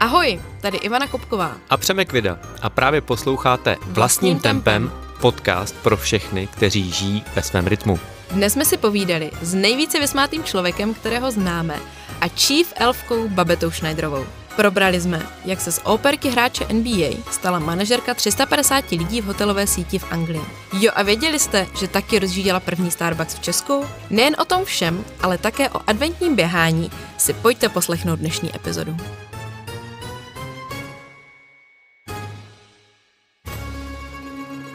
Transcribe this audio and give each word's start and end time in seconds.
Ahoj, 0.00 0.40
tady 0.60 0.78
Ivana 0.78 1.06
Kopková. 1.06 1.56
A 1.70 1.76
Přemek 1.76 2.12
Vida. 2.12 2.38
A 2.62 2.70
právě 2.70 3.00
posloucháte 3.00 3.76
Vlastním 3.86 4.38
tempem 4.38 4.92
podcast 5.20 5.76
pro 5.82 5.96
všechny, 5.96 6.46
kteří 6.46 6.92
žijí 6.92 7.24
ve 7.34 7.42
svém 7.42 7.66
rytmu. 7.66 8.00
Dnes 8.30 8.52
jsme 8.52 8.64
si 8.64 8.76
povídali 8.76 9.30
s 9.42 9.54
nejvíce 9.54 10.00
vysmátým 10.00 10.44
člověkem, 10.44 10.94
kterého 10.94 11.30
známe, 11.30 11.80
a 12.20 12.28
chief 12.28 12.72
elfkou 12.76 13.28
Babetou 13.28 13.70
Schneiderovou. 13.70 14.24
Probrali 14.56 15.00
jsme, 15.00 15.26
jak 15.44 15.60
se 15.60 15.72
z 15.72 15.80
operky 15.84 16.30
hráče 16.30 16.66
NBA 16.72 17.16
stala 17.30 17.58
manažerka 17.58 18.14
350 18.14 18.90
lidí 18.90 19.20
v 19.20 19.24
hotelové 19.24 19.66
síti 19.66 19.98
v 19.98 20.12
Anglii. 20.12 20.42
Jo 20.72 20.92
a 20.94 21.02
věděli 21.02 21.38
jste, 21.38 21.66
že 21.78 21.88
taky 21.88 22.18
rozjížděla 22.18 22.60
první 22.60 22.90
Starbucks 22.90 23.34
v 23.34 23.40
Česku? 23.40 23.84
Nejen 24.10 24.36
o 24.38 24.44
tom 24.44 24.64
všem, 24.64 25.04
ale 25.22 25.38
také 25.38 25.70
o 25.70 25.80
adventním 25.86 26.36
běhání 26.36 26.90
si 27.18 27.32
pojďte 27.32 27.68
poslechnout 27.68 28.18
dnešní 28.18 28.56
epizodu. 28.56 28.96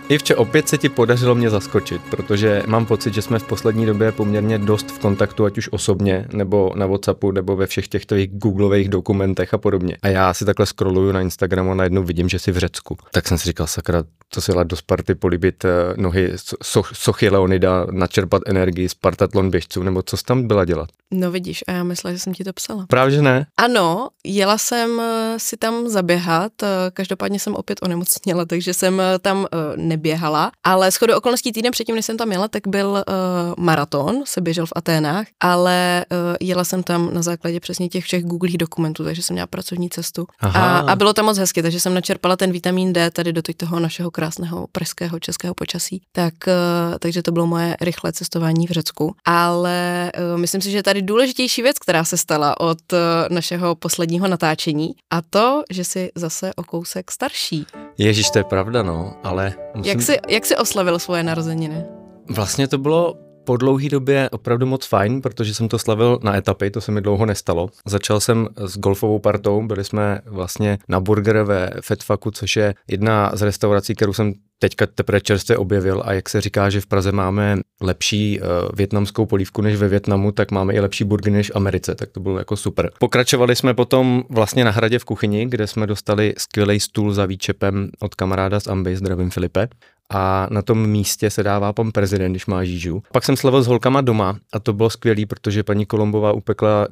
Ivče, 0.09 0.36
opět 0.36 0.70
se 0.70 0.77
ti 0.77 0.90
podařilo 0.90 1.36
mě 1.36 1.49
zaskočit, 1.49 2.02
protože 2.09 2.63
mám 2.67 2.86
pocit, 2.86 3.13
že 3.13 3.22
jsme 3.22 3.40
v 3.40 3.44
poslední 3.44 3.86
době 3.86 4.12
poměrně 4.12 4.58
dost 4.58 4.91
v 4.91 5.00
kontaktu, 5.00 5.45
ať 5.45 5.58
už 5.58 5.70
osobně, 5.72 6.27
nebo 6.34 6.72
na 6.76 6.86
Whatsappu, 6.86 7.31
nebo 7.31 7.55
ve 7.55 7.67
všech 7.67 7.88
těch 7.88 8.05
tvých 8.05 8.30
Googleových 8.31 8.90
dokumentech 8.90 9.53
a 9.53 9.58
podobně. 9.58 9.98
A 10.02 10.08
já 10.08 10.34
si 10.34 10.45
takhle 10.45 10.66
scrolluju 10.66 11.12
na 11.12 11.22
Instagramu 11.22 11.72
a 11.72 11.76
najednou 11.76 12.03
vidím, 12.03 12.30
že 12.30 12.40
jsi 12.40 12.52
v 12.52 12.58
Řecku. 12.58 12.98
Tak 13.12 13.27
jsem 13.27 13.38
si 13.38 13.45
říkal, 13.45 13.67
sakra, 13.67 14.03
to 14.34 14.41
si 14.41 14.52
do 14.64 14.76
Sparty 14.76 15.16
políbit 15.16 15.66
eh, 15.66 15.70
nohy 15.98 16.31
so, 16.64 16.89
Sochy 16.94 17.30
Leonida, 17.30 17.88
načerpat 17.91 18.41
energii 18.45 18.89
Spartatlon 18.89 19.50
běžců, 19.50 19.84
nebo 19.84 20.02
co 20.02 20.17
jsi 20.17 20.23
tam 20.23 20.48
byla 20.48 20.66
dělat? 20.66 20.89
No 21.12 21.31
vidíš, 21.31 21.64
a 21.67 21.72
já 21.72 21.84
myslela, 21.84 22.14
že 22.14 22.20
jsem 22.20 22.34
ti 22.34 22.44
to 22.44 22.53
psala. 22.53 22.86
Právě, 22.89 23.16
že 23.16 23.22
ne? 23.22 23.45
Ano, 23.58 24.09
jela 24.26 24.58
jsem 24.58 25.00
eh, 25.00 25.36
si 25.38 25.58
tam 25.58 25.89
zaběhat, 25.89 26.64
eh, 26.64 26.67
každopádně 26.94 27.39
jsem 27.39 27.55
opět 27.55 27.80
onemocněla, 27.81 28.45
takže 28.45 28.73
jsem 28.73 29.02
tam 29.22 29.48
neběhala, 30.00 30.52
ale 30.64 30.92
shodou 30.92 31.17
okolností 31.17 31.52
týden 31.52 31.72
předtím, 31.72 31.95
než 31.95 32.05
jsem 32.05 32.17
tam 32.17 32.31
jela, 32.31 32.47
tak 32.47 32.67
byl 32.67 32.89
uh, 32.89 33.03
maraton, 33.58 34.23
se 34.25 34.42
běžel 34.42 34.66
v 34.66 34.73
Aténách, 34.75 35.28
ale 35.39 36.05
uh, 36.11 36.17
jela 36.39 36.64
jsem 36.64 36.83
tam 36.83 37.14
na 37.14 37.22
základě 37.22 37.59
přesně 37.59 37.89
těch 37.89 38.03
všech 38.03 38.23
googlých 38.23 38.58
dokumentů, 38.58 39.03
takže 39.03 39.23
jsem 39.23 39.33
měla 39.33 39.47
pracovní 39.47 39.89
cestu. 39.89 40.25
A, 40.42 40.80
a 40.80 40.95
bylo 40.95 41.14
tam 41.14 41.25
moc 41.25 41.38
hezky, 41.38 41.61
takže 41.61 41.80
jsem 41.80 41.94
načerpala 41.94 42.36
ten 42.36 42.52
vitamin 42.52 42.94
D 42.94 43.11
tady 43.11 43.33
do 43.33 43.42
toho 43.58 43.80
našeho 43.80 44.11
krásného 44.11 44.67
pražského 44.72 45.20
českého 45.20 45.53
počasí. 45.53 46.02
Tak, 46.11 46.33
uh, 46.47 46.97
takže 47.00 47.23
to 47.23 47.31
bylo 47.31 47.47
moje 47.47 47.75
rychlé 47.81 48.11
cestování 48.11 48.67
v 48.67 48.72
Řecku. 48.72 49.16
Ale 49.25 50.11
uh, 50.16 50.39
myslím 50.39 50.61
si, 50.61 50.72
že 50.72 50.83
tady 50.83 51.02
důležitější 51.02 51.61
věc, 51.61 51.80
která 51.80 52.03
se 52.03 52.17
stala 52.17 52.59
od 52.59 52.94
uh, 52.94 53.00
našeho 53.30 53.75
posledního 53.75 54.27
natáčení, 54.27 54.95
a 55.14 55.22
to, 55.22 55.64
že 55.70 55.83
si 55.83 56.11
zase 56.16 56.53
o 56.55 56.64
kousek 56.64 57.11
starší. 57.11 57.66
Ježíš, 58.00 58.30
to 58.31 58.39
je 58.39 58.44
pravda, 58.44 58.83
no, 58.83 59.14
ale 59.23 59.53
Musím... 59.75 59.89
Jak, 59.89 60.02
jsi, 60.02 60.17
jak 60.28 60.45
jsi 60.45 60.55
oslavil 60.55 61.00
svoje 61.00 61.23
narozeniny? 61.23 61.86
Vlastně 62.30 62.67
to 62.67 62.78
bylo 62.78 63.16
po 63.50 63.58
dlouhé 63.58 63.89
době 63.89 64.30
opravdu 64.30 64.66
moc 64.66 64.86
fajn, 64.86 65.22
protože 65.22 65.53
jsem 65.53 65.67
to 65.67 65.80
slavil 65.80 66.19
na 66.23 66.38
etapy, 66.38 66.72
to 66.72 66.81
se 66.81 66.92
mi 66.92 67.02
dlouho 67.02 67.25
nestalo. 67.25 67.69
Začal 67.86 68.19
jsem 68.19 68.47
s 68.58 68.78
golfovou 68.78 69.19
partou, 69.19 69.67
byli 69.67 69.83
jsme 69.83 70.22
vlastně 70.25 70.78
na 70.88 71.00
burger 71.00 71.44
ve 71.44 71.72
Fetfaku, 71.81 72.31
což 72.31 72.55
je 72.55 72.75
jedna 72.88 73.31
z 73.33 73.42
restaurací, 73.42 73.95
kterou 73.95 74.14
jsem 74.14 74.33
teďka 74.59 74.86
teprve 74.86 75.22
čerstvě 75.22 75.58
objevil 75.58 76.03
a 76.05 76.14
jak 76.14 76.30
se 76.30 76.42
říká, 76.42 76.70
že 76.70 76.81
v 76.81 76.86
Praze 76.86 77.11
máme 77.11 77.58
lepší 77.81 78.39
uh, 78.39 78.47
větnamskou 78.75 79.25
polívku 79.25 79.61
než 79.61 79.75
ve 79.75 79.88
Větnamu, 79.88 80.31
tak 80.31 80.52
máme 80.52 80.73
i 80.73 80.80
lepší 80.80 81.03
burgery 81.03 81.31
než 81.36 81.52
v 81.52 81.55
Americe, 81.55 81.95
tak 81.95 82.09
to 82.09 82.20
bylo 82.20 82.38
jako 82.38 82.58
super. 82.58 82.92
Pokračovali 83.00 83.55
jsme 83.55 83.73
potom 83.73 84.23
vlastně 84.30 84.66
na 84.66 84.72
hradě 84.72 85.00
v 85.00 85.05
kuchyni, 85.05 85.45
kde 85.45 85.67
jsme 85.67 85.88
dostali 85.88 86.33
skvělý 86.38 86.80
stůl 86.80 87.14
za 87.14 87.25
výčepem 87.25 87.89
od 87.99 88.16
kamaráda 88.16 88.60
z 88.60 88.67
Amby, 88.67 88.95
zdravím 88.95 89.30
Filipe, 89.30 89.67
a 90.14 90.47
na 90.52 90.61
tom 90.61 90.87
místě 90.87 91.30
se 91.30 91.43
dává 91.43 91.73
pan 91.73 91.92
prezident, 91.92 92.31
když 92.31 92.45
má 92.45 92.64
žížu. 92.64 93.03
Pak 93.11 93.23
jsem 93.23 93.37
slavil 93.37 93.64
s 93.64 93.67
holkama 93.67 94.02
doma 94.02 94.37
a 94.53 94.59
to 94.59 94.73
bylo 94.73 94.89
skvělé, 94.89 95.25
protože 95.25 95.64
paní 95.64 95.86
Kolombová 95.86 96.31
upekla 96.31 96.87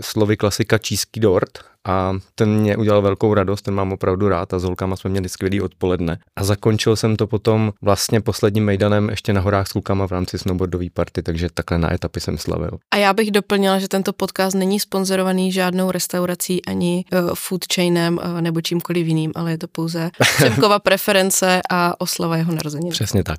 slovy 0.00 0.36
klasika 0.36 0.78
číský 0.78 1.20
dort 1.20 1.58
a 1.88 2.12
ten 2.34 2.60
mě 2.60 2.76
udělal 2.76 3.02
velkou 3.02 3.34
radost, 3.34 3.62
ten 3.62 3.74
mám 3.74 3.92
opravdu 3.92 4.28
rád 4.28 4.54
a 4.54 4.58
s 4.58 4.64
holkama 4.64 4.96
jsme 4.96 5.10
měli 5.10 5.28
skvělý 5.28 5.60
odpoledne. 5.60 6.18
A 6.36 6.44
zakončil 6.44 6.96
jsem 6.96 7.16
to 7.16 7.26
potom 7.26 7.72
vlastně 7.82 8.20
posledním 8.20 8.64
mejdanem 8.64 9.08
ještě 9.08 9.32
na 9.32 9.40
horách 9.40 9.68
s 9.68 9.72
klukama 9.72 10.06
v 10.06 10.10
rámci 10.10 10.38
snowboardové 10.38 10.86
party, 10.94 11.22
takže 11.22 11.48
takhle 11.54 11.78
na 11.78 11.94
etapy 11.94 12.20
jsem 12.20 12.38
slavil. 12.38 12.70
A 12.94 12.96
já 12.96 13.12
bych 13.12 13.30
doplnila, 13.30 13.78
že 13.78 13.88
tento 13.88 14.12
podcast 14.12 14.56
není 14.56 14.80
sponzorovaný 14.80 15.52
žádnou 15.52 15.90
restaurací 15.90 16.64
ani 16.64 17.04
uh, 17.12 17.30
food 17.34 17.60
chainem 17.74 18.18
uh, 18.18 18.40
nebo 18.40 18.60
čímkoliv 18.60 19.06
jiným, 19.06 19.32
ale 19.34 19.50
je 19.50 19.58
to 19.58 19.68
pouze 19.68 20.10
Přemkova 20.36 20.78
preference 20.78 21.60
a 21.70 22.00
oslava 22.00 22.36
jeho 22.36 22.52
narozenin. 22.52 22.90
Přesně 22.90 23.24
tak. 23.24 23.38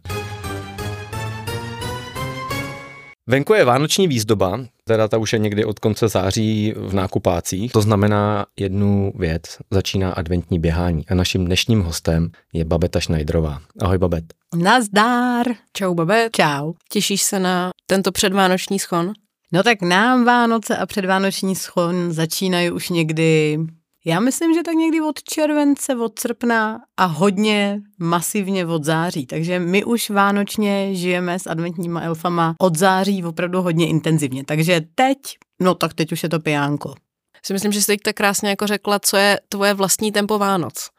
Venku 3.27 3.53
je 3.53 3.65
vánoční 3.65 4.07
výzdoba, 4.07 4.59
teda 4.89 5.07
ta 5.07 5.17
už 5.17 5.33
je 5.33 5.39
někdy 5.39 5.65
od 5.65 5.79
konce 5.79 6.07
září 6.07 6.73
v 6.77 6.93
nákupácích. 6.93 7.71
To 7.71 7.81
znamená 7.81 8.45
jednu 8.59 9.13
věc, 9.15 9.43
začíná 9.71 10.11
adventní 10.11 10.59
běhání 10.59 11.05
a 11.07 11.15
naším 11.15 11.45
dnešním 11.45 11.81
hostem 11.81 12.31
je 12.53 12.65
Babeta 12.65 12.99
Schneiderová. 12.99 13.59
Ahoj 13.81 13.97
Babet. 13.97 14.25
Nazdár. 14.55 15.45
Čau 15.73 15.93
Babet. 15.93 16.35
Čau. 16.35 16.73
Těšíš 16.91 17.21
se 17.21 17.39
na 17.39 17.69
tento 17.87 18.11
předvánoční 18.11 18.79
schon? 18.79 19.13
No 19.51 19.63
tak 19.63 19.81
nám 19.81 20.25
Vánoce 20.25 20.77
a 20.77 20.85
předvánoční 20.85 21.55
schon 21.55 22.11
začínají 22.11 22.71
už 22.71 22.89
někdy 22.89 23.57
já 24.05 24.19
myslím, 24.19 24.53
že 24.53 24.63
tak 24.63 24.75
někdy 24.75 25.01
od 25.01 25.23
července, 25.23 25.95
od 25.95 26.19
srpna 26.19 26.81
a 26.97 27.05
hodně 27.05 27.81
masivně 27.99 28.65
od 28.65 28.83
září. 28.83 29.25
Takže 29.25 29.59
my 29.59 29.83
už 29.83 30.09
vánočně 30.09 30.95
žijeme 30.95 31.39
s 31.39 31.47
adventníma 31.47 32.01
elfama 32.01 32.55
od 32.59 32.75
září 32.75 33.23
opravdu 33.23 33.61
hodně 33.61 33.87
intenzivně. 33.87 34.45
Takže 34.45 34.81
teď, 34.95 35.17
no 35.61 35.75
tak 35.75 35.93
teď 35.93 36.11
už 36.11 36.23
je 36.23 36.29
to 36.29 36.39
pijánko. 36.39 36.95
Si 37.45 37.53
myslím, 37.53 37.71
že 37.71 37.81
jsi 37.81 37.87
teď 37.87 37.99
tak 38.01 38.15
krásně 38.15 38.49
jako 38.49 38.67
řekla, 38.67 38.99
co 38.99 39.17
je 39.17 39.39
tvoje 39.49 39.73
vlastní 39.73 40.11
tempo 40.11 40.37
Vánoc. 40.37 40.89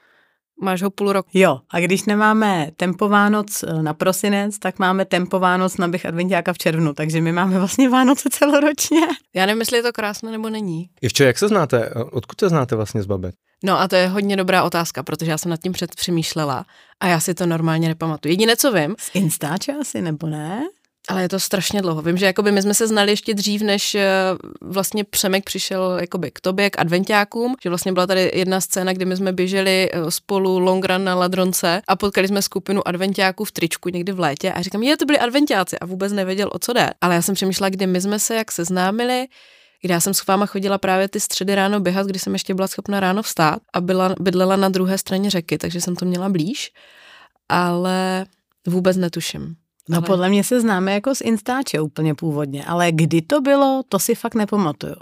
Máš 0.62 0.82
ho 0.82 0.90
půl 0.90 1.12
roku. 1.12 1.30
Jo, 1.34 1.60
a 1.70 1.80
když 1.80 2.04
nemáme 2.04 2.70
tempo 2.76 3.08
Vánoc 3.08 3.62
eh, 3.62 3.82
na 3.82 3.94
prosinec, 3.94 4.58
tak 4.58 4.78
máme 4.78 5.04
tempo 5.04 5.38
Vánoc 5.38 5.76
na 5.76 5.88
bych 5.88 6.06
adventiáka 6.06 6.52
v 6.52 6.58
červnu, 6.58 6.94
takže 6.94 7.20
my 7.20 7.32
máme 7.32 7.58
vlastně 7.58 7.88
Vánoce 7.88 8.28
celoročně. 8.32 9.00
Já 9.34 9.46
nevím, 9.46 9.60
jestli 9.60 9.76
je 9.76 9.82
to 9.82 9.92
krásné 9.92 10.30
nebo 10.30 10.50
není. 10.50 10.90
Ivčo, 11.02 11.24
jak 11.24 11.38
se 11.38 11.48
znáte? 11.48 11.90
Odkud 12.12 12.40
se 12.40 12.48
znáte 12.48 12.76
vlastně 12.76 13.02
z 13.02 13.06
Babet? 13.06 13.34
No 13.64 13.80
a 13.80 13.88
to 13.88 13.96
je 13.96 14.08
hodně 14.08 14.36
dobrá 14.36 14.62
otázka, 14.62 15.02
protože 15.02 15.30
já 15.30 15.38
jsem 15.38 15.50
nad 15.50 15.60
tím 15.60 15.72
před 15.72 15.94
přemýšlela 15.94 16.66
a 17.00 17.06
já 17.06 17.20
si 17.20 17.34
to 17.34 17.46
normálně 17.46 17.88
nepamatuju. 17.88 18.32
Jediné, 18.32 18.56
co 18.56 18.72
vím. 18.72 18.96
Z 18.98 19.10
Instače 19.14 19.72
asi, 19.80 20.02
nebo 20.02 20.26
ne? 20.26 20.62
Ale 21.08 21.22
je 21.22 21.28
to 21.28 21.40
strašně 21.40 21.82
dlouho. 21.82 22.02
Vím, 22.02 22.16
že 22.16 22.26
jakoby 22.26 22.52
my 22.52 22.62
jsme 22.62 22.74
se 22.74 22.86
znali 22.86 23.12
ještě 23.12 23.34
dřív, 23.34 23.62
než 23.62 23.94
eh, 23.94 24.08
vlastně 24.60 25.04
Přemek 25.04 25.44
přišel 25.44 25.98
jakoby 26.00 26.30
k 26.30 26.40
tobě, 26.40 26.70
k 26.70 26.78
adventiákům, 26.78 27.56
že 27.62 27.68
vlastně 27.68 27.92
byla 27.92 28.06
tady 28.06 28.30
jedna 28.34 28.60
scéna, 28.60 28.92
kdy 28.92 29.04
my 29.04 29.16
jsme 29.16 29.32
běželi 29.32 29.90
eh, 29.92 30.10
spolu 30.10 30.58
long 30.58 30.84
run 30.84 31.04
na 31.04 31.14
Ladronce 31.14 31.82
a 31.88 31.96
potkali 31.96 32.28
jsme 32.28 32.42
skupinu 32.42 32.88
adventiáků 32.88 33.44
v 33.44 33.52
tričku 33.52 33.88
někdy 33.88 34.12
v 34.12 34.20
létě 34.20 34.52
a 34.52 34.62
říkám, 34.62 34.82
je, 34.82 34.96
to 34.96 35.04
byli 35.04 35.18
adventiáci 35.18 35.78
a 35.78 35.86
vůbec 35.86 36.12
nevěděl, 36.12 36.50
o 36.52 36.58
co 36.58 36.72
jde. 36.72 36.90
Ale 37.00 37.14
já 37.14 37.22
jsem 37.22 37.34
přemýšlela, 37.34 37.70
kdy 37.70 37.86
my 37.86 38.00
jsme 38.00 38.18
se 38.18 38.34
jak 38.34 38.52
seznámili, 38.52 39.26
kdy 39.82 39.92
já 39.92 40.00
jsem 40.00 40.14
s 40.14 40.26
váma 40.26 40.46
chodila 40.46 40.78
právě 40.78 41.08
ty 41.08 41.20
středy 41.20 41.54
ráno 41.54 41.80
běhat, 41.80 42.06
kdy 42.06 42.18
jsem 42.18 42.32
ještě 42.32 42.54
byla 42.54 42.68
schopna 42.68 43.00
ráno 43.00 43.22
vstát 43.22 43.62
a 43.72 43.80
byla, 43.80 44.14
bydlela 44.20 44.56
na 44.56 44.68
druhé 44.68 44.98
straně 44.98 45.30
řeky, 45.30 45.58
takže 45.58 45.80
jsem 45.80 45.96
to 45.96 46.04
měla 46.04 46.28
blíž, 46.28 46.72
ale 47.48 48.26
vůbec 48.66 48.96
netuším. 48.96 49.56
No 49.88 49.96
ale... 49.96 50.06
podle 50.06 50.28
mě 50.28 50.44
se 50.44 50.60
známe 50.60 50.92
jako 50.92 51.14
z 51.14 51.20
Instače 51.20 51.80
úplně 51.80 52.14
původně, 52.14 52.64
ale 52.64 52.92
kdy 52.92 53.22
to 53.22 53.40
bylo, 53.40 53.82
to 53.88 53.98
si 53.98 54.14
fakt 54.14 54.34
nepamatuju. 54.34 54.94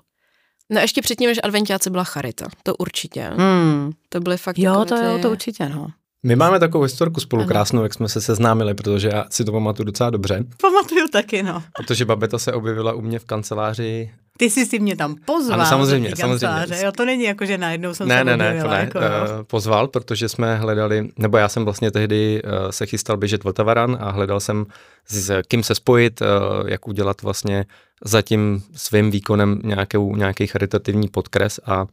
No 0.70 0.80
ještě 0.80 1.02
předtím, 1.02 1.28
než 1.28 1.38
adventiáce 1.42 1.90
byla 1.90 2.04
Charita, 2.04 2.46
to 2.62 2.76
určitě. 2.76 3.30
Hmm. 3.36 3.92
To 4.08 4.20
byly 4.20 4.36
fakt 4.36 4.58
Jo, 4.58 4.84
to, 4.88 4.98
ty... 4.98 5.04
jo, 5.04 5.18
to 5.22 5.30
určitě, 5.30 5.68
no. 5.68 5.88
My 6.22 6.36
máme 6.36 6.60
takovou 6.60 6.84
historku 6.84 7.20
spolu 7.20 7.42
ano. 7.42 7.48
krásnou, 7.48 7.82
jak 7.82 7.94
jsme 7.94 8.08
se 8.08 8.20
seznámili, 8.20 8.74
protože 8.74 9.08
já 9.08 9.24
si 9.30 9.44
to 9.44 9.52
pamatuju 9.52 9.86
docela 9.86 10.10
dobře. 10.10 10.44
Pamatuju 10.60 11.08
taky, 11.08 11.42
no. 11.42 11.62
Protože 11.76 12.04
Babeta 12.04 12.38
se 12.38 12.52
objevila 12.52 12.92
u 12.92 13.00
mě 13.00 13.18
v 13.18 13.24
kanceláři 13.24 14.10
ty 14.38 14.50
jsi 14.50 14.66
si 14.66 14.78
mě 14.78 14.96
tam 14.96 15.16
pozval. 15.24 15.60
Ano, 15.60 15.68
samozřejmě, 15.68 16.16
samozřejmě. 16.16 16.84
Jo, 16.84 16.92
to 16.92 17.04
není 17.04 17.24
jako, 17.24 17.44
že 17.44 17.58
najednou 17.58 17.94
jsem 17.94 18.08
ne, 18.08 18.18
se 18.18 18.24
Ne, 18.24 18.36
ne, 18.36 18.62
to 18.62 18.68
ne, 18.68 18.76
jako, 18.76 18.98
uh, 18.98 19.04
pozval, 19.42 19.88
protože 19.88 20.28
jsme 20.28 20.56
hledali, 20.56 21.08
nebo 21.16 21.36
já 21.36 21.48
jsem 21.48 21.64
vlastně 21.64 21.90
tehdy 21.90 22.42
uh, 22.42 22.70
se 22.70 22.86
chystal 22.86 23.16
běžet 23.16 23.44
Vltavaran 23.44 23.96
a 24.00 24.10
hledal 24.10 24.40
jsem 24.40 24.66
s 25.08 25.42
kým 25.48 25.62
se 25.62 25.74
spojit, 25.74 26.20
uh, 26.20 26.26
jak 26.68 26.88
udělat 26.88 27.22
vlastně 27.22 27.66
za 28.04 28.22
tím 28.22 28.62
svým 28.74 29.10
výkonem 29.10 29.60
nějakou, 29.64 30.16
nějaký 30.16 30.46
charitativní 30.46 31.08
podkres 31.08 31.60
a 31.66 31.86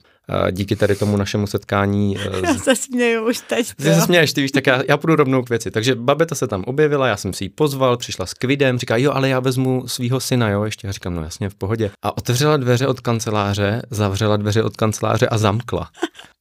díky 0.52 0.76
tady 0.76 0.96
tomu 0.96 1.18
našemu 1.18 1.48
setkání. 1.48 2.18
Já 2.44 2.54
se 2.54 2.76
směju 2.76 3.28
už 3.28 3.40
teď. 3.40 3.74
Ty 3.74 3.84
se 3.84 4.02
směješ, 4.02 4.34
ty 4.34 4.42
víš, 4.42 4.52
tak 4.52 4.68
já, 4.68 4.84
já 4.90 4.98
půjdu 4.98 5.16
rovnou 5.16 5.44
k 5.44 5.50
věci. 5.50 5.72
Takže 5.72 5.96
babeta 5.96 6.36
se 6.36 6.48
tam 6.48 6.64
objevila, 6.64 7.08
já 7.08 7.18
jsem 7.18 7.34
si 7.34 7.44
ji 7.44 7.50
pozval, 7.50 7.98
přišla 7.98 8.26
s 8.26 8.34
kvidem, 8.34 8.80
říká, 8.80 8.98
jo, 8.98 9.12
ale 9.12 9.30
já 9.30 9.40
vezmu 9.40 9.88
svého 9.88 10.20
syna, 10.20 10.50
jo, 10.50 10.64
ještě 10.64 10.88
já 10.88 10.94
říkám, 10.94 11.16
no 11.16 11.24
jasně, 11.24 11.50
v 11.50 11.56
pohodě. 11.56 11.92
A 12.02 12.18
otevřela 12.36 12.58
dveře 12.58 12.88
od 12.88 13.00
kanceláře, 13.00 13.82
zavřela 13.90 14.38
dveře 14.38 14.64
od 14.64 14.76
kanceláře 14.76 15.28
a 15.28 15.38
zamkla. 15.38 15.90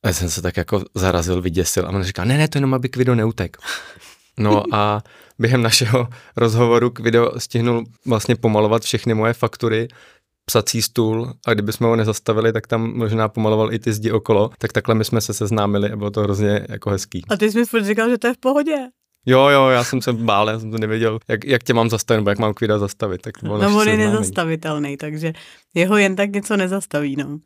A 0.03 0.09
já 0.09 0.13
jsem 0.13 0.31
se 0.31 0.43
tak 0.43 0.57
jako 0.57 0.83
zarazil, 0.95 1.43
vyděsil 1.43 1.87
a 1.87 1.89
ona 1.89 2.03
říká, 2.03 2.25
ne, 2.25 2.39
ne, 2.39 2.49
to 2.49 2.59
jenom, 2.59 2.75
aby 2.75 2.89
kvido 2.89 3.15
neutek. 3.15 3.57
No 4.39 4.63
a 4.73 5.03
během 5.39 5.63
našeho 5.63 6.09
rozhovoru 6.37 6.91
Kvido 6.91 7.33
stihnul 7.39 7.85
vlastně 8.07 8.37
pomalovat 8.37 8.83
všechny 8.83 9.15
moje 9.15 9.33
faktury, 9.33 9.89
psací 10.45 10.83
stůl 10.83 11.33
a 11.47 11.55
kdyby 11.55 11.73
jsme 11.73 11.87
ho 11.87 11.97
nezastavili, 11.97 12.53
tak 12.53 12.67
tam 12.67 12.93
možná 12.97 13.29
pomaloval 13.29 13.73
i 13.73 13.79
ty 13.79 13.93
zdi 13.93 14.11
okolo, 14.11 14.51
tak 14.59 14.73
takhle 14.73 14.95
my 14.95 15.05
jsme 15.05 15.21
se 15.21 15.35
seznámili 15.35 15.91
a 15.91 15.97
bylo 15.97 16.11
to 16.11 16.21
hrozně 16.21 16.67
jako 16.69 16.91
hezký. 16.91 17.23
A 17.29 17.37
ty 17.37 17.53
jsi 17.53 17.59
mi 17.59 17.85
říkal, 17.85 18.11
že 18.11 18.19
to 18.19 18.27
je 18.27 18.35
v 18.35 18.39
pohodě. 18.39 18.77
Jo, 19.27 19.49
jo, 19.49 19.69
já 19.69 19.85
jsem 19.85 20.03
se 20.03 20.13
bál, 20.13 20.49
já 20.49 20.59
jsem 20.59 20.71
to 20.71 20.79
nevěděl, 20.79 21.19
jak, 21.29 21.45
jak 21.45 21.63
tě 21.63 21.75
mám 21.75 21.91
zastavit, 21.91 22.19
nebo 22.19 22.31
jak 22.31 22.39
mám 22.39 22.55
Kvida 22.55 22.79
zastavit. 22.79 23.23
Tak 23.23 23.39
to 23.39 23.47
bylo 23.47 23.59
no 23.59 23.79
on 23.79 23.89
je 23.89 23.97
nezastavitelný, 23.97 24.97
takže 24.97 25.33
jeho 25.75 25.97
jen 25.97 26.17
tak 26.17 26.31
něco 26.33 26.57
nezastaví, 26.57 27.17
no. 27.17 27.39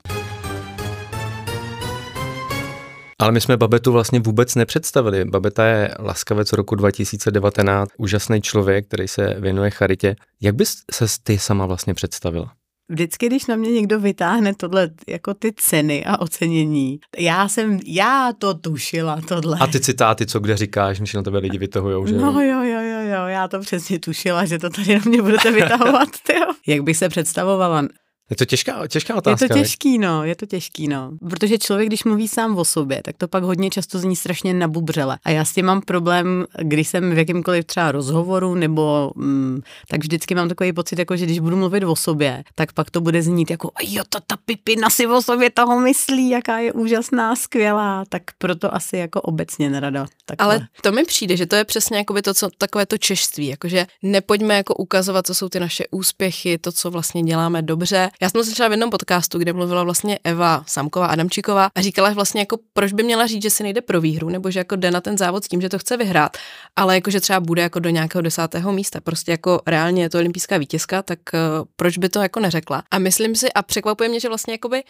Ale 3.21 3.33
my 3.33 3.41
jsme 3.41 3.57
Babetu 3.57 3.93
vlastně 3.93 4.21
vůbec 4.21 4.55
nepředstavili. 4.55 5.25
Babeta 5.25 5.67
je 5.67 5.95
laskavec 5.99 6.53
roku 6.53 6.75
2019, 6.75 7.91
úžasný 7.97 8.43
člověk, 8.43 8.87
který 8.87 9.09
se 9.09 9.37
věnuje 9.41 9.71
charitě. 9.71 10.17
Jak 10.41 10.55
bys 10.55 10.83
se 10.93 11.05
ty 11.23 11.39
sama 11.39 11.67
vlastně 11.67 11.95
představila? 11.95 12.53
Vždycky, 12.89 13.27
když 13.27 13.47
na 13.47 13.57
mě 13.57 13.71
někdo 13.71 14.01
vytáhne 14.01 14.55
tohle, 14.55 14.91
jako 15.09 15.35
ty 15.35 15.53
ceny 15.57 16.05
a 16.05 16.21
ocenění, 16.21 17.01
já 17.19 17.49
jsem, 17.49 17.79
já 17.87 18.33
to 18.39 18.55
tušila, 18.55 19.21
tohle. 19.29 19.59
A 19.61 19.67
ty 19.67 19.81
citáty, 19.81 20.27
co 20.27 20.41
kde 20.41 20.57
říkáš, 20.57 21.01
myslím, 21.01 21.19
na 21.19 21.23
tebe 21.23 21.39
lidi 21.39 21.59
vytahujou, 21.59 22.07
že 22.07 22.15
No 22.15 22.41
jo, 22.41 22.63
jo, 22.63 22.81
jo, 22.81 23.01
jo, 23.01 23.27
já 23.27 23.49
to 23.49 23.61
přesně 23.61 23.99
tušila, 23.99 24.45
že 24.45 24.59
to 24.59 24.71
tady 24.71 24.95
na 24.95 25.01
mě 25.05 25.23
budete 25.23 25.51
vytahovat, 25.51 26.09
tyjo. 26.27 26.47
Jak 26.67 26.83
bych 26.83 26.97
se 26.97 27.09
představovala? 27.09 27.83
Je 28.31 28.37
to 28.37 28.45
těžká, 28.45 28.87
těžká 28.87 29.15
otázka. 29.15 29.45
Je 29.45 29.49
to 29.49 29.55
těžký, 29.55 29.99
no, 29.99 30.25
je 30.25 30.37
to 30.37 30.47
těžký, 30.47 30.89
no. 30.89 31.11
Protože 31.31 31.59
člověk, 31.59 31.89
když 31.89 32.05
mluví 32.05 32.29
sám 32.29 32.59
o 32.59 32.65
sobě, 32.65 33.03
tak 33.05 33.17
to 33.17 33.29
pak 33.29 33.43
hodně 33.43 33.71
často 33.71 33.99
zní 33.99 34.17
strašně 34.17 34.55
nabubřele. 34.55 35.19
A 35.25 35.31
já 35.31 35.45
s 35.45 35.53
tím 35.53 35.67
mám 35.67 35.81
problém, 35.81 36.45
když 36.63 36.89
jsem 36.89 37.15
v 37.15 37.19
jakýmkoliv 37.19 37.65
třeba 37.65 37.93
rozhovoru, 37.93 38.55
nebo 38.55 39.11
mm, 39.15 39.61
tak 39.89 40.01
vždycky 40.01 40.35
mám 40.35 40.49
takový 40.49 40.73
pocit, 40.73 40.99
jako 40.99 41.17
že 41.17 41.25
když 41.25 41.39
budu 41.39 41.57
mluvit 41.57 41.85
o 41.85 41.97
sobě, 41.97 42.45
tak 42.55 42.73
pak 42.73 42.91
to 42.91 43.01
bude 43.01 43.23
znít 43.23 43.51
jako, 43.51 43.71
jo, 43.83 44.03
to 44.09 44.19
ta 44.27 44.37
pipina 44.37 44.91
si 44.91 45.07
o 45.07 45.23
sobě 45.23 45.51
toho 45.51 45.81
myslí, 45.81 46.29
jaká 46.29 46.59
je 46.59 46.73
úžasná, 46.73 47.37
skvělá, 47.37 48.05
tak 48.09 48.23
proto 48.39 48.75
asi 48.75 48.97
jako 48.97 49.21
obecně 49.21 49.71
nerada. 49.71 50.07
Takhle. 50.25 50.45
Ale 50.47 50.67
to 50.83 50.93
mi 50.93 51.05
přijde, 51.05 51.37
že 51.37 51.47
to 51.47 51.57
je 51.57 51.65
přesně 51.65 51.99
jako 51.99 52.13
by 52.13 52.23
to, 52.23 52.35
co, 52.35 52.49
takové 52.59 52.87
to 52.87 52.99
češství, 52.99 53.47
jakože 53.47 53.87
nepojďme 54.03 54.57
jako 54.57 54.75
ukazovat, 54.75 55.27
co 55.27 55.35
jsou 55.35 55.49
ty 55.49 55.61
naše 55.61 55.85
úspěchy, 55.91 56.59
to, 56.59 56.73
co 56.73 56.91
vlastně 56.91 57.23
děláme 57.23 57.63
dobře, 57.63 58.11
já 58.23 58.31
jsem 58.31 58.45
slyšela 58.45 58.69
v 58.69 58.73
jednom 58.73 58.91
podcastu, 58.91 59.39
kde 59.39 59.53
mluvila 59.53 59.85
vlastně 59.85 60.19
Eva 60.25 60.65
Samková 60.67 61.07
Adamčíková 61.07 61.71
a 61.75 61.81
říkala 61.81 62.11
vlastně 62.11 62.41
jako, 62.41 62.59
proč 62.73 62.93
by 62.93 63.03
měla 63.03 63.27
říct, 63.27 63.43
že 63.43 63.51
si 63.51 63.63
nejde 63.63 63.81
pro 63.81 64.01
výhru, 64.01 64.29
nebo 64.29 64.51
že 64.51 64.61
jako 64.61 64.77
jde 64.77 64.91
na 64.91 65.01
ten 65.01 65.19
závod 65.19 65.45
s 65.45 65.49
tím, 65.49 65.61
že 65.61 65.69
to 65.69 65.79
chce 65.79 65.97
vyhrát, 65.97 66.37
ale 66.77 66.95
jako, 66.95 67.11
že 67.11 67.21
třeba 67.21 67.41
bude 67.41 67.63
jako 67.63 67.79
do 67.79 67.91
nějakého 67.91 68.23
desátého 68.23 68.73
místa, 68.73 69.01
prostě 69.01 69.31
jako 69.31 69.61
reálně 69.67 70.03
je 70.03 70.11
to 70.11 70.19
olympijská 70.19 70.59
vítězka, 70.59 71.03
tak 71.03 71.19
uh, 71.35 71.65
proč 71.77 71.99
by 71.99 72.09
to 72.09 72.21
jako 72.21 72.41
neřekla? 72.41 72.83
A 72.91 72.99
myslím 72.99 73.37
si, 73.37 73.53
a 73.53 73.63
překvapuje 73.63 74.09
mě, 74.09 74.21
že 74.21 74.29
vlastně 74.29 74.55
jakoby 74.55 74.83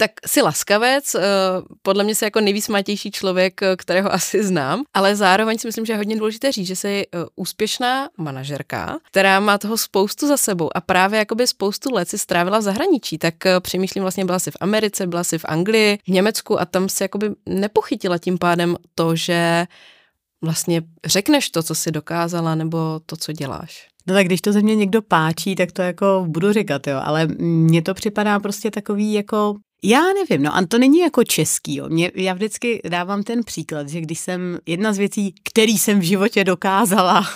tak 0.00 0.10
si 0.26 0.42
laskavec, 0.42 1.14
eh, 1.14 1.20
podle 1.82 2.04
mě 2.04 2.14
si 2.14 2.24
jako 2.24 2.40
nejvýsmatější 2.40 3.10
člověk, 3.10 3.62
eh, 3.62 3.76
kterého 3.76 4.12
asi 4.12 4.44
znám, 4.44 4.84
ale 4.94 5.16
zároveň 5.16 5.58
si 5.58 5.68
myslím, 5.68 5.86
že 5.86 5.92
je 5.92 5.96
hodně 5.96 6.16
důležité 6.16 6.52
říct, 6.52 6.66
že 6.66 6.76
jsi 6.76 7.06
úspěšná 7.36 8.08
manažerka, 8.16 8.98
která 9.10 9.40
má 9.40 9.58
toho 9.58 9.78
spoustu 9.78 10.26
za 10.26 10.36
sebou 10.36 10.70
a 10.76 10.80
právě 10.80 11.18
jakoby 11.18 11.46
spoustu 11.46 11.94
let 11.94 12.08
si 12.08 12.18
strávila 12.18 12.58
v 12.58 12.62
zahraničí, 12.70 13.18
tak 13.18 13.34
přemýšlím 13.60 14.02
vlastně 14.02 14.24
byla 14.24 14.38
si 14.38 14.50
v 14.50 14.56
Americe, 14.60 15.06
byla 15.06 15.24
si 15.24 15.38
v 15.38 15.44
Anglii, 15.44 15.98
v 16.04 16.08
Německu 16.08 16.60
a 16.60 16.64
tam 16.64 16.88
si 16.88 17.02
jakoby 17.02 17.30
nepochytila 17.46 18.18
tím 18.18 18.38
pádem 18.38 18.76
to, 18.94 19.16
že 19.16 19.66
vlastně 20.44 20.82
řekneš 21.04 21.50
to, 21.50 21.62
co 21.62 21.74
jsi 21.74 21.90
dokázala, 21.90 22.54
nebo 22.54 23.00
to, 23.06 23.16
co 23.16 23.32
děláš. 23.32 23.88
No 24.06 24.14
tak 24.14 24.26
když 24.26 24.40
to 24.40 24.52
ze 24.52 24.62
mě 24.62 24.76
někdo 24.76 25.02
páčí, 25.02 25.54
tak 25.54 25.72
to 25.72 25.82
jako 25.82 26.24
budu 26.28 26.52
říkat, 26.52 26.86
jo, 26.86 27.00
ale 27.02 27.26
mně 27.38 27.82
to 27.82 27.94
připadá 27.94 28.40
prostě 28.40 28.70
takový 28.70 29.12
jako 29.12 29.54
já 29.82 30.00
nevím, 30.00 30.42
no 30.42 30.56
a 30.56 30.66
to 30.66 30.78
není 30.78 30.98
jako 30.98 31.24
český. 31.24 31.76
Jo. 31.76 31.88
Mě, 31.88 32.10
já 32.14 32.34
vždycky 32.34 32.80
dávám 32.88 33.22
ten 33.22 33.44
příklad, 33.44 33.88
že 33.88 34.00
když 34.00 34.18
jsem, 34.18 34.58
jedna 34.66 34.92
z 34.92 34.98
věcí, 34.98 35.34
který 35.52 35.78
jsem 35.78 36.00
v 36.00 36.02
životě 36.02 36.44
dokázala, 36.44 37.26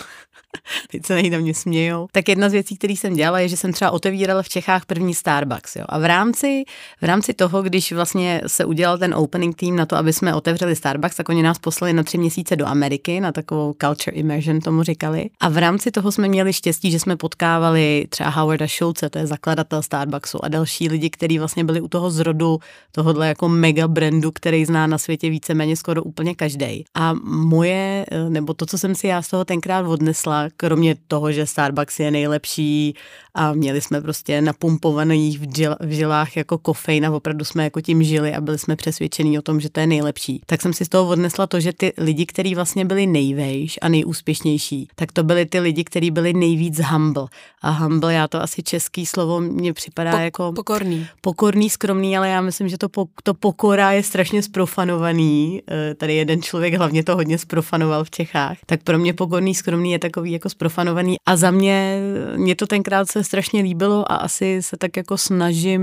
teď 0.91 1.06
se 1.06 1.23
na 1.23 1.39
mě 1.39 1.55
smějou. 1.55 2.09
Tak 2.12 2.29
jedna 2.29 2.49
z 2.49 2.53
věcí, 2.53 2.77
které 2.77 2.93
jsem 2.93 3.15
dělala, 3.15 3.41
je, 3.41 3.49
že 3.49 3.56
jsem 3.56 3.73
třeba 3.73 3.91
otevírala 3.91 4.43
v 4.43 4.49
Čechách 4.49 4.87
první 4.87 5.15
Starbucks. 5.15 5.77
Jo. 5.77 5.85
A 5.89 5.99
v 5.99 6.05
rámci, 6.05 6.65
v 7.01 7.05
rámci 7.05 7.35
toho, 7.35 7.62
když 7.62 7.93
vlastně 7.93 8.41
se 8.47 8.65
udělal 8.65 8.99
ten 8.99 9.15
opening 9.15 9.56
team 9.56 9.77
na 9.77 9.87
to, 9.87 9.97
aby 9.97 10.12
jsme 10.12 10.35
otevřeli 10.35 10.77
Starbucks, 10.77 11.17
tak 11.17 11.29
oni 11.29 11.43
nás 11.43 11.59
poslali 11.59 11.93
na 11.93 12.03
tři 12.03 12.19
měsíce 12.19 12.56
do 12.56 12.67
Ameriky, 12.67 13.21
na 13.21 13.33
takovou 13.33 13.75
culture 13.81 14.17
immersion 14.17 14.61
tomu 14.61 14.83
říkali. 14.83 15.31
A 15.41 15.49
v 15.49 15.59
rámci 15.59 15.91
toho 15.91 16.12
jsme 16.12 16.29
měli 16.29 16.53
štěstí, 16.53 16.91
že 16.91 16.99
jsme 17.01 17.17
potkávali 17.17 18.06
třeba 18.09 18.31
Howarda 18.31 18.69
Schulze, 18.69 19.11
to 19.11 19.19
je 19.19 19.27
zakladatel 19.27 19.83
Starbucksu 19.83 20.45
a 20.45 20.49
další 20.49 20.89
lidi, 20.89 21.11
kteří 21.11 21.39
vlastně 21.39 21.65
byli 21.65 21.81
u 21.81 21.89
toho 21.89 22.11
zrodu 22.11 22.59
tohohle 22.93 23.29
jako 23.29 23.49
mega 23.49 23.89
brandu, 23.89 24.33
který 24.33 24.65
zná 24.65 24.87
na 24.87 24.99
světě 24.99 25.31
víceméně 25.31 25.77
skoro 25.77 26.03
úplně 26.03 26.35
každý. 26.35 26.85
A 26.95 27.15
moje, 27.25 28.06
nebo 28.29 28.55
to, 28.55 28.67
co 28.67 28.79
jsem 28.79 28.95
si 28.95 29.06
já 29.06 29.23
z 29.23 29.29
toho 29.29 29.45
tenkrát 29.45 29.87
odnesla, 29.87 30.44
kromě 30.56 30.96
toho, 31.08 31.32
že 31.32 31.46
Starbucks 31.46 32.00
je 32.00 32.11
nejlepší 32.11 32.94
a 33.35 33.52
měli 33.52 33.81
jsme 33.81 34.00
prostě 34.00 34.41
napumpovaný 34.41 35.38
v, 35.38 35.56
žil, 35.56 35.76
v 35.81 35.91
žilách 35.91 36.37
jako 36.37 36.58
kofein 36.58 37.06
a 37.06 37.11
opravdu 37.11 37.44
jsme 37.44 37.64
jako 37.64 37.81
tím 37.81 38.02
žili 38.02 38.35
a 38.35 38.41
byli 38.41 38.58
jsme 38.58 38.76
přesvědčení 38.76 39.38
o 39.38 39.43
tom, 39.43 39.61
že 39.61 39.70
to 39.70 39.81
je 39.81 39.87
nejlepší. 39.87 40.41
Tak 40.46 40.62
jsem 40.62 40.73
si 40.73 40.85
z 40.85 40.88
toho 40.88 41.08
odnesla 41.11 41.46
to, 41.46 41.61
že 41.61 41.73
ty 41.73 41.93
lidi, 41.99 42.26
kteří 42.26 42.55
vlastně 42.55 42.85
byli 42.85 43.06
nejvejš 43.06 43.79
a 43.82 43.88
nejúspěšnější, 43.88 44.88
tak 44.94 45.12
to 45.12 45.23
byli 45.25 45.46
ty 45.46 45.61
lidi, 45.61 45.85
kteří 45.85 46.11
byli 46.11 46.32
nejvíc 46.32 46.81
humble. 46.81 47.26
A 47.62 47.70
humble, 47.70 48.14
já 48.14 48.29
to 48.29 48.43
asi 48.43 48.62
český 48.62 49.06
slovo 49.06 49.41
mně 49.41 49.73
připadá 49.73 50.11
po, 50.11 50.19
jako... 50.19 50.52
Pokorný. 50.52 51.06
Pokorný, 51.20 51.70
skromný, 51.70 52.17
ale 52.17 52.29
já 52.29 52.41
myslím, 52.41 52.69
že 52.69 52.79
to, 52.79 52.88
po, 52.88 53.06
to 53.23 53.35
pokora 53.35 53.93
je 53.93 54.02
strašně 54.02 54.43
sprofanovaný. 54.43 55.62
Eh, 55.70 55.94
tady 55.94 56.14
jeden 56.14 56.43
člověk 56.43 56.75
hlavně 56.75 57.05
to 57.05 57.17
hodně 57.17 57.38
sprofanoval 57.38 58.05
v 58.05 58.11
Čechách. 58.11 58.58
Tak 58.67 58.82
pro 58.82 58.99
mě 58.99 59.12
pokorný, 59.12 59.55
skromný 59.55 59.93
je 59.93 59.99
takový 59.99 60.32
jako 60.35 60.49
sprofanovaný 60.49 61.17
a 61.27 61.37
za 61.37 61.51
mě, 61.51 62.01
mě 62.37 62.57
to 62.57 62.67
tenkrát 62.67 63.11
se 63.11 63.25
strašně 63.25 63.63
líbilo 63.63 64.13
a 64.13 64.17
asi 64.17 64.63
se 64.63 64.77
tak 64.77 64.97
jako 64.97 65.19
snažím 65.19 65.83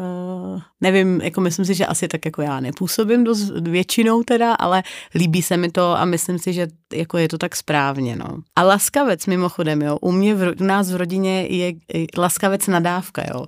Uh, 0.00 0.60
nevím, 0.80 1.20
jako 1.20 1.40
myslím 1.40 1.64
si, 1.64 1.74
že 1.74 1.86
asi 1.86 2.08
tak 2.08 2.24
jako 2.24 2.42
já 2.42 2.60
nepůsobím 2.60 3.24
dost 3.24 3.50
většinou 3.50 4.22
teda, 4.22 4.54
ale 4.54 4.82
líbí 5.14 5.42
se 5.42 5.56
mi 5.56 5.70
to 5.70 5.98
a 5.98 6.04
myslím 6.04 6.38
si, 6.38 6.52
že 6.52 6.68
jako 6.94 7.18
je 7.18 7.28
to 7.28 7.38
tak 7.38 7.56
správně, 7.56 8.16
no. 8.16 8.26
A 8.56 8.62
laskavec 8.62 9.26
mimochodem, 9.26 9.82
jo, 9.82 9.98
u 10.00 10.12
mě 10.12 10.34
v, 10.34 10.54
u 10.60 10.64
nás 10.64 10.92
v 10.92 10.96
rodině 10.96 11.46
je 11.46 11.72
laskavec 12.18 12.66
nadávka, 12.66 13.22
jo. 13.34 13.46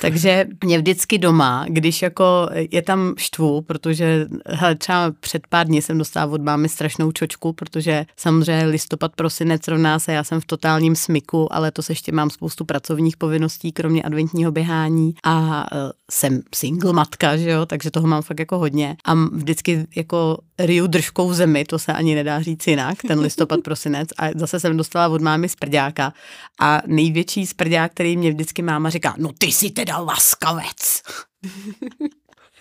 Takže 0.00 0.46
mě 0.64 0.78
vždycky 0.78 1.18
doma, 1.18 1.66
když 1.68 2.02
jako 2.02 2.48
je 2.70 2.82
tam 2.82 3.14
štvu, 3.16 3.62
protože 3.62 4.26
hele, 4.46 4.74
třeba 4.74 5.12
před 5.20 5.46
pár 5.46 5.66
dní 5.66 5.82
jsem 5.82 5.98
dostala 5.98 6.32
od 6.32 6.42
mámy 6.42 6.68
strašnou 6.68 7.12
čočku, 7.12 7.52
protože 7.52 8.06
samozřejmě 8.16 8.66
listopad, 8.66 9.12
prosinec 9.16 9.68
rovná 9.68 9.98
se, 9.98 10.12
já 10.12 10.24
jsem 10.24 10.40
v 10.40 10.46
totálním 10.46 10.96
smyku, 10.96 11.54
ale 11.54 11.70
to 11.70 11.82
se 11.82 11.92
ještě 11.92 12.12
mám 12.12 12.30
spoustu 12.30 12.64
pracovních 12.64 13.16
povinností, 13.16 13.72
kromě 13.72 14.02
adventního 14.02 14.52
běhání 14.52 15.14
a 15.24 15.66
jsem 16.10 16.42
single 16.54 16.92
matka, 16.92 17.36
že 17.36 17.50
jo, 17.50 17.66
takže 17.66 17.90
toho 17.90 18.06
mám 18.06 18.22
fakt 18.22 18.38
jako 18.38 18.58
hodně. 18.58 18.96
A 19.04 19.14
vždycky 19.14 19.86
jako 19.96 20.38
riju 20.58 20.86
držkou 20.86 21.32
zemi, 21.32 21.64
to 21.64 21.78
se 21.78 21.92
ani 21.92 22.14
nedá 22.14 22.42
říct 22.42 22.66
jinak, 22.66 22.98
ten 23.08 23.20
listopad, 23.20 23.60
prosinec. 23.64 24.08
A 24.18 24.28
zase 24.34 24.60
jsem 24.60 24.76
dostala 24.76 25.08
od 25.08 25.22
mámy 25.22 25.48
sprďáka. 25.48 26.12
A 26.60 26.82
největší 26.86 27.46
sprdák, 27.46 27.92
který 27.92 28.16
mě 28.16 28.30
vždycky 28.30 28.62
máma 28.62 28.90
říká, 28.90 29.14
no 29.18 29.30
ty 29.38 29.46
jsi 29.46 29.70
teda 29.70 29.98
laskavec. 29.98 31.02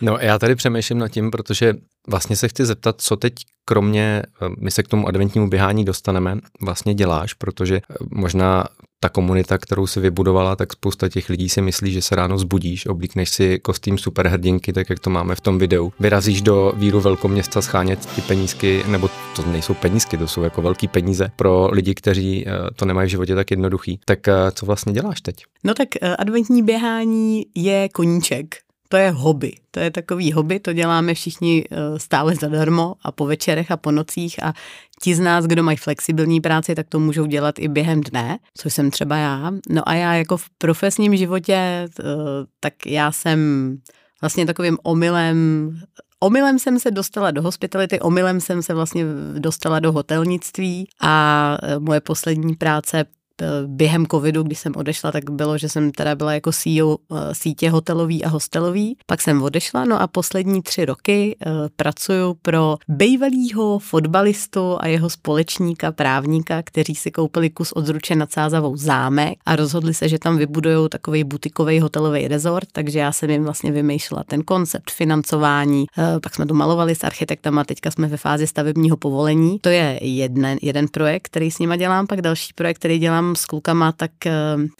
No 0.01 0.17
já 0.21 0.39
tady 0.39 0.55
přemýšlím 0.55 0.97
nad 0.97 1.07
tím, 1.07 1.31
protože 1.31 1.73
vlastně 2.07 2.35
se 2.35 2.47
chci 2.47 2.65
zeptat, 2.65 3.01
co 3.01 3.15
teď 3.15 3.33
kromě, 3.65 4.23
my 4.59 4.71
se 4.71 4.83
k 4.83 4.87
tomu 4.87 5.07
adventnímu 5.07 5.49
běhání 5.49 5.85
dostaneme, 5.85 6.37
vlastně 6.61 6.93
děláš, 6.93 7.33
protože 7.33 7.81
možná 8.11 8.67
ta 9.03 9.09
komunita, 9.09 9.57
kterou 9.57 9.87
si 9.87 9.99
vybudovala, 9.99 10.55
tak 10.55 10.73
spousta 10.73 11.09
těch 11.09 11.29
lidí 11.29 11.49
si 11.49 11.61
myslí, 11.61 11.91
že 11.91 12.01
se 12.01 12.15
ráno 12.15 12.37
zbudíš, 12.37 12.85
oblíkneš 12.85 13.29
si 13.29 13.59
kostým 13.59 13.97
superhrdinky, 13.97 14.73
tak 14.73 14.89
jak 14.89 14.99
to 14.99 15.09
máme 15.09 15.35
v 15.35 15.41
tom 15.41 15.57
videu. 15.57 15.93
Vyrazíš 15.99 16.41
do 16.41 16.73
víru 16.75 17.01
velkoměsta 17.01 17.61
schánět 17.61 18.05
ty 18.05 18.21
penízky, 18.21 18.83
nebo 18.87 19.09
to 19.35 19.45
nejsou 19.45 19.73
penízky, 19.73 20.17
to 20.17 20.27
jsou 20.27 20.43
jako 20.43 20.61
velký 20.61 20.87
peníze 20.87 21.31
pro 21.35 21.69
lidi, 21.71 21.93
kteří 21.93 22.47
eh, 22.47 22.51
to 22.75 22.85
nemají 22.85 23.07
v 23.07 23.11
životě 23.11 23.35
tak 23.35 23.51
jednoduchý. 23.51 23.99
Tak 24.05 24.27
eh, 24.27 24.33
co 24.53 24.65
vlastně 24.65 24.93
děláš 24.93 25.21
teď? 25.21 25.35
No 25.63 25.73
tak 25.73 25.87
eh, 26.01 26.15
adventní 26.15 26.63
běhání 26.63 27.45
je 27.55 27.89
koníček 27.89 28.55
to 28.89 28.97
je 28.97 29.11
hobby. 29.11 29.51
To 29.71 29.79
je 29.79 29.91
takový 29.91 30.31
hobby, 30.31 30.59
to 30.59 30.73
děláme 30.73 31.13
všichni 31.13 31.63
stále 31.97 32.35
zadarmo 32.35 32.95
a 33.03 33.11
po 33.11 33.25
večerech 33.25 33.71
a 33.71 33.77
po 33.77 33.91
nocích 33.91 34.43
a 34.43 34.53
ti 35.03 35.15
z 35.15 35.19
nás, 35.19 35.45
kdo 35.45 35.63
mají 35.63 35.77
flexibilní 35.77 36.41
práci, 36.41 36.75
tak 36.75 36.87
to 36.89 36.99
můžou 36.99 37.25
dělat 37.25 37.59
i 37.59 37.67
během 37.67 38.01
dne, 38.01 38.39
což 38.57 38.73
jsem 38.73 38.91
třeba 38.91 39.15
já. 39.17 39.51
No 39.69 39.89
a 39.89 39.93
já 39.93 40.13
jako 40.13 40.37
v 40.37 40.49
profesním 40.57 41.15
životě, 41.15 41.53
eh, 41.53 42.03
tak 42.59 42.73
já 42.85 43.11
jsem 43.11 43.39
vlastně 44.21 44.45
takovým 44.45 44.77
omylem 44.83 45.69
Omylem 46.19 46.59
jsem 46.59 46.79
se 46.79 46.91
dostala 46.91 47.31
do 47.31 47.41
hospitality, 47.41 47.99
omylem 47.99 48.41
jsem 48.41 48.63
se 48.63 48.73
vlastně 48.73 49.05
dostala 49.39 49.79
do 49.79 49.91
hotelnictví 49.91 50.87
a 51.01 51.57
eh, 51.63 51.79
moje 51.79 52.01
poslední 52.01 52.55
práce 52.55 53.05
během 53.65 54.05
covidu, 54.05 54.43
když 54.43 54.59
jsem 54.59 54.73
odešla, 54.75 55.11
tak 55.11 55.29
bylo, 55.29 55.57
že 55.57 55.69
jsem 55.69 55.91
teda 55.91 56.15
byla 56.15 56.33
jako 56.33 56.51
CEO 56.51 56.97
eh, 56.97 57.15
sítě 57.35 57.69
hotelový 57.69 58.23
a 58.23 58.29
hostelový. 58.29 58.97
Pak 59.05 59.21
jsem 59.21 59.43
odešla, 59.43 59.85
no 59.85 60.01
a 60.01 60.07
poslední 60.07 60.61
tři 60.61 60.85
roky 60.85 61.35
uh, 61.45 61.51
pracuju 61.75 62.33
pro 62.41 62.77
bývalýho 62.87 63.79
fotbalistu 63.79 64.77
a 64.79 64.87
jeho 64.87 65.09
společníka, 65.09 65.91
právníka, 65.91 66.63
kteří 66.63 66.95
si 66.95 67.11
koupili 67.11 67.49
kus 67.49 67.71
od 67.71 67.85
Zruče 67.85 68.15
nad 68.15 68.31
Sázavou 68.31 68.77
zámek 68.77 69.37
a 69.45 69.55
rozhodli 69.55 69.93
se, 69.93 70.09
že 70.09 70.19
tam 70.19 70.37
vybudují 70.37 70.89
takový 70.89 71.23
butikový 71.23 71.79
hotelový 71.79 72.27
rezort, 72.27 72.67
takže 72.71 72.99
já 72.99 73.11
jsem 73.11 73.29
jim 73.29 73.43
vlastně 73.43 73.71
vymýšlela 73.71 74.23
ten 74.23 74.41
koncept 74.41 74.91
financování, 74.91 75.85
pak 76.23 76.35
jsme 76.35 76.45
to 76.45 76.53
malovali 76.53 76.95
s 76.95 77.03
architektama, 77.03 77.63
teďka 77.63 77.91
jsme 77.91 78.07
ve 78.07 78.17
fázi 78.17 78.47
stavebního 78.47 78.97
povolení. 78.97 79.59
To 79.59 79.69
je 79.69 79.99
jeden, 80.01 80.57
jeden 80.61 80.87
projekt, 80.87 81.25
který 81.25 81.51
s 81.51 81.59
nima 81.59 81.75
dělám, 81.75 82.07
pak 82.07 82.21
další 82.21 82.53
projekt, 82.53 82.77
který 82.77 82.99
dělám 82.99 83.22
dělám 83.23 83.35
s 83.35 83.45
klukama, 83.45 83.91
tak 83.91 84.25
eh, 84.25 84.31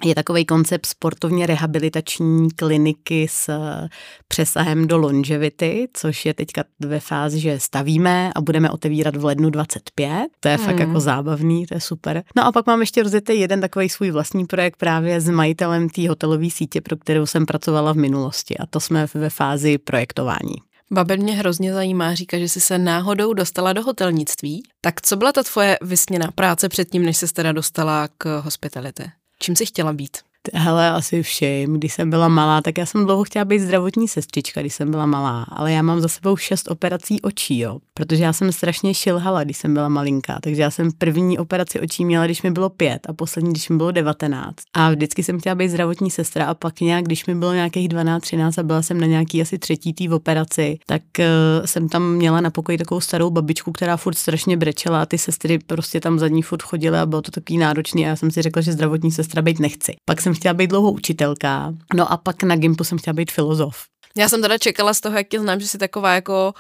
je 0.06 0.16
takový 0.16 0.46
koncept 0.46 0.86
sportovně 0.86 1.46
rehabilitační 1.46 2.52
kliniky 2.52 3.28
s 3.30 3.50
eh, 3.50 3.90
přesahem 4.28 4.88
do 4.88 4.98
longevity, 4.98 5.88
což 5.94 6.26
je 6.26 6.34
teďka 6.34 6.64
ve 6.80 7.00
fázi, 7.00 7.40
že 7.40 7.60
stavíme 7.60 8.32
a 8.36 8.42
budeme 8.42 8.70
otevírat 8.70 9.16
v 9.16 9.26
lednu 9.26 9.50
25. 9.50 10.10
To 10.40 10.48
je 10.48 10.56
hmm. 10.56 10.66
fakt 10.66 10.80
jako 10.80 11.00
zábavný, 11.00 11.66
to 11.66 11.74
je 11.74 11.82
super. 11.82 12.24
No 12.36 12.46
a 12.46 12.52
pak 12.52 12.68
mám 12.68 12.80
ještě 12.80 13.04
rozjetý 13.04 13.40
jeden 13.40 13.62
takový 13.62 13.90
svůj 13.90 14.12
vlastní 14.12 14.46
projekt 14.46 14.78
právě 14.78 15.22
s 15.22 15.30
majitelem 15.30 15.90
té 15.90 16.10
hotelové 16.10 16.50
sítě, 16.50 16.82
pro 16.82 16.98
kterou 16.98 17.26
jsem 17.26 17.46
pracovala 17.46 17.94
v 17.94 17.98
minulosti 17.98 18.58
a 18.58 18.66
to 18.66 18.80
jsme 18.80 19.08
ve 19.14 19.30
fázi 19.30 19.78
projektování. 19.78 20.73
Babel 20.94 21.18
mě 21.18 21.34
hrozně 21.34 21.74
zajímá, 21.74 22.14
říká, 22.14 22.38
že 22.38 22.50
jsi 22.50 22.62
se 22.62 22.78
náhodou 22.78 23.34
dostala 23.34 23.74
do 23.74 23.84
hotelnictví. 23.84 24.64
Tak 24.82 25.02
co 25.02 25.16
byla 25.16 25.32
ta 25.32 25.44
tvoje 25.44 25.78
vysněná 25.82 26.32
práce 26.32 26.70
předtím, 26.70 27.06
než 27.06 27.18
se 27.18 27.34
teda 27.34 27.52
dostala 27.52 28.08
k 28.18 28.40
hospitality? 28.40 29.12
Čím 29.40 29.56
jsi 29.56 29.66
chtěla 29.66 29.94
být? 29.94 30.18
Hele, 30.54 30.90
asi 30.90 31.24
všem. 31.24 31.74
Když 31.74 31.94
jsem 31.94 32.10
byla 32.10 32.28
malá, 32.28 32.62
tak 32.62 32.78
já 32.78 32.86
jsem 32.86 33.06
dlouho 33.06 33.24
chtěla 33.24 33.46
být 33.46 33.60
zdravotní 33.60 34.08
sestřička, 34.08 34.62
když 34.62 34.74
jsem 34.74 34.92
byla 34.92 35.06
malá, 35.06 35.46
ale 35.50 35.72
já 35.72 35.82
mám 35.82 36.02
za 36.02 36.08
sebou 36.08 36.38
šest 36.38 36.72
operací 36.72 37.22
očí, 37.22 37.60
jo. 37.60 37.80
Protože 37.94 38.24
já 38.24 38.34
jsem 38.34 38.52
strašně 38.52 38.94
šilhala, 38.94 39.44
když 39.44 39.58
jsem 39.58 39.74
byla 39.74 39.90
malinká, 39.90 40.40
takže 40.42 40.62
já 40.62 40.72
jsem 40.72 40.92
první 40.98 41.40
operaci 41.40 41.80
očí 41.80 42.06
měla, 42.06 42.26
když 42.26 42.42
mi 42.42 42.52
bylo 42.52 42.70
pět 42.70 43.00
a 43.10 43.14
poslední, 43.14 43.52
když 43.52 43.70
mi 43.70 43.78
bylo 43.78 43.92
devatenáct. 43.92 44.64
A 44.74 44.90
vždycky 44.90 45.24
jsem 45.24 45.40
chtěla 45.40 45.56
být 45.56 45.70
zdravotní 45.70 46.12
sestra 46.12 46.46
a 46.46 46.54
pak 46.54 46.82
nějak, 46.82 47.06
když 47.06 47.26
mi 47.26 47.36
bylo 47.36 47.54
nějakých 47.54 47.88
12, 47.88 48.22
13 48.22 48.58
a 48.58 48.64
byla 48.64 48.82
jsem 48.82 49.00
na 49.00 49.08
nějaký 49.08 49.42
asi 49.42 49.58
třetí 49.58 49.94
tý 49.94 50.10
operaci, 50.10 50.80
tak 50.86 51.02
uh, 51.20 51.66
jsem 51.66 51.90
tam 51.90 52.14
měla 52.14 52.42
na 52.42 52.50
pokoji 52.50 52.78
takovou 52.78 53.02
starou 53.02 53.30
babičku, 53.30 53.72
která 53.72 53.98
furt 53.98 54.16
strašně 54.18 54.58
brečela 54.58 55.02
a 55.02 55.06
ty 55.06 55.18
sestry 55.18 55.60
prostě 55.60 56.00
tam 56.00 56.20
za 56.20 56.28
ní 56.28 56.42
furt 56.42 56.64
chodily 56.64 56.98
a 56.98 57.06
bylo 57.06 57.22
to 57.22 57.32
takový 57.32 57.58
náročný 57.58 58.06
a 58.06 58.10
já 58.10 58.16
jsem 58.16 58.32
si 58.32 58.42
řekla, 58.42 58.62
že 58.62 58.72
zdravotní 58.72 59.12
sestra 59.12 59.42
být 59.42 59.60
nechci. 59.60 59.94
Pak 60.06 60.22
jsem 60.22 60.33
chtěla 60.34 60.54
být 60.54 60.68
dlouho 60.68 60.92
učitelka, 60.92 61.74
no 61.96 62.12
a 62.12 62.18
pak 62.18 62.44
na 62.44 62.56
Gimpu 62.56 62.84
jsem 62.84 62.98
chtěla 62.98 63.14
být 63.14 63.32
filozof. 63.32 63.84
Já 64.18 64.30
jsem 64.30 64.42
teda 64.42 64.58
čekala 64.58 64.94
z 64.94 65.02
toho, 65.02 65.18
jak 65.18 65.28
tě 65.28 65.40
znám, 65.40 65.60
že 65.60 65.68
jsi 65.68 65.78
taková 65.78 66.14
jako 66.14 66.54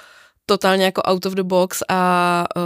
totálně 0.45 0.85
jako 0.85 1.01
out 1.01 1.25
of 1.25 1.33
the 1.33 1.43
box 1.43 1.83
a 1.89 2.45
uh, 2.55 2.63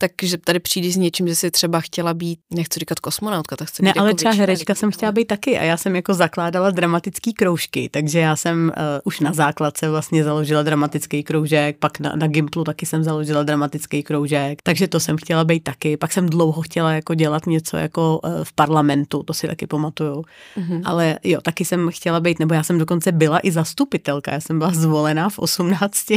takže 0.00 0.38
tady 0.38 0.60
přijde 0.60 0.92
s 0.92 0.96
něčím, 0.96 1.28
že 1.28 1.34
si 1.34 1.50
třeba 1.50 1.80
chtěla 1.80 2.14
být, 2.14 2.38
nechci 2.54 2.80
říkat 2.80 3.00
kosmonautka, 3.00 3.56
tak 3.56 3.68
chci 3.68 3.82
Ne, 3.82 3.92
být 3.92 3.98
ale 3.98 4.08
jako 4.08 4.16
třeba 4.16 4.30
většina 4.30 4.42
herečka 4.42 4.74
jsem 4.74 4.90
chtěla 4.90 5.12
být 5.12 5.24
taky 5.24 5.58
a 5.58 5.62
já 5.62 5.76
jsem 5.76 5.96
jako 5.96 6.14
zakládala 6.14 6.70
dramatický 6.70 7.32
kroužky, 7.34 7.88
takže 7.92 8.18
já 8.18 8.36
jsem 8.36 8.72
uh, 8.76 8.82
už 9.04 9.20
na 9.20 9.32
základce 9.32 9.90
vlastně 9.90 10.24
založila 10.24 10.62
dramatický 10.62 11.22
kroužek, 11.22 11.76
pak 11.78 12.00
na, 12.00 12.12
na 12.16 12.26
Gimplu 12.26 12.64
taky 12.64 12.86
jsem 12.86 13.04
založila 13.04 13.42
dramatický 13.42 14.02
kroužek, 14.02 14.62
takže 14.62 14.88
to 14.88 15.00
jsem 15.00 15.16
chtěla 15.16 15.44
být 15.44 15.64
taky. 15.64 15.96
Pak 15.96 16.12
jsem 16.12 16.28
dlouho 16.28 16.62
chtěla 16.62 16.92
jako 16.92 17.14
dělat 17.14 17.46
něco 17.46 17.76
jako 17.76 18.20
uh, 18.24 18.30
v 18.44 18.52
parlamentu, 18.52 19.22
to 19.22 19.34
si 19.34 19.46
taky 19.46 19.66
pamatuju. 19.66 20.24
Mm-hmm. 20.56 20.82
Ale 20.84 21.18
jo, 21.24 21.40
taky 21.40 21.64
jsem 21.64 21.90
chtěla 21.90 22.20
být, 22.20 22.38
nebo 22.38 22.54
já 22.54 22.62
jsem 22.62 22.78
dokonce 22.78 23.12
byla 23.12 23.40
i 23.42 23.50
zastupitelka, 23.50 24.32
já 24.32 24.40
jsem 24.40 24.58
byla 24.58 24.70
zvolená 24.70 25.28
v 25.28 25.38
18 25.38 26.10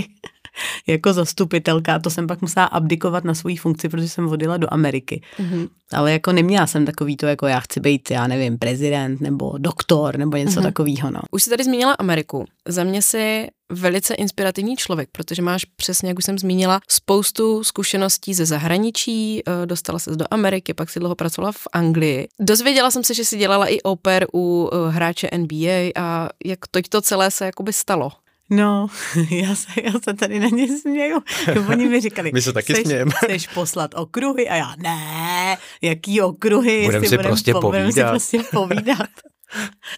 jako 0.88 1.14
zastupitelka, 1.14 2.00
to 2.00 2.10
jsem 2.10 2.28
pak 2.28 2.42
musela 2.42 2.66
abdikovat 2.66 3.24
na 3.24 3.34
svoji 3.34 3.58
funkci, 3.58 3.90
protože 3.90 4.10
jsem 4.10 4.28
vodila 4.28 4.58
do 4.58 4.68
Ameriky. 4.74 5.22
Mm-hmm. 5.40 5.70
Ale 5.94 6.12
jako 6.12 6.32
neměla 6.32 6.68
jsem 6.68 6.86
takový 6.86 7.18
to, 7.18 7.26
jako 7.26 7.48
já 7.48 7.60
chci 7.60 7.80
být, 7.80 8.12
já 8.12 8.28
nevím, 8.28 8.58
prezident 8.58 9.22
nebo 9.22 9.54
doktor 9.58 10.18
nebo 10.18 10.38
něco 10.38 10.60
mm-hmm. 10.60 10.64
takového. 10.64 11.12
No. 11.12 11.20
Už 11.32 11.44
jsi 11.44 11.50
tady 11.50 11.64
zmínila 11.64 11.94
Ameriku. 11.94 12.46
Za 12.68 12.84
mě 12.84 13.02
si 13.02 13.48
velice 13.70 14.14
inspirativní 14.14 14.76
člověk, 14.76 15.10
protože 15.12 15.42
máš 15.42 15.66
přesně, 15.66 16.10
jak 16.10 16.18
už 16.18 16.26
jsem 16.26 16.40
zmínila, 16.40 16.82
spoustu 16.88 17.64
zkušeností 17.64 18.34
ze 18.34 18.46
zahraničí, 18.46 19.42
eh, 19.48 19.66
dostala 19.66 20.00
se 20.00 20.16
do 20.16 20.26
Ameriky, 20.32 20.74
pak 20.74 20.90
si 20.90 21.00
dlouho 21.00 21.16
pracovala 21.16 21.52
v 21.52 21.68
Anglii. 21.74 22.28
Dozvěděla 22.40 22.92
jsem 22.92 23.04
se, 23.04 23.14
že 23.14 23.26
si 23.26 23.38
dělala 23.38 23.68
i 23.68 23.82
oper 23.82 24.28
u 24.34 24.70
eh, 24.74 24.92
hráče 24.92 25.30
NBA 25.38 25.92
a 25.96 26.30
jak 26.46 26.60
to, 26.72 26.80
to 26.90 27.02
celé 27.02 27.32
se 27.32 27.46
jakoby 27.46 27.74
stalo. 27.74 28.12
No, 28.50 28.88
já 29.30 29.56
se, 29.56 29.68
já 29.84 29.92
se 30.04 30.14
tady 30.14 30.40
na 30.40 30.48
ně 30.48 30.78
směju. 30.78 31.24
Oni 31.70 31.86
mi 31.86 32.02
říkali, 32.02 32.32
My 32.34 32.42
se 32.42 32.54
taky 32.54 32.76
smějeme. 32.76 33.12
Chceš 33.24 33.48
poslat 33.48 33.92
okruhy? 33.96 34.50
A 34.50 34.56
já, 34.56 34.76
ne, 34.78 35.58
jaký 35.82 36.22
okruhy? 36.22 36.86
Budeme 36.86 37.08
si, 37.08 37.18
budem 37.18 37.32
prostě 37.32 37.54
po, 37.54 37.62
povídat. 37.62 37.94
si 37.94 38.04
prostě 38.04 38.40
povídat. 38.52 39.10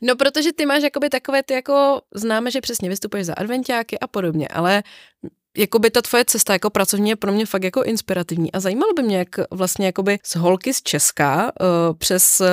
No, 0.02 0.16
protože 0.16 0.54
ty 0.54 0.66
máš 0.66 0.84
jakoby 0.84 1.10
takové 1.10 1.44
ty 1.44 1.54
jako, 1.54 2.02
známe, 2.16 2.52
že 2.52 2.62
přesně 2.62 2.90
vystupuješ 2.90 3.26
za 3.26 3.34
adventiáky 3.34 4.00
a 4.00 4.08
podobně, 4.08 4.48
ale 4.48 4.84
jakoby 5.58 5.90
ta 5.90 6.02
tvoje 6.02 6.26
cesta 6.26 6.54
jako 6.54 6.70
pracovní 6.70 7.10
je 7.10 7.16
pro 7.16 7.32
mě 7.32 7.46
fakt 7.46 7.64
jako 7.64 7.84
inspirativní 7.84 8.52
a 8.52 8.60
zajímalo 8.60 8.94
by 8.94 9.04
mě, 9.04 9.18
jak 9.18 9.30
vlastně 9.52 9.86
jakoby 9.86 10.20
z 10.24 10.36
holky 10.36 10.74
z 10.74 10.82
Česka 10.82 11.44
uh, 11.62 11.98
přes 11.98 12.40
uh, 12.40 12.48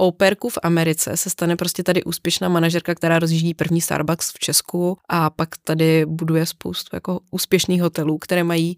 operku 0.00 0.48
v 0.48 0.58
Americe 0.62 1.16
se 1.16 1.30
stane 1.30 1.56
prostě 1.56 1.82
tady 1.82 2.04
úspěšná 2.04 2.48
manažerka, 2.48 2.94
která 2.94 3.18
rozjíždí 3.18 3.54
první 3.54 3.80
Starbucks 3.80 4.32
v 4.32 4.38
Česku 4.38 4.98
a 5.08 5.30
pak 5.30 5.48
tady 5.64 6.06
buduje 6.06 6.46
spoustu 6.46 6.96
jako 6.96 7.20
úspěšných 7.30 7.82
hotelů, 7.82 8.18
které 8.18 8.44
mají 8.44 8.76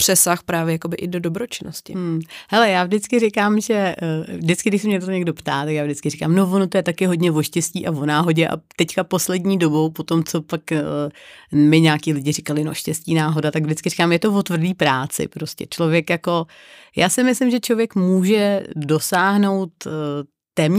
přesah 0.00 0.42
právě 0.42 0.72
jakoby 0.72 0.96
i 0.96 1.08
do 1.08 1.20
dobročinnosti. 1.20 1.92
Hmm. 1.92 2.20
Hele, 2.50 2.70
já 2.70 2.84
vždycky 2.84 3.18
říkám, 3.18 3.60
že 3.60 3.74
eh, 3.74 4.36
vždycky, 4.36 4.70
když 4.70 4.82
se 4.82 4.88
mě 4.88 5.00
to 5.00 5.10
někdo 5.10 5.34
ptá, 5.34 5.64
tak 5.64 5.74
já 5.74 5.84
vždycky 5.84 6.10
říkám, 6.10 6.34
no 6.34 6.50
ono 6.50 6.66
to 6.66 6.76
je 6.76 6.82
taky 6.82 7.06
hodně 7.06 7.32
o 7.32 7.42
štěstí 7.42 7.86
a 7.86 7.90
o 7.90 8.06
náhodě 8.06 8.48
a 8.48 8.56
teďka 8.76 9.04
poslední 9.04 9.58
dobou, 9.58 9.90
po 9.90 10.02
tom, 10.02 10.24
co 10.24 10.42
pak 10.42 10.60
uh, 10.72 11.58
mi 11.58 11.80
nějaký 11.80 12.12
lidi 12.12 12.32
říkali, 12.32 12.64
no 12.64 12.74
štěstí, 12.74 13.14
náhoda, 13.14 13.50
tak 13.50 13.62
vždycky 13.62 13.90
říkám, 13.90 14.12
je 14.12 14.18
to 14.18 14.32
o 14.32 14.42
tvrdý 14.42 14.74
práci 14.74 15.28
prostě. 15.28 15.66
Člověk 15.70 16.10
jako, 16.10 16.46
já 16.96 17.08
si 17.08 17.24
myslím, 17.24 17.50
že 17.50 17.60
člověk 17.60 17.94
může 17.94 18.62
dosáhnout 18.76 19.72
uh, 19.86 19.92
Dem 20.56 20.76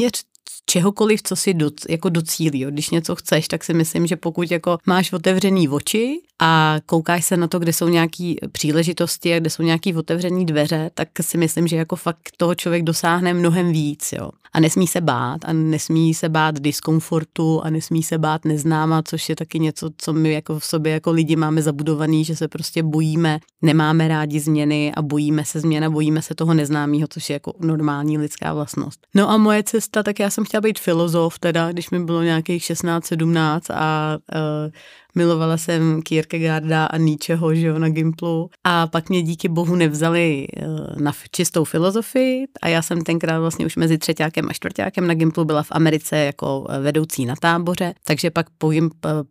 čehokoliv, 0.65 1.21
co 1.23 1.35
si 1.35 1.53
do, 1.53 1.69
jako 1.89 2.09
docílí. 2.09 2.59
Jo. 2.59 2.71
Když 2.71 2.89
něco 2.89 3.15
chceš, 3.15 3.47
tak 3.47 3.63
si 3.63 3.73
myslím, 3.73 4.07
že 4.07 4.15
pokud 4.15 4.51
jako 4.51 4.77
máš 4.85 5.13
otevřený 5.13 5.69
oči 5.69 6.21
a 6.39 6.75
koukáš 6.85 7.25
se 7.25 7.37
na 7.37 7.47
to, 7.47 7.59
kde 7.59 7.73
jsou 7.73 7.87
nějaké 7.87 8.33
příležitosti 8.51 9.33
a 9.35 9.39
kde 9.39 9.49
jsou 9.49 9.63
nějaké 9.63 9.97
otevřené 9.97 10.45
dveře, 10.45 10.91
tak 10.93 11.07
si 11.21 11.37
myslím, 11.37 11.67
že 11.67 11.75
jako 11.75 11.95
fakt 11.95 12.29
toho 12.37 12.55
člověk 12.55 12.83
dosáhne 12.83 13.33
mnohem 13.33 13.71
víc. 13.71 14.13
Jo. 14.17 14.29
A 14.53 14.59
nesmí 14.59 14.87
se 14.87 15.01
bát 15.01 15.45
a 15.45 15.53
nesmí 15.53 16.13
se 16.13 16.29
bát 16.29 16.59
diskomfortu 16.59 17.61
a 17.63 17.69
nesmí 17.69 18.03
se 18.03 18.17
bát 18.17 18.45
neznáma, 18.45 19.01
což 19.03 19.29
je 19.29 19.35
taky 19.35 19.59
něco, 19.59 19.89
co 19.97 20.13
my 20.13 20.33
jako 20.33 20.59
v 20.59 20.65
sobě 20.65 20.93
jako 20.93 21.11
lidi 21.11 21.35
máme 21.35 21.61
zabudovaný, 21.61 22.25
že 22.25 22.35
se 22.35 22.47
prostě 22.47 22.83
bojíme, 22.83 23.39
nemáme 23.61 24.07
rádi 24.07 24.39
změny 24.39 24.91
a 24.95 25.01
bojíme 25.01 25.45
se 25.45 25.59
změna, 25.59 25.89
bojíme 25.89 26.21
se 26.21 26.35
toho 26.35 26.53
neznámého, 26.53 27.07
což 27.09 27.29
je 27.29 27.33
jako 27.33 27.53
normální 27.59 28.17
lidská 28.17 28.53
vlastnost. 28.53 29.07
No 29.15 29.29
a 29.29 29.37
moje 29.37 29.63
cesta, 29.63 30.03
tak 30.03 30.19
já 30.19 30.29
jsem 30.31 30.45
chtěla 30.45 30.61
být 30.61 30.79
filozof, 30.79 31.39
teda, 31.39 31.71
když 31.71 31.89
mi 31.89 31.99
bylo 31.99 32.21
nějakých 32.23 32.63
16-17 32.63 33.61
a 33.73 34.17
uh, 34.35 34.71
milovala 35.15 35.57
jsem 35.57 36.01
Kierkegaarda 36.01 36.85
a 36.85 36.97
Nietzscheho, 36.97 37.55
že 37.55 37.67
jo, 37.67 37.79
na 37.79 37.89
Gimplu. 37.89 38.49
A 38.63 38.87
pak 38.87 39.09
mě 39.09 39.21
díky 39.21 39.47
bohu 39.49 39.75
nevzali 39.75 40.47
eh, 40.57 40.65
na 41.01 41.11
čistou 41.31 41.63
filozofii. 41.63 42.45
A 42.61 42.67
já 42.67 42.81
jsem 42.81 43.01
tenkrát 43.01 43.39
vlastně 43.39 43.65
už 43.65 43.75
mezi 43.75 43.97
třetíákem 43.97 44.49
a 44.49 44.53
čtvrtákem 44.53 45.07
na 45.07 45.13
Gimplu 45.13 45.45
byla 45.45 45.63
v 45.63 45.71
Americe 45.71 46.17
jako 46.17 46.67
eh, 46.69 46.79
vedoucí 46.79 47.25
na 47.25 47.35
táboře, 47.35 47.93
takže 48.05 48.31
pak 48.31 48.45
po, 48.57 48.71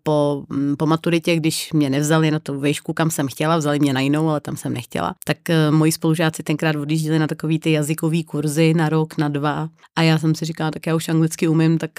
po, 0.03 0.45
mm, 0.49 0.77
po 0.77 0.87
maturitě, 0.87 1.37
když 1.37 1.73
mě 1.73 1.91
nevzali 1.91 2.31
na 2.31 2.39
tu 2.39 2.61
výšku, 2.61 2.93
kam 2.93 3.11
jsem 3.11 3.29
chtěla, 3.29 3.57
vzali 3.57 3.79
mě 3.79 3.93
na 3.93 4.01
jinou, 4.01 4.29
ale 4.29 4.41
tam 4.41 4.57
jsem 4.57 4.75
nechtěla, 4.75 5.15
tak 5.25 5.51
eh, 5.51 5.71
moji 5.71 5.93
spolužáci 5.93 6.43
tenkrát 6.43 6.77
odjížděli 6.77 7.19
na 7.19 7.27
takový 7.27 7.59
ty 7.59 7.73
jazykový 7.73 8.25
kurzy 8.25 8.75
na 8.75 8.89
rok, 8.89 9.19
na 9.19 9.29
dva. 9.29 9.69
A 9.97 10.03
já 10.03 10.19
jsem 10.19 10.35
si 10.35 10.45
říkala, 10.45 10.71
tak 10.71 10.87
já 10.87 10.95
už 10.95 11.09
anglicky 11.09 11.49
umím, 11.49 11.79
tak 11.79 11.91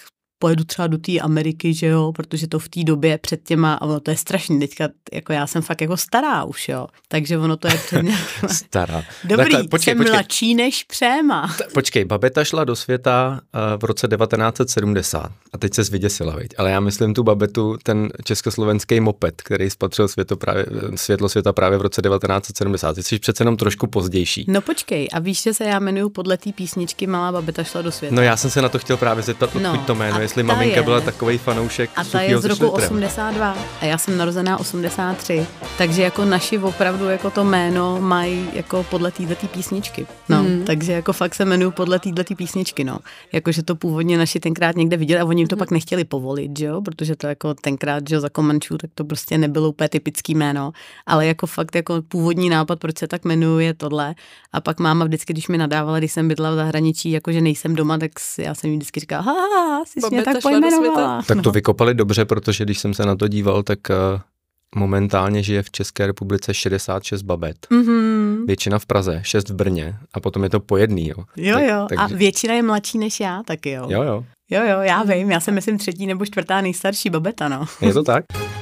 pojedu 0.41 0.63
třeba 0.63 0.87
do 0.87 0.97
té 0.97 1.19
Ameriky, 1.19 1.73
že 1.73 1.87
jo, 1.87 2.11
protože 2.15 2.47
to 2.47 2.59
v 2.59 2.69
té 2.69 2.83
době 2.83 3.17
před 3.17 3.43
těma, 3.43 3.73
a 3.73 3.81
ono 3.81 3.99
to 3.99 4.11
je 4.11 4.17
strašný, 4.17 4.59
teďka, 4.59 4.89
jako 5.13 5.33
já 5.33 5.47
jsem 5.47 5.61
fakt 5.61 5.81
jako 5.81 5.97
stará 5.97 6.43
už, 6.43 6.69
jo, 6.69 6.87
takže 7.07 7.37
ono 7.37 7.57
to 7.57 7.67
je 7.67 7.73
před 7.73 8.05
Stará. 8.47 9.03
Dobrý, 9.23 9.51
Takhle, 9.51 9.67
počkej, 9.67 9.91
jsem 9.91 9.97
počkej. 9.97 10.13
mladší 10.13 10.55
než 10.55 10.83
Přéma. 10.83 11.55
Počkej, 11.73 12.05
Babeta 12.05 12.43
šla 12.43 12.63
do 12.63 12.75
světa 12.75 13.39
uh, 13.55 13.79
v 13.81 13.83
roce 13.83 14.07
1970 14.07 15.31
a 15.53 15.57
teď 15.57 15.73
se 15.73 15.83
vyděsila, 15.83 16.35
viď? 16.35 16.53
ale 16.57 16.71
já 16.71 16.79
myslím 16.79 17.13
tu 17.13 17.23
Babetu, 17.23 17.77
ten 17.83 18.09
československý 18.23 18.99
moped, 18.99 19.41
který 19.41 19.69
spatřil 19.69 20.07
světo 20.07 20.37
právě, 20.37 20.65
světlo 20.95 21.29
světa 21.29 21.53
právě 21.53 21.77
v 21.77 21.81
roce 21.81 22.01
1970. 22.01 22.93
Ty 22.93 23.03
jsi 23.03 23.19
přece 23.19 23.41
jenom 23.41 23.57
trošku 23.57 23.87
pozdější. 23.87 24.45
No 24.47 24.61
počkej, 24.61 25.09
a 25.13 25.19
víš, 25.19 25.41
že 25.41 25.53
se 25.53 25.63
já 25.63 25.79
jmenuju 25.79 26.09
podle 26.09 26.37
té 26.37 26.51
písničky 26.51 27.07
Malá 27.07 27.31
Babeta 27.31 27.63
šla 27.63 27.81
do 27.81 27.91
světa? 27.91 28.15
No 28.15 28.21
já 28.21 28.37
jsem 28.37 28.51
se 28.51 28.61
na 28.61 28.69
to 28.69 28.79
chtěl 28.79 28.97
právě 28.97 29.23
zeptat, 29.23 29.51
odkud 29.55 29.63
no, 29.63 29.83
to 29.87 29.95
jméno 29.95 30.21
je 30.21 30.27
jestli 30.31 30.43
maminka 30.43 30.75
je, 30.75 30.83
byla 30.83 31.01
takový 31.01 31.37
fanoušek 31.37 31.89
A 31.95 32.03
ta 32.03 32.21
je 32.21 32.39
z 32.39 32.45
roku 32.45 32.69
82 32.69 33.57
a 33.81 33.85
já 33.85 33.97
jsem 33.97 34.17
narozená 34.17 34.59
83, 34.59 35.45
takže 35.77 36.01
jako 36.01 36.25
naši 36.25 36.59
opravdu 36.59 37.09
jako 37.09 37.29
to 37.29 37.43
jméno 37.43 38.01
mají 38.01 38.49
jako 38.53 38.85
podle 38.89 39.11
této 39.11 39.47
písničky. 39.47 40.07
No, 40.29 40.43
mm. 40.43 40.63
takže 40.65 40.91
jako 40.91 41.13
fakt 41.13 41.35
se 41.35 41.43
jmenuju 41.43 41.71
podle 41.71 41.99
této 41.99 42.35
písničky, 42.35 42.83
no. 42.83 42.99
Jakože 43.31 43.63
to 43.63 43.75
původně 43.75 44.17
naši 44.17 44.39
tenkrát 44.39 44.75
někde 44.75 44.97
viděli 44.97 45.21
a 45.21 45.25
oni 45.25 45.41
jim 45.41 45.47
to 45.47 45.55
mm. 45.55 45.59
pak 45.59 45.71
nechtěli 45.71 46.03
povolit, 46.03 46.59
že 46.59 46.65
jo, 46.65 46.81
protože 46.81 47.15
to 47.15 47.27
jako 47.27 47.53
tenkrát, 47.53 48.09
že 48.09 48.15
jo, 48.15 48.21
za 48.21 48.29
Komančů, 48.29 48.77
tak 48.77 48.89
to 48.95 49.03
prostě 49.03 49.37
nebylo 49.37 49.69
úplně 49.69 49.89
typický 49.89 50.35
jméno, 50.35 50.71
ale 51.05 51.27
jako 51.27 51.47
fakt 51.47 51.75
jako 51.75 52.01
původní 52.01 52.49
nápad, 52.49 52.79
proč 52.79 52.97
se 52.97 53.07
tak 53.07 53.25
jmenuje 53.25 53.65
je 53.65 53.73
tohle. 53.73 54.15
A 54.53 54.61
pak 54.61 54.79
máma 54.79 55.05
vždycky, 55.05 55.33
když 55.33 55.47
mi 55.47 55.57
nadávala, 55.57 55.99
když 55.99 56.11
jsem 56.11 56.27
bydla 56.27 56.51
v 56.51 56.55
zahraničí, 56.55 57.11
jakože 57.11 57.41
nejsem 57.41 57.75
doma, 57.75 57.97
tak 57.97 58.11
já 58.37 58.55
jsem 58.55 58.69
jí 58.69 58.77
vždycky 58.77 58.99
říkala, 58.99 59.21
ha, 59.21 59.33
ha, 59.33 59.77
ha 59.77 59.85
jsi 59.85 59.99
mě 60.25 60.33
tak 60.33 60.43
pojmenovala. 60.43 61.21
Tak 61.27 61.37
to 61.37 61.49
no. 61.49 61.51
vykopali 61.51 61.93
dobře, 61.93 62.25
protože 62.25 62.63
když 62.63 62.79
jsem 62.79 62.93
se 62.93 63.05
na 63.05 63.15
to 63.15 63.27
díval, 63.27 63.63
tak 63.63 63.79
uh, 63.89 64.21
momentálně 64.75 65.43
žije 65.43 65.63
v 65.63 65.71
České 65.71 66.07
republice 66.07 66.53
66 66.53 67.21
babet. 67.21 67.67
Mm-hmm. 67.71 68.45
Většina 68.45 68.79
v 68.79 68.85
Praze, 68.85 69.21
6 69.23 69.49
v 69.49 69.53
Brně 69.53 69.95
a 70.13 70.19
potom 70.19 70.43
je 70.43 70.49
to 70.49 70.59
po 70.59 70.77
jedný, 70.77 71.07
jo. 71.07 71.23
Jo, 71.35 71.55
tak, 71.55 71.67
jo, 71.67 71.85
takže... 71.89 72.03
a 72.03 72.17
většina 72.17 72.53
je 72.53 72.63
mladší 72.63 72.97
než 72.97 73.19
já, 73.19 73.43
taky 73.43 73.71
jo. 73.71 73.87
Jo, 73.89 74.03
jo. 74.03 74.25
Jo, 74.49 74.61
jo, 74.63 74.79
já 74.81 75.03
vím, 75.03 75.31
já 75.31 75.39
jsem 75.39 75.53
myslím 75.53 75.77
třetí 75.77 76.07
nebo 76.07 76.25
čtvrtá 76.25 76.61
nejstarší 76.61 77.09
babeta, 77.09 77.49
no. 77.49 77.65
Je 77.81 77.93
to 77.93 78.03
tak? 78.03 78.25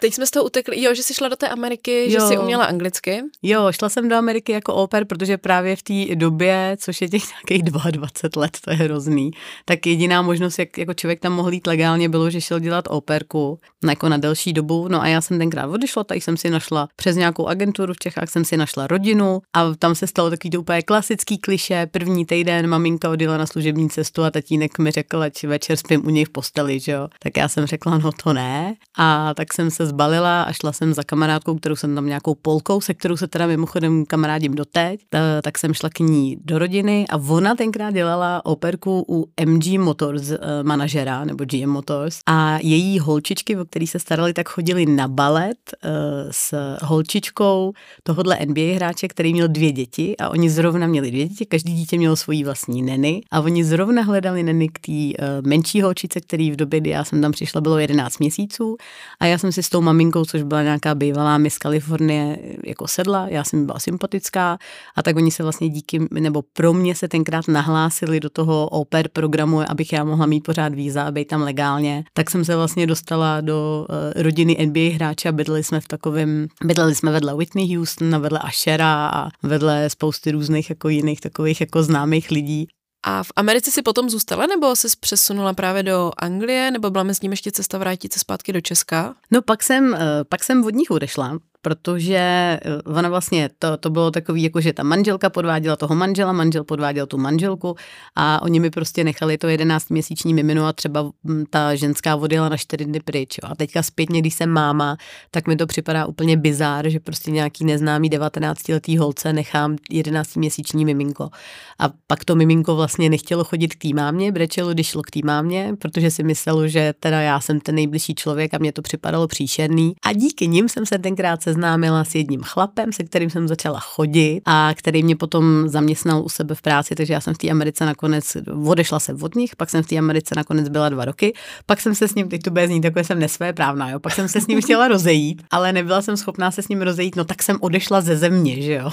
Teď 0.00 0.14
jsme 0.14 0.26
z 0.26 0.30
toho 0.30 0.44
utekli, 0.44 0.82
jo, 0.82 0.94
že 0.94 1.02
jsi 1.02 1.14
šla 1.14 1.28
do 1.28 1.36
té 1.36 1.48
Ameriky, 1.48 2.04
jo. 2.04 2.10
že 2.10 2.20
jsi 2.20 2.38
uměla 2.38 2.64
anglicky. 2.64 3.22
Jo, 3.42 3.72
šla 3.72 3.88
jsem 3.88 4.08
do 4.08 4.16
Ameriky 4.16 4.52
jako 4.52 4.74
oper, 4.74 5.04
protože 5.04 5.38
právě 5.38 5.76
v 5.76 5.82
té 5.82 6.14
době, 6.14 6.76
což 6.80 7.00
je 7.00 7.08
těch 7.08 7.22
nějakých 7.30 7.62
22 7.62 8.40
let, 8.40 8.58
to 8.64 8.70
je 8.70 8.76
hrozný, 8.76 9.30
tak 9.64 9.86
jediná 9.86 10.22
možnost, 10.22 10.58
jak 10.58 10.78
jako 10.78 10.94
člověk 10.94 11.20
tam 11.20 11.32
mohl 11.32 11.52
jít 11.52 11.66
legálně, 11.66 12.08
bylo, 12.08 12.30
že 12.30 12.40
šel 12.40 12.60
dělat 12.60 12.84
operku 12.88 13.60
jako 13.88 14.08
na 14.08 14.16
delší 14.16 14.52
dobu. 14.52 14.88
No 14.88 15.02
a 15.02 15.06
já 15.06 15.20
jsem 15.20 15.38
tenkrát 15.38 15.66
odešla, 15.66 16.04
tak 16.04 16.22
jsem 16.22 16.36
si 16.36 16.50
našla 16.50 16.88
přes 16.96 17.16
nějakou 17.16 17.46
agenturu 17.46 17.92
v 17.94 17.98
Čechách, 17.98 18.30
jsem 18.30 18.44
si 18.44 18.56
našla 18.56 18.86
rodinu 18.86 19.40
a 19.54 19.74
tam 19.74 19.94
se 19.94 20.06
stalo 20.06 20.30
takový 20.30 20.50
to 20.50 20.60
úplně 20.60 20.82
klasický 20.82 21.38
kliše. 21.38 21.86
První 21.90 22.26
týden 22.26 22.66
maminka 22.66 23.10
odjela 23.10 23.36
na 23.36 23.46
služební 23.46 23.90
cestu 23.90 24.24
a 24.24 24.30
tatínek 24.30 24.78
mi 24.78 24.90
řekl, 24.90 25.22
ať 25.22 25.44
večer 25.44 25.76
spím 25.76 26.06
u 26.06 26.10
něj 26.10 26.24
v 26.24 26.30
posteli, 26.30 26.80
že 26.80 26.92
jo. 26.92 27.08
Tak 27.18 27.36
já 27.36 27.48
jsem 27.48 27.66
řekla, 27.66 27.98
no 27.98 28.12
to 28.12 28.32
ne. 28.32 28.74
A 28.98 29.34
tak 29.34 29.52
jsem 29.52 29.70
se 29.70 29.85
zbalila 29.86 30.42
a 30.42 30.52
šla 30.52 30.72
jsem 30.72 30.94
za 30.94 31.02
kamarádkou, 31.02 31.54
kterou 31.54 31.76
jsem 31.76 31.94
tam 31.94 32.06
nějakou 32.06 32.34
polkou, 32.34 32.80
se 32.80 32.94
kterou 32.94 33.16
se 33.16 33.26
teda 33.26 33.46
mimochodem 33.46 34.04
kamarádím 34.06 34.54
doteď, 34.54 35.00
tak 35.42 35.58
jsem 35.58 35.74
šla 35.74 35.88
k 35.90 35.98
ní 35.98 36.36
do 36.44 36.58
rodiny 36.58 37.04
a 37.10 37.16
ona 37.16 37.54
tenkrát 37.54 37.90
dělala 37.90 38.46
operku 38.46 39.04
u 39.08 39.28
MG 39.46 39.66
Motors 39.78 40.30
eh, 40.30 40.38
manažera 40.62 41.24
nebo 41.24 41.44
GM 41.44 41.70
Motors. 41.70 42.18
A 42.26 42.58
její 42.62 42.98
holčičky, 42.98 43.56
o 43.56 43.64
který 43.64 43.86
se 43.86 43.98
starali, 43.98 44.32
tak 44.32 44.48
chodili 44.48 44.86
na 44.86 45.08
balet 45.08 45.56
uh, 45.84 45.90
s 46.30 46.54
holčičkou 46.82 47.72
tohohle 48.02 48.38
NBA 48.46 48.74
hráče, 48.74 49.08
který 49.08 49.32
měl 49.32 49.48
dvě 49.48 49.72
děti 49.72 50.16
a 50.16 50.28
oni 50.28 50.50
zrovna 50.50 50.86
měli 50.86 51.10
dvě 51.10 51.28
děti, 51.28 51.46
každý 51.46 51.74
dítě 51.74 51.98
mělo 51.98 52.16
svoji 52.16 52.44
vlastní 52.44 52.82
neny. 52.82 53.22
A 53.30 53.40
oni 53.40 53.64
zrovna 53.64 54.02
hledali 54.02 54.42
neny 54.42 54.68
k 54.68 54.78
té 54.78 55.24
menší 55.46 55.82
holčice, 55.82 56.20
který 56.20 56.50
v 56.50 56.56
době, 56.56 56.80
kdy 56.80 56.90
já 56.90 57.04
jsem 57.04 57.22
tam 57.22 57.32
přišla, 57.32 57.60
bylo 57.60 57.78
11 57.78 58.18
měsíců. 58.18 58.76
A 59.20 59.26
já 59.26 59.38
jsem 59.38 59.52
si 59.52 59.62
s 59.62 59.68
tou 59.76 59.82
maminkou, 59.82 60.24
což 60.24 60.42
byla 60.42 60.62
nějaká 60.62 60.94
bývalá 60.94 61.38
Miss 61.38 61.58
Kalifornie, 61.58 62.38
jako 62.64 62.88
sedla, 62.88 63.26
já 63.28 63.44
jsem 63.44 63.66
byla 63.66 63.78
sympatická 63.78 64.58
a 64.96 65.02
tak 65.02 65.16
oni 65.16 65.30
se 65.30 65.42
vlastně 65.42 65.68
díky, 65.68 66.00
nebo 66.10 66.42
pro 66.52 66.72
mě 66.72 66.94
se 66.94 67.08
tenkrát 67.08 67.48
nahlásili 67.48 68.20
do 68.20 68.30
toho 68.30 68.68
oper 68.68 69.08
programu, 69.08 69.70
abych 69.70 69.92
já 69.92 70.04
mohla 70.04 70.26
mít 70.26 70.40
pořád 70.40 70.74
víza 70.74 71.02
a 71.02 71.10
být 71.10 71.28
tam 71.28 71.42
legálně, 71.42 72.04
tak 72.12 72.30
jsem 72.30 72.44
se 72.44 72.56
vlastně 72.56 72.86
dostala 72.86 73.40
do 73.40 73.86
uh, 73.88 74.22
rodiny 74.22 74.66
NBA 74.66 74.94
hráče 74.94 75.28
a 75.28 75.32
bydleli 75.32 75.64
jsme 75.64 75.80
v 75.80 75.88
takovém, 75.88 76.46
bydleli 76.64 76.94
jsme 76.94 77.12
vedle 77.12 77.36
Whitney 77.36 77.76
Houston 77.76 78.14
a 78.14 78.18
vedle 78.18 78.38
Ashera 78.38 79.06
a 79.06 79.28
vedle 79.42 79.90
spousty 79.90 80.30
různých 80.30 80.70
jako 80.70 80.88
jiných 80.88 81.20
takových 81.20 81.60
jako 81.60 81.82
známých 81.82 82.30
lidí. 82.30 82.68
A 83.08 83.22
v 83.22 83.32
Americe 83.36 83.70
si 83.70 83.82
potom 83.82 84.10
zůstala, 84.10 84.46
nebo 84.46 84.76
se 84.76 84.88
přesunula 85.00 85.52
právě 85.52 85.82
do 85.82 86.12
Anglie, 86.16 86.70
nebo 86.70 86.90
byla 86.90 87.04
mezi 87.04 87.18
ním 87.22 87.32
ještě 87.32 87.52
cesta 87.52 87.78
vrátit 87.78 88.12
se 88.12 88.18
zpátky 88.18 88.52
do 88.52 88.60
Česka? 88.60 89.14
No 89.30 89.42
pak 89.42 89.62
jsem, 89.62 89.94
eh, 89.94 89.98
pak 90.28 90.44
jsem 90.44 90.64
od 90.64 90.74
nich 90.74 90.90
odešla, 90.90 91.38
protože 91.66 92.16
eh, 92.16 92.60
ona 92.84 93.08
vlastně, 93.08 93.50
to, 93.58 93.76
to 93.76 93.90
bylo 93.90 94.10
takový, 94.10 94.42
jako 94.42 94.60
že 94.60 94.72
ta 94.72 94.82
manželka 94.82 95.30
podváděla 95.30 95.76
toho 95.76 95.94
manžela, 95.94 96.32
manžel 96.32 96.64
podváděl 96.64 97.06
tu 97.06 97.18
manželku 97.18 97.76
a 98.16 98.42
oni 98.42 98.60
mi 98.60 98.70
prostě 98.70 99.04
nechali 99.04 99.38
to 99.38 99.48
11 99.48 99.90
měsíční 99.90 100.34
mimino 100.34 100.66
a 100.66 100.72
třeba 100.72 101.10
hm, 101.24 101.44
ta 101.50 101.74
ženská 101.74 102.16
odjela 102.16 102.48
na 102.48 102.56
4 102.56 102.84
dny 102.84 103.00
pryč. 103.00 103.38
Jo. 103.42 103.48
A 103.50 103.54
teďka 103.54 103.82
zpětně, 103.82 104.20
když 104.20 104.34
jsem 104.34 104.50
máma, 104.50 104.96
tak 105.30 105.46
mi 105.46 105.56
to 105.56 105.66
připadá 105.66 106.06
úplně 106.06 106.36
bizár, 106.36 106.88
že 106.88 107.00
prostě 107.00 107.30
nějaký 107.30 107.64
neznámý 107.64 108.10
19-letý 108.10 108.98
holce 108.98 109.32
nechám 109.32 109.76
11 109.90 110.36
měsíční 110.36 110.84
miminko. 110.84 111.30
A 111.78 111.90
pak 112.06 112.24
to 112.24 112.36
miminko 112.36 112.76
vlastně 112.76 113.10
nechtělo 113.10 113.44
chodit 113.44 113.74
k 113.74 113.82
té 113.82 113.88
mámě, 113.94 114.32
brečelo, 114.32 114.72
když 114.72 114.86
šlo 114.86 115.02
k 115.02 115.10
té 115.10 115.20
mámě, 115.24 115.72
protože 115.78 116.10
si 116.10 116.22
myslelo, 116.22 116.68
že 116.68 116.94
teda 117.00 117.20
já 117.20 117.40
jsem 117.40 117.60
ten 117.60 117.74
nejbližší 117.74 118.14
člověk 118.14 118.54
a 118.54 118.58
mě 118.58 118.72
to 118.72 118.82
připadalo 118.82 119.28
příšerný. 119.28 119.94
A 120.04 120.12
díky 120.12 120.48
nim 120.48 120.68
jsem 120.68 120.86
se 120.86 120.98
tenkrát 120.98 121.42
se 121.42 121.55
seznámila 121.56 122.04
s 122.04 122.14
jedním 122.14 122.42
chlapem, 122.42 122.92
se 122.92 123.04
kterým 123.04 123.30
jsem 123.30 123.48
začala 123.48 123.80
chodit 123.80 124.42
a 124.44 124.70
který 124.74 125.02
mě 125.02 125.16
potom 125.16 125.68
zaměstnal 125.68 126.22
u 126.22 126.28
sebe 126.28 126.54
v 126.54 126.62
práci, 126.62 126.94
takže 126.94 127.12
já 127.12 127.20
jsem 127.20 127.34
v 127.34 127.38
té 127.38 127.50
Americe 127.50 127.86
nakonec, 127.86 128.36
odešla 128.66 129.00
se 129.00 129.14
od 129.14 129.34
nich, 129.34 129.56
pak 129.56 129.70
jsem 129.70 129.82
v 129.82 129.86
té 129.86 129.98
Americe 129.98 130.34
nakonec 130.36 130.68
byla 130.68 130.88
dva 130.88 131.04
roky, 131.04 131.32
pak 131.66 131.80
jsem 131.80 131.94
se 131.94 132.08
s 132.08 132.14
ním, 132.14 132.28
teď 132.28 132.42
to 132.42 132.50
bude 132.50 132.66
znít 132.66 132.80
takové 132.80 133.04
jsem 133.04 133.18
nesvé 133.18 133.52
právná, 133.52 133.90
jo, 133.90 134.00
pak 134.00 134.14
jsem 134.14 134.28
se 134.28 134.40
s 134.40 134.46
ním 134.46 134.62
chtěla 134.62 134.88
rozejít, 134.94 135.42
ale 135.50 135.72
nebyla 135.72 136.02
jsem 136.02 136.16
schopná 136.16 136.50
se 136.50 136.62
s 136.62 136.68
ním 136.68 136.82
rozejít, 136.82 137.16
no 137.16 137.24
tak 137.24 137.42
jsem 137.42 137.56
odešla 137.60 138.00
ze 138.00 138.16
země, 138.16 138.62
že 138.62 138.72
jo. 138.72 138.90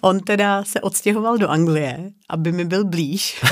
On 0.00 0.20
teda 0.20 0.64
se 0.64 0.80
odstěhoval 0.80 1.38
do 1.38 1.48
Anglie, 1.48 2.10
aby 2.28 2.52
mi 2.52 2.64
byl 2.64 2.84
blíž. 2.84 3.40
To 3.40 3.48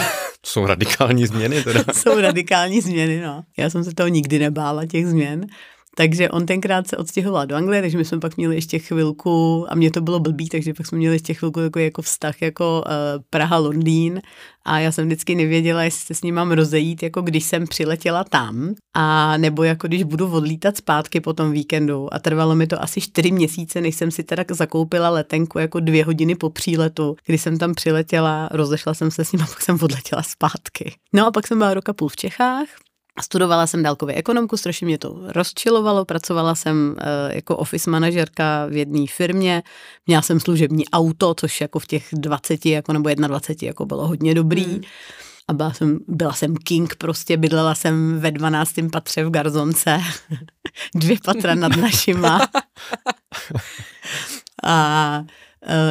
jsou 0.50 0.66
radikální 0.66 1.26
změny 1.26 1.64
teda. 1.64 1.84
jsou 1.92 2.20
radikální 2.20 2.80
změny, 2.80 3.20
no. 3.20 3.44
Já 3.56 3.70
jsem 3.70 3.84
se 3.84 3.94
toho 3.94 4.08
nikdy 4.08 4.38
nebála, 4.38 4.87
těch 4.87 5.06
změn. 5.06 5.46
Takže 5.96 6.30
on 6.30 6.46
tenkrát 6.46 6.88
se 6.88 6.96
odstěhoval 6.96 7.46
do 7.46 7.57
Anglie, 7.57 7.83
takže 7.83 7.98
my 7.98 8.04
jsme 8.04 8.20
pak 8.20 8.37
měli 8.37 8.54
ještě 8.54 8.78
chvilku, 8.78 9.66
a 9.68 9.74
mě 9.74 9.90
to 9.90 10.00
bylo 10.00 10.20
blbý, 10.20 10.48
takže 10.48 10.74
pak 10.74 10.87
jsme 10.87 10.98
měli 10.98 11.14
ještě 11.14 11.35
chvilku 11.35 11.61
jako, 11.61 11.78
jako 11.78 12.02
vztah 12.02 12.42
jako 12.42 12.85
uh, 12.87 13.22
Praha-Londýn. 13.30 14.20
A 14.66 14.78
já 14.78 14.92
jsem 14.92 15.07
vždycky 15.07 15.35
nevěděla, 15.35 15.83
jestli 15.83 16.07
se 16.07 16.14
s 16.14 16.22
ním 16.22 16.35
mám 16.35 16.52
rozejít, 16.52 17.02
jako 17.02 17.22
když 17.22 17.44
jsem 17.44 17.66
přiletěla 17.66 18.24
tam, 18.24 18.74
a 18.94 19.37
nebo 19.37 19.62
jako 19.62 19.88
když 19.88 20.02
budu 20.02 20.33
odlítat 20.33 20.76
zpátky 20.76 21.20
po 21.20 21.33
tom 21.33 21.52
víkendu. 21.52 22.14
A 22.14 22.18
trvalo 22.18 22.54
mi 22.54 22.66
to 22.66 22.83
asi 22.83 23.00
čtyři 23.00 23.33
měsíce, 23.33 23.80
než 23.80 23.94
jsem 23.94 24.11
si 24.11 24.22
teda 24.22 24.44
zakoupila 24.50 25.09
letenku 25.09 25.59
jako 25.59 25.80
dvě 25.80 26.04
hodiny 26.04 26.35
po 26.35 26.50
příletu, 26.50 27.16
kdy 27.26 27.38
jsem 27.38 27.59
tam 27.59 27.74
přiletěla, 27.74 28.48
rozešla 28.52 28.94
jsem 28.94 29.11
se 29.11 29.24
s 29.24 29.33
ním 29.33 29.42
a 29.42 29.46
pak 29.46 29.62
jsem 29.62 29.78
odletěla 29.83 30.22
zpátky. 30.22 30.94
No 31.12 31.26
a 31.26 31.30
pak 31.30 31.46
jsem 31.46 31.59
byla 31.59 31.74
roka 31.74 31.92
půl 31.92 32.09
v 32.09 32.16
Čechách, 32.16 32.66
Studovala 33.22 33.66
jsem 33.66 33.83
dálkově 33.83 34.14
ekonomku, 34.14 34.57
strašně 34.57 34.87
mě 34.87 34.98
to 34.98 35.20
rozčilovalo, 35.24 36.05
pracovala 36.05 36.55
jsem 36.55 36.96
e, 36.98 37.37
jako 37.37 37.57
office 37.57 37.90
manažerka 37.90 38.66
v 38.66 38.77
jedné 38.77 39.07
firmě, 39.11 39.62
měla 40.07 40.22
jsem 40.22 40.40
služební 40.40 40.88
auto, 40.88 41.35
což 41.35 41.61
jako 41.61 41.79
v 41.79 41.87
těch 41.87 42.09
20 42.12 42.66
jako 42.66 42.92
nebo 42.92 43.09
21 43.14 43.68
jako 43.68 43.87
bylo 43.87 44.07
hodně 44.07 44.35
dobrý. 44.35 44.64
Hmm. 44.64 44.81
a 45.48 45.53
byla 45.53 45.72
jsem, 45.72 45.98
byla 46.09 46.33
jsem 46.33 46.57
king, 46.57 46.96
prostě 46.96 47.37
bydlela 47.37 47.74
jsem 47.74 48.20
ve 48.20 48.31
12. 48.31 48.74
patře 48.92 49.24
v 49.24 49.31
Garzonce, 49.31 50.00
dvě 50.94 51.16
patra 51.24 51.55
nad 51.55 51.77
našima. 51.77 52.40
a 54.64 55.18
Eh, 55.18 55.24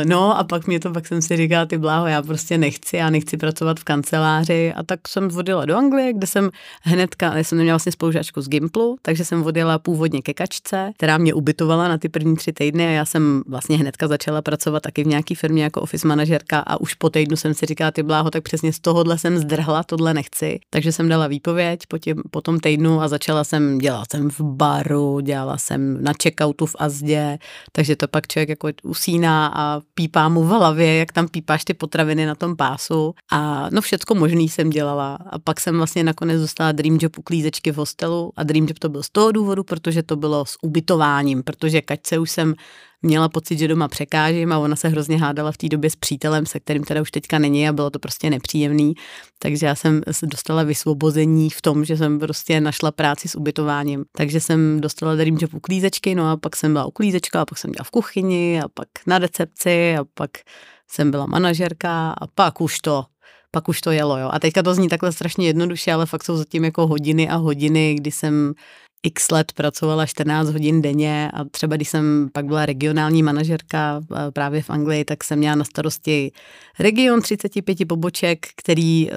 no 0.06 0.38
a 0.38 0.44
pak 0.44 0.68
mě 0.68 0.80
to, 0.80 0.92
pak 0.92 1.08
jsem 1.08 1.22
si 1.22 1.38
říkala, 1.38 1.66
ty 1.66 1.78
bláho, 1.78 2.08
já 2.08 2.22
prostě 2.22 2.58
nechci, 2.58 2.98
já 2.98 3.10
nechci 3.10 3.38
pracovat 3.38 3.80
v 3.80 3.84
kanceláři 3.84 4.74
a 4.74 4.84
tak 4.84 5.08
jsem 5.08 5.28
vodila 5.28 5.66
do 5.66 5.78
Anglie, 5.78 6.14
kde 6.14 6.28
jsem 6.28 6.50
hnedka, 6.84 7.38
já 7.38 7.44
jsem 7.44 7.58
neměla 7.58 7.76
vlastně 7.76 7.92
spolužáčku 7.92 8.42
z 8.42 8.50
Gimplu, 8.50 8.98
takže 9.02 9.26
jsem 9.26 9.44
vodila 9.44 9.80
původně 9.80 10.22
ke 10.22 10.34
kačce, 10.34 10.92
která 10.98 11.18
mě 11.18 11.34
ubytovala 11.34 11.88
na 11.88 11.98
ty 11.98 12.10
první 12.10 12.36
tři 12.36 12.54
týdny 12.54 12.88
a 12.88 12.90
já 12.90 13.06
jsem 13.06 13.44
vlastně 13.48 13.78
hnedka 13.78 14.08
začala 14.08 14.42
pracovat 14.42 14.84
taky 14.84 15.04
v 15.04 15.08
nějaký 15.08 15.36
firmě 15.36 15.64
jako 15.64 15.82
office 15.82 16.08
manažerka 16.08 16.60
a 16.60 16.82
už 16.82 16.94
po 16.94 17.10
týdnu 17.10 17.38
jsem 17.38 17.54
si 17.54 17.66
říkala, 17.66 17.92
ty 17.92 18.04
bláho, 18.04 18.32
tak 18.32 18.44
přesně 18.44 18.74
z 18.74 18.80
tohohle 18.80 19.18
jsem 19.18 19.38
zdrhla, 19.38 19.84
tohle 19.84 20.14
nechci. 20.14 20.60
Takže 20.70 20.92
jsem 20.92 21.10
dala 21.10 21.28
výpověď 21.28 21.80
po, 21.88 21.98
tě, 21.98 22.16
po 22.32 22.42
tom 22.42 22.60
týdnu 22.60 23.02
a 23.02 23.08
začala 23.08 23.44
jsem, 23.44 23.78
dělala 23.78 24.04
jsem 24.12 24.30
v 24.30 24.42
baru, 24.42 25.20
dělala 25.20 25.58
jsem 25.58 26.04
na 26.04 26.14
checkoutu 26.24 26.66
v 26.66 26.76
Azdě, 26.80 27.38
takže 27.72 27.96
to 27.96 28.08
pak 28.08 28.28
člověk 28.28 28.50
jako 28.50 28.70
usíná 28.84 29.48
a 29.48 29.63
pípá 29.94 30.30
mu 30.30 30.44
v 30.44 30.48
hlavě, 30.48 30.98
jak 30.98 31.12
tam 31.12 31.28
pípáš 31.28 31.64
ty 31.64 31.74
potraviny 31.74 32.26
na 32.26 32.36
tom 32.36 32.56
pásu. 32.56 33.14
A 33.32 33.70
no 33.72 33.82
všecko 33.82 34.16
možný 34.16 34.50
jsem 34.50 34.70
dělala. 34.70 35.16
A 35.30 35.40
pak 35.40 35.62
jsem 35.62 35.78
vlastně 35.78 36.04
nakonec 36.04 36.42
dostala 36.42 36.72
Dream 36.72 36.98
Job 37.02 37.18
uklízečky 37.18 37.72
v 37.72 37.78
hostelu. 37.78 38.32
A 38.36 38.44
Dream 38.44 38.66
Job 38.68 38.80
to 38.80 38.90
byl 38.90 39.04
z 39.04 39.10
toho 39.10 39.32
důvodu, 39.32 39.64
protože 39.64 40.04
to 40.04 40.16
bylo 40.16 40.46
s 40.46 40.58
ubytováním, 40.62 41.44
protože 41.44 41.82
kačce 41.82 42.20
už 42.20 42.32
jsem 42.32 42.54
měla 43.04 43.30
pocit, 43.30 43.60
že 43.60 43.68
doma 43.68 43.88
překážím 43.88 44.52
a 44.52 44.58
ona 44.58 44.76
se 44.76 44.88
hrozně 44.88 45.18
hádala 45.18 45.52
v 45.52 45.58
té 45.58 45.70
době 45.70 45.90
s 45.90 45.96
přítelem, 45.96 46.46
se 46.46 46.60
kterým 46.60 46.84
teda 46.84 47.02
už 47.02 47.12
teďka 47.12 47.40
není 47.40 47.70
a 47.70 47.74
bylo 47.74 47.90
to 47.90 48.00
prostě 48.00 48.30
nepříjemný. 48.30 48.94
Takže 49.40 49.66
já 49.66 49.76
jsem 49.76 50.02
dostala 50.24 50.64
vysvobození 50.64 51.50
v 51.50 51.62
tom, 51.62 51.86
že 51.86 51.98
jsem 51.98 52.20
prostě 52.20 52.62
našla 52.62 52.92
práci 52.92 53.28
s 53.28 53.36
ubytováním. 53.36 54.04
Takže 54.18 54.40
jsem 54.40 54.82
dostala 54.82 55.16
Dream 55.16 55.38
Job 55.42 55.54
uklízečky, 55.54 56.16
no 56.16 56.32
a 56.32 56.38
pak 56.38 56.56
jsem 56.56 56.74
byla 56.74 56.86
uklízečka 56.86 57.42
a 57.42 57.46
pak 57.46 57.58
jsem 57.58 57.72
dělala 57.72 57.84
v 57.84 57.92
kuchyni 57.92 58.62
a 58.62 58.68
pak 58.68 58.88
na 59.08 59.20
recepci 59.20 59.98
a 59.98 60.04
pak 60.14 60.32
jsem 60.88 61.12
byla 61.12 61.26
manažerka 61.26 62.12
a 62.12 62.28
pak 62.28 62.62
už 62.62 62.80
to 62.80 63.06
pak 63.56 63.70
už 63.70 63.82
to 63.82 63.92
jelo, 63.92 64.18
jo. 64.18 64.30
A 64.32 64.40
teďka 64.40 64.64
to 64.64 64.74
zní 64.74 64.90
takhle 64.90 65.12
strašně 65.12 65.48
jednoduše, 65.48 65.94
ale 65.94 66.06
fakt 66.06 66.24
jsou 66.24 66.38
zatím 66.38 66.64
jako 66.64 66.88
hodiny 66.88 67.30
a 67.30 67.36
hodiny, 67.36 67.96
kdy 67.96 68.12
jsem 68.12 68.54
x 69.04 69.32
let 69.32 69.52
pracovala 69.52 70.06
14 70.06 70.50
hodin 70.50 70.82
denně 70.82 71.32
a 71.34 71.44
třeba 71.44 71.76
když 71.76 71.90
jsem 71.90 72.30
pak 72.34 72.46
byla 72.46 72.66
regionální 72.66 73.24
manažerka 73.24 74.02
eh, 74.02 74.32
právě 74.32 74.62
v 74.62 74.70
Anglii, 74.70 75.06
tak 75.06 75.24
jsem 75.24 75.40
měla 75.40 75.56
na 75.56 75.64
starosti 75.64 76.32
region 76.80 77.22
35 77.22 77.88
poboček, 77.88 78.48
který, 78.56 79.12
eh, 79.12 79.16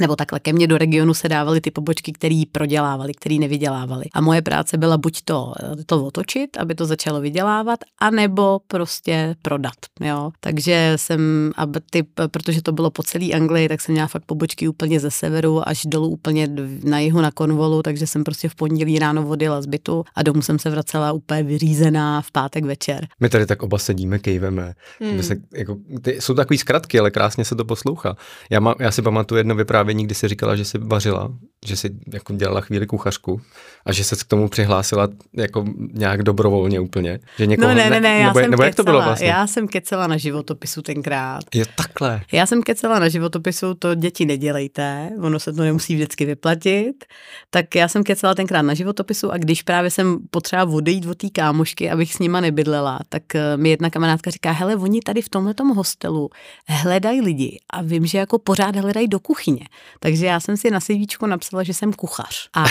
nebo 0.00 0.16
takhle 0.16 0.40
ke 0.40 0.52
mně 0.52 0.66
do 0.66 0.78
regionu 0.78 1.14
se 1.14 1.28
dávaly 1.28 1.60
ty 1.60 1.70
pobočky, 1.70 2.12
který 2.12 2.46
prodělávali, 2.46 3.14
který 3.14 3.38
nevydělávali. 3.38 4.04
A 4.14 4.20
moje 4.20 4.42
práce 4.42 4.78
byla 4.78 4.98
buď 4.98 5.22
to, 5.24 5.52
eh, 5.62 5.84
to 5.86 6.04
otočit, 6.04 6.56
aby 6.56 6.74
to 6.74 6.86
začalo 6.86 7.20
vydělávat, 7.20 7.80
anebo 8.00 8.60
prostě 8.66 9.36
prodat. 9.42 9.74
Jo? 10.00 10.30
Takže 10.40 10.92
jsem, 10.96 11.52
aby 11.56 11.80
ty, 11.90 12.02
protože 12.02 12.62
to 12.62 12.72
bylo 12.72 12.90
po 12.90 13.02
celé 13.02 13.32
Anglii, 13.32 13.68
tak 13.68 13.80
jsem 13.80 13.92
měla 13.92 14.08
fakt 14.08 14.24
pobočky 14.24 14.68
úplně 14.68 15.00
ze 15.00 15.10
severu 15.10 15.68
až 15.68 15.82
dolů 15.86 16.08
úplně 16.08 16.48
na 16.84 16.98
jihu 16.98 17.20
na 17.20 17.30
konvolu, 17.30 17.82
takže 17.82 18.06
jsem 18.06 18.24
prostě 18.24 18.48
v 18.48 18.54
pondělí 18.54 18.99
ráno 19.00 19.28
odjela 19.28 19.62
z 19.62 19.66
bytu 19.66 20.04
a 20.14 20.22
domů 20.22 20.42
jsem 20.42 20.58
se 20.58 20.70
vracela 20.70 21.12
úplně 21.12 21.42
vyřízená 21.42 22.20
v 22.20 22.30
pátek 22.30 22.64
večer. 22.64 23.06
My 23.20 23.28
tady 23.28 23.46
tak 23.46 23.62
oba 23.62 23.78
sedíme, 23.78 24.18
kejveme. 24.18 24.74
Hmm. 25.00 25.22
Se, 25.22 25.36
jako, 25.54 25.76
ty, 26.02 26.20
jsou 26.20 26.34
takový 26.34 26.58
zkratky, 26.58 26.98
ale 26.98 27.10
krásně 27.10 27.44
se 27.44 27.56
to 27.56 27.64
poslouchá. 27.64 28.16
Já, 28.50 28.60
má, 28.60 28.74
já 28.80 28.90
si 28.90 29.02
pamatuju 29.02 29.36
jedno 29.36 29.54
vyprávění, 29.54 30.04
kdy 30.04 30.14
si 30.14 30.28
říkala, 30.28 30.56
že 30.56 30.64
jsi 30.64 30.78
vařila, 30.78 31.32
že 31.66 31.76
si 31.76 31.90
jako 32.12 32.32
dělala 32.32 32.60
chvíli 32.60 32.86
kuchařku 32.86 33.40
a 33.86 33.92
že 33.92 34.04
se 34.04 34.16
k 34.16 34.24
tomu 34.24 34.48
přihlásila 34.48 35.08
jako 35.32 35.64
nějak 35.92 36.22
dobrovolně 36.22 36.80
úplně. 36.80 37.18
Že 37.38 37.46
někoho, 37.46 37.68
no 37.68 37.74
ne, 37.74 37.90
ne, 37.90 38.00
ne, 38.00 38.18
já 38.18 38.26
nebo, 38.26 38.40
jsem 38.40 38.50
nebo 38.50 38.62
jak 38.62 38.74
to 38.74 38.82
bylo 38.82 39.02
vlastně? 39.02 39.28
Já 39.28 39.46
jsem 39.46 39.68
kecela 39.68 40.06
na 40.06 40.16
životopisu 40.16 40.82
tenkrát. 40.82 41.44
Je 41.54 41.64
takhle. 41.76 42.20
Já 42.32 42.46
jsem 42.46 42.62
kecela 42.62 42.98
na 42.98 43.08
životopisu, 43.08 43.74
to 43.74 43.94
děti 43.94 44.26
nedělejte, 44.26 45.10
ono 45.22 45.40
se 45.40 45.52
to 45.52 45.62
nemusí 45.62 45.94
vždycky 45.94 46.24
vyplatit. 46.24 47.04
Tak 47.50 47.74
já 47.74 47.88
jsem 47.88 48.04
kecela 48.04 48.34
tenkrát 48.34 48.62
na 48.62 48.74
životopisu 48.74 49.32
a 49.32 49.36
když 49.36 49.62
právě 49.62 49.90
jsem 49.90 50.18
potřeba 50.30 50.64
odejít 50.64 51.06
od 51.06 51.18
té 51.18 51.30
kámošky, 51.30 51.90
abych 51.90 52.14
s 52.14 52.18
nima 52.18 52.40
nebydlela, 52.40 53.00
tak 53.08 53.34
eh, 53.34 53.56
mi 53.56 53.70
jedna 53.70 53.90
kamarádka 53.90 54.30
říká, 54.30 54.50
hele, 54.50 54.76
oni 54.76 55.00
tady 55.00 55.22
v 55.22 55.28
tomhle 55.28 55.54
hostelu 55.74 56.30
hledají 56.68 57.20
lidi 57.20 57.58
a 57.70 57.82
vím, 57.82 58.06
že 58.06 58.18
jako 58.18 58.38
pořád 58.38 58.76
hledají 58.76 59.08
do 59.08 59.20
kuchyně. 59.20 59.64
Takže 60.00 60.26
já 60.26 60.40
jsem 60.40 60.56
si 60.56 60.70
na 60.70 60.80
CVčku 60.80 61.26
napsala, 61.26 61.49
že 61.62 61.74
jsem 61.74 61.92
kuchař. 61.92 62.48
A 62.54 62.64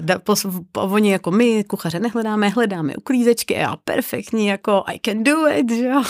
da, 0.00 0.18
pos, 0.18 0.46
oni 0.76 1.12
jako 1.12 1.30
my 1.30 1.64
kuchaře 1.64 2.00
nehledáme, 2.00 2.48
hledáme 2.48 2.96
uklízečky 2.96 3.56
a 3.56 3.60
já 3.60 3.76
perfektní, 3.76 4.46
jako 4.46 4.84
I 4.86 5.00
can 5.04 5.24
do 5.24 5.48
it, 5.48 5.70
že 5.70 5.86
jo. 5.86 6.02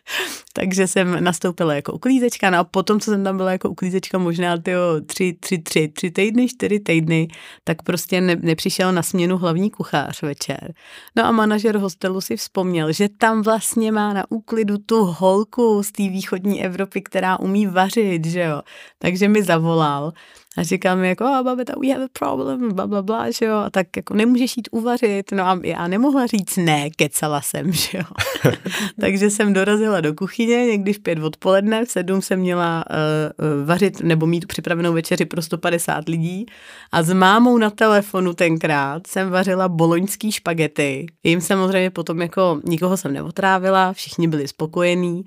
Takže 0.52 0.86
jsem 0.86 1.24
nastoupila 1.24 1.74
jako 1.74 1.92
uklízečka, 1.92 2.50
no 2.50 2.58
a 2.58 2.64
potom, 2.64 3.00
co 3.00 3.10
jsem 3.10 3.24
tam 3.24 3.36
byla 3.36 3.52
jako 3.52 3.70
uklízečka 3.70 4.18
možná 4.18 4.58
tyjo, 4.58 5.00
tři, 5.06 5.36
tři, 5.40 5.58
tři, 5.58 5.88
tři 5.88 6.10
týdny, 6.10 6.48
čtyři 6.48 6.80
týdny, 6.80 7.28
tak 7.64 7.82
prostě 7.82 8.20
ne, 8.20 8.36
nepřišel 8.36 8.92
na 8.92 9.02
směnu 9.02 9.38
hlavní 9.38 9.70
kuchař 9.70 10.22
večer. 10.22 10.74
No 11.16 11.24
a 11.24 11.32
manažer 11.32 11.78
hostelu 11.78 12.20
si 12.20 12.36
vzpomněl, 12.36 12.92
že 12.92 13.08
tam 13.08 13.42
vlastně 13.42 13.92
má 13.92 14.12
na 14.12 14.24
úklidu 14.28 14.78
tu 14.78 15.04
holku 15.04 15.82
z 15.82 15.92
té 15.92 16.02
východní 16.02 16.64
Evropy, 16.64 17.02
která 17.02 17.40
umí 17.40 17.66
vařit, 17.66 18.26
že 18.26 18.40
jo. 18.40 18.62
Takže 18.98 19.28
mi 19.28 19.42
zavolal 19.42 20.12
a 20.56 20.62
říká 20.62 20.94
mi 20.94 21.08
jako, 21.08 21.24
oh, 21.24 21.42
babeta, 21.42 21.74
we 21.80 21.92
have 21.92 22.04
a 22.04 22.08
problem, 22.18 22.72
bla, 22.72 22.86
bla, 22.86 23.02
bla, 23.02 23.30
že 23.30 23.44
jo, 23.44 23.56
a 23.56 23.70
tak 23.70 23.96
jako 23.96 24.14
nemůžeš 24.14 24.56
jít 24.56 24.68
uvařit, 24.70 25.32
no 25.32 25.46
a 25.46 25.60
já 25.62 25.88
nemohla 25.88 26.26
říct 26.26 26.56
ne, 26.56 26.90
kecala 26.90 27.40
jsem, 27.40 27.72
že 27.72 27.98
jo. 27.98 28.04
Takže 29.00 29.30
jsem 29.30 29.52
dorazila 29.52 29.85
do 30.00 30.14
kuchyně, 30.14 30.66
někdy 30.66 30.92
v 30.92 31.00
pět 31.00 31.18
odpoledne, 31.18 31.84
v 31.84 31.90
sedm 31.90 32.22
jsem 32.22 32.40
měla 32.40 32.84
uh, 32.90 33.66
vařit 33.66 34.00
nebo 34.00 34.26
mít 34.26 34.46
připravenou 34.46 34.92
večeři 34.92 35.24
pro 35.24 35.42
150 35.42 36.08
lidí 36.08 36.46
a 36.92 37.02
s 37.02 37.12
mámou 37.12 37.58
na 37.58 37.70
telefonu 37.70 38.34
tenkrát 38.34 39.06
jsem 39.06 39.30
vařila 39.30 39.68
boloňský 39.68 40.32
špagety. 40.32 41.06
Jim 41.24 41.40
samozřejmě 41.40 41.90
potom 41.90 42.22
jako 42.22 42.60
nikoho 42.64 42.96
jsem 42.96 43.12
neotrávila, 43.12 43.92
všichni 43.92 44.28
byli 44.28 44.48
spokojení, 44.48 45.24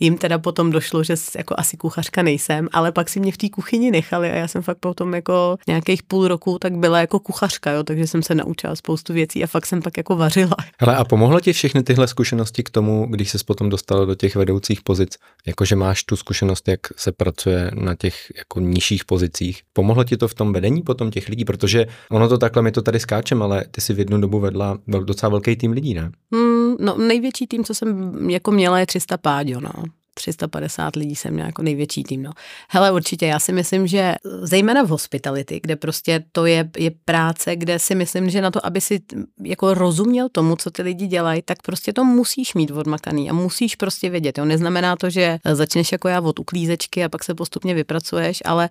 jim 0.00 0.18
teda 0.18 0.38
potom 0.38 0.70
došlo, 0.70 1.04
že 1.04 1.14
jako 1.36 1.54
asi 1.58 1.76
kuchařka 1.76 2.22
nejsem, 2.22 2.68
ale 2.72 2.92
pak 2.92 3.08
si 3.08 3.20
mě 3.20 3.32
v 3.32 3.36
té 3.36 3.48
kuchyni 3.48 3.90
nechali 3.90 4.30
a 4.30 4.34
já 4.34 4.48
jsem 4.48 4.62
fakt 4.62 4.78
potom 4.78 5.14
jako 5.14 5.56
nějakých 5.66 6.02
půl 6.02 6.28
roku 6.28 6.58
tak 6.58 6.76
byla 6.76 7.00
jako 7.00 7.18
kuchařka, 7.18 7.70
jo, 7.70 7.82
takže 7.82 8.06
jsem 8.06 8.22
se 8.22 8.34
naučila 8.34 8.76
spoustu 8.76 9.12
věcí 9.12 9.44
a 9.44 9.46
fakt 9.46 9.66
jsem 9.66 9.82
pak 9.82 9.96
jako 9.96 10.16
vařila. 10.16 10.56
Ale 10.78 10.96
a 10.96 11.04
pomohlo 11.04 11.40
ti 11.40 11.52
všechny 11.52 11.82
tyhle 11.82 12.08
zkušenosti 12.08 12.62
k 12.62 12.70
tomu, 12.70 13.06
když 13.10 13.30
se 13.30 13.38
potom 13.46 13.68
dostala 13.68 14.04
do 14.04 14.14
těch 14.14 14.36
vedoucích 14.36 14.82
pozic, 14.82 15.16
jakože 15.46 15.76
máš 15.76 16.04
tu 16.04 16.16
zkušenost, 16.16 16.68
jak 16.68 16.80
se 16.96 17.12
pracuje 17.12 17.70
na 17.74 17.94
těch 17.94 18.32
jako 18.36 18.60
nižších 18.60 19.04
pozicích. 19.04 19.62
Pomohlo 19.72 20.04
ti 20.04 20.16
to 20.16 20.28
v 20.28 20.34
tom 20.34 20.52
vedení 20.52 20.82
potom 20.82 21.10
těch 21.10 21.28
lidí, 21.28 21.44
protože 21.44 21.86
ono 22.10 22.28
to 22.28 22.38
takhle, 22.38 22.62
my 22.62 22.72
to 22.72 22.82
tady 22.82 23.00
skáčem, 23.00 23.42
ale 23.42 23.64
ty 23.70 23.80
si 23.80 23.94
v 23.94 23.98
jednu 23.98 24.20
dobu 24.20 24.40
vedla 24.40 24.78
docela 24.86 25.30
velký 25.30 25.56
tým 25.56 25.72
lidí, 25.72 25.94
ne? 25.94 26.10
Hmm, 26.34 26.59
no 26.80 26.98
největší 26.98 27.46
tým, 27.46 27.64
co 27.64 27.74
jsem 27.74 28.30
jako 28.30 28.50
měla, 28.50 28.78
je 28.78 28.86
300 28.86 29.18
páďo, 29.18 29.60
no. 29.60 29.72
350 30.20 30.96
lidí 30.96 31.16
jsem 31.16 31.34
měla 31.34 31.46
jako 31.46 31.62
největší 31.62 32.02
tým. 32.02 32.22
No. 32.22 32.32
Hele, 32.68 32.92
určitě, 32.92 33.26
já 33.26 33.38
si 33.38 33.52
myslím, 33.52 33.86
že 33.86 34.14
zejména 34.42 34.82
v 34.82 34.88
hospitality, 34.88 35.60
kde 35.62 35.76
prostě 35.76 36.24
to 36.32 36.46
je, 36.46 36.70
je 36.78 36.90
práce, 37.04 37.56
kde 37.56 37.78
si 37.78 37.94
myslím, 37.94 38.30
že 38.30 38.40
na 38.40 38.50
to, 38.50 38.66
aby 38.66 38.80
si 38.80 39.00
jako 39.42 39.74
rozuměl 39.74 40.28
tomu, 40.28 40.56
co 40.56 40.70
ty 40.70 40.82
lidi 40.82 41.06
dělají, 41.06 41.42
tak 41.42 41.62
prostě 41.62 41.92
to 41.92 42.04
musíš 42.04 42.54
mít 42.54 42.70
odmakaný 42.70 43.30
a 43.30 43.32
musíš 43.32 43.76
prostě 43.76 44.10
vědět. 44.10 44.38
Jo. 44.38 44.44
Neznamená 44.44 44.96
to, 44.96 45.10
že 45.10 45.38
začneš 45.52 45.92
jako 45.92 46.08
já 46.08 46.20
od 46.20 46.38
uklízečky 46.38 47.04
a 47.04 47.08
pak 47.08 47.24
se 47.24 47.34
postupně 47.34 47.74
vypracuješ, 47.74 48.42
ale 48.44 48.68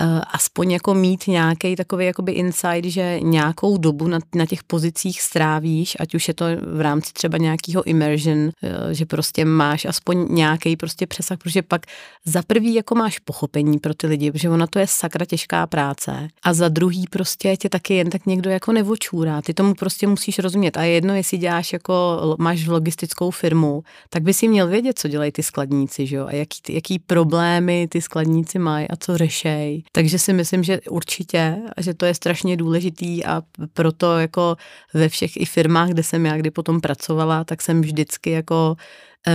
uh, 0.00 0.20
aspoň 0.32 0.70
jako 0.70 0.94
mít 0.94 1.26
nějaký 1.26 1.76
takový 1.76 2.06
jakoby 2.06 2.32
insight, 2.32 2.84
že 2.84 3.20
nějakou 3.22 3.78
dobu 3.78 4.08
na, 4.08 4.18
na 4.34 4.46
těch 4.46 4.64
pozicích 4.64 5.22
strávíš, 5.22 5.96
ať 6.00 6.14
už 6.14 6.28
je 6.28 6.34
to 6.34 6.44
v 6.74 6.80
rámci 6.80 7.12
třeba 7.12 7.38
nějakého 7.38 7.82
immersion, 7.82 8.38
uh, 8.38 8.50
že 8.90 9.06
prostě 9.06 9.44
máš 9.44 9.84
aspoň 9.84 10.26
nějaký 10.30 10.76
prostě 10.76 10.87
přesah, 11.06 11.38
protože 11.38 11.62
pak 11.62 11.86
za 12.24 12.42
prvý 12.46 12.74
jako 12.74 12.94
máš 12.94 13.18
pochopení 13.18 13.78
pro 13.78 13.94
ty 13.94 14.06
lidi, 14.06 14.32
protože 14.32 14.50
ona 14.50 14.66
to 14.66 14.78
je 14.78 14.86
sakra 14.86 15.26
těžká 15.26 15.66
práce. 15.66 16.28
A 16.42 16.52
za 16.52 16.68
druhý 16.68 17.04
prostě 17.10 17.56
tě 17.56 17.68
taky 17.68 17.94
jen 17.94 18.10
tak 18.10 18.26
někdo 18.26 18.50
jako 18.50 18.72
nevočůrá, 18.72 19.42
ty 19.42 19.54
tomu 19.54 19.74
prostě 19.74 20.06
musíš 20.06 20.38
rozumět. 20.38 20.76
A 20.76 20.82
jedno, 20.82 21.14
jestli 21.14 21.38
děláš 21.38 21.72
jako, 21.72 22.18
máš 22.38 22.66
logistickou 22.66 23.30
firmu, 23.30 23.82
tak 24.10 24.22
by 24.22 24.34
si 24.34 24.48
měl 24.48 24.68
vědět, 24.68 24.98
co 24.98 25.08
dělají 25.08 25.32
ty 25.32 25.42
skladníci, 25.42 26.06
že 26.06 26.16
jo, 26.16 26.26
a 26.26 26.34
jaký, 26.34 26.60
jaký 26.68 26.98
problémy 26.98 27.88
ty 27.90 28.00
skladníci 28.00 28.58
mají 28.58 28.88
a 28.88 28.96
co 28.96 29.18
řešej. 29.18 29.82
Takže 29.92 30.18
si 30.18 30.32
myslím, 30.32 30.62
že 30.62 30.80
určitě, 30.90 31.56
že 31.80 31.94
to 31.94 32.06
je 32.06 32.14
strašně 32.14 32.56
důležitý 32.56 33.24
a 33.24 33.42
proto 33.72 34.18
jako 34.18 34.56
ve 34.94 35.08
všech 35.08 35.36
i 35.36 35.44
firmách, 35.44 35.88
kde 35.88 36.02
jsem 36.02 36.26
já 36.26 36.36
kdy 36.36 36.50
potom 36.50 36.80
pracovala, 36.80 37.44
tak 37.44 37.62
jsem 37.62 37.80
vždycky 37.80 38.30
jako 38.30 38.76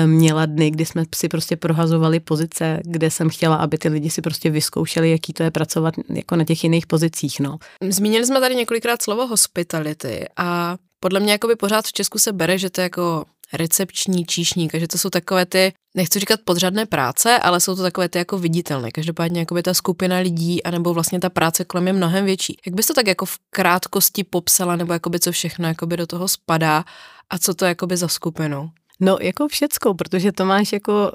měla 0.06 0.46
dny, 0.46 0.72
kdy 0.72 0.86
jsme 0.86 1.04
si 1.16 1.30
prostě 1.30 1.58
prohazovali 1.58 2.20
pozice, 2.20 2.80
kde 2.84 3.12
jsem 3.12 3.30
chtěla, 3.30 3.56
aby 3.56 3.78
ty 3.78 3.90
lidi 3.90 4.10
si 4.10 4.22
prostě 4.22 4.50
vyzkoušeli, 4.50 5.12
jaký 5.12 5.34
to 5.34 5.44
je 5.44 5.52
pracovat 5.52 5.94
jako 6.10 6.36
na 6.36 6.44
těch 6.44 6.64
jiných 6.64 6.88
pozicích. 6.88 7.40
No. 7.40 7.58
Zmínili 7.90 8.26
jsme 8.26 8.40
tady 8.40 8.56
několikrát 8.56 9.02
slovo 9.02 9.28
hospitality 9.28 10.26
a 10.38 10.78
podle 11.00 11.20
mě 11.20 11.32
jakoby 11.32 11.56
pořád 11.56 11.86
v 11.86 11.94
Česku 11.94 12.20
se 12.20 12.34
bere, 12.34 12.58
že 12.58 12.70
to 12.70 12.82
je 12.82 12.84
jako 12.84 13.26
recepční 13.54 14.26
číšník 14.26 14.76
že 14.76 14.88
to 14.88 14.98
jsou 14.98 15.10
takové 15.10 15.46
ty, 15.46 15.74
nechci 15.96 16.20
říkat 16.20 16.40
podřadné 16.46 16.86
práce, 16.86 17.40
ale 17.40 17.60
jsou 17.60 17.76
to 17.76 17.82
takové 17.82 18.10
ty 18.10 18.18
jako 18.18 18.38
viditelné. 18.38 18.92
Každopádně 18.92 19.40
jakoby 19.40 19.64
ta 19.64 19.74
skupina 19.74 20.18
lidí 20.18 20.64
anebo 20.64 20.94
vlastně 20.94 21.20
ta 21.20 21.30
práce 21.30 21.66
kolem 21.66 21.88
je 21.88 21.94
mnohem 21.94 22.26
větší. 22.26 22.58
Jak 22.66 22.76
bys 22.76 22.86
to 22.86 22.94
tak 22.94 23.08
jako 23.08 23.26
v 23.26 23.38
krátkosti 23.50 24.24
popsala 24.24 24.76
nebo 24.76 24.94
jakoby 24.94 25.20
co 25.20 25.32
všechno 25.32 25.68
jakoby 25.68 25.98
do 25.98 26.08
toho 26.08 26.28
spadá 26.28 26.86
a 27.30 27.38
co 27.38 27.54
to 27.54 27.66
jakoby 27.66 27.98
za 27.98 28.08
skupinu? 28.08 28.72
No, 29.04 29.18
jako 29.22 29.48
všecko, 29.48 29.94
protože 29.94 30.32
to 30.32 30.46
máš 30.46 30.74
jako, 30.74 31.12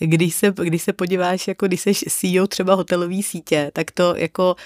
eh, 0.00 0.06
když 0.06 0.34
se, 0.34 0.54
když 0.62 0.82
se 0.82 0.92
podíváš, 0.92 1.48
jako 1.48 1.66
když 1.66 1.80
jsi 1.80 1.94
CEO 1.94 2.46
třeba 2.46 2.74
hotelové 2.74 3.22
sítě, 3.22 3.70
tak 3.74 3.90
to 3.90 4.14
jako 4.16 4.56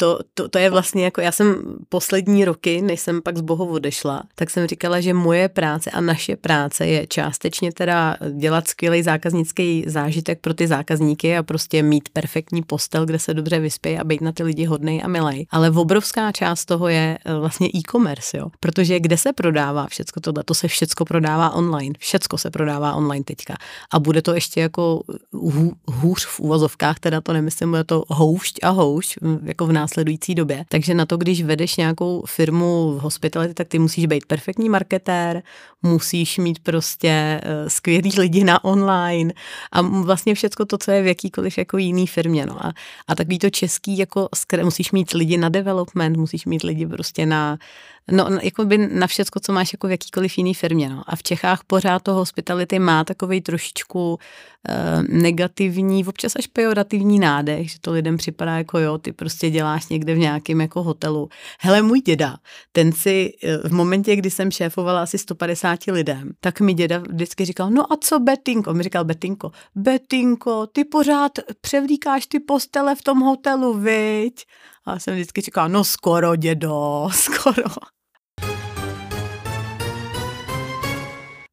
to, 0.00 0.18
to, 0.34 0.48
to 0.48 0.58
je 0.58 0.70
vlastně 0.70 1.04
jako, 1.04 1.20
já 1.20 1.32
jsem 1.32 1.62
poslední 1.88 2.44
roky, 2.44 2.82
než 2.82 3.00
jsem 3.00 3.22
pak 3.22 3.36
z 3.36 3.40
Bohu 3.40 3.66
odešla, 3.66 4.22
tak 4.34 4.50
jsem 4.50 4.66
říkala, 4.66 5.00
že 5.00 5.14
moje 5.14 5.48
práce 5.48 5.90
a 5.90 6.00
naše 6.00 6.36
práce 6.36 6.86
je 6.86 7.06
částečně 7.06 7.72
teda 7.72 8.16
dělat 8.38 8.68
skvělý 8.68 9.02
zákaznický 9.02 9.84
zážitek 9.86 10.40
pro 10.40 10.54
ty 10.54 10.66
zákazníky 10.66 11.36
a 11.36 11.42
prostě 11.42 11.82
mít 11.82 12.08
perfektní 12.08 12.62
postel, 12.62 13.06
kde 13.06 13.18
se 13.18 13.34
dobře 13.34 13.58
vyspí 13.60 13.98
a 13.98 14.04
být 14.04 14.20
na 14.20 14.32
ty 14.32 14.42
lidi 14.42 14.64
hodnej 14.64 15.02
a 15.04 15.08
milej. 15.08 15.46
Ale 15.50 15.70
obrovská 15.70 16.32
část 16.32 16.64
toho 16.64 16.88
je 16.88 17.18
eh, 17.24 17.34
vlastně 17.34 17.68
e-commerce, 17.74 18.36
jo. 18.36 18.48
Protože 18.60 19.00
kde 19.00 19.16
se 19.16 19.32
prodává 19.32 19.86
všecko 19.86 20.20
tohle, 20.20 20.44
to 20.44 20.54
se 20.54 20.68
všecko 20.68 21.04
prodává 21.04 21.50
online. 21.50 21.94
Všecko 21.98 22.38
se 22.38 22.50
prodává 22.50 22.94
online 22.94 23.24
teďka. 23.24 23.56
A 23.92 23.98
bude 23.98 24.22
to 24.22 24.34
ještě 24.34 24.60
jako 24.60 25.02
hů, 25.32 25.72
hůř 25.86 26.26
v 26.26 26.40
úvozovkách, 26.40 26.98
teda 26.98 27.20
to 27.20 27.32
nemyslím, 27.32 27.70
bude 27.70 27.84
to 27.84 28.04
houšť 28.08 28.58
a 28.62 28.68
houšť, 28.68 29.18
jako 29.44 29.66
v 29.66 29.72
nás 29.72 29.89
následující 29.90 30.34
době. 30.34 30.64
Takže 30.68 30.94
na 30.94 31.06
to, 31.06 31.16
když 31.16 31.42
vedeš 31.42 31.76
nějakou 31.76 32.22
firmu 32.26 32.92
v 32.92 33.00
hospitality, 33.00 33.54
tak 33.54 33.68
ty 33.68 33.78
musíš 33.78 34.06
být 34.06 34.26
perfektní 34.26 34.68
marketér, 34.68 35.42
musíš 35.82 36.38
mít 36.38 36.58
prostě 36.58 37.40
uh, 37.44 37.68
skvělý 37.68 38.10
lidi 38.18 38.44
na 38.44 38.64
online 38.64 39.32
a 39.72 39.82
vlastně 39.82 40.34
všechno 40.34 40.66
to, 40.66 40.78
co 40.78 40.90
je 40.90 41.02
v 41.02 41.06
jakýkoliv 41.06 41.58
jako 41.58 41.78
jiný 41.78 42.06
firmě. 42.06 42.46
No. 42.46 42.66
A, 42.66 42.72
a 43.08 43.14
takový 43.14 43.38
to 43.38 43.50
český, 43.50 43.98
jako 43.98 44.28
musíš 44.62 44.92
mít 44.92 45.12
lidi 45.12 45.36
na 45.36 45.48
development, 45.48 46.16
musíš 46.16 46.46
mít 46.46 46.62
lidi 46.62 46.86
prostě 46.86 47.26
na 47.26 47.58
No, 48.12 48.28
jako 48.42 48.64
by 48.64 48.78
na 48.78 49.06
všecko, 49.06 49.40
co 49.40 49.52
máš 49.52 49.72
jako 49.72 49.86
v 49.86 49.90
jakýkoliv 49.90 50.38
jiný 50.38 50.54
firmě. 50.54 50.88
No. 50.88 51.02
A 51.06 51.16
v 51.16 51.22
Čechách 51.22 51.64
pořád 51.66 52.02
to 52.02 52.14
hospitality 52.14 52.78
má 52.78 53.04
takový 53.04 53.40
trošičku 53.40 54.18
e, 54.68 55.02
negativní, 55.08 56.06
občas 56.06 56.36
až 56.36 56.46
pejorativní 56.46 57.18
nádech, 57.18 57.70
že 57.70 57.80
to 57.80 57.92
lidem 57.92 58.16
připadá 58.16 58.58
jako 58.58 58.78
jo, 58.78 58.98
ty 58.98 59.12
prostě 59.12 59.50
děláš 59.50 59.88
někde 59.88 60.14
v 60.14 60.18
nějakém 60.18 60.60
jako 60.60 60.82
hotelu. 60.82 61.28
Hele, 61.60 61.82
můj 61.82 62.00
děda, 62.00 62.36
ten 62.72 62.92
si 62.92 63.32
e, 63.42 63.68
v 63.68 63.72
momentě, 63.72 64.16
kdy 64.16 64.30
jsem 64.30 64.50
šéfovala 64.50 65.02
asi 65.02 65.18
150 65.18 65.80
lidem, 65.86 66.30
tak 66.40 66.60
mi 66.60 66.74
děda 66.74 66.98
vždycky 66.98 67.44
říkal, 67.44 67.70
no 67.70 67.92
a 67.92 67.96
co 67.96 68.18
Betinko? 68.18 68.74
Mi 68.74 68.82
říkal 68.82 69.04
Betinko, 69.04 69.50
Betinko, 69.74 70.66
ty 70.66 70.84
pořád 70.84 71.32
převlíkáš 71.60 72.26
ty 72.26 72.40
postele 72.40 72.94
v 72.94 73.02
tom 73.02 73.20
hotelu, 73.20 73.74
viď? 73.74 74.44
A 74.86 74.98
jsem 74.98 75.14
vždycky 75.14 75.40
říkala, 75.40 75.68
no 75.68 75.84
skoro, 75.84 76.36
dědo, 76.36 77.08
skoro. 77.14 77.64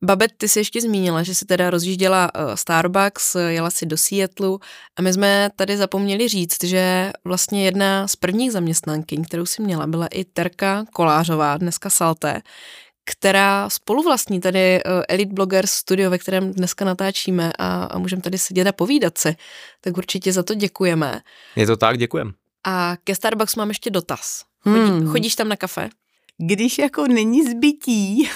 Babet, 0.03 0.31
ty 0.37 0.47
jsi 0.47 0.59
ještě 0.59 0.81
zmínila, 0.81 1.23
že 1.23 1.35
si 1.35 1.45
teda 1.45 1.69
rozjížděla 1.69 2.31
eh, 2.33 2.57
Starbucks, 2.57 3.35
jela 3.35 3.69
si 3.69 3.85
do 3.85 3.97
Seattleu 3.97 4.59
a 4.95 5.01
my 5.01 5.13
jsme 5.13 5.49
tady 5.55 5.77
zapomněli 5.77 6.27
říct, 6.27 6.63
že 6.63 7.11
vlastně 7.25 7.65
jedna 7.65 8.07
z 8.07 8.15
prvních 8.15 8.51
zaměstnankyň, 8.51 9.23
kterou 9.23 9.45
si 9.45 9.61
měla, 9.61 9.87
byla 9.87 10.07
i 10.07 10.23
Terka 10.23 10.85
Kolářová, 10.93 11.57
dneska 11.57 11.89
Salté, 11.89 12.41
která 13.05 13.69
spoluvlastní 13.69 14.41
tady 14.41 14.59
eh, 14.59 14.81
Elite 15.07 15.33
Bloggers 15.33 15.71
studio, 15.71 16.09
ve 16.09 16.17
kterém 16.17 16.53
dneska 16.53 16.85
natáčíme 16.85 17.51
a, 17.59 17.83
a 17.83 17.97
můžeme 17.97 18.21
tady 18.21 18.37
sedět 18.37 18.67
a 18.67 18.71
povídat 18.71 19.17
si. 19.17 19.35
Tak 19.81 19.97
určitě 19.97 20.33
za 20.33 20.43
to 20.43 20.53
děkujeme. 20.53 21.21
Je 21.55 21.67
to 21.67 21.77
tak, 21.77 21.97
děkujem. 21.97 22.33
A 22.65 22.95
ke 23.03 23.15
Starbucks 23.15 23.55
mám 23.55 23.69
ještě 23.69 23.89
dotaz. 23.89 24.43
Chodí, 24.59 24.91
hmm. 24.91 25.07
Chodíš 25.07 25.35
tam 25.35 25.49
na 25.49 25.55
kafe? 25.55 25.89
Když 26.37 26.77
jako 26.77 27.07
není 27.07 27.43
zbytí, 27.43 28.29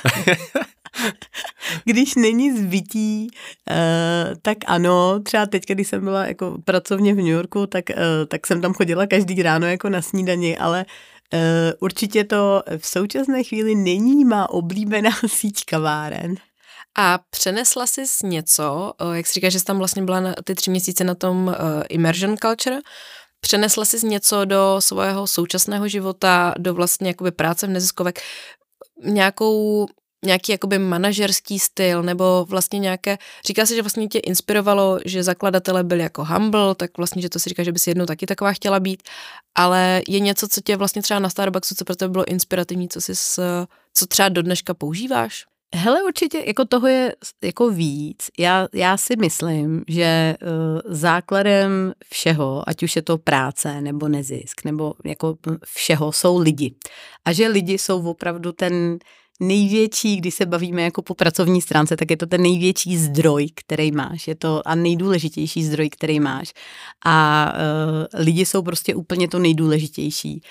když 1.86 2.16
není 2.16 2.58
zbytí, 2.58 3.28
uh, 3.70 4.36
tak 4.42 4.58
ano, 4.68 5.20
třeba 5.20 5.46
teď, 5.46 5.64
když 5.68 5.88
jsem 5.88 6.04
byla 6.04 6.26
jako 6.26 6.58
pracovně 6.66 7.14
v 7.14 7.18
New 7.18 7.28
Yorku, 7.28 7.68
tak, 7.68 7.86
uh, 7.90 7.96
tak 8.28 8.48
jsem 8.48 8.62
tam 8.62 8.74
chodila 8.74 9.08
každý 9.08 9.44
ráno 9.44 9.68
jako 9.68 9.90
na 9.90 10.02
snídani, 10.02 10.58
ale 10.58 10.86
uh, 11.34 11.40
určitě 11.80 12.24
to 12.24 12.64
v 12.78 12.88
současné 12.88 13.44
chvíli 13.44 13.76
není 13.76 14.26
má 14.26 14.50
oblíbená 14.50 15.12
síť 15.28 15.66
kaváren. 15.66 16.36
A 16.98 17.20
přenesla 17.30 17.88
jsi 17.88 18.04
něco, 18.24 18.94
jak 19.14 19.28
jsi 19.28 19.34
říká, 19.34 19.50
že 19.50 19.60
jsi 19.60 19.66
tam 19.66 19.78
vlastně 19.78 20.04
byla 20.04 20.20
na 20.20 20.34
ty 20.44 20.56
tři 20.56 20.72
měsíce 20.72 21.04
na 21.04 21.16
tom 21.16 21.48
uh, 21.48 21.54
immersion 21.90 22.38
culture, 22.38 22.80
Přenesla 23.42 23.86
jsi 23.86 24.08
něco 24.08 24.46
do 24.46 24.76
svého 24.80 25.28
současného 25.28 25.88
života, 25.88 26.54
do 26.58 26.74
vlastně 26.74 27.08
jakoby 27.08 27.32
práce 27.32 27.68
v 27.68 27.70
neziskovek, 27.70 28.20
nějakou 29.04 29.88
nějaký 30.26 30.52
jakoby 30.52 30.80
manažerský 30.80 31.60
styl, 31.60 32.04
nebo 32.04 32.46
vlastně 32.50 32.80
nějaké, 32.80 33.18
říká 33.46 33.66
se, 33.66 33.76
že 33.76 33.82
vlastně 33.82 34.08
tě 34.08 34.20
inspirovalo, 34.20 35.00
že 35.06 35.24
zakladatelé 35.24 35.84
byli 35.84 36.02
jako 36.02 36.26
humble, 36.26 36.76
tak 36.76 36.98
vlastně, 36.98 37.22
že 37.22 37.30
to 37.30 37.40
si 37.40 37.50
říká, 37.50 37.64
že 37.64 37.72
by 37.72 37.80
si 37.80 37.90
jednou 37.90 38.06
taky 38.06 38.26
taková 38.26 38.54
chtěla 38.54 38.80
být, 38.80 39.04
ale 39.56 40.02
je 40.08 40.20
něco, 40.20 40.48
co 40.48 40.62
tě 40.62 40.78
vlastně 40.78 41.02
třeba 41.02 41.20
na 41.20 41.30
Starbucksu, 41.30 41.76
co 41.76 41.86
pro 41.86 41.96
tebe 41.96 42.12
bylo 42.12 42.26
inspirativní, 42.28 42.90
co 42.90 43.02
jsi, 43.02 43.14
co 43.94 44.06
třeba 44.08 44.30
do 44.30 44.42
dneška 44.42 44.74
používáš? 44.74 45.51
Hele, 45.76 46.04
určitě 46.04 46.44
jako 46.48 46.66
toho 46.66 46.88
je 46.88 47.16
jako 47.44 47.70
víc. 47.70 48.30
Já, 48.40 48.68
já 48.74 48.98
si 48.98 49.16
myslím, 49.16 49.84
že 49.88 50.36
uh, 50.42 50.82
základem 50.86 51.94
všeho, 52.14 52.70
ať 52.70 52.84
už 52.84 52.96
je 52.96 53.02
to 53.02 53.18
práce 53.18 53.82
nebo 53.82 54.08
nezisk, 54.08 54.64
nebo 54.66 54.94
jako 55.06 55.38
všeho, 55.66 56.12
jsou 56.12 56.38
lidi. 56.40 56.76
A 57.26 57.34
že 57.34 57.48
lidi 57.48 57.74
jsou 57.78 58.10
opravdu 58.10 58.52
ten 58.52 58.98
největší, 59.42 60.18
když 60.18 60.36
se 60.36 60.46
bavíme 60.46 60.82
jako 60.82 61.02
po 61.02 61.14
pracovní 61.14 61.62
stránce, 61.62 61.98
tak 61.98 62.12
je 62.12 62.18
to 62.18 62.26
ten 62.26 62.42
největší 62.42 62.98
zdroj, 62.98 63.48
který 63.56 63.92
máš. 63.92 64.28
Je 64.28 64.36
to 64.36 64.68
a 64.68 64.76
nejdůležitější 64.76 65.64
zdroj, 65.64 65.90
který 65.90 66.20
máš. 66.20 66.54
A 67.06 67.48
uh, 67.54 68.26
lidi 68.26 68.46
jsou 68.46 68.62
prostě 68.62 68.96
úplně 68.96 69.28
to 69.28 69.40
nejdůležitější. 69.40 70.42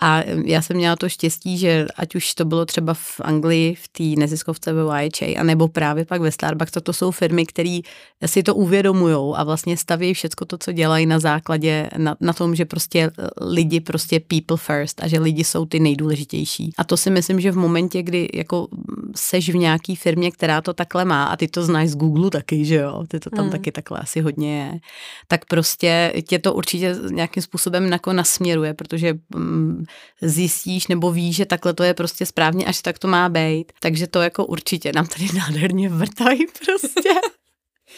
A 0.00 0.22
já 0.44 0.62
jsem 0.62 0.76
měla 0.76 0.96
to 0.96 1.08
štěstí, 1.08 1.58
že 1.58 1.86
ať 1.96 2.14
už 2.14 2.34
to 2.34 2.44
bylo 2.44 2.66
třeba 2.66 2.94
v 2.94 3.20
Anglii, 3.20 3.74
v 3.74 3.88
té 3.88 4.20
neziskovce 4.20 4.72
ve 4.72 4.82
YHA, 5.04 5.40
anebo 5.40 5.68
právě 5.68 6.04
pak 6.04 6.20
ve 6.20 6.32
Starbucks, 6.32 6.72
to, 6.72 6.80
to 6.80 6.92
jsou 6.92 7.10
firmy, 7.10 7.46
které 7.46 7.80
si 8.26 8.42
to 8.42 8.54
uvědomují 8.54 9.34
a 9.36 9.44
vlastně 9.44 9.76
staví 9.76 10.14
všechno 10.14 10.46
to, 10.46 10.58
co 10.58 10.72
dělají 10.72 11.06
na 11.06 11.18
základě, 11.18 11.90
na, 11.96 12.16
na 12.20 12.32
tom, 12.32 12.54
že 12.54 12.64
prostě 12.64 13.10
lidi 13.40 13.80
prostě 13.80 14.20
people 14.20 14.56
first 14.56 15.02
a 15.02 15.08
že 15.08 15.20
lidi 15.20 15.44
jsou 15.44 15.66
ty 15.66 15.80
nejdůležitější. 15.80 16.72
A 16.78 16.84
to 16.84 16.96
si 16.96 17.10
myslím, 17.10 17.40
že 17.40 17.52
v 17.52 17.56
momentě, 17.56 18.02
kdy 18.02 18.28
jako 18.40 18.68
seš 19.16 19.50
v 19.50 19.56
nějaký 19.56 19.96
firmě, 19.96 20.30
která 20.30 20.60
to 20.60 20.72
takhle 20.72 21.04
má 21.04 21.24
a 21.24 21.36
ty 21.36 21.48
to 21.48 21.64
znáš 21.64 21.88
z 21.88 21.96
Google 21.96 22.30
taky, 22.30 22.64
že 22.64 22.74
jo, 22.74 23.04
ty 23.08 23.20
to 23.20 23.30
tam 23.30 23.44
mm. 23.44 23.50
taky 23.50 23.72
takhle 23.72 23.98
asi 23.98 24.20
hodně 24.20 24.58
je, 24.58 24.80
tak 25.28 25.44
prostě 25.44 26.12
tě 26.28 26.38
to 26.38 26.54
určitě 26.54 26.96
nějakým 27.10 27.42
způsobem 27.42 27.92
jako 27.92 28.12
nasměruje, 28.12 28.74
protože 28.74 29.14
mm, 29.34 29.84
zjistíš 30.22 30.86
nebo 30.86 31.12
víš, 31.12 31.36
že 31.36 31.46
takhle 31.46 31.74
to 31.74 31.82
je 31.82 31.94
prostě 31.94 32.26
správně, 32.26 32.64
až 32.64 32.82
tak 32.82 32.98
to 32.98 33.08
má 33.08 33.28
být. 33.28 33.72
Takže 33.80 34.06
to 34.06 34.22
jako 34.22 34.46
určitě 34.46 34.92
nám 34.94 35.06
tady 35.06 35.26
nádherně 35.34 35.88
vrtají 35.88 36.46
prostě. 36.64 37.10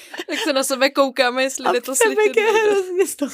Tak 0.26 0.38
se 0.38 0.52
na 0.52 0.64
sebe 0.64 0.90
koukáme, 0.90 1.42
jestli 1.42 1.64
a 1.64 1.72
jde 1.72 1.80
to 1.80 1.94
slyšet. 1.94 2.36
je 2.36 2.52
hrozně 2.66 3.06
z 3.06 3.16
toho 3.16 3.32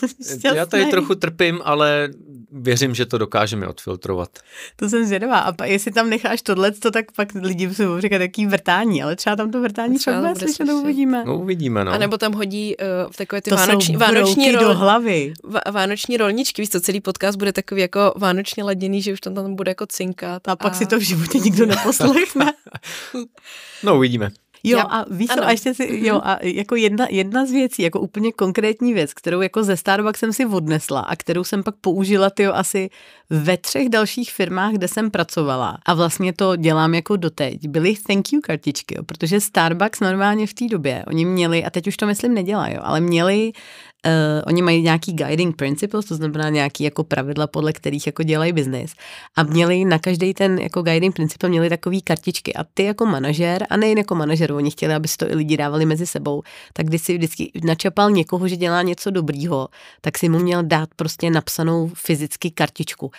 Já 0.55 0.67
tady 0.67 0.87
trochu 0.87 1.15
trpím, 1.15 1.61
ale 1.65 2.09
věřím, 2.53 2.95
že 2.95 3.07
to 3.07 3.19
dokážeme 3.19 3.69
odfiltrovat. 3.69 4.39
To 4.77 4.89
jsem 4.89 5.07
zvědavá. 5.07 5.39
A 5.39 5.65
jestli 5.65 5.91
tam 5.91 6.11
necháš 6.11 6.43
tohle, 6.43 6.71
to 6.71 6.91
tak 6.91 7.13
pak 7.13 7.29
lidi 7.35 7.75
si 7.75 7.87
budou 7.87 8.01
říkat, 8.01 8.21
jaký 8.21 8.47
vrtání, 8.47 9.03
ale 9.03 9.17
třeba 9.17 9.37
tam 9.37 9.51
to 9.51 9.61
vrtání 9.61 9.99
třeba 9.99 10.21
bude 10.21 10.35
slyšet, 10.35 10.67
to 10.67 10.77
uvidíme. 10.77 11.25
No 11.25 11.39
uvidíme, 11.39 11.85
no. 11.85 11.93
A 11.93 11.99
nebo 11.99 12.19
tam 12.19 12.33
hodí 12.33 12.77
uh, 12.77 13.13
takové 13.13 13.43
ty 13.43 13.51
to 13.51 13.57
vánoční, 13.57 13.97
vánoční 13.97 14.53
rol, 14.53 14.65
do 14.65 14.75
hlavy. 14.75 15.33
vánoční 15.71 16.17
rolničky, 16.17 16.63
víš, 16.63 16.69
to 16.69 16.81
celý 16.81 17.01
podcast 17.01 17.39
bude 17.39 17.53
takový 17.53 17.81
jako 17.81 18.15
vánočně 18.17 18.65
laděný, 18.65 19.03
že 19.03 19.13
už 19.13 19.21
tam, 19.21 19.35
tam 19.35 19.55
bude 19.55 19.71
jako 19.71 19.87
cinkat. 19.87 20.49
A, 20.49 20.53
a 20.53 20.57
pak 20.57 20.75
si 20.75 20.87
to 20.87 20.99
v 20.99 21.03
životě 21.03 21.39
nikdo 21.39 21.67
neposlechne. 21.67 22.53
no 23.83 23.97
uvidíme. 23.97 24.31
Jo, 24.65 24.79
Já- 24.79 24.85
a 24.85 25.05
víš 25.11 25.29
co, 25.29 25.33
ano. 25.33 25.47
a 25.47 25.51
ještě 25.51 25.75
si, 25.75 26.07
jo, 26.07 26.21
a 26.25 26.39
jako 26.43 26.77
jedna, 26.77 27.07
jedna 27.11 27.47
z 27.47 27.51
věcí, 27.51 27.83
jako 27.83 28.01
úplně 28.01 28.33
konkrétní 28.33 28.95
věc, 28.95 29.15
kterou 29.15 29.41
jako 29.41 29.65
ze 29.65 29.77
Starbucks 29.77 30.21
jsem 30.21 30.33
si 30.33 30.47
odnesla 30.47 31.01
a 31.01 31.17
kterou 31.17 31.45
jsem 31.45 31.63
pak 31.63 31.75
použila, 31.81 32.31
tyjo, 32.31 32.53
asi 32.53 32.91
ve 33.31 33.57
třech 33.57 33.89
dalších 33.89 34.33
firmách, 34.33 34.73
kde 34.73 34.89
jsem 34.89 35.11
pracovala. 35.11 35.79
A 35.87 35.95
vlastně 35.95 36.33
to 36.33 36.57
dělám 36.57 36.95
jako 36.95 37.17
doteď, 37.17 37.69
byly 37.69 37.95
thank 38.07 38.33
you 38.33 38.41
kartičky, 38.41 38.95
jo, 38.97 39.03
protože 39.03 39.41
Starbucks 39.41 40.01
normálně 40.01 40.47
v 40.47 40.55
té 40.55 40.67
době, 40.69 41.05
oni 41.07 41.25
měli, 41.25 41.65
a 41.65 41.71
teď 41.71 41.87
už 41.87 41.97
to 41.97 42.07
myslím 42.07 42.35
nedělají, 42.35 42.77
ale 42.77 43.01
měli 43.01 43.53
Uh, 44.07 44.43
oni 44.47 44.63
mají 44.63 44.83
nějaký 44.83 45.13
guiding 45.13 45.57
principles, 45.57 46.07
to 46.07 46.15
znamená 46.15 46.49
nějaký 46.49 46.85
jako 46.85 47.05
pravidla, 47.05 47.47
podle 47.47 47.73
kterých 47.73 48.07
jako 48.07 48.23
dělají 48.23 48.53
biznis. 48.53 48.95
A 49.37 49.43
měli 49.43 49.85
na 49.85 49.99
každý 49.99 50.35
ten 50.35 50.59
jako 50.59 50.83
guiding 50.83 51.15
principle 51.15 51.49
měli 51.49 51.69
takový 51.69 52.03
kartičky. 52.03 52.55
A 52.55 52.65
ty 52.75 52.85
jako 52.85 53.07
manažer, 53.07 53.67
a 53.71 53.77
nejen 53.77 53.99
jako 53.99 54.15
manažer, 54.15 54.53
oni 54.53 54.71
chtěli, 54.71 54.95
aby 54.95 55.09
si 55.09 55.17
to 55.17 55.31
i 55.31 55.35
lidi 55.35 55.57
dávali 55.57 55.87
mezi 55.87 56.07
sebou, 56.07 56.43
tak 56.73 56.87
když 56.87 57.03
si 57.03 57.15
vždycky 57.17 57.51
načapal 57.65 58.11
někoho, 58.11 58.49
že 58.49 58.57
dělá 58.57 58.83
něco 58.83 59.11
dobrýho, 59.11 59.69
tak 60.01 60.19
si 60.19 60.29
mu 60.29 60.39
měl 60.39 60.63
dát 60.63 60.89
prostě 60.97 61.31
napsanou 61.31 61.91
fyzicky 61.95 62.51
kartičku. 62.51 63.11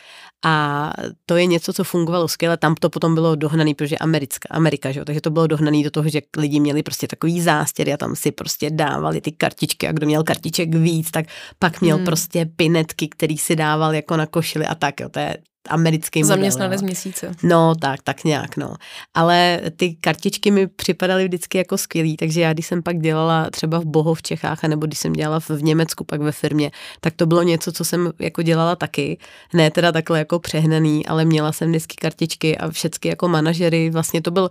A 0.45 0.93
to 1.25 1.35
je 1.35 1.45
něco, 1.45 1.73
co 1.73 1.83
fungovalo 1.83 2.27
skvěle. 2.27 2.57
Tam 2.57 2.75
to 2.75 2.89
potom 2.89 3.13
bylo 3.13 3.35
dohnaný, 3.35 3.73
protože 3.73 3.97
Americka, 3.97 4.47
Amerika, 4.51 4.91
že 4.91 4.99
jo? 4.99 5.05
takže 5.05 5.21
to 5.21 5.29
bylo 5.29 5.47
dohnaný 5.47 5.83
do 5.83 5.91
toho, 5.91 6.09
že 6.09 6.21
lidi 6.37 6.59
měli 6.59 6.83
prostě 6.83 7.07
takový 7.07 7.41
zástěry 7.41 7.93
a 7.93 7.97
tam 7.97 8.15
si 8.15 8.31
prostě 8.31 8.69
dávali 8.69 9.21
ty 9.21 9.31
kartičky 9.31 9.87
a 9.87 9.91
kdo 9.91 10.05
měl 10.05 10.23
kartiček 10.23 10.68
víc, 10.75 11.11
tak 11.11 11.25
pak 11.59 11.81
měl 11.81 11.95
Hmm. 11.95 12.05
prostě 12.05 12.45
pinetky, 12.45 13.07
který 13.07 13.37
si 13.37 13.55
dával 13.55 13.95
jako 13.95 14.17
na 14.17 14.25
košili 14.25 14.65
a 14.65 14.75
tak, 14.75 14.99
jo. 14.99 15.09
to 15.09 15.19
je 15.19 15.37
americký 15.69 16.19
model. 16.19 16.27
Zaměstnanec 16.35 16.81
jo. 16.81 16.85
měsíce. 16.85 17.31
No, 17.43 17.75
tak, 17.75 18.01
tak 18.03 18.23
nějak, 18.23 18.57
no. 18.57 18.73
Ale 19.13 19.61
ty 19.75 19.95
kartičky 20.01 20.51
mi 20.51 20.67
připadaly 20.67 21.25
vždycky 21.27 21.57
jako 21.57 21.77
skvělý, 21.77 22.17
takže 22.17 22.41
já, 22.41 22.53
když 22.53 22.65
jsem 22.67 22.83
pak 22.83 22.99
dělala 22.99 23.49
třeba 23.49 23.79
v 23.79 23.85
Boho 23.85 24.13
v 24.13 24.21
Čechách, 24.21 24.63
nebo 24.63 24.85
když 24.85 24.99
jsem 24.99 25.13
dělala 25.13 25.39
v 25.39 25.49
Německu 25.63 26.03
pak 26.03 26.21
ve 26.21 26.31
firmě, 26.31 26.71
tak 27.01 27.13
to 27.15 27.25
bylo 27.25 27.43
něco, 27.43 27.71
co 27.71 27.85
jsem 27.85 28.11
jako 28.19 28.41
dělala 28.41 28.75
taky. 28.75 29.17
Ne 29.53 29.71
teda 29.71 29.91
takhle 29.91 30.19
jako 30.19 30.39
přehnaný, 30.39 31.05
ale 31.05 31.25
měla 31.25 31.51
jsem 31.51 31.69
vždycky 31.69 31.95
kartičky 31.95 32.57
a 32.57 32.71
všechny 32.71 33.09
jako 33.09 33.27
manažery, 33.27 33.89
vlastně 33.89 34.21
to 34.21 34.31
byl 34.31 34.49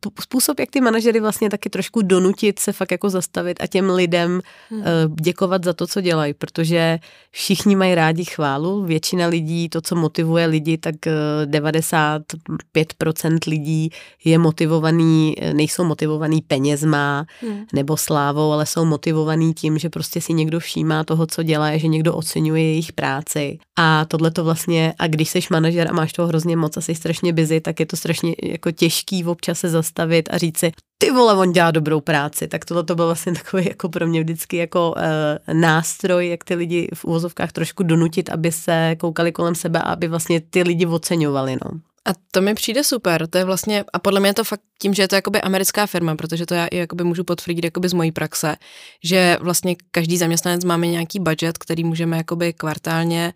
p- 0.00 0.10
způsob, 0.22 0.60
jak 0.60 0.70
ty 0.70 0.80
manažery 0.80 1.20
vlastně 1.20 1.50
taky 1.50 1.70
trošku 1.70 2.02
donutit 2.02 2.58
se 2.58 2.72
fakt 2.72 2.90
jako 2.90 3.10
zastavit 3.10 3.62
a 3.62 3.66
těm 3.66 3.90
lidem 3.90 4.40
Hmm. 4.70 4.82
eh, 4.82 4.86
děkovat 5.22 5.64
za 5.64 5.72
to, 5.72 5.86
co 5.86 6.00
dělají, 6.00 6.34
protože 6.34 6.98
všichni 7.30 7.76
mají 7.76 7.94
rádi 7.94 8.24
chválu, 8.24 8.84
většina 8.84 9.26
lidí, 9.26 9.68
to, 9.68 9.80
co 9.80 9.96
motivuje 9.96 10.19
lidi, 10.46 10.78
tak 10.78 11.06
eh, 11.06 11.46
95% 11.46 13.38
lidí 13.46 13.90
je 14.24 14.38
motivovaný, 14.38 15.34
eh, 15.38 15.54
nejsou 15.54 15.84
motivovaný 15.84 16.42
penězma 16.42 17.26
Hmm. 17.40 17.64
nebo 17.72 17.96
slávou, 17.96 18.52
ale 18.52 18.66
jsou 18.66 18.84
motivovaný 18.84 19.54
tím, 19.54 19.78
že 19.78 19.90
prostě 19.90 20.20
si 20.20 20.32
někdo 20.32 20.60
všímá 20.60 21.04
toho, 21.04 21.26
co 21.26 21.42
dělá, 21.42 21.76
že 21.76 21.88
někdo 21.88 22.14
oceňuje 22.14 22.62
jejich 22.62 22.92
práci. 22.92 23.58
A 23.78 24.04
tohle 24.04 24.30
to 24.30 24.44
vlastně, 24.44 24.94
a 24.98 25.06
když 25.06 25.28
jsi 25.28 25.40
manažer 25.50 25.88
a 25.90 25.92
máš 25.92 26.12
toho 26.12 26.28
hrozně 26.28 26.56
moc 26.56 26.76
a 26.76 26.80
jsi 26.80 26.94
strašně 26.94 27.32
busy, 27.32 27.60
tak 27.60 27.80
je 27.80 27.86
to 27.86 27.96
strašně 27.96 28.34
jako 28.42 28.70
těžký 28.70 29.24
občas 29.24 29.58
se 29.58 29.68
zastavit 29.68 30.28
a 30.32 30.38
říct 30.38 30.58
si, 30.58 30.72
ty 31.00 31.10
vole, 31.10 31.34
on 31.34 31.52
dělá 31.52 31.70
dobrou 31.70 32.00
práci. 32.00 32.48
Tak 32.48 32.64
tohle 32.64 32.84
to 32.84 32.94
byl 32.94 33.06
vlastně 33.06 33.32
takový 33.32 33.66
jako 33.68 33.88
pro 33.88 34.06
mě 34.06 34.20
vždycky 34.20 34.56
jako 34.56 34.94
uh, 34.96 35.60
nástroj, 35.60 36.28
jak 36.28 36.44
ty 36.44 36.54
lidi 36.54 36.88
v 36.94 37.04
úvozovkách 37.04 37.52
trošku 37.52 37.82
donutit, 37.82 38.30
aby 38.30 38.52
se 38.52 38.96
koukali 38.98 39.32
kolem 39.32 39.54
sebe 39.54 39.78
a 39.78 39.92
aby 39.92 40.08
vlastně 40.08 40.40
ty 40.40 40.62
lidi 40.62 40.86
oceňovali, 40.86 41.56
no. 41.64 41.70
A 42.04 42.10
to 42.30 42.40
mi 42.40 42.54
přijde 42.54 42.84
super, 42.84 43.26
to 43.26 43.38
je 43.38 43.44
vlastně, 43.44 43.84
a 43.92 43.98
podle 43.98 44.20
mě 44.20 44.28
je 44.28 44.34
to 44.34 44.44
fakt 44.44 44.60
tím, 44.78 44.94
že 44.94 45.02
je 45.02 45.08
to 45.08 45.14
jakoby 45.14 45.40
americká 45.40 45.86
firma, 45.86 46.16
protože 46.16 46.46
to 46.46 46.54
já 46.54 46.66
i 46.66 46.76
jakoby 46.76 47.04
můžu 47.04 47.24
potvrdit 47.24 47.64
jakoby 47.64 47.88
z 47.88 47.92
mojí 47.92 48.12
praxe, 48.12 48.56
že 49.04 49.38
vlastně 49.40 49.76
každý 49.90 50.18
zaměstnanec 50.18 50.64
máme 50.64 50.86
nějaký 50.86 51.20
budget, 51.20 51.58
který 51.58 51.84
můžeme 51.84 52.16
jakoby 52.16 52.52
kvartálně 52.52 53.32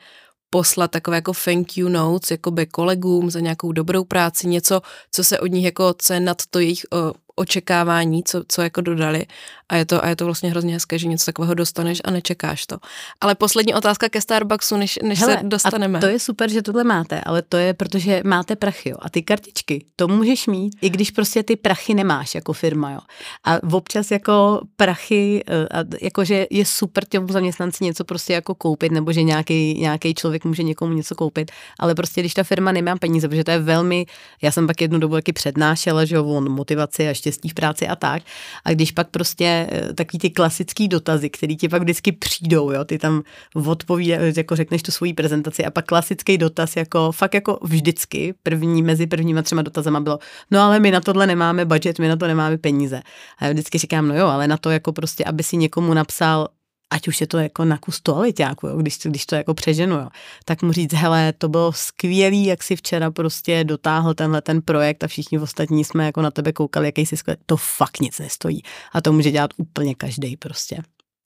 poslat 0.51 0.91
takové 0.91 1.17
jako 1.17 1.33
thank 1.45 1.77
you 1.77 1.89
notes 1.89 2.31
jakoby 2.31 2.67
kolegům 2.67 3.31
za 3.31 3.41
nějakou 3.41 3.73
dobrou 3.73 4.05
práci, 4.05 4.49
něco, 4.49 4.81
co 5.11 5.25
se 5.25 5.39
od 5.39 5.47
nich 5.47 5.65
jako, 5.65 5.95
co 5.99 6.13
je 6.13 6.21
nad 6.21 6.37
to 6.51 6.59
jejich 6.59 6.87
o, 6.93 7.24
očekávání, 7.37 8.25
co, 8.25 8.45
co 8.49 8.63
jako 8.63 8.81
dodali 8.81 9.27
a 9.69 9.77
je, 9.77 9.85
to, 9.85 10.05
a 10.05 10.09
je 10.09 10.17
to 10.17 10.25
vlastně 10.25 10.51
hrozně 10.51 10.75
hezké, 10.75 10.99
že 10.99 11.09
něco 11.09 11.25
takového 11.25 11.55
dostaneš 11.55 12.01
a 12.05 12.11
nečekáš 12.11 12.67
to. 12.67 12.79
Ale 13.21 13.35
poslední 13.35 13.75
otázka 13.75 14.09
ke 14.09 14.21
Starbucksu, 14.21 14.77
než, 14.77 14.99
než 15.03 15.21
Hele, 15.21 15.39
se 15.39 15.45
dostaneme. 15.45 15.99
A 15.99 16.01
to 16.01 16.07
je 16.07 16.19
super, 16.19 16.51
že 16.51 16.63
tohle 16.63 16.85
máte, 16.85 17.21
ale 17.21 17.43
to 17.43 17.57
je, 17.57 17.75
protože 17.75 18.23
máte 18.25 18.57
prachy, 18.57 18.89
jo. 18.89 18.97
A 19.01 19.11
ty 19.11 19.23
kartičky, 19.23 19.85
to 19.97 20.09
můžeš 20.09 20.47
mít, 20.47 20.77
i 20.81 20.91
když 20.91 21.11
prostě 21.11 21.43
ty 21.43 21.57
prachy 21.57 21.95
nemáš 21.95 22.35
jako 22.35 22.53
firma, 22.53 22.93
jo. 22.93 23.01
A 23.45 23.59
občas 23.73 24.11
jako 24.11 24.61
prachy, 24.77 25.45
eh, 25.47 25.81
a 25.81 25.85
jakože 26.01 26.47
je 26.51 26.65
super 26.65 27.05
těm 27.05 27.29
zaměstnanci 27.29 27.85
něco 27.85 28.05
prostě 28.05 28.33
jako 28.33 28.55
koupit, 28.55 28.93
nebo 28.93 29.13
že 29.13 29.23
nějaký, 29.23 29.81
nějaký 29.81 30.15
člověk 30.15 30.45
může 30.45 30.63
někomu 30.63 30.93
něco 30.93 31.15
koupit, 31.15 31.53
ale 31.79 31.95
prostě 31.95 32.21
když 32.21 32.35
ta 32.35 32.43
firma 32.43 32.73
nemá 32.73 32.97
peníze, 32.97 33.29
protože 33.29 33.45
to 33.45 33.51
je 33.51 33.59
velmi, 33.59 34.07
já 34.43 34.51
jsem 34.51 34.67
pak 34.67 34.81
jednu 34.81 34.99
dobu 34.99 35.15
taky 35.15 35.33
přednášela, 35.33 36.05
že 36.05 36.17
jo, 36.17 36.25
on 36.25 36.49
motivaci 36.49 37.09
a 37.09 37.15
štěstí 37.15 37.49
v 37.49 37.55
práci 37.55 37.89
a 37.89 37.97
tak. 37.97 38.23
A 38.65 38.71
když 38.71 38.91
pak 38.91 39.09
prostě 39.09 39.54
eh, 39.55 39.93
takový 39.95 40.19
ty 40.19 40.31
klasický 40.31 40.89
dotazy, 40.89 41.31
který 41.31 41.57
ti 41.57 41.69
pak 41.69 41.83
vždycky 41.83 42.13
přijdou, 42.13 42.71
jo, 42.71 42.85
ty 42.85 42.99
tam 42.99 43.23
odpovídáš, 43.55 44.37
jako 44.37 44.57
řekneš 44.57 44.83
tu 44.83 44.93
svoji 44.93 45.13
prezentaci 45.13 45.65
a 45.65 45.71
pak 45.71 45.85
klasický 45.87 46.39
dotaz, 46.39 46.77
jako 46.77 47.13
fakt 47.13 47.35
jako 47.35 47.59
vždycky, 47.63 48.35
první, 48.43 48.83
mezi 48.83 49.07
prvníma 49.07 49.43
třema 49.43 49.63
dotazama 49.63 50.01
bylo, 50.01 50.19
no 50.51 50.61
ale 50.61 50.81
my 50.81 50.91
na 50.91 51.01
tohle 51.01 51.27
nemáme 51.27 51.65
budget, 51.65 51.99
my 51.99 52.09
na 52.09 52.17
to 52.17 52.27
nemáme 52.27 52.59
peníze. 52.59 53.03
A 53.39 53.45
já 53.45 53.53
vždycky 53.53 53.79
říkám, 53.79 54.09
no 54.09 54.17
jo, 54.17 54.27
ale 54.27 54.49
na 54.49 54.57
to 54.57 54.71
jako 54.71 54.93
prostě, 54.93 55.25
aby 55.25 55.43
si 55.43 55.57
někomu 55.57 55.95
napsal, 55.95 56.49
ať 56.95 57.09
už 57.09 57.21
je 57.21 57.27
to 57.27 57.39
jako 57.39 57.65
na 57.65 57.79
kus 57.79 58.01
toaleťáku, 58.01 58.67
jo, 58.67 58.77
když, 58.77 58.99
když 59.05 59.27
to 59.27 59.35
jako 59.35 59.55
přeženu, 59.55 59.97
jo, 59.97 60.09
tak 60.45 60.63
mu 60.63 60.73
říct, 60.73 60.93
hele, 60.93 61.33
to 61.33 61.49
bylo 61.49 61.73
skvělý, 61.73 62.45
jak 62.45 62.63
si 62.63 62.77
včera 62.77 63.11
prostě 63.11 63.65
dotáhl 63.65 64.15
tenhle 64.15 64.43
ten 64.43 64.63
projekt 64.63 65.05
a 65.05 65.09
všichni 65.09 65.39
ostatní 65.39 65.85
jsme 65.85 66.07
jako 66.07 66.23
na 66.23 66.31
tebe 66.31 66.53
koukali, 66.53 66.87
jaký 66.87 67.07
jsi 67.07 67.17
skvělý. 67.17 67.41
To 67.47 67.57
fakt 67.57 68.01
nic 68.01 68.19
nestojí. 68.19 68.63
A 68.93 69.01
to 69.01 69.13
může 69.13 69.31
dělat 69.31 69.51
úplně 69.57 69.95
každý 69.95 70.37
prostě. 70.37 70.83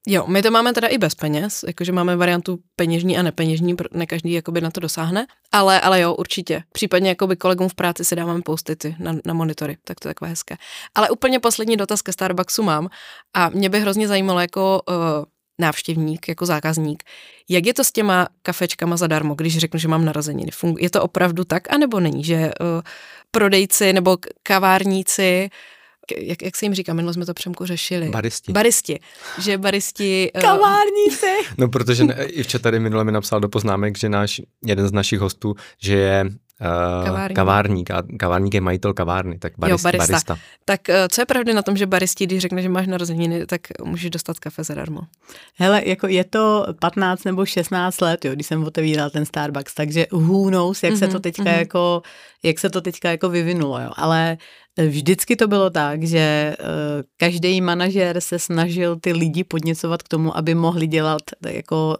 Jo, 0.06 0.26
my 0.26 0.42
to 0.42 0.50
máme 0.50 0.72
teda 0.72 0.88
i 0.88 0.98
bez 0.98 1.14
peněz, 1.14 1.64
jakože 1.66 1.92
máme 1.92 2.16
variantu 2.16 2.58
peněžní 2.76 3.18
a 3.18 3.22
nepeněžní, 3.22 3.76
ne 3.92 4.06
každý 4.06 4.32
jakoby 4.32 4.60
na 4.60 4.70
to 4.70 4.80
dosáhne, 4.80 5.26
ale, 5.52 5.80
ale 5.80 6.00
jo, 6.00 6.14
určitě. 6.14 6.62
Případně 6.72 7.08
jakoby 7.08 7.36
kolegům 7.36 7.68
v 7.68 7.74
práci 7.74 8.04
si 8.04 8.16
dáváme 8.16 8.42
postity 8.42 8.96
na, 8.98 9.14
na 9.24 9.34
monitory, 9.34 9.76
tak 9.84 10.00
to 10.00 10.08
je 10.08 10.14
takové 10.14 10.28
hezké. 10.28 10.56
Ale 10.94 11.10
úplně 11.10 11.40
poslední 11.40 11.76
dotaz 11.76 12.02
ke 12.02 12.12
Starbucksu 12.12 12.62
mám 12.62 12.88
a 13.34 13.48
mě 13.48 13.68
by 13.68 13.80
hrozně 13.80 14.08
zajímalo 14.08 14.40
jako 14.40 14.82
uh, 14.88 14.94
návštěvník, 15.58 16.28
jako 16.28 16.46
zákazník, 16.46 17.02
jak 17.48 17.66
je 17.66 17.74
to 17.74 17.84
s 17.84 17.92
těma 17.92 18.28
kafečkama 18.42 18.96
zadarmo, 18.96 19.34
když 19.34 19.58
řeknu, 19.58 19.78
že 19.80 19.88
mám 19.88 20.04
narozeniny. 20.04 20.50
Je 20.78 20.90
to 20.90 21.02
opravdu 21.02 21.44
tak, 21.44 21.72
anebo 21.72 22.00
není, 22.00 22.24
že 22.24 22.36
uh, 22.60 22.82
prodejci 23.30 23.92
nebo 23.92 24.16
kavárníci 24.42 25.50
jak, 26.16 26.42
jak 26.42 26.56
se 26.56 26.64
jim 26.64 26.74
říká, 26.74 26.92
minule 26.94 27.14
jsme 27.14 27.26
to 27.26 27.34
Přemku 27.34 27.64
řešili. 27.66 28.08
Baristi. 28.08 28.52
Baristi. 28.52 29.00
Že 29.40 29.58
baristi... 29.58 30.30
eh, 30.34 30.40
Kavárníci! 30.40 31.26
No, 31.58 31.68
protože 31.68 32.04
ne, 32.04 32.24
Ivča 32.24 32.58
tady 32.58 32.80
minule 32.80 33.04
mi 33.04 33.12
napsal 33.12 33.40
do 33.40 33.48
poznámek, 33.48 33.98
že 33.98 34.08
náš, 34.08 34.40
jeden 34.66 34.88
z 34.88 34.92
našich 34.92 35.20
hostů, 35.20 35.54
že 35.82 35.96
je 35.96 36.24
Kavárník. 37.04 37.36
kavárník 37.36 37.90
a 37.90 38.02
kavárník 38.18 38.54
je 38.54 38.60
majitel 38.60 38.92
kavárny, 38.94 39.38
tak 39.38 39.52
barist, 39.58 39.84
barista. 39.84 40.12
barista. 40.12 40.38
Tak 40.64 40.88
eh, 40.88 41.08
co 41.08 41.20
je 41.22 41.26
pravdy 41.26 41.54
na 41.54 41.62
tom, 41.62 41.76
že 41.76 41.86
baristi, 41.86 42.26
když 42.26 42.42
řekne, 42.42 42.62
že 42.62 42.68
máš 42.68 42.86
narozeniny, 42.86 43.46
tak 43.46 43.60
můžeš 43.84 44.10
dostat 44.10 44.38
kafe 44.38 44.64
zadarmo? 44.64 45.00
Hele, 45.54 45.82
jako 45.86 46.06
je 46.06 46.24
to 46.24 46.66
15 46.80 47.24
nebo 47.24 47.46
16 47.46 48.00
let, 48.00 48.24
jo, 48.24 48.32
když 48.32 48.46
jsem 48.46 48.64
otevíral 48.64 49.10
ten 49.10 49.24
Starbucks, 49.26 49.74
takže 49.74 50.06
who 50.12 50.50
knows, 50.50 50.82
jak 50.82 50.92
mm-hmm, 50.92 50.98
se 50.98 51.06
to 51.06 51.12
Mhm, 51.12 51.22
teďka 51.22 51.42
mhm. 51.42 51.58
jako, 51.58 52.02
jak 52.42 52.58
se 52.58 52.70
to 52.70 52.80
teďka 52.80 53.10
jako 53.10 53.28
vyvinulo, 53.28 53.80
jo. 53.80 53.90
Ale 53.96 54.36
eh, 54.78 54.86
vždycky 54.86 55.36
to 55.36 55.48
bylo 55.48 55.70
tak, 55.70 56.02
že 56.02 56.56
každý 57.16 57.60
manažer 57.60 58.20
se 58.20 58.38
snažil 58.38 58.96
ty 58.96 59.12
lidi 59.12 59.44
podněcovat 59.44 60.02
k 60.02 60.08
tomu, 60.08 60.36
aby 60.36 60.54
mohli 60.54 60.86
dělat 60.86 61.22
eh, 61.46 61.52
jako 61.56 61.96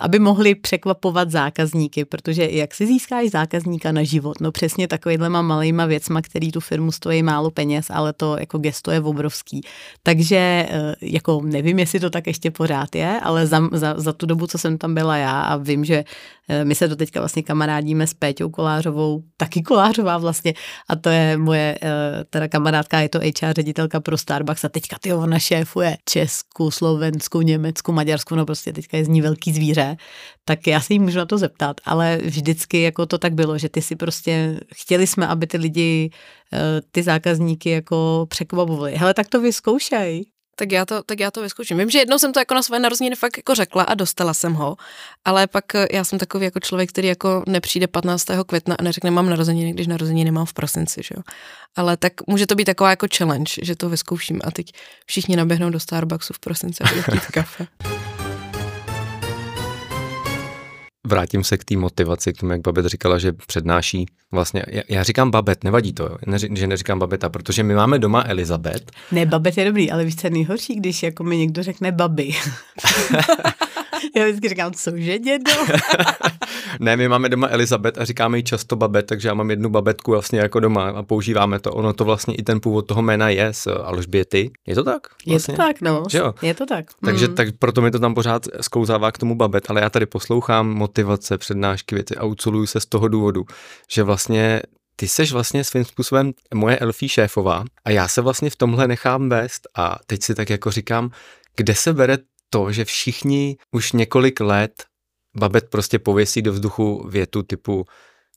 aby 0.00 0.18
mohli 0.18 0.54
překvapovat 0.54 1.30
zákazníky, 1.30 2.04
protože 2.04 2.48
jak 2.50 2.74
si 2.74 2.86
získáš 2.86 3.30
zákazníka 3.30 3.92
na 3.92 4.02
život? 4.02 4.40
No 4.40 4.52
přesně 4.52 4.88
takovýhlema 4.88 5.42
malýma 5.42 5.86
věcma, 5.86 6.22
který 6.22 6.52
tu 6.52 6.60
firmu 6.60 6.92
stojí 6.92 7.22
málo 7.22 7.50
peněz, 7.50 7.86
ale 7.90 8.12
to 8.12 8.36
jako 8.38 8.58
gesto 8.58 8.90
je 8.90 9.00
obrovský. 9.00 9.60
Takže 10.02 10.36
eh, 10.36 10.94
jako 11.02 11.40
nevím, 11.44 11.78
jestli 11.78 12.00
to 12.00 12.10
tak 12.10 12.26
ještě 12.26 12.50
pořád 12.50 12.94
je, 12.94 13.20
ale 13.22 13.46
za, 13.46 13.68
za, 13.72 13.94
za 13.96 14.12
tu 14.12 14.26
dobu, 14.26 14.46
co 14.46 14.58
jsem 14.58 14.78
tam 14.78 14.94
byla 14.94 15.16
já 15.16 15.40
a 15.40 15.56
vím, 15.56 15.84
že 15.84 16.04
eh, 16.48 16.64
my 16.64 16.74
se 16.74 16.88
do 16.88 16.96
teďka 16.96 17.20
vlastně 17.20 17.42
kamarádíme 17.42 18.06
s 18.06 18.14
Péťou 18.14 18.50
Kolářovou, 18.50 19.22
taky 19.36 19.62
Kolářová 19.62 20.18
vlastně, 20.18 20.54
a 20.88 20.96
to 20.96 21.08
je 21.08 21.36
moje 21.36 21.78
eh, 21.82 22.24
teda 22.30 22.48
kamarádka, 22.48 23.00
je 23.00 23.08
to 23.08 23.18
HR 23.18 23.52
ředitelka 23.52 24.00
pro 24.00 24.18
Starbucks 24.18 24.64
a 24.64 24.68
teďka 24.68 24.96
ty 25.00 25.12
ona 25.12 25.38
šéfuje 25.38 25.96
Česku, 26.04 26.70
Slovensku, 26.70 27.40
Německu, 27.40 27.92
Maďarsku, 27.92 28.34
no 28.34 28.46
prostě 28.46 28.72
teďka 28.72 28.96
je 28.96 29.04
z 29.04 29.08
ní 29.08 29.20
velký 29.20 29.52
zvíře 29.52 29.63
zvíře, 29.64 29.96
tak 30.44 30.66
já 30.66 30.80
se 30.80 30.92
jí 30.92 30.98
můžu 30.98 31.18
na 31.18 31.26
to 31.26 31.38
zeptat, 31.38 31.80
ale 31.84 32.18
vždycky 32.22 32.82
jako 32.82 33.06
to 33.06 33.18
tak 33.18 33.34
bylo, 33.34 33.58
že 33.58 33.68
ty 33.68 33.82
si 33.82 33.96
prostě, 33.96 34.60
chtěli 34.74 35.06
jsme, 35.06 35.26
aby 35.26 35.46
ty 35.46 35.56
lidi, 35.56 36.10
eh, 36.52 36.58
ty 36.90 37.02
zákazníky 37.02 37.70
jako 37.70 38.26
překvapovali. 38.28 38.94
Hele, 38.96 39.14
tak 39.14 39.28
to 39.28 39.40
vyzkoušej. 39.40 40.24
Tak 40.56 40.72
já 40.72 40.84
to, 40.84 41.02
tak 41.02 41.20
já 41.20 41.30
to 41.30 41.42
vyzkouším. 41.42 41.78
Vím, 41.78 41.90
že 41.90 41.98
jednou 41.98 42.18
jsem 42.18 42.32
to 42.32 42.38
jako 42.38 42.54
na 42.54 42.62
své 42.62 42.78
narozeniny 42.78 43.16
fakt 43.16 43.36
jako 43.36 43.54
řekla 43.54 43.82
a 43.82 43.94
dostala 43.94 44.34
jsem 44.34 44.52
ho, 44.52 44.76
ale 45.24 45.46
pak 45.46 45.74
eh, 45.74 45.86
já 45.92 46.04
jsem 46.04 46.18
takový 46.18 46.44
jako 46.44 46.60
člověk, 46.60 46.88
který 46.88 47.08
jako 47.08 47.42
nepřijde 47.46 47.86
15. 47.86 48.26
května 48.46 48.76
a 48.78 48.82
neřekne 48.82 49.10
mám 49.10 49.30
narozeniny, 49.30 49.72
když 49.72 49.86
narozeniny 49.86 50.30
mám 50.30 50.46
v 50.46 50.52
prosinci, 50.52 51.00
že 51.04 51.14
jo. 51.16 51.22
Ale 51.76 51.96
tak 51.96 52.12
může 52.26 52.46
to 52.46 52.54
být 52.54 52.64
taková 52.64 52.90
jako 52.90 53.06
challenge, 53.16 53.52
že 53.62 53.76
to 53.76 53.88
vyzkouším 53.88 54.40
a 54.44 54.50
teď 54.50 54.72
všichni 55.06 55.36
naběhnou 55.36 55.70
do 55.70 55.80
Starbucksu 55.80 56.32
v 56.32 56.38
prosinci 56.38 56.84
a 56.84 56.88
budou 56.88 57.20
kafe. 57.32 57.66
Vrátím 61.06 61.44
se 61.44 61.56
k 61.56 61.64
té 61.64 61.76
motivaci, 61.76 62.32
k 62.32 62.38
tomu, 62.38 62.52
jak 62.52 62.60
Babet 62.60 62.86
říkala, 62.86 63.18
že 63.18 63.32
přednáší 63.32 64.06
vlastně, 64.32 64.64
já, 64.68 64.82
já 64.88 65.02
říkám 65.02 65.30
Babet, 65.30 65.64
nevadí 65.64 65.92
to, 65.92 66.02
jo, 66.02 66.16
neři, 66.26 66.48
že 66.54 66.66
neříkám 66.66 66.98
Babeta, 66.98 67.28
protože 67.28 67.62
my 67.62 67.74
máme 67.74 67.98
doma 67.98 68.24
Elizabet. 68.26 68.90
Ne, 69.12 69.26
Babet 69.26 69.58
je 69.58 69.64
dobrý, 69.64 69.90
ale 69.90 70.04
víš, 70.04 70.16
co 70.16 70.26
je 70.26 70.30
nejhorší, 70.30 70.74
když 70.74 71.02
jako 71.02 71.24
mi 71.24 71.36
někdo 71.36 71.62
řekne 71.62 71.92
babi. 71.92 72.30
Já 74.16 74.24
vždycky 74.24 74.48
říkám, 74.48 74.72
cože 74.72 75.18
dědo? 75.18 75.52
ne, 76.80 76.96
my 76.96 77.08
máme 77.08 77.28
doma 77.28 77.48
Elizabet 77.50 77.98
a 77.98 78.04
říkáme 78.04 78.36
jí 78.38 78.44
často 78.44 78.76
babet, 78.76 79.06
takže 79.06 79.28
já 79.28 79.34
mám 79.34 79.50
jednu 79.50 79.70
babetku 79.70 80.10
vlastně 80.10 80.38
jako 80.38 80.60
doma 80.60 80.88
a 80.88 81.02
používáme 81.02 81.60
to. 81.60 81.72
Ono 81.72 81.92
to 81.92 82.04
vlastně 82.04 82.34
i 82.34 82.42
ten 82.42 82.60
původ 82.60 82.86
toho 82.86 83.02
jména 83.02 83.28
je 83.28 83.52
z 83.52 83.66
Alžběty. 83.66 84.50
Je 84.66 84.74
to 84.74 84.84
tak? 84.84 85.02
Vlastně? 85.26 85.52
Je 85.52 85.56
to 85.56 85.62
tak, 85.62 85.80
no. 85.80 86.02
Že 86.10 86.18
jo? 86.18 86.34
Je 86.42 86.54
to 86.54 86.66
tak. 86.66 86.84
Takže 87.04 87.28
mm. 87.28 87.34
tak 87.34 87.48
proto 87.58 87.82
mi 87.82 87.90
to 87.90 87.98
tam 87.98 88.14
pořád 88.14 88.46
sklouzává 88.60 89.12
k 89.12 89.18
tomu 89.18 89.34
babet, 89.34 89.70
ale 89.70 89.80
já 89.80 89.90
tady 89.90 90.06
poslouchám 90.06 90.68
motivace, 90.68 91.38
přednášky, 91.38 91.94
věci 91.94 92.16
a 92.16 92.24
uculuju 92.24 92.66
se 92.66 92.80
z 92.80 92.86
toho 92.86 93.08
důvodu, 93.08 93.44
že 93.90 94.02
vlastně 94.02 94.62
ty 94.96 95.08
seš 95.08 95.32
vlastně 95.32 95.64
svým 95.64 95.84
způsobem 95.84 96.32
moje 96.54 96.78
elfí 96.78 97.08
šéfová 97.08 97.64
a 97.84 97.90
já 97.90 98.08
se 98.08 98.20
vlastně 98.20 98.50
v 98.50 98.56
tomhle 98.56 98.88
nechám 98.88 99.28
vést 99.28 99.68
a 99.76 99.98
teď 100.06 100.22
si 100.22 100.34
tak 100.34 100.50
jako 100.50 100.70
říkám, 100.70 101.10
kde 101.56 101.74
se 101.74 101.92
bere 101.92 102.18
to, 102.54 102.72
že 102.72 102.84
všichni 102.84 103.56
už 103.72 103.92
několik 103.92 104.40
let 104.40 104.84
Babet 105.36 105.70
prostě 105.70 105.98
pověsí 105.98 106.42
do 106.42 106.52
vzduchu 106.52 107.08
větu 107.08 107.42
typu 107.42 107.84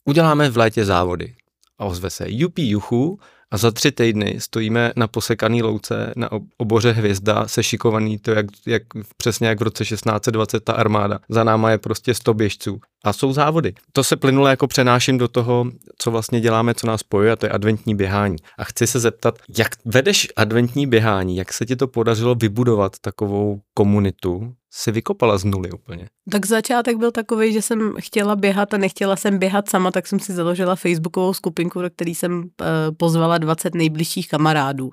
uděláme 0.04 0.50
v 0.50 0.56
létě 0.56 0.84
závody. 0.84 1.34
A 1.78 1.84
ozve 1.84 2.10
se 2.10 2.24
jupi 2.26 2.62
juchu 2.62 3.20
a 3.50 3.56
za 3.56 3.70
tři 3.70 3.92
týdny 3.92 4.36
stojíme 4.38 4.92
na 4.96 5.08
posekaný 5.08 5.62
louce 5.62 6.12
na 6.16 6.30
oboře 6.56 6.92
hvězda, 6.92 7.48
sešikovaný, 7.48 8.18
to 8.18 8.30
jak, 8.30 8.46
jak, 8.66 8.82
přesně 9.16 9.48
jak 9.48 9.60
v 9.60 9.62
roce 9.62 9.84
1620 9.84 10.64
ta 10.64 10.72
armáda. 10.72 11.18
Za 11.28 11.44
náma 11.44 11.70
je 11.70 11.78
prostě 11.78 12.14
100 12.14 12.34
běžců. 12.34 12.80
A 13.04 13.12
jsou 13.12 13.32
závody. 13.32 13.74
To 13.92 14.04
se 14.04 14.16
plynule 14.16 14.50
jako 14.50 14.66
přenáším 14.66 15.18
do 15.18 15.28
toho, 15.28 15.66
co 15.98 16.10
vlastně 16.10 16.40
děláme, 16.40 16.74
co 16.74 16.86
nás 16.86 17.00
spojuje, 17.00 17.32
a 17.32 17.36
to 17.36 17.46
je 17.46 17.50
adventní 17.50 17.94
běhání. 17.94 18.36
A 18.58 18.64
chci 18.64 18.86
se 18.86 19.00
zeptat, 19.00 19.38
jak 19.58 19.68
vedeš 19.84 20.28
adventní 20.36 20.86
běhání, 20.86 21.36
jak 21.36 21.52
se 21.52 21.66
ti 21.66 21.76
to 21.76 21.88
podařilo 21.88 22.34
vybudovat 22.34 22.92
takovou 23.00 23.60
komunitu, 23.74 24.54
si 24.70 24.92
vykopala 24.92 25.38
z 25.38 25.44
nuly 25.44 25.72
úplně? 25.72 26.08
Tak 26.30 26.46
začátek 26.46 26.96
byl 26.96 27.10
takový, 27.10 27.52
že 27.52 27.62
jsem 27.62 27.94
chtěla 28.00 28.36
běhat 28.36 28.74
a 28.74 28.78
nechtěla 28.78 29.16
jsem 29.16 29.38
běhat 29.38 29.68
sama, 29.68 29.90
tak 29.90 30.06
jsem 30.06 30.20
si 30.20 30.32
založila 30.32 30.76
facebookovou 30.76 31.34
skupinku, 31.34 31.82
do 31.82 31.90
které 31.90 32.10
jsem 32.10 32.38
uh, 32.42 32.48
pozvala 32.96 33.38
20 33.38 33.74
nejbližších 33.74 34.28
kamarádů. 34.28 34.90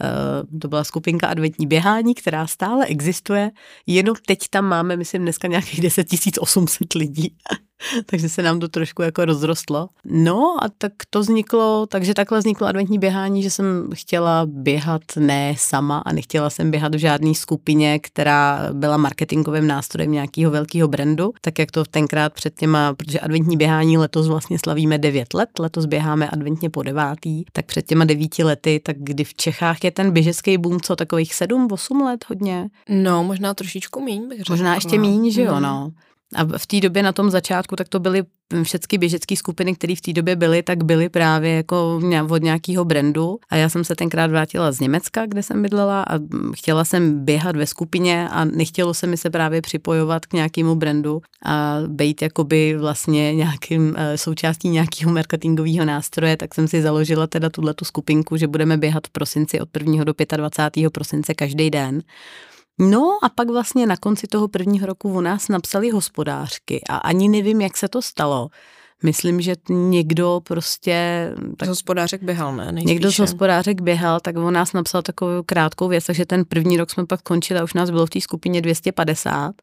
Uh, 0.00 0.58
to 0.58 0.68
byla 0.68 0.84
skupinka 0.84 1.26
Adventní 1.26 1.66
běhání, 1.66 2.14
která 2.14 2.46
stále 2.46 2.86
existuje, 2.86 3.50
jenom 3.86 4.16
teď 4.26 4.38
tam 4.50 4.64
máme, 4.64 4.96
myslím, 4.96 5.22
dneska 5.22 5.48
nějakých 5.48 5.80
10 5.80 6.06
800 6.40 6.94
lidí. 6.94 7.36
takže 8.06 8.28
se 8.28 8.42
nám 8.42 8.60
to 8.60 8.68
trošku 8.68 9.02
jako 9.02 9.24
rozrostlo. 9.24 9.88
No 10.04 10.56
a 10.62 10.68
tak 10.78 10.92
to 11.10 11.20
vzniklo, 11.20 11.86
takže 11.86 12.14
takhle 12.14 12.38
vzniklo 12.38 12.66
adventní 12.66 12.98
běhání, 12.98 13.42
že 13.42 13.50
jsem 13.50 13.88
chtěla 13.94 14.46
běhat 14.46 15.02
ne 15.18 15.54
sama 15.58 15.98
a 15.98 16.12
nechtěla 16.12 16.50
jsem 16.50 16.70
běhat 16.70 16.94
v 16.94 16.98
žádné 16.98 17.34
skupině, 17.34 17.98
která 17.98 18.68
byla 18.72 18.96
marketingovým 18.96 19.66
nástrojem 19.66 20.12
nějakého 20.12 20.52
velkého 20.52 20.88
brandu, 20.88 21.32
tak 21.40 21.58
jak 21.58 21.70
to 21.70 21.84
tenkrát 21.84 22.32
před 22.32 22.58
těma, 22.58 22.94
protože 22.94 23.20
adventní 23.20 23.56
běhání 23.56 23.98
letos 23.98 24.28
vlastně 24.28 24.58
slavíme 24.58 24.98
9 24.98 25.34
let, 25.34 25.58
letos 25.58 25.86
běháme 25.86 26.28
adventně 26.28 26.70
po 26.70 26.82
devátý, 26.82 27.44
tak 27.52 27.66
před 27.66 27.86
těma 27.86 28.04
devíti 28.04 28.44
lety, 28.44 28.80
tak 28.84 28.96
kdy 28.98 29.24
v 29.24 29.34
Čechách 29.34 29.84
je 29.86 29.90
ten 29.90 30.10
běžecký 30.10 30.58
boom, 30.58 30.80
co 30.80 30.96
takových 30.96 31.32
7-8 31.32 32.04
let 32.04 32.24
hodně? 32.28 32.68
No, 32.88 33.24
možná 33.24 33.54
trošičku 33.54 34.00
míň, 34.00 34.28
bych 34.28 34.38
řekla. 34.38 34.52
Možná 34.52 34.74
ještě 34.74 34.98
míň, 34.98 35.30
že 35.30 35.42
jo, 35.42 35.60
no. 35.60 35.92
A 36.34 36.58
v 36.58 36.66
té 36.66 36.80
době 36.80 37.02
na 37.02 37.12
tom 37.12 37.30
začátku, 37.30 37.76
tak 37.76 37.88
to 37.88 38.00
byly 38.00 38.24
všechny 38.62 38.98
běžecké 38.98 39.36
skupiny, 39.36 39.74
které 39.74 39.96
v 39.96 40.00
té 40.00 40.12
době 40.12 40.36
byly, 40.36 40.62
tak 40.62 40.84
byly 40.84 41.08
právě 41.08 41.52
jako 41.56 42.00
od 42.30 42.42
nějakého 42.42 42.84
brandu. 42.84 43.38
A 43.50 43.56
já 43.56 43.68
jsem 43.68 43.84
se 43.84 43.96
tenkrát 43.96 44.30
vrátila 44.30 44.72
z 44.72 44.80
Německa, 44.80 45.26
kde 45.26 45.42
jsem 45.42 45.62
bydlela 45.62 46.02
a 46.02 46.18
chtěla 46.54 46.84
jsem 46.84 47.24
běhat 47.24 47.56
ve 47.56 47.66
skupině 47.66 48.28
a 48.28 48.44
nechtělo 48.44 48.94
se 48.94 49.06
mi 49.06 49.16
se 49.16 49.30
právě 49.30 49.62
připojovat 49.62 50.26
k 50.26 50.32
nějakému 50.32 50.74
brandu 50.74 51.22
a 51.44 51.78
být 51.86 52.22
jakoby 52.22 52.76
vlastně 52.76 53.34
nějakým 53.34 53.94
eh, 53.96 54.18
součástí 54.18 54.68
nějakého 54.68 55.12
marketingového 55.12 55.84
nástroje, 55.84 56.36
tak 56.36 56.54
jsem 56.54 56.68
si 56.68 56.82
založila 56.82 57.26
teda 57.26 57.50
tuhle 57.50 57.74
tu 57.74 57.84
skupinku, 57.84 58.36
že 58.36 58.46
budeme 58.46 58.76
běhat 58.76 59.06
v 59.06 59.10
prosinci 59.10 59.60
od 59.60 59.68
1. 59.78 60.04
do 60.04 60.12
25. 60.36 60.90
prosince 60.90 61.34
každý 61.34 61.70
den. 61.70 62.02
No 62.78 63.18
a 63.22 63.28
pak 63.28 63.48
vlastně 63.48 63.86
na 63.86 63.96
konci 63.96 64.26
toho 64.26 64.48
prvního 64.48 64.86
roku 64.86 65.12
u 65.12 65.20
nás 65.20 65.48
napsali 65.48 65.90
hospodářky 65.90 66.80
a 66.90 66.96
ani 66.96 67.28
nevím, 67.28 67.60
jak 67.60 67.76
se 67.76 67.88
to 67.88 68.02
stalo. 68.02 68.48
Myslím, 69.04 69.40
že 69.40 69.54
někdo 69.68 70.40
prostě... 70.44 71.28
Tak, 71.56 71.66
z 71.66 71.68
hospodářek 71.68 72.22
běhal, 72.22 72.56
ne? 72.56 72.72
Nejspíše. 72.72 72.94
Někdo 72.94 73.12
z 73.12 73.18
hospodářek 73.18 73.80
běhal, 73.80 74.20
tak 74.20 74.36
on 74.36 74.54
nás 74.54 74.72
napsal 74.72 75.02
takovou 75.02 75.42
krátkou 75.46 75.88
věc, 75.88 76.04
takže 76.04 76.26
ten 76.26 76.44
první 76.44 76.76
rok 76.76 76.90
jsme 76.90 77.06
pak 77.06 77.22
končili 77.22 77.60
a 77.60 77.64
už 77.64 77.74
nás 77.74 77.90
bylo 77.90 78.06
v 78.06 78.10
té 78.10 78.20
skupině 78.20 78.60
250. 78.60 79.54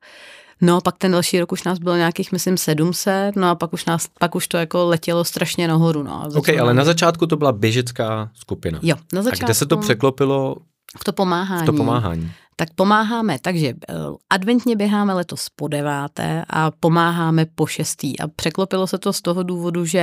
No, 0.62 0.82
pak 0.82 0.98
ten 0.98 1.12
další 1.12 1.40
rok 1.40 1.52
už 1.52 1.64
nás 1.64 1.80
bylo 1.80 1.96
nějakých, 1.96 2.32
myslím, 2.32 2.58
700, 2.58 3.36
no 3.36 3.50
a 3.50 3.56
pak 3.56 3.74
už, 3.74 3.86
nás, 3.86 4.08
pak 4.20 4.36
už 4.36 4.48
to 4.48 4.58
jako 4.58 4.86
letělo 4.86 5.24
strašně 5.24 5.68
nahoru. 5.68 6.04
No, 6.04 6.30
ok, 6.36 6.50
ale 6.50 6.74
na 6.74 6.84
začátku 6.84 7.28
to 7.28 7.38
byla 7.38 7.52
běžecká 7.52 8.30
skupina. 8.34 8.80
Jo, 8.82 8.96
na 9.14 9.22
začátku. 9.22 9.44
A 9.44 9.46
kde 9.46 9.54
se 9.54 9.66
to 9.66 9.78
překlopilo 9.78 10.56
v 11.00 11.04
to 11.04 11.14
pomáhání. 11.14 11.64
V 11.64 11.66
to 11.66 11.74
pomáhání 11.74 12.32
tak 12.56 12.74
pomáháme, 12.74 13.40
takže 13.42 13.68
eh, 13.68 13.94
adventně 14.30 14.76
běháme 14.76 15.14
letos 15.14 15.50
po 15.56 15.68
deváté 15.68 16.44
a 16.50 16.72
pomáháme 16.72 17.46
po 17.46 17.66
šestý. 17.66 18.20
A 18.20 18.28
překlopilo 18.28 18.88
se 18.88 18.98
to 18.98 19.14
z 19.14 19.22
toho 19.22 19.44
důvodu, 19.44 19.86
že 19.86 20.00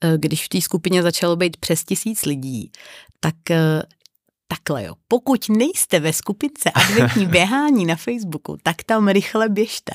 eh, 0.00 0.14
když 0.18 0.44
v 0.44 0.48
té 0.48 0.60
skupině 0.60 1.02
začalo 1.02 1.36
být 1.36 1.56
přes 1.56 1.84
tisíc 1.84 2.24
lidí, 2.24 2.70
tak 3.20 3.50
eh, 3.50 3.82
takhle 4.48 4.84
jo, 4.84 4.94
pokud 5.08 5.48
nejste 5.48 6.00
ve 6.00 6.12
skupince 6.12 6.70
adventní 6.70 7.26
běhání 7.36 7.86
na 7.86 7.96
Facebooku, 7.96 8.56
tak 8.62 8.82
tam 8.82 9.08
rychle 9.08 9.48
běžte, 9.48 9.92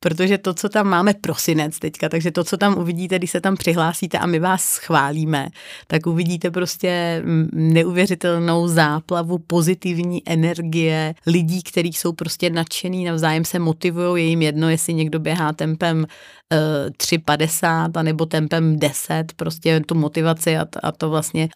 protože 0.00 0.38
to, 0.38 0.54
co 0.54 0.68
tam 0.68 0.88
máme 0.88 1.14
prosinec 1.14 1.78
teďka, 1.78 2.08
takže 2.08 2.30
to, 2.30 2.44
co 2.44 2.56
tam 2.56 2.78
uvidíte, 2.78 3.18
když 3.18 3.30
se 3.30 3.40
tam 3.40 3.56
přihlásíte 3.56 4.18
a 4.18 4.26
my 4.26 4.38
vás 4.38 4.64
schválíme, 4.64 5.48
tak 5.86 6.06
uvidíte 6.06 6.50
prostě 6.50 7.22
neuvěřitelnou 7.52 8.68
záplavu 8.68 9.38
pozitivní 9.38 10.22
energie 10.26 11.14
lidí, 11.26 11.62
kteří 11.62 11.92
jsou 11.92 12.12
prostě 12.12 12.50
nadšený, 12.50 13.04
navzájem 13.04 13.44
se 13.44 13.58
motivují, 13.58 14.24
je 14.24 14.28
jim 14.28 14.42
jedno, 14.42 14.70
jestli 14.70 14.94
někdo 14.94 15.18
běhá 15.18 15.52
tempem 15.52 16.06
3,50 16.50 17.90
a 17.94 18.02
nebo 18.02 18.26
tempem 18.26 18.78
10, 18.78 19.32
prostě 19.36 19.80
tu 19.80 19.94
motivaci 19.94 20.56
a, 20.56 20.66
a 20.82 20.92
to 20.92 21.10
vlastně, 21.10 21.48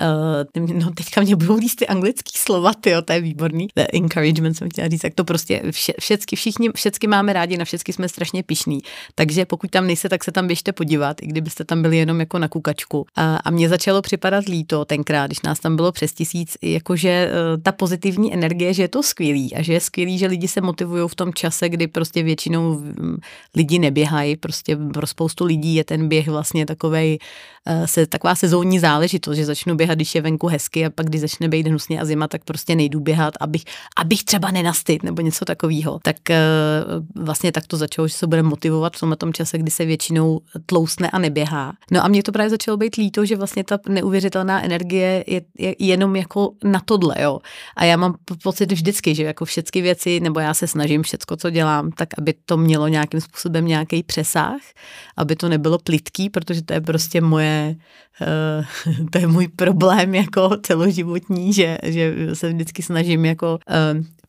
uh, 0.56 0.76
no 0.76 0.90
teďka 0.90 1.20
mě 1.20 1.36
budou 1.36 1.56
líst 1.56 1.78
ty 1.78 1.86
anglický 2.34 2.38
slova, 2.38 2.72
ty, 2.74 2.90
to 3.04 3.12
je 3.12 3.20
výborný. 3.20 3.68
The 3.76 3.86
encouragement 3.92 4.56
jsem 4.56 4.70
chtěla 4.70 4.88
říct, 4.88 5.00
tak 5.00 5.14
to 5.14 5.24
prostě 5.24 5.62
vše, 5.70 5.92
všecky, 6.00 6.36
všichni, 6.36 6.70
všecky 6.74 7.06
máme 7.06 7.32
rádi, 7.32 7.56
na 7.56 7.64
všecky 7.64 7.92
jsme 7.92 8.08
strašně 8.08 8.42
pišní. 8.42 8.80
Takže 9.14 9.44
pokud 9.44 9.70
tam 9.70 9.86
nejste, 9.86 10.08
tak 10.08 10.24
se 10.24 10.32
tam 10.32 10.46
běžte 10.46 10.72
podívat, 10.72 11.22
i 11.22 11.26
kdybyste 11.26 11.64
tam 11.64 11.82
byli 11.82 11.96
jenom 11.96 12.20
jako 12.20 12.38
na 12.38 12.48
kukačku. 12.48 13.06
A, 13.16 13.36
a 13.36 13.50
mně 13.50 13.68
začalo 13.68 14.02
připadat 14.02 14.44
líto 14.48 14.84
tenkrát, 14.84 15.26
když 15.26 15.42
nás 15.42 15.60
tam 15.60 15.76
bylo 15.76 15.92
přes 15.92 16.12
tisíc, 16.12 16.56
jakože 16.62 17.30
uh, 17.30 17.62
ta 17.62 17.72
pozitivní 17.72 18.34
energie, 18.34 18.74
že 18.74 18.82
je 18.82 18.88
to 18.88 19.02
skvělý 19.02 19.54
a 19.54 19.62
že 19.62 19.72
je 19.72 19.80
skvělý, 19.80 20.18
že 20.18 20.26
lidi 20.26 20.48
se 20.48 20.60
motivují 20.60 21.08
v 21.08 21.14
tom 21.14 21.32
čase, 21.32 21.68
kdy 21.68 21.86
prostě 21.86 22.22
většinou 22.22 22.82
lidi 23.54 23.78
neběhají, 23.78 24.36
prostě 24.36 24.76
pro 24.76 25.06
spoustu 25.06 25.44
lidí 25.44 25.74
je 25.74 25.84
ten 25.84 26.08
běh 26.08 26.28
vlastně 26.28 26.66
takovej, 26.66 27.18
eh, 27.66 27.86
se, 27.86 28.06
taková 28.06 28.34
sezónní 28.34 28.78
záležitost, 28.78 29.36
že 29.36 29.44
začnu 29.44 29.74
běhat, 29.74 29.98
když 29.98 30.14
je 30.14 30.20
venku 30.20 30.46
hezky 30.46 30.86
a 30.86 30.90
pak 30.90 31.06
když 31.06 31.20
začne 31.20 31.48
být 31.48 31.66
hnusně 31.66 32.00
a 32.00 32.04
zima 32.04 32.23
doma, 32.24 32.28
tak 32.28 32.44
prostě 32.44 32.74
nejdu 32.74 33.00
běhat, 33.00 33.34
abych, 33.40 33.64
abych 33.96 34.24
třeba 34.24 34.50
nenastyt 34.50 35.02
nebo 35.02 35.22
něco 35.22 35.44
takového. 35.44 36.00
Tak 36.02 36.30
eh, 36.30 36.42
vlastně 37.14 37.52
tak 37.52 37.66
to 37.66 37.76
začalo, 37.76 38.08
že 38.08 38.14
se 38.14 38.26
bude 38.26 38.42
motivovat 38.42 38.96
v 38.96 39.00
tom, 39.00 39.16
tom 39.16 39.32
čase, 39.32 39.58
kdy 39.58 39.70
se 39.70 39.84
většinou 39.84 40.40
tloustne 40.66 41.10
a 41.10 41.18
neběhá. 41.18 41.72
No 41.90 42.04
a 42.04 42.08
mě 42.08 42.22
to 42.22 42.32
právě 42.32 42.50
začalo 42.50 42.76
být 42.76 42.96
líto, 42.96 43.24
že 43.24 43.36
vlastně 43.36 43.64
ta 43.64 43.78
neuvěřitelná 43.88 44.64
energie 44.64 45.24
je, 45.26 45.42
je 45.58 45.74
jenom 45.78 46.16
jako 46.16 46.52
na 46.64 46.80
tohle, 46.84 47.14
jo. 47.22 47.38
A 47.76 47.84
já 47.84 47.96
mám 47.96 48.14
pocit 48.42 48.72
vždycky, 48.72 49.14
že 49.14 49.24
jako 49.24 49.44
všechny 49.44 49.82
věci, 49.82 50.20
nebo 50.20 50.40
já 50.40 50.54
se 50.54 50.66
snažím 50.66 51.02
všecko, 51.02 51.36
co 51.36 51.50
dělám, 51.50 51.90
tak 51.90 52.08
aby 52.18 52.34
to 52.46 52.56
mělo 52.56 52.88
nějakým 52.88 53.20
způsobem 53.20 53.66
nějaký 53.66 54.02
přesah, 54.02 54.60
aby 55.16 55.36
to 55.36 55.48
nebylo 55.48 55.78
plitký, 55.78 56.30
protože 56.30 56.62
to 56.62 56.72
je 56.72 56.80
prostě 56.80 57.20
moje, 57.20 57.76
uh, 58.20 59.06
to 59.10 59.18
je 59.18 59.26
můj 59.26 59.48
problém 59.48 60.14
jako 60.14 60.50
celoživotní, 60.62 61.52
že, 61.52 61.78
že 61.82 62.13
se 62.32 62.48
vždycky 62.48 62.82
snažím 62.82 63.24
jako 63.24 63.58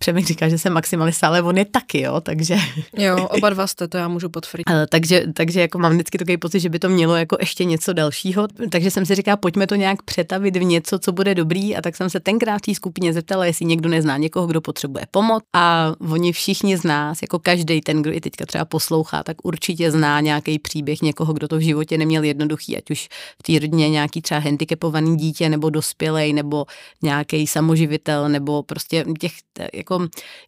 Přemek 0.06 0.26
říká, 0.26 0.50
že 0.50 0.58
jsem 0.58 0.74
maximalista, 0.74 1.28
ale 1.28 1.42
on 1.42 1.58
je 1.58 1.66
taky, 1.66 2.02
jo, 2.02 2.22
takže... 2.22 2.58
Jo, 2.98 3.28
oba 3.32 3.50
dva 3.50 3.68
jste, 3.68 3.88
to 3.88 3.98
já 3.98 4.08
můžu 4.08 4.30
potvrdit. 4.30 4.64
Eh, 4.70 4.88
takže, 4.90 5.24
takže 5.34 5.62
jako 5.62 5.80
mám 5.80 5.94
vždycky 5.94 6.18
takový 6.18 6.38
pocit, 6.38 6.60
že 6.60 6.70
by 6.70 6.80
to 6.80 6.90
mělo 6.90 7.16
jako 7.16 7.38
ještě 7.40 7.66
něco 7.66 7.94
dalšího, 7.94 8.48
takže 8.70 8.92
jsem 8.92 9.06
si 9.06 9.16
říkala, 9.16 9.38
pojďme 9.38 9.68
to 9.68 9.76
nějak 9.76 10.02
přetavit 10.02 10.58
v 10.58 10.64
něco, 10.64 11.00
co 11.00 11.12
bude 11.12 11.36
dobrý. 11.36 11.76
A 11.76 11.82
tak 11.82 11.96
jsem 11.96 12.10
se 12.10 12.20
tenkrát 12.20 12.58
v 12.58 12.62
té 12.62 12.76
skupině 12.76 13.14
zeptala, 13.14 13.46
jestli 13.46 13.66
někdo 13.66 13.90
nezná 13.90 14.18
někoho, 14.18 14.48
kdo 14.48 14.62
potřebuje 14.62 15.06
pomoc. 15.12 15.44
A 15.54 15.94
oni 16.12 16.32
všichni 16.32 16.78
z 16.78 16.84
nás, 16.84 17.22
jako 17.22 17.40
každý 17.40 17.82
ten, 17.82 18.02
kdo 18.02 18.14
i 18.14 18.22
teďka 18.22 18.46
třeba 18.46 18.66
poslouchá, 18.66 19.24
tak 19.24 19.38
určitě 19.44 19.92
zná 19.92 20.20
nějaký 20.20 20.60
příběh 20.60 21.02
někoho, 21.02 21.34
kdo 21.34 21.48
to 21.48 21.58
v 21.58 21.62
životě 21.62 21.98
neměl 21.98 22.24
jednoduchý, 22.24 22.78
ať 22.78 22.92
už 22.92 23.08
v 23.40 23.44
té 23.44 23.60
rodině 23.60 23.90
nějaký 23.90 24.22
třeba 24.22 24.40
handicapovaný 24.40 25.18
dítě 25.18 25.50
nebo 25.50 25.70
dospělej 25.70 26.34
nebo 26.34 26.66
nějaký 27.04 27.48
samoživitel 27.48 28.30
nebo 28.30 28.64
prostě 28.64 29.06
těch 29.20 29.32
jako 29.74 29.95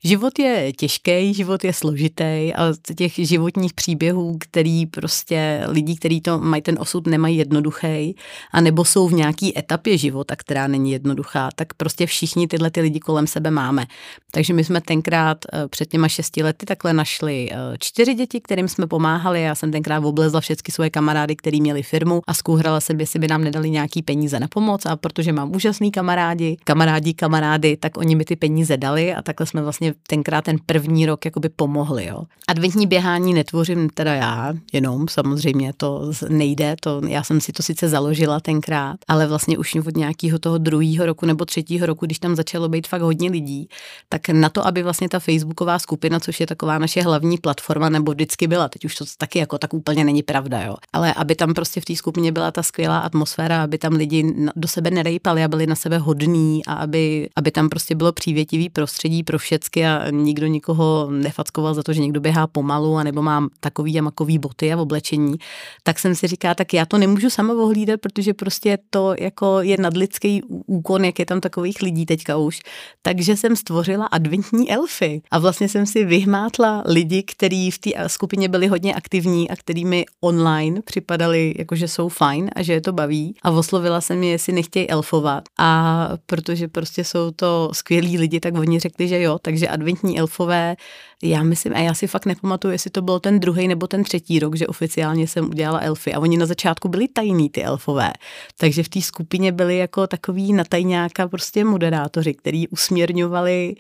život 0.03 0.39
je 0.39 0.73
těžký, 0.73 1.33
život 1.33 1.63
je 1.63 1.73
složitý 1.73 2.53
a 2.55 2.73
těch 2.95 3.13
životních 3.15 3.73
příběhů, 3.73 4.37
který 4.39 4.85
prostě 4.85 5.63
lidí, 5.67 5.95
kteří 5.95 6.21
to 6.21 6.39
mají 6.39 6.61
ten 6.61 6.77
osud, 6.79 7.07
nemají 7.07 7.37
jednoduchý, 7.37 8.15
a 8.51 8.61
nebo 8.61 8.85
jsou 8.85 9.07
v 9.07 9.13
nějaký 9.13 9.57
etapě 9.59 9.97
života, 9.97 10.35
která 10.35 10.67
není 10.67 10.91
jednoduchá, 10.91 11.49
tak 11.55 11.73
prostě 11.73 12.05
všichni 12.05 12.47
tyhle 12.47 12.71
ty 12.71 12.81
lidi 12.81 12.99
kolem 12.99 13.27
sebe 13.27 13.51
máme. 13.51 13.85
Takže 14.31 14.53
my 14.53 14.63
jsme 14.63 14.81
tenkrát 14.81 15.37
eh, 15.53 15.67
před 15.67 15.89
těma 15.89 16.07
šesti 16.07 16.43
lety 16.43 16.65
takhle 16.65 16.93
našli 16.93 17.49
eh, 17.51 17.57
čtyři 17.79 18.13
děti, 18.13 18.41
kterým 18.41 18.67
jsme 18.67 18.87
pomáhali. 18.87 19.41
Já 19.41 19.55
jsem 19.55 19.71
tenkrát 19.71 20.05
oblezla 20.05 20.41
všechny 20.41 20.71
svoje 20.71 20.89
kamarády, 20.89 21.35
který 21.35 21.61
měli 21.61 21.83
firmu 21.83 22.21
a 22.27 22.33
zkouhrala 22.33 22.79
jsem, 22.79 22.99
jestli 22.99 23.19
by 23.19 23.27
nám 23.27 23.43
nedali 23.43 23.69
nějaký 23.69 24.01
peníze 24.01 24.39
na 24.39 24.47
pomoc 24.47 24.85
a 24.85 24.95
protože 24.95 25.33
mám 25.33 25.55
úžasný 25.55 25.91
kamarádi, 25.91 26.57
kamarádi, 26.63 27.13
kamarády, 27.13 27.77
tak 27.77 27.97
oni 27.97 28.15
mi 28.15 28.25
ty 28.25 28.35
peníze 28.35 28.77
dali 28.77 29.13
a 29.13 29.21
takhle 29.27 29.45
jsme 29.45 29.61
vlastně 29.61 29.93
tenkrát 30.07 30.45
ten 30.45 30.57
první 30.65 31.05
rok 31.05 31.25
jakoby 31.25 31.49
pomohli. 31.49 32.05
Jo. 32.05 32.23
Adventní 32.47 32.87
běhání 32.87 33.33
netvořím 33.33 33.89
teda 33.89 34.13
já, 34.13 34.53
jenom 34.73 35.07
samozřejmě 35.07 35.73
to 35.77 36.11
nejde, 36.29 36.75
to, 36.81 37.01
já 37.07 37.23
jsem 37.23 37.41
si 37.41 37.51
to 37.51 37.63
sice 37.63 37.89
založila 37.89 38.39
tenkrát, 38.39 38.95
ale 39.07 39.27
vlastně 39.27 39.57
už 39.57 39.75
od 39.75 39.97
nějakého 39.97 40.39
toho 40.39 40.57
druhého 40.57 41.05
roku 41.05 41.25
nebo 41.25 41.45
třetího 41.45 41.85
roku, 41.85 42.05
když 42.05 42.19
tam 42.19 42.35
začalo 42.35 42.69
být 42.69 42.87
fakt 42.87 43.01
hodně 43.01 43.29
lidí, 43.29 43.69
tak 44.09 44.29
na 44.29 44.49
to, 44.49 44.67
aby 44.67 44.83
vlastně 44.83 45.09
ta 45.09 45.19
facebooková 45.19 45.79
skupina, 45.79 46.19
což 46.19 46.39
je 46.39 46.47
taková 46.47 46.77
naše 46.77 47.01
hlavní 47.01 47.37
platforma, 47.37 47.89
nebo 47.89 48.11
vždycky 48.11 48.47
byla, 48.47 48.69
teď 48.69 48.85
už 48.85 48.95
to 48.95 49.05
taky 49.17 49.39
jako 49.39 49.57
tak 49.57 49.73
úplně 49.73 50.03
není 50.03 50.23
pravda, 50.23 50.61
jo. 50.61 50.75
Ale 50.93 51.13
aby 51.13 51.35
tam 51.35 51.53
prostě 51.53 51.81
v 51.81 51.85
té 51.85 51.95
skupině 51.95 52.31
byla 52.31 52.51
ta 52.51 52.63
skvělá 52.63 52.99
atmosféra, 52.99 53.63
aby 53.63 53.77
tam 53.77 53.93
lidi 53.93 54.33
do 54.55 54.67
sebe 54.67 54.91
nerejpali 54.91 55.43
a 55.43 55.47
byli 55.47 55.67
na 55.67 55.75
sebe 55.75 55.97
hodní 55.97 56.65
a 56.65 56.73
aby, 56.73 57.29
aby 57.35 57.51
tam 57.51 57.69
prostě 57.69 57.95
bylo 57.95 58.11
přívětivý 58.11 58.69
prostředí 58.69 59.16
pro 59.23 59.39
všecky 59.39 59.85
a 59.85 60.11
nikdo 60.11 60.47
nikoho 60.47 61.07
nefackoval 61.11 61.73
za 61.73 61.83
to, 61.83 61.93
že 61.93 62.01
někdo 62.01 62.19
běhá 62.19 62.47
pomalu 62.47 62.97
a 62.97 63.03
nebo 63.03 63.21
mám 63.21 63.49
takový 63.59 63.99
a 63.99 64.01
makový 64.01 64.37
boty 64.37 64.73
a 64.73 64.77
oblečení, 64.77 65.35
tak 65.83 65.99
jsem 65.99 66.15
si 66.15 66.27
říká, 66.27 66.55
tak 66.55 66.73
já 66.73 66.85
to 66.85 66.97
nemůžu 66.97 67.29
sama 67.29 67.53
ohlídat, 67.53 67.99
protože 68.01 68.33
prostě 68.33 68.77
to 68.89 69.13
jako 69.19 69.61
je 69.61 69.77
nadlidský 69.79 70.41
úkon, 70.65 71.05
jak 71.05 71.19
je 71.19 71.25
tam 71.25 71.41
takových 71.41 71.81
lidí 71.81 72.05
teďka 72.05 72.37
už. 72.37 72.59
Takže 73.01 73.35
jsem 73.35 73.55
stvořila 73.55 74.05
adventní 74.05 74.71
elfy 74.71 75.21
a 75.31 75.39
vlastně 75.39 75.69
jsem 75.69 75.85
si 75.85 76.05
vyhmátla 76.05 76.83
lidi, 76.85 77.23
kteří 77.23 77.71
v 77.71 77.79
té 77.79 77.89
skupině 78.07 78.49
byli 78.49 78.67
hodně 78.67 78.95
aktivní 78.95 79.49
a 79.49 79.55
kterými 79.55 80.05
online 80.21 80.81
připadali, 80.81 81.53
jako 81.57 81.75
že 81.75 81.87
jsou 81.87 82.09
fajn 82.09 82.49
a 82.55 82.63
že 82.63 82.73
je 82.73 82.81
to 82.81 82.93
baví 82.93 83.35
a 83.43 83.51
oslovila 83.51 84.01
jsem 84.01 84.23
je, 84.23 84.29
jestli 84.29 84.53
nechtějí 84.53 84.89
elfovat 84.89 85.43
a 85.59 86.09
protože 86.25 86.67
prostě 86.67 87.03
jsou 87.03 87.31
to 87.31 87.69
skvělí 87.73 88.17
lidi, 88.17 88.39
tak 88.39 88.57
oni 88.57 88.79
řekli, 88.79 89.06
že 89.07 89.21
jo, 89.21 89.39
takže 89.41 89.67
adventní 89.67 90.19
elfové, 90.19 90.75
já 91.23 91.43
myslím, 91.43 91.73
a 91.75 91.79
já 91.79 91.93
si 91.93 92.07
fakt 92.07 92.25
nepamatuju, 92.25 92.71
jestli 92.71 92.89
to 92.89 93.01
byl 93.01 93.19
ten 93.19 93.39
druhý 93.39 93.67
nebo 93.67 93.87
ten 93.87 94.03
třetí 94.03 94.39
rok, 94.39 94.55
že 94.55 94.67
oficiálně 94.67 95.27
jsem 95.27 95.49
udělala 95.49 95.79
elfy. 95.79 96.13
A 96.13 96.19
oni 96.19 96.37
na 96.37 96.45
začátku 96.45 96.89
byli 96.89 97.07
tajní 97.07 97.49
ty 97.49 97.63
elfové, 97.63 98.13
takže 98.57 98.83
v 98.83 98.89
té 98.89 99.01
skupině 99.01 99.51
byli 99.51 99.77
jako 99.77 100.07
takový 100.07 100.53
natajňáka 100.53 101.27
prostě 101.27 101.63
moderátoři, 101.63 102.33
který 102.33 102.67
usměrňovali 102.67 103.75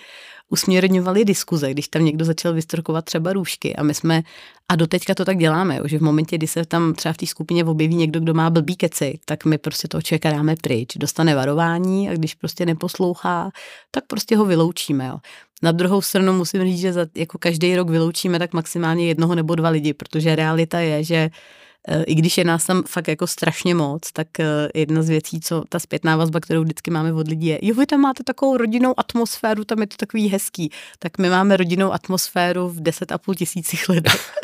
usměrňovali 0.49 1.25
diskuze, 1.25 1.71
když 1.71 1.87
tam 1.87 2.05
někdo 2.05 2.25
začal 2.25 2.53
vystrkovat 2.53 3.05
třeba 3.05 3.33
růžky 3.33 3.75
a 3.75 3.83
my 3.83 3.93
jsme, 3.93 4.23
a 4.69 4.75
doteďka 4.75 5.15
to 5.15 5.25
tak 5.25 5.37
děláme, 5.37 5.79
že 5.85 5.97
v 5.97 6.01
momentě, 6.01 6.37
kdy 6.37 6.47
se 6.47 6.65
tam 6.65 6.93
třeba 6.93 7.13
v 7.13 7.17
té 7.17 7.25
skupině 7.25 7.65
objeví 7.65 7.95
někdo, 7.95 8.19
kdo 8.19 8.33
má 8.33 8.49
blbý 8.49 8.75
keci, 8.75 9.19
tak 9.25 9.45
my 9.45 9.57
prostě 9.57 9.87
toho 9.87 10.01
člověka 10.01 10.31
dáme 10.31 10.55
pryč, 10.61 10.93
dostane 10.97 11.35
varování 11.35 12.09
a 12.09 12.13
když 12.13 12.33
prostě 12.35 12.65
neposlouchá, 12.65 13.51
tak 13.91 14.03
prostě 14.07 14.37
ho 14.37 14.45
vyloučíme. 14.45 15.07
Jo. 15.07 15.17
Na 15.63 15.71
druhou 15.71 16.01
stranu 16.01 16.33
musím 16.33 16.63
říct, 16.63 16.79
že 16.79 16.93
za, 16.93 17.05
jako 17.15 17.37
každý 17.37 17.75
rok 17.75 17.89
vyloučíme 17.89 18.39
tak 18.39 18.53
maximálně 18.53 19.07
jednoho 19.07 19.35
nebo 19.35 19.55
dva 19.55 19.69
lidi, 19.69 19.93
protože 19.93 20.35
realita 20.35 20.79
je, 20.79 21.03
že 21.03 21.29
i 22.07 22.15
když 22.15 22.37
je 22.37 22.43
nás 22.43 22.65
tam 22.65 22.83
fakt 22.83 23.07
jako 23.07 23.27
strašně 23.27 23.75
moc, 23.75 24.11
tak 24.11 24.39
eh, 24.39 24.45
jedna 24.75 25.01
z 25.01 25.09
věcí, 25.09 25.39
co 25.39 25.63
ta 25.69 25.79
zpětná 25.79 26.15
vazba, 26.15 26.39
kterou 26.39 26.63
vždycky 26.63 26.91
máme 26.91 27.13
od 27.13 27.27
lidí, 27.27 27.47
je, 27.47 27.59
jo, 27.61 27.75
vy 27.75 27.85
tam 27.85 27.99
máte 27.99 28.23
takovou 28.23 28.57
rodinnou 28.57 28.93
atmosféru, 28.97 29.63
tam 29.63 29.81
je 29.81 29.87
to 29.87 29.95
takový 29.97 30.27
hezký. 30.27 30.71
Tak 30.99 31.17
my 31.17 31.29
máme 31.29 31.57
rodinnou 31.57 31.93
atmosféru 31.93 32.69
v 32.69 32.81
deset 32.81 33.11
a 33.11 33.17
půl 33.17 33.35
tisících 33.35 33.89
lidech. 33.89 34.31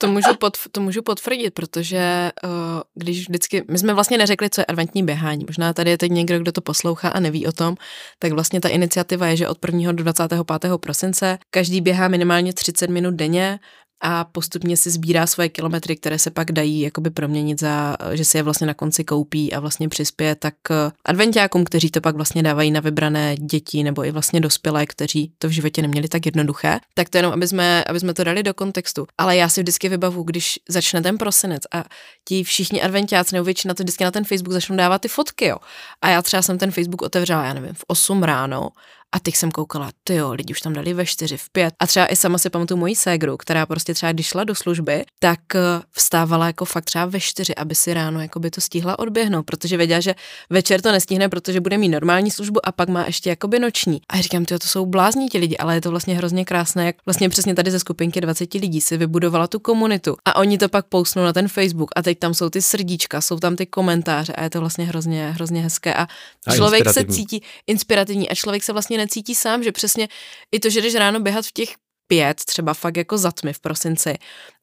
To 0.00 0.08
můžu, 0.08 0.28
to 0.72 0.80
můžu 0.80 1.02
potvrdit, 1.02 1.54
protože 1.54 2.30
uh, 2.44 2.50
když 2.94 3.28
vždycky, 3.28 3.64
my 3.70 3.78
jsme 3.78 3.94
vlastně 3.94 4.18
neřekli, 4.18 4.50
co 4.50 4.60
je 4.60 4.64
adventní 4.64 5.02
běhání. 5.02 5.44
Možná 5.48 5.72
tady 5.72 5.90
je 5.90 5.98
teď 5.98 6.12
někdo, 6.12 6.38
kdo 6.38 6.52
to 6.52 6.60
poslouchá 6.60 7.08
a 7.08 7.20
neví 7.20 7.46
o 7.46 7.52
tom, 7.52 7.76
tak 8.18 8.32
vlastně 8.32 8.60
ta 8.60 8.68
iniciativa 8.68 9.26
je, 9.26 9.36
že 9.36 9.48
od 9.48 9.58
1. 9.66 9.92
do 9.92 10.04
25. 10.04 10.78
prosince 10.80 11.38
každý 11.50 11.80
běhá 11.80 12.08
minimálně 12.08 12.52
30 12.52 12.90
minut 12.90 13.14
denně 13.14 13.58
a 14.00 14.24
postupně 14.24 14.76
si 14.76 14.90
sbírá 14.90 15.26
svoje 15.26 15.48
kilometry, 15.48 15.96
které 15.96 16.18
se 16.18 16.30
pak 16.30 16.52
dají 16.52 16.80
jakoby 16.80 17.10
proměnit 17.10 17.60
za, 17.60 17.96
že 18.12 18.24
si 18.24 18.38
je 18.38 18.42
vlastně 18.42 18.66
na 18.66 18.74
konci 18.74 19.04
koupí 19.04 19.52
a 19.52 19.60
vlastně 19.60 19.88
přispěje 19.88 20.34
tak 20.34 20.54
eh, 20.70 20.90
adventiákům, 21.04 21.64
kteří 21.64 21.90
to 21.90 22.00
pak 22.00 22.16
vlastně 22.16 22.42
dávají 22.42 22.70
na 22.70 22.80
vybrané 22.80 23.36
děti 23.36 23.82
nebo 23.82 24.04
i 24.04 24.10
vlastně 24.10 24.40
dospělé, 24.40 24.86
kteří 24.86 25.32
to 25.38 25.48
v 25.48 25.50
životě 25.50 25.82
neměli 25.82 26.08
tak 26.08 26.26
jednoduché. 26.26 26.80
Tak 26.94 27.08
to 27.08 27.18
jenom, 27.18 27.32
aby 27.32 27.48
jsme, 27.48 27.84
aby 27.84 28.00
jsme 28.00 28.14
to 28.14 28.24
dali 28.24 28.42
do 28.42 28.54
kontextu. 28.54 29.06
Ale 29.18 29.36
já 29.36 29.48
si 29.48 29.60
vždycky 29.62 29.88
vybavu, 29.88 30.22
když 30.22 30.58
začne 30.68 31.02
ten 31.02 31.18
prosinec 31.18 31.62
a 31.74 31.84
ti 32.24 32.44
všichni 32.44 32.82
adventiáci 32.82 33.34
nebo 33.34 33.44
většina 33.44 33.74
to 33.74 33.82
vždycky 33.82 34.04
na 34.04 34.10
ten 34.10 34.24
Facebook 34.24 34.52
začnou 34.52 34.76
dávat 34.76 35.00
ty 35.00 35.08
fotky, 35.08 35.46
jo. 35.46 35.56
A 36.02 36.08
já 36.08 36.22
třeba 36.22 36.42
jsem 36.42 36.58
ten 36.58 36.70
Facebook 36.70 37.02
otevřela, 37.02 37.44
já 37.44 37.54
nevím, 37.54 37.74
v 37.74 37.84
8 37.86 38.22
ráno 38.22 38.70
a 39.12 39.20
teď 39.20 39.36
jsem 39.36 39.50
koukala, 39.50 39.90
ty 40.04 40.14
jo, 40.14 40.32
lidi 40.32 40.54
už 40.54 40.60
tam 40.60 40.72
dali 40.72 40.94
ve 40.94 41.06
čtyři, 41.06 41.36
v 41.36 41.50
pět. 41.50 41.74
A 41.78 41.86
třeba 41.86 42.06
i 42.06 42.16
sama 42.16 42.38
si 42.38 42.50
pamatuju 42.50 42.80
moji 42.80 42.96
ségru, 42.96 43.36
která 43.36 43.66
prostě 43.66 43.94
třeba 43.94 44.12
když 44.12 44.26
šla 44.26 44.44
do 44.44 44.54
služby, 44.54 45.04
tak 45.18 45.40
eh, 45.54 45.60
vstávala 45.90 46.46
jako 46.46 46.64
fakt 46.64 46.84
třeba 46.84 47.04
ve 47.06 47.20
čtyři, 47.20 47.54
aby 47.54 47.74
si 47.74 47.94
ráno 47.94 48.20
jako 48.20 48.40
by 48.40 48.50
to 48.50 48.60
stihla 48.60 48.98
odběhnout, 48.98 49.46
protože 49.46 49.76
věděla, 49.76 50.00
že 50.00 50.14
večer 50.50 50.80
to 50.80 50.92
nestihne, 50.92 51.28
protože 51.28 51.60
bude 51.60 51.78
mít 51.78 51.88
normální 51.88 52.30
službu 52.30 52.66
a 52.66 52.72
pak 52.72 52.88
má 52.88 53.06
ještě 53.06 53.30
jakoby 53.30 53.58
noční. 53.58 54.00
A 54.08 54.20
říkám, 54.20 54.44
ty 54.44 54.58
to 54.58 54.68
jsou 54.68 54.86
blázní 54.86 55.28
ti 55.28 55.38
lidi, 55.38 55.56
ale 55.56 55.74
je 55.74 55.80
to 55.80 55.90
vlastně 55.90 56.16
hrozně 56.16 56.44
krásné, 56.44 56.86
jak 56.86 56.96
vlastně 57.06 57.28
přesně 57.28 57.54
tady 57.54 57.70
ze 57.70 57.78
skupinky 57.78 58.20
20 58.20 58.54
lidí 58.54 58.80
si 58.80 58.96
vybudovala 58.96 59.46
tu 59.46 59.58
komunitu 59.58 60.16
a 60.24 60.36
oni 60.36 60.58
to 60.58 60.68
pak 60.68 60.86
pousnou 60.86 61.24
na 61.24 61.32
ten 61.32 61.48
Facebook 61.48 61.90
a 61.96 62.02
teď 62.02 62.18
tam 62.18 62.34
jsou 62.34 62.50
ty 62.50 62.62
srdíčka, 62.62 63.20
jsou 63.20 63.38
tam 63.38 63.56
ty 63.56 63.66
komentáře 63.66 64.32
a 64.32 64.42
je 64.42 64.50
to 64.50 64.60
vlastně 64.60 64.84
hrozně, 64.84 65.30
hrozně 65.30 65.62
hezké 65.62 65.94
a, 65.94 66.06
a 66.46 66.54
člověk 66.54 66.88
se 66.88 67.04
cítí 67.04 67.42
inspirativní 67.66 68.28
a 68.28 68.34
člověk 68.34 68.62
se 68.62 68.72
vlastně 68.72 68.99
necítí 69.00 69.34
sám, 69.34 69.62
že 69.62 69.72
přesně 69.72 70.08
i 70.52 70.60
to, 70.60 70.70
že 70.70 70.80
jdeš 70.80 70.94
ráno 70.94 71.20
běhat 71.20 71.46
v 71.46 71.52
těch 71.52 71.74
pět, 72.06 72.44
třeba 72.44 72.74
fakt 72.74 72.96
jako 72.96 73.18
za 73.18 73.30
tmy 73.30 73.52
v 73.52 73.60
prosinci 73.60 74.14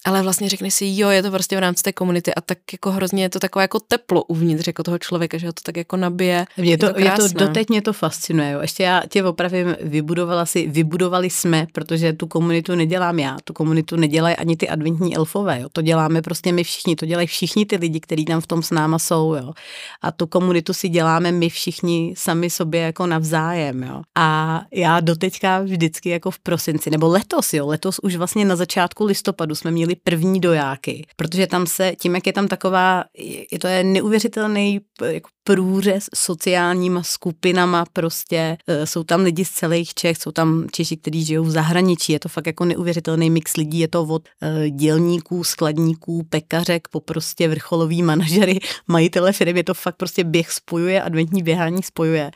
ale 0.08 0.22
vlastně 0.22 0.50
řekne 0.50 0.72
si, 0.72 0.86
jo, 0.90 1.10
je 1.10 1.24
to 1.24 1.32
prostě 1.32 1.56
v 1.56 1.60
rámci 1.60 1.84
té 1.84 1.94
komunity 1.94 2.36
a 2.36 2.42
tak 2.42 2.58
jako 2.72 2.92
hrozně 2.92 3.24
je 3.24 3.30
to 3.30 3.40
takové 3.40 3.64
jako 3.64 3.80
teplo 3.80 4.24
uvnitř 4.24 4.68
jako 4.68 4.84
toho 4.84 4.98
člověka, 4.98 5.38
že 5.38 5.48
ho 5.48 5.54
to 5.54 5.62
tak 5.64 5.78
jako 5.78 5.98
nabije. 5.98 6.46
Mě 6.58 6.78
to, 6.78 6.86
je 6.86 6.94
to, 6.94 7.00
je 7.00 7.12
to 7.12 7.28
doteď 7.28 7.70
mě 7.70 7.82
to 7.82 7.94
fascinuje. 7.94 8.52
Jo. 8.52 8.62
Ještě 8.62 8.84
já 8.84 9.02
tě 9.10 9.24
opravím, 9.24 9.76
vybudovala 9.82 10.46
si, 10.46 10.68
vybudovali 10.68 11.30
jsme, 11.30 11.68
protože 11.72 12.14
tu 12.14 12.28
komunitu 12.28 12.76
nedělám 12.76 13.20
já, 13.20 13.38
tu 13.44 13.54
komunitu 13.54 13.96
nedělají 13.96 14.36
ani 14.36 14.58
ty 14.58 14.70
adventní 14.70 15.16
elfové, 15.16 15.62
jo. 15.62 15.70
to 15.72 15.82
děláme 15.82 16.22
prostě 16.22 16.52
my 16.52 16.64
všichni, 16.64 16.96
to 16.96 17.06
dělají 17.06 17.28
všichni 17.28 17.66
ty 17.66 17.76
lidi, 17.76 18.00
kteří 18.00 18.26
tam 18.26 18.42
v 18.42 18.48
tom 18.48 18.64
s 18.64 18.72
náma 18.72 19.00
jsou. 19.00 19.36
Jo. 19.36 19.54
A 20.02 20.12
tu 20.12 20.28
komunitu 20.28 20.74
si 20.74 20.90
děláme 20.90 21.32
my 21.32 21.50
všichni 21.50 22.14
sami 22.18 22.50
sobě 22.50 22.82
jako 22.82 23.08
navzájem. 23.08 23.84
Jo. 23.84 24.02
A 24.16 24.62
já 24.74 25.00
doteďka 25.00 25.60
vždycky 25.60 26.10
jako 26.10 26.32
v 26.32 26.40
prosinci, 26.40 26.90
nebo 26.90 27.08
letos, 27.08 27.54
jo, 27.54 27.68
letos 27.68 28.00
už 28.00 28.16
vlastně 28.16 28.46
na 28.46 28.56
začátku 28.56 29.06
listopadu 29.06 29.56
jsme 29.56 29.72
měli 29.72 29.97
první 30.04 30.40
dojáky, 30.40 31.06
protože 31.16 31.48
tam 31.48 31.68
se, 31.68 31.94
tím, 32.00 32.16
jak 32.16 32.28
je 32.28 32.34
tam 32.34 32.48
taková, 32.48 33.04
je 33.52 33.60
to 33.60 33.68
je 33.68 33.84
neuvěřitelný 33.84 34.80
jako 35.06 35.30
průřez 35.44 36.06
sociálníma 36.16 37.04
skupinama 37.04 37.86
prostě, 37.94 38.58
e, 38.68 38.86
jsou 38.86 39.04
tam 39.04 39.22
lidi 39.22 39.46
z 39.46 39.50
celých 39.50 39.94
Čech, 39.94 40.18
jsou 40.18 40.32
tam 40.32 40.68
Češi, 40.72 40.98
kteří 40.98 41.26
žijou 41.26 41.44
v 41.44 41.52
zahraničí, 41.52 42.14
je 42.14 42.20
to 42.20 42.30
fakt 42.30 42.48
jako 42.48 42.66
neuvěřitelný 42.66 43.30
mix 43.30 43.58
lidí, 43.58 43.80
je 43.80 43.88
to 43.88 44.04
od 44.04 44.28
e, 44.42 44.70
dělníků, 44.70 45.44
skladníků, 45.44 46.24
pekařek 46.30 46.88
po 46.88 47.00
prostě 47.00 47.48
vrcholový 47.48 48.04
manažery, 48.04 48.60
majitele 48.88 49.34
firmy, 49.34 49.60
je 49.60 49.64
to 49.64 49.74
fakt 49.74 49.96
prostě 49.96 50.24
běh 50.24 50.52
spojuje, 50.52 51.02
adventní 51.02 51.44
běhání 51.44 51.84
spojuje. 51.84 52.32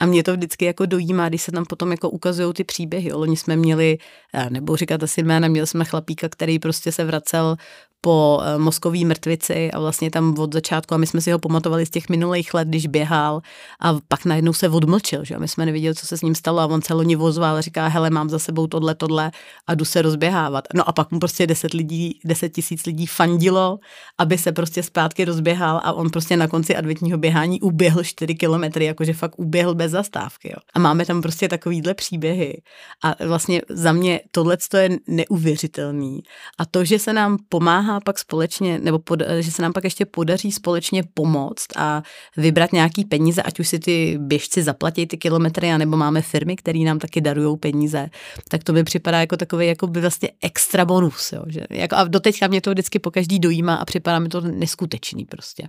A 0.00 0.06
mě 0.06 0.22
to 0.22 0.32
vždycky 0.32 0.64
jako 0.64 0.86
dojímá, 0.86 1.28
když 1.28 1.42
se 1.42 1.52
tam 1.52 1.64
potom 1.64 1.90
jako 1.90 2.10
ukazují 2.10 2.52
ty 2.52 2.64
příběhy. 2.64 3.12
Loni 3.12 3.36
jsme 3.36 3.56
měli, 3.56 3.98
nebo 4.48 4.76
říkat 4.76 5.02
asi 5.02 5.22
jména, 5.22 5.48
měli 5.48 5.66
jsme 5.66 5.84
chlapíka, 5.84 6.28
který 6.28 6.58
prostě 6.58 6.92
se 6.92 7.04
vracel 7.04 7.56
po 8.04 8.40
eh, 8.44 8.58
mozkový 8.58 9.04
mrtvici 9.04 9.70
a 9.72 9.80
vlastně 9.80 10.10
tam 10.10 10.38
od 10.38 10.52
začátku 10.52 10.94
a 10.94 10.96
my 10.96 11.06
jsme 11.06 11.20
si 11.20 11.30
ho 11.30 11.38
pamatovali 11.38 11.86
z 11.86 11.90
těch 11.90 12.08
minulých 12.08 12.54
let, 12.54 12.68
když 12.68 12.86
běhal 12.86 13.40
a 13.80 13.96
pak 14.08 14.24
najednou 14.24 14.52
se 14.52 14.68
odmlčil, 14.68 15.24
že 15.24 15.38
my 15.38 15.48
jsme 15.48 15.66
nevěděli, 15.66 15.94
co 15.94 16.06
se 16.06 16.18
s 16.18 16.22
ním 16.22 16.34
stalo 16.34 16.60
a 16.60 16.66
on 16.66 16.82
se 16.82 16.94
loni 16.94 17.16
vozval 17.16 17.56
a 17.56 17.60
říká, 17.60 17.88
hele, 17.88 18.10
mám 18.10 18.28
za 18.28 18.38
sebou 18.38 18.66
tohle, 18.66 18.94
tohle 18.94 19.30
a 19.66 19.74
jdu 19.74 19.84
se 19.84 20.02
rozběhávat. 20.02 20.64
No 20.74 20.88
a 20.88 20.92
pak 20.92 21.10
mu 21.10 21.18
prostě 21.18 21.46
deset 21.46 21.74
lidí, 21.74 22.20
deset 22.24 22.48
tisíc 22.48 22.86
lidí 22.86 23.06
fandilo, 23.06 23.78
aby 24.18 24.38
se 24.38 24.52
prostě 24.52 24.82
zpátky 24.82 25.24
rozběhal 25.24 25.80
a 25.84 25.92
on 25.92 26.10
prostě 26.10 26.36
na 26.36 26.48
konci 26.48 26.76
adventního 26.76 27.18
běhání 27.18 27.60
uběhl 27.60 28.04
čtyři 28.04 28.34
kilometry, 28.34 28.84
jakože 28.84 29.12
fakt 29.12 29.38
uběhl 29.38 29.74
bez 29.74 29.92
zastávky. 29.92 30.48
Jo. 30.48 30.58
A 30.74 30.78
máme 30.78 31.06
tam 31.06 31.22
prostě 31.22 31.48
takovýhle 31.48 31.94
příběhy. 31.94 32.62
A 33.04 33.24
vlastně 33.26 33.62
za 33.68 33.92
mě 33.92 34.20
tohle 34.30 34.56
je 34.78 34.88
neuvěřitelný. 35.06 36.22
A 36.58 36.66
to, 36.66 36.84
že 36.84 36.98
se 36.98 37.12
nám 37.12 37.38
pomáhá 37.48 38.00
pak 38.00 38.18
společně, 38.18 38.78
nebo 38.78 38.98
pod, 38.98 39.22
že 39.40 39.50
se 39.50 39.62
nám 39.62 39.72
pak 39.72 39.84
ještě 39.84 40.06
podaří 40.06 40.52
společně 40.52 41.02
pomoct 41.14 41.66
a 41.76 42.02
vybrat 42.36 42.72
nějaký 42.72 43.04
peníze, 43.04 43.42
ať 43.42 43.60
už 43.60 43.68
si 43.68 43.78
ty 43.78 44.18
běžci 44.20 44.62
zaplatí 44.62 45.06
ty 45.06 45.16
kilometry, 45.16 45.72
anebo 45.72 45.96
máme 45.96 46.22
firmy, 46.22 46.56
které 46.56 46.78
nám 46.78 46.98
taky 46.98 47.20
darují 47.20 47.58
peníze, 47.58 48.10
tak 48.48 48.64
to 48.64 48.72
mi 48.72 48.84
připadá 48.84 49.20
jako 49.20 49.36
takový 49.36 49.66
jako 49.66 49.86
by 49.86 50.00
vlastně 50.00 50.30
extra 50.42 50.84
bonus. 50.84 51.32
Jo, 51.32 51.42
že, 51.46 51.60
jako, 51.70 51.96
a 51.96 52.04
doteďka 52.04 52.46
mě 52.46 52.60
to 52.60 52.70
vždycky 52.70 52.98
po 52.98 53.10
každý 53.10 53.38
dojímá 53.38 53.74
a 53.74 53.84
připadá 53.84 54.18
mi 54.18 54.28
to 54.28 54.40
neskutečný 54.40 55.24
prostě. 55.24 55.68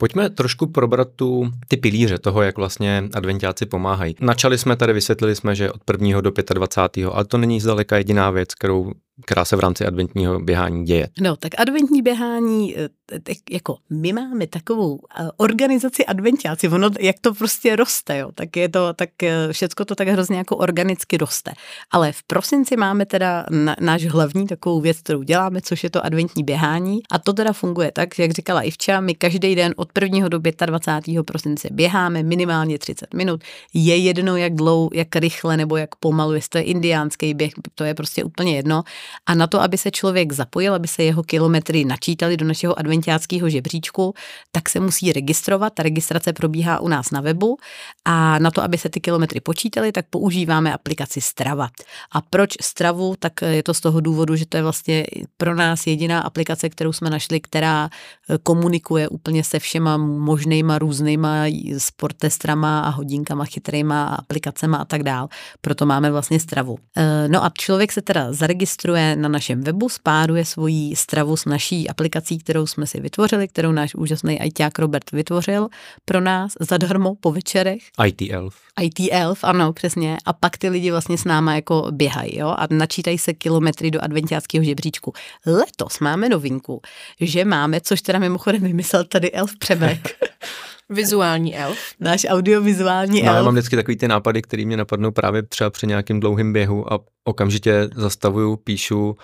Pojďme 0.00 0.30
trošku 0.30 0.66
probrat 0.66 1.08
tu, 1.16 1.50
ty 1.68 1.76
pilíře 1.76 2.18
toho, 2.18 2.42
jak 2.42 2.56
vlastně 2.56 3.04
adventiáci 3.14 3.66
pomáhají. 3.66 4.14
Načali 4.20 4.58
jsme 4.58 4.76
tady, 4.76 4.92
vysvětlili 4.92 5.34
jsme, 5.34 5.54
že 5.54 5.72
od 5.72 5.80
1. 5.90 6.20
do 6.20 6.32
25. 6.54 7.06
ale 7.12 7.24
to 7.24 7.38
není 7.38 7.60
zdaleka 7.60 7.96
jediná 7.96 8.30
věc, 8.30 8.54
kterou 8.54 8.92
která 9.22 9.44
se 9.44 9.56
v 9.56 9.60
rámci 9.60 9.86
adventního 9.86 10.40
běhání 10.40 10.84
děje. 10.84 11.08
No, 11.20 11.36
tak 11.36 11.52
adventní 11.58 12.02
běhání, 12.02 12.76
eh, 12.78 12.88
tak 13.20 13.36
jako 13.50 13.76
my 13.90 14.12
máme 14.12 14.46
takovou 14.46 15.00
eh, 15.20 15.28
organizaci 15.36 16.06
adventiáci, 16.06 16.68
ono, 16.68 16.90
jak 17.00 17.16
to 17.20 17.34
prostě 17.34 17.76
roste, 17.76 18.18
jo, 18.18 18.30
tak 18.34 18.56
je 18.56 18.68
to, 18.68 18.92
tak 18.92 19.22
eh, 19.22 19.52
všecko 19.52 19.84
to 19.84 19.94
tak 19.94 20.08
hrozně 20.08 20.38
jako 20.38 20.56
organicky 20.56 21.16
roste. 21.16 21.52
Ale 21.90 22.12
v 22.12 22.22
prosinci 22.22 22.76
máme 22.76 23.06
teda 23.06 23.46
náš 23.80 24.04
hlavní 24.04 24.46
takovou 24.46 24.80
věc, 24.80 24.98
kterou 24.98 25.22
děláme, 25.22 25.60
což 25.60 25.84
je 25.84 25.90
to 25.90 26.04
adventní 26.04 26.44
běhání 26.44 27.00
a 27.10 27.18
to 27.18 27.32
teda 27.32 27.52
funguje 27.52 27.92
tak, 27.92 28.18
jak 28.18 28.30
říkala 28.30 28.62
Ivča, 28.62 29.00
my 29.00 29.14
každý 29.14 29.54
den 29.54 29.74
od 29.76 29.88
1. 30.00 30.28
do 30.28 30.38
25. 30.66 31.22
prosince 31.22 31.68
běháme 31.72 32.22
minimálně 32.22 32.78
30 32.78 33.14
minut. 33.14 33.44
Je 33.74 33.96
jedno, 33.96 34.36
jak 34.36 34.54
dlouho, 34.54 34.90
jak 34.92 35.16
rychle 35.16 35.56
nebo 35.56 35.76
jak 35.76 35.96
pomalu, 35.96 36.34
jestli 36.34 36.48
to 36.48 36.58
je 36.58 36.64
indiánský 36.64 37.34
běh, 37.34 37.52
to 37.74 37.84
je 37.84 37.94
prostě 37.94 38.24
úplně 38.24 38.56
jedno 38.56 38.84
a 39.26 39.34
na 39.34 39.46
to, 39.46 39.62
aby 39.62 39.78
se 39.78 39.90
člověk 39.90 40.32
zapojil, 40.32 40.74
aby 40.74 40.88
se 40.88 41.02
jeho 41.02 41.22
kilometry 41.22 41.84
načítali 41.84 42.36
do 42.36 42.44
našeho 42.44 42.78
adventiáckého 42.78 43.50
žebříčku, 43.50 44.14
tak 44.52 44.68
se 44.68 44.80
musí 44.80 45.12
registrovat. 45.12 45.72
Ta 45.74 45.82
registrace 45.82 46.32
probíhá 46.32 46.80
u 46.80 46.88
nás 46.88 47.10
na 47.10 47.20
webu 47.20 47.56
a 48.04 48.38
na 48.38 48.50
to, 48.50 48.62
aby 48.62 48.78
se 48.78 48.88
ty 48.88 49.00
kilometry 49.00 49.40
počítaly, 49.40 49.92
tak 49.92 50.06
používáme 50.10 50.74
aplikaci 50.74 51.20
Strava. 51.20 51.68
A 52.12 52.20
proč 52.20 52.50
Stravu? 52.60 53.14
Tak 53.18 53.32
je 53.42 53.62
to 53.62 53.74
z 53.74 53.80
toho 53.80 54.00
důvodu, 54.00 54.36
že 54.36 54.46
to 54.46 54.56
je 54.56 54.62
vlastně 54.62 55.06
pro 55.36 55.54
nás 55.54 55.86
jediná 55.86 56.20
aplikace, 56.20 56.68
kterou 56.68 56.92
jsme 56.92 57.10
našli, 57.10 57.40
která 57.40 57.88
eh, 57.88 58.38
komunikuje 58.42 59.08
úplně 59.08 59.44
se 59.44 59.58
všema 59.58 59.96
možnýma 59.96 60.78
různýma 60.78 61.44
sportestrama 61.78 62.80
a 62.80 62.88
hodinkama 62.88 63.44
chytrýma 63.44 64.04
aplikacema 64.04 64.78
a 64.78 64.84
tak 64.84 65.02
dál. 65.02 65.28
Proto 65.60 65.86
máme 65.86 66.10
vlastně 66.10 66.40
Stravu. 66.40 66.78
Eh, 66.96 67.28
no 67.28 67.44
a 67.44 67.52
člověk 67.58 67.92
se 67.92 68.02
teda 68.02 68.32
zaregistruje 68.32 68.97
zaregistruje 68.98 69.16
na 69.16 69.28
našem 69.28 69.62
webu, 69.62 69.88
spáruje 69.88 70.44
svoji 70.44 70.96
stravu 70.96 71.36
s 71.36 71.44
naší 71.44 71.88
aplikací, 71.88 72.38
kterou 72.38 72.66
jsme 72.66 72.86
si 72.86 73.00
vytvořili, 73.00 73.48
kterou 73.48 73.72
náš 73.72 73.94
úžasný 73.94 74.38
ITák 74.42 74.78
Robert 74.78 75.12
vytvořil 75.12 75.68
pro 76.04 76.20
nás 76.20 76.52
zadarmo 76.60 77.14
po 77.14 77.32
večerech. 77.32 77.82
IT 78.06 78.22
Elf. 78.30 78.54
IT 78.80 79.08
Elf, 79.10 79.44
ano, 79.44 79.72
přesně. 79.72 80.18
A 80.24 80.32
pak 80.32 80.58
ty 80.58 80.68
lidi 80.68 80.90
vlastně 80.90 81.18
s 81.18 81.24
náma 81.24 81.54
jako 81.54 81.88
běhají, 81.90 82.38
jo, 82.38 82.48
a 82.48 82.66
načítají 82.70 83.18
se 83.18 83.34
kilometry 83.34 83.90
do 83.90 84.02
adventiáckého 84.02 84.64
žebříčku. 84.64 85.12
Letos 85.46 86.00
máme 86.00 86.28
novinku, 86.28 86.80
že 87.20 87.44
máme, 87.44 87.80
což 87.80 88.02
teda 88.02 88.18
mimochodem 88.18 88.62
vymyslel 88.62 89.04
tady 89.04 89.32
Elf 89.32 89.56
Přebek. 89.58 90.08
Vizuální 90.90 91.56
elf. 91.56 91.78
Náš 92.00 92.26
audiovizuální 92.28 93.22
no, 93.22 93.28
elf. 93.28 93.36
Já 93.36 93.42
mám 93.42 93.54
vždycky 93.54 93.76
takový 93.76 93.96
ty 93.96 94.08
nápady, 94.08 94.42
které 94.42 94.64
mě 94.64 94.76
napadnou 94.76 95.10
právě 95.10 95.42
třeba 95.42 95.70
při 95.70 95.86
nějakém 95.86 96.20
dlouhém 96.20 96.52
běhu 96.52 96.92
a 96.92 96.98
okamžitě 97.24 97.88
zastavuju, 97.94 98.56
píšu, 98.56 99.16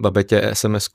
babetě 0.00 0.50
sms 0.52 0.88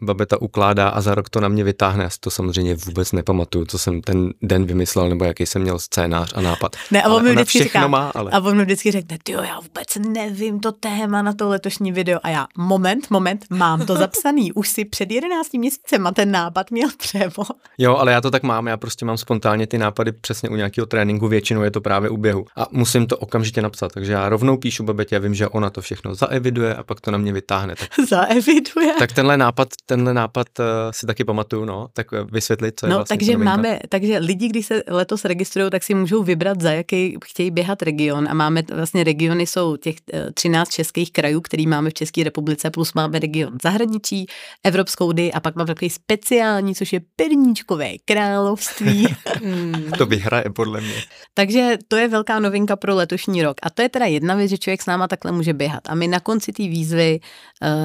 babeta 0.00 0.42
ukládá 0.42 0.88
a 0.88 1.00
za 1.00 1.14
rok 1.14 1.30
to 1.30 1.40
na 1.40 1.48
mě 1.48 1.64
vytáhne. 1.64 2.04
Já 2.04 2.10
si 2.10 2.20
to 2.20 2.30
samozřejmě 2.30 2.74
vůbec 2.74 3.12
nepamatuju, 3.12 3.64
co 3.64 3.78
jsem 3.78 4.00
ten 4.00 4.32
den 4.42 4.64
vymyslel, 4.64 5.08
nebo 5.08 5.24
jaký 5.24 5.46
jsem 5.46 5.62
měl 5.62 5.78
scénář 5.78 6.32
a 6.34 6.40
nápad. 6.40 6.76
Ne, 6.90 7.02
a 7.02 7.08
on 7.08 7.24
mi 7.24 7.30
vždycky 7.30 7.62
říká, 7.62 7.86
má, 7.86 8.10
ale... 8.14 8.30
A 8.30 8.40
on 8.40 8.56
mi 8.56 8.64
vždycky 8.64 8.90
řekne, 8.90 9.18
jo, 9.28 9.42
já 9.42 9.60
vůbec 9.60 10.08
nevím 10.08 10.60
to 10.60 10.72
téma 10.72 11.22
na 11.22 11.32
to 11.32 11.48
letošní 11.48 11.92
video. 11.92 12.20
A 12.22 12.28
já, 12.28 12.46
moment, 12.58 13.10
moment, 13.10 13.44
mám 13.50 13.86
to 13.86 13.96
zapsaný. 13.96 14.52
Už 14.52 14.68
si 14.68 14.84
před 14.84 15.10
11 15.10 15.52
měsícem 15.54 16.06
a 16.06 16.12
ten 16.12 16.30
nápad 16.30 16.70
měl 16.70 16.88
převo. 16.98 17.44
Jo, 17.78 17.96
ale 17.96 18.12
já 18.12 18.20
to 18.20 18.30
tak 18.30 18.42
mám, 18.42 18.66
já 18.66 18.76
prostě 18.76 19.04
mám 19.04 19.16
spontánně 19.16 19.66
ty 19.66 19.78
nápady 19.78 20.12
přesně 20.12 20.48
u 20.48 20.56
nějakého 20.56 20.86
tréninku, 20.86 21.28
většinou 21.28 21.62
je 21.62 21.70
to 21.70 21.80
právě 21.80 22.10
u 22.10 22.16
běhu. 22.16 22.46
A 22.56 22.66
musím 22.70 23.06
to 23.06 23.16
okamžitě 23.16 23.62
napsat, 23.62 23.92
takže 23.92 24.12
já 24.12 24.28
rovnou 24.28 24.56
píšu 24.56 24.84
babetě, 24.84 25.14
já 25.14 25.20
vím, 25.20 25.34
že 25.34 25.48
ona 25.48 25.70
to 25.70 25.80
všechno 25.80 26.14
zaeviduje 26.14 26.74
a 26.74 26.82
pak 26.82 27.00
to 27.00 27.10
na 27.10 27.18
mě 27.18 27.32
vytáhne. 27.32 27.74
Tak... 27.76 27.88
Zaeviduje. 28.44 28.94
Tak 28.98 29.12
tenhle 29.12 29.36
nápad, 29.36 29.68
tenhle 29.86 30.14
nápad 30.14 30.46
uh, 30.58 30.64
si 30.90 31.06
taky 31.06 31.24
pamatuju, 31.24 31.64
no, 31.64 31.88
tak 31.92 32.12
uh, 32.12 32.18
vysvětlit, 32.30 32.80
co 32.80 32.86
je 32.86 32.90
no, 32.90 32.96
vlastně 32.96 33.16
takže 33.16 33.36
máme, 33.38 33.78
takže 33.88 34.18
lidi, 34.18 34.48
když 34.48 34.66
se 34.66 34.82
letos 34.88 35.24
registrují, 35.24 35.70
tak 35.70 35.82
si 35.82 35.94
můžou 35.94 36.22
vybrat, 36.22 36.60
za 36.60 36.72
jaký 36.72 37.18
chtějí 37.24 37.50
běhat 37.50 37.82
region 37.82 38.28
a 38.28 38.34
máme 38.34 38.62
vlastně 38.74 39.04
regiony 39.04 39.46
jsou 39.46 39.76
těch 39.76 39.96
13 40.34 40.68
eh, 40.68 40.72
českých 40.72 41.12
krajů, 41.12 41.40
který 41.40 41.66
máme 41.66 41.90
v 41.90 41.94
České 41.94 42.24
republice, 42.24 42.70
plus 42.70 42.94
máme 42.94 43.18
region 43.18 43.58
zahraničí, 43.62 44.26
Evropskou 44.64 45.06
unii 45.06 45.32
a 45.32 45.40
pak 45.40 45.56
máme 45.56 45.66
takový 45.66 45.90
speciální, 45.90 46.74
což 46.74 46.92
je 46.92 47.00
Perníčkové 47.16 47.90
království. 48.04 49.06
hmm. 49.42 49.90
To 49.98 50.06
vyhraje 50.06 50.44
podle 50.54 50.80
mě. 50.80 51.02
Takže 51.34 51.78
to 51.88 51.96
je 51.96 52.08
velká 52.08 52.40
novinka 52.40 52.76
pro 52.76 52.94
letošní 52.94 53.42
rok. 53.42 53.56
A 53.62 53.70
to 53.70 53.82
je 53.82 53.88
teda 53.88 54.06
jedna 54.06 54.34
věc, 54.34 54.50
že 54.50 54.58
člověk 54.58 54.82
s 54.82 54.86
náma 54.86 55.08
takhle 55.08 55.32
může 55.32 55.52
běhat. 55.52 55.82
A 55.88 55.94
my 55.94 56.08
na 56.08 56.20
konci 56.20 56.52
té 56.52 56.62
výzvy 56.62 57.20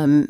um, 0.06 0.26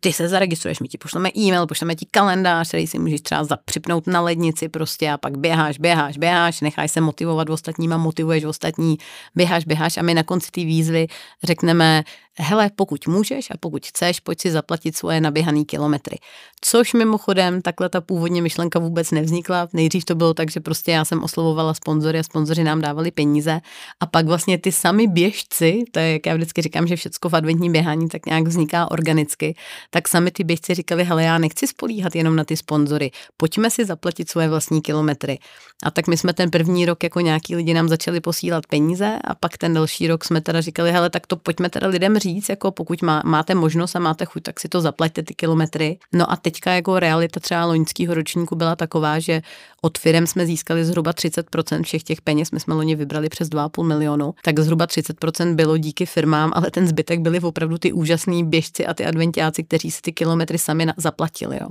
ty 0.00 0.12
se 0.12 0.28
zaregistruješ, 0.28 0.80
my 0.80 0.88
ti 0.88 0.98
pošleme 0.98 1.30
e-mail, 1.36 1.66
pošleme 1.66 1.94
ti 1.94 2.06
kalendář, 2.10 2.68
který 2.68 2.86
si 2.86 2.98
můžeš 2.98 3.20
třeba 3.20 3.44
zapřipnout 3.44 4.06
na 4.06 4.20
lednici 4.20 4.68
prostě 4.68 5.10
a 5.10 5.18
pak 5.18 5.38
běháš, 5.38 5.78
běháš, 5.78 6.18
běháš, 6.18 6.60
necháš 6.60 6.90
se 6.90 7.00
motivovat 7.00 7.50
ostatníma, 7.50 7.96
motivuješ 7.96 8.44
ostatní, 8.44 8.98
běháš, 9.34 9.64
běháš 9.64 9.96
a 9.96 10.02
my 10.02 10.14
na 10.14 10.22
konci 10.22 10.50
té 10.50 10.60
výzvy 10.60 11.06
řekneme, 11.42 12.04
hele, 12.38 12.70
pokud 12.76 13.06
můžeš 13.06 13.50
a 13.50 13.54
pokud 13.60 13.86
chceš, 13.86 14.20
pojď 14.20 14.40
si 14.40 14.50
zaplatit 14.50 14.96
svoje 14.96 15.20
naběhané 15.20 15.64
kilometry. 15.64 16.18
Což 16.60 16.92
mimochodem, 16.92 17.62
takhle 17.62 17.88
ta 17.88 18.00
původně 18.00 18.42
myšlenka 18.42 18.78
vůbec 18.78 19.10
nevznikla. 19.10 19.68
Nejdřív 19.72 20.04
to 20.04 20.14
bylo 20.14 20.34
tak, 20.34 20.50
že 20.50 20.60
prostě 20.60 20.90
já 20.90 21.04
jsem 21.04 21.22
oslovovala 21.22 21.74
sponzory 21.74 22.18
a 22.18 22.22
sponzoři 22.22 22.64
nám 22.64 22.80
dávali 22.80 23.10
peníze 23.10 23.60
a 24.00 24.06
pak 24.06 24.26
vlastně 24.26 24.58
ty 24.58 24.72
sami 24.72 25.06
běžci, 25.06 25.84
to 25.92 25.98
je, 25.98 26.12
jak 26.12 26.26
já 26.26 26.34
vždycky 26.34 26.62
říkám, 26.62 26.86
že 26.86 26.96
všecko 26.96 27.28
v 27.28 27.36
adventním 27.36 27.72
běhání 27.72 28.08
tak 28.08 28.26
nějak 28.26 28.44
vzniká 28.44 28.90
organicky, 28.90 29.56
tak 29.90 30.08
sami 30.08 30.30
ty 30.30 30.44
běžci 30.44 30.74
říkali, 30.74 31.04
hele, 31.04 31.22
já 31.24 31.38
nechci 31.38 31.66
spolíhat 31.66 32.16
jenom 32.16 32.36
na 32.36 32.44
ty 32.44 32.56
sponzory, 32.56 33.10
pojďme 33.36 33.70
si 33.70 33.84
zaplatit 33.84 34.30
svoje 34.30 34.48
vlastní 34.48 34.82
kilometry. 34.82 35.38
A 35.82 35.90
tak 35.90 36.06
my 36.06 36.16
jsme 36.16 36.32
ten 36.32 36.50
první 36.50 36.86
rok 36.86 37.02
jako 37.02 37.20
nějaký 37.20 37.56
lidi 37.56 37.74
nám 37.74 37.88
začali 37.88 38.20
posílat 38.20 38.66
peníze 38.66 39.18
a 39.24 39.34
pak 39.34 39.58
ten 39.58 39.74
další 39.74 40.08
rok 40.08 40.24
jsme 40.24 40.40
teda 40.40 40.60
říkali, 40.60 40.92
hele, 40.92 41.10
tak 41.10 41.26
to 41.26 41.36
pojďme 41.36 41.70
teda 41.70 41.88
lidem 41.88 42.16
říct, 42.24 42.48
jako 42.48 42.70
pokud 42.70 43.02
má, 43.02 43.22
máte 43.24 43.54
možnost 43.54 43.96
a 43.96 43.98
máte 43.98 44.24
chuť, 44.24 44.42
tak 44.42 44.60
si 44.60 44.68
to 44.68 44.80
zaplaťte 44.80 45.22
ty 45.22 45.34
kilometry. 45.34 45.98
No 46.12 46.24
a 46.32 46.36
teďka 46.36 46.72
jako 46.72 46.98
realita 46.98 47.40
třeba 47.40 47.64
loňského 47.64 48.14
ročníku 48.14 48.56
byla 48.56 48.76
taková, 48.76 49.18
že 49.18 49.42
od 49.84 49.98
firm 49.98 50.26
jsme 50.26 50.46
získali 50.46 50.84
zhruba 50.84 51.12
30% 51.12 51.82
všech 51.82 52.02
těch 52.02 52.20
peněz, 52.22 52.50
my 52.50 52.60
jsme 52.60 52.74
loni 52.74 52.96
vybrali 52.96 53.28
přes 53.28 53.48
2,5 53.48 53.84
milionu, 53.84 54.34
tak 54.42 54.60
zhruba 54.60 54.86
30% 54.86 55.54
bylo 55.54 55.76
díky 55.76 56.06
firmám, 56.06 56.52
ale 56.54 56.70
ten 56.70 56.88
zbytek 56.88 57.20
byli 57.20 57.40
opravdu 57.40 57.78
ty 57.78 57.92
úžasní 57.92 58.44
běžci 58.44 58.86
a 58.86 58.94
ty 58.94 59.04
adventiáci, 59.06 59.64
kteří 59.64 59.90
si 59.90 60.02
ty 60.02 60.12
kilometry 60.12 60.58
sami 60.58 60.86
zaplatili. 60.96 61.58
Jo. 61.60 61.68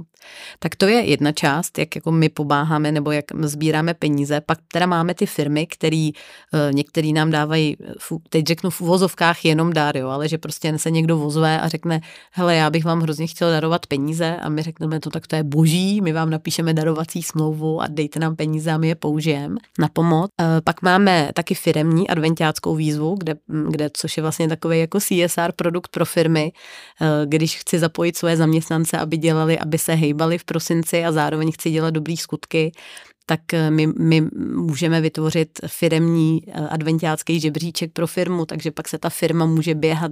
Tak 0.60 0.76
to 0.76 0.88
je 0.88 1.02
jedna 1.02 1.32
část, 1.32 1.78
jak 1.78 1.96
jako 1.96 2.12
my 2.12 2.30
pomáháme 2.30 2.92
nebo 2.92 3.12
jak 3.12 3.26
sbíráme 3.42 3.94
peníze. 3.94 4.42
Pak 4.42 4.58
teda 4.72 4.86
máme 4.86 5.14
ty 5.14 5.26
firmy, 5.26 5.68
který 5.68 6.12
eh, 6.14 6.74
některý 6.74 7.14
nám 7.14 7.32
dávají, 7.32 7.78
teď 8.30 8.48
řeknu 8.48 8.70
v 8.70 8.82
uvozovkách 8.82 9.46
jenom 9.46 9.74
dár, 9.74 9.98
jo, 9.98 10.10
ale 10.10 10.28
že 10.28 10.38
prostě 10.44 10.78
se 10.78 10.92
někdo 10.92 11.18
vozve 11.18 11.62
a 11.62 11.68
řekne, 11.68 12.02
hele, 12.32 12.56
já 12.56 12.70
bych 12.70 12.86
vám 12.86 13.02
hrozně 13.02 13.28
chtěl 13.28 13.52
darovat 13.52 13.88
peníze 13.88 14.38
a 14.38 14.50
my 14.50 14.62
řekneme 14.62 15.00
to, 15.00 15.10
tak 15.10 15.28
to 15.28 15.36
je 15.36 15.44
boží, 15.44 16.02
my 16.02 16.14
vám 16.14 16.30
napíšeme 16.30 16.74
darovací 16.74 17.24
smlouvu 17.24 17.82
a 17.82 17.88
dejte 17.88 18.20
nám 18.20 18.36
peníze 18.36 18.72
a 18.72 18.78
my 18.78 18.88
je 18.88 18.96
použijeme 18.96 19.56
na 19.80 19.88
pomoc. 19.88 20.30
E, 20.42 20.62
pak 20.62 20.82
máme 20.82 21.30
taky 21.34 21.56
firemní 21.56 22.10
adventiáckou 22.10 22.76
výzvu, 22.76 23.16
kde, 23.16 23.36
kde, 23.70 23.90
což 23.94 24.18
je 24.18 24.22
vlastně 24.22 24.48
takový 24.48 24.80
jako 24.80 25.00
CSR 25.00 25.52
produkt 25.56 25.92
pro 25.92 26.06
firmy, 26.06 26.52
e, 26.52 27.26
když 27.26 27.58
chci 27.58 27.80
zapojit 27.80 28.18
své 28.18 28.38
zaměstnance, 28.38 28.98
aby 28.98 29.18
dělali, 29.18 29.60
aby 29.60 29.78
se 29.78 29.94
hejbali 29.94 30.38
v 30.38 30.44
prosinci 30.44 31.06
a 31.06 31.12
zároveň 31.12 31.52
chci 31.52 31.72
dělat 31.72 31.90
dobrý 31.90 32.18
skutky, 32.18 32.72
tak 33.26 33.54
eh, 33.54 33.72
my, 33.72 33.88
my 33.88 34.22
můžeme 34.56 35.02
vytvořit 35.02 35.50
firemní 35.68 36.44
eh, 36.48 36.68
adventiácký 36.68 37.40
žebříček 37.40 37.92
pro 37.94 38.08
firmu, 38.08 38.46
takže 38.46 38.72
pak 38.72 38.88
se 38.88 38.98
ta 38.98 39.10
firma 39.10 39.46
může 39.46 39.76
běhat, 39.76 40.12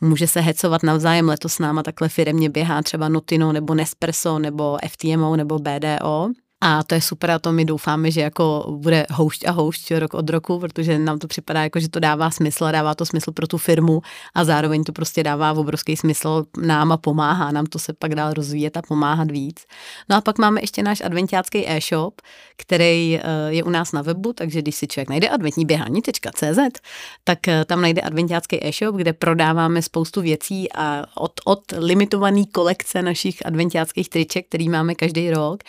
může 0.00 0.26
se 0.26 0.40
hecovat 0.40 0.82
navzájem. 0.82 1.28
Letos 1.28 1.52
s 1.52 1.58
náma 1.58 1.82
takhle 1.82 2.08
firemně 2.08 2.50
běhá 2.50 2.82
třeba 2.82 3.08
Notino 3.08 3.52
nebo 3.52 3.74
Nespresso 3.74 4.38
nebo 4.38 4.78
FTMO 4.88 5.36
nebo 5.36 5.58
BDO. 5.58 6.28
A 6.64 6.82
to 6.82 6.94
je 6.94 7.00
super 7.00 7.30
a 7.30 7.38
to 7.38 7.52
my 7.52 7.64
doufáme, 7.64 8.10
že 8.10 8.20
jako 8.20 8.76
bude 8.78 9.06
houšť 9.10 9.44
a 9.46 9.50
houšť 9.50 9.90
rok 9.90 10.14
od 10.14 10.30
roku, 10.30 10.58
protože 10.58 10.98
nám 10.98 11.18
to 11.18 11.26
připadá 11.26 11.62
jako, 11.62 11.80
že 11.80 11.88
to 11.88 12.00
dává 12.00 12.30
smysl 12.30 12.72
dává 12.72 12.94
to 12.94 13.06
smysl 13.06 13.32
pro 13.32 13.46
tu 13.46 13.58
firmu 13.58 14.02
a 14.34 14.44
zároveň 14.44 14.84
to 14.84 14.92
prostě 14.92 15.22
dává 15.22 15.52
obrovský 15.52 15.96
smysl 15.96 16.44
nám 16.62 16.92
a 16.92 16.96
pomáhá 16.96 17.50
nám 17.52 17.66
to 17.66 17.78
se 17.78 17.92
pak 17.92 18.14
dál 18.14 18.34
rozvíjet 18.34 18.76
a 18.76 18.82
pomáhat 18.82 19.30
víc. 19.30 19.66
No 20.08 20.16
a 20.16 20.20
pak 20.20 20.38
máme 20.38 20.60
ještě 20.60 20.82
náš 20.82 21.00
adventiácký 21.00 21.68
e-shop, 21.68 22.20
který 22.56 23.18
eh, 23.18 23.22
je 23.48 23.64
u 23.64 23.70
nás 23.70 23.92
na 23.92 24.02
webu, 24.02 24.32
takže 24.32 24.62
když 24.62 24.74
si 24.74 24.86
člověk 24.86 25.08
najde 25.08 25.28
adventníběhání.cz, 25.28 26.80
tak 27.24 27.48
eh, 27.48 27.64
tam 27.64 27.82
najde 27.82 28.00
adventiácký 28.00 28.66
e-shop, 28.66 28.96
kde 28.96 29.12
prodáváme 29.12 29.82
spoustu 29.82 30.20
věcí 30.20 30.72
a 30.72 31.04
od, 31.14 31.32
od 31.44 31.60
limitované 31.76 32.44
kolekce 32.52 33.02
našich 33.02 33.46
adventiáckých 33.46 34.08
triček, 34.08 34.46
který 34.48 34.68
máme 34.68 34.94
každý 34.94 35.30
rok, 35.30 35.62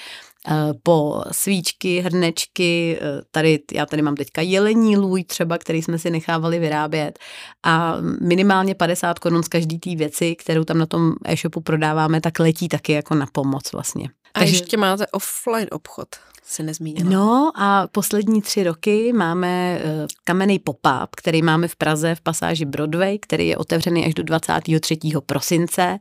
po 0.84 1.24
svíčky, 1.32 2.00
hrnečky, 2.00 3.00
eh, 3.02 3.22
tady, 3.32 3.60
já 3.74 3.86
tady 3.86 4.02
mám 4.02 4.16
teďka 4.16 4.42
jelení 4.42 4.98
lůj 4.98 5.24
třeba, 5.24 5.58
který 5.58 5.82
jsme 5.82 6.00
si 6.00 6.10
nechávali 6.10 6.60
vyrábět 6.60 7.20
a 7.64 7.96
minimálně 8.22 8.76
50 8.76 9.20
korun 9.20 9.44
z 9.44 9.48
každý 9.48 9.80
té 9.80 9.96
věci, 9.96 10.36
kterou 10.36 10.64
tam 10.64 10.78
na 10.78 10.86
tom 10.86 11.14
e-shopu 11.26 11.62
prodáváme, 11.62 12.22
tak 12.22 12.40
letí 12.40 12.68
taky 12.68 12.92
jako 12.92 13.16
na 13.16 13.26
pomoc 13.32 13.72
vlastně. 13.72 14.10
A 14.34 14.40
Takže... 14.40 14.56
ještě 14.56 14.78
máte 14.78 15.08
offline 15.08 15.68
obchod 15.72 16.08
se 16.46 16.64
nezmínila. 16.64 17.10
No 17.10 17.52
a 17.56 17.88
poslední 17.92 18.42
tři 18.42 18.64
roky 18.64 19.14
máme 19.14 19.82
uh, 19.84 20.08
kamenný 20.24 20.60
pop-up, 20.60 21.08
který 21.18 21.42
máme 21.42 21.68
v 21.68 21.76
Praze 21.76 22.16
v 22.16 22.22
pasáži 22.22 22.66
Broadway, 22.66 23.20
který 23.20 23.48
je 23.48 23.58
otevřený 23.58 24.06
až 24.06 24.14
do 24.14 24.24
23. 24.24 24.98
prosince, 25.26 26.00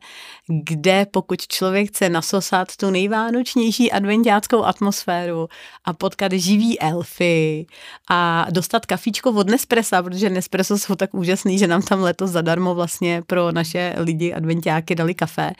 kde 0.63 1.05
pokud 1.11 1.47
člověk 1.47 1.87
chce 1.87 2.09
nasosat 2.09 2.75
tu 2.75 2.89
nejvánočnější 2.89 3.91
adventiáckou 3.91 4.63
atmosféru 4.63 5.47
a 5.85 5.93
potkat 5.93 6.31
živý 6.31 6.79
elfy 6.79 7.65
a 8.09 8.45
dostat 8.51 8.85
kafíčko 8.85 9.31
od 9.31 9.49
Nespressa, 9.49 10.03
protože 10.03 10.29
Nespresso 10.29 10.77
jsou 10.77 10.95
tak 10.95 11.13
úžasný, 11.13 11.57
že 11.57 11.67
nám 11.67 11.81
tam 11.81 12.01
letos 12.01 12.31
zadarmo 12.31 12.75
vlastně 12.75 13.23
pro 13.27 13.51
naše 13.51 13.95
lidi 13.97 14.33
adventiáky 14.33 14.95
dali 14.95 15.13
kafe, 15.13 15.51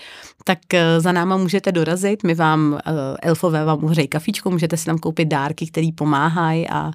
tak 0.43 0.59
uh, 0.73 0.79
za 0.97 1.11
náma 1.11 1.37
můžete 1.37 1.71
dorazit, 1.71 2.23
my 2.23 2.35
vám 2.35 2.73
uh, 2.73 2.79
elfové 3.21 3.65
vám 3.65 3.83
uhřejí 3.83 4.07
kafíčko, 4.07 4.51
můžete 4.51 4.72
si 4.77 4.85
tam 4.85 4.97
koupit 4.97 5.25
dárky, 5.25 5.67
které 5.67 5.89
pomáhají 5.95 6.69
a 6.69 6.91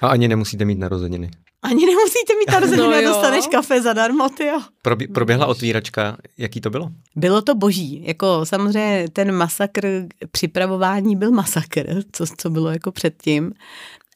a 0.00 0.08
ani 0.08 0.28
nemusíte 0.28 0.64
mít 0.64 0.78
narozeniny. 0.78 1.30
Ani 1.62 1.86
nemusíte 1.86 2.34
mít 2.38 2.52
narozeniny 2.52 2.88
no 3.04 3.10
a 3.10 3.12
dostaneš 3.12 3.46
kafe 3.46 3.82
zadarmo, 3.82 4.28
ty 4.28 4.46
jo. 4.46 4.60
Probě- 4.84 5.12
proběhla 5.12 5.46
otvíračka, 5.46 6.16
jaký 6.38 6.60
to 6.60 6.70
bylo? 6.70 6.90
Bylo 7.16 7.42
to 7.42 7.54
boží, 7.54 8.04
jako 8.06 8.40
samozřejmě 8.46 9.06
ten 9.12 9.32
masakr 9.32 10.06
připravování 10.30 11.16
byl 11.16 11.30
masakr, 11.30 12.02
co, 12.12 12.24
co 12.36 12.50
bylo 12.50 12.70
jako 12.70 12.92
předtím, 12.92 13.52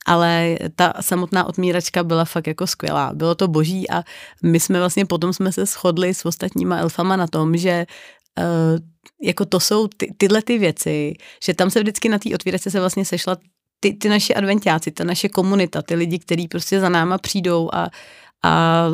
ale 0.07 0.57
ta 0.77 0.93
samotná 1.01 1.45
otmíračka 1.45 2.05
byla 2.05 2.25
fakt 2.25 2.47
jako 2.47 2.67
skvělá. 2.67 3.11
Bylo 3.15 3.35
to 3.35 3.49
boží 3.49 3.91
a 3.91 4.03
my 4.43 4.61
jsme 4.61 4.79
vlastně 4.79 5.07
potom 5.07 5.33
jsme 5.33 5.53
se 5.53 5.67
shodli 5.67 6.15
s 6.15 6.27
ostatníma 6.27 6.77
elfama 6.79 7.17
na 7.17 7.27
tom, 7.27 7.57
že 7.57 7.87
uh, 8.39 8.45
jako 9.23 9.45
to 9.45 9.61
jsou 9.61 9.89
ty, 9.89 10.15
tyhle 10.17 10.43
ty 10.43 10.59
věci, 10.59 11.15
že 11.45 11.55
tam 11.55 11.71
se 11.71 11.81
vždycky 11.81 12.09
na 12.09 12.19
té 12.19 12.35
otvíračce 12.35 12.71
se 12.71 12.81
vlastně 12.81 13.05
sešla 13.05 13.37
ty, 13.81 13.93
ty 13.93 14.09
naše 14.09 14.35
adventiáci, 14.35 14.91
ta 14.91 15.05
naše 15.05 15.29
komunita, 15.29 15.83
ty 15.83 15.95
lidi, 15.95 16.19
kteří 16.19 16.49
prostě 16.49 16.81
za 16.81 16.89
náma 16.89 17.19
přijdou 17.19 17.71
a, 17.73 17.89
a 18.45 18.85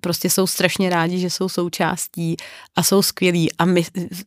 prostě 0.00 0.30
jsou 0.30 0.46
strašně 0.46 0.90
rádi, 0.90 1.18
že 1.18 1.30
jsou 1.30 1.48
součástí 1.48 2.36
a 2.76 2.82
jsou 2.82 3.02
skvělí. 3.02 3.52
A 3.58 3.64
my 3.64 3.84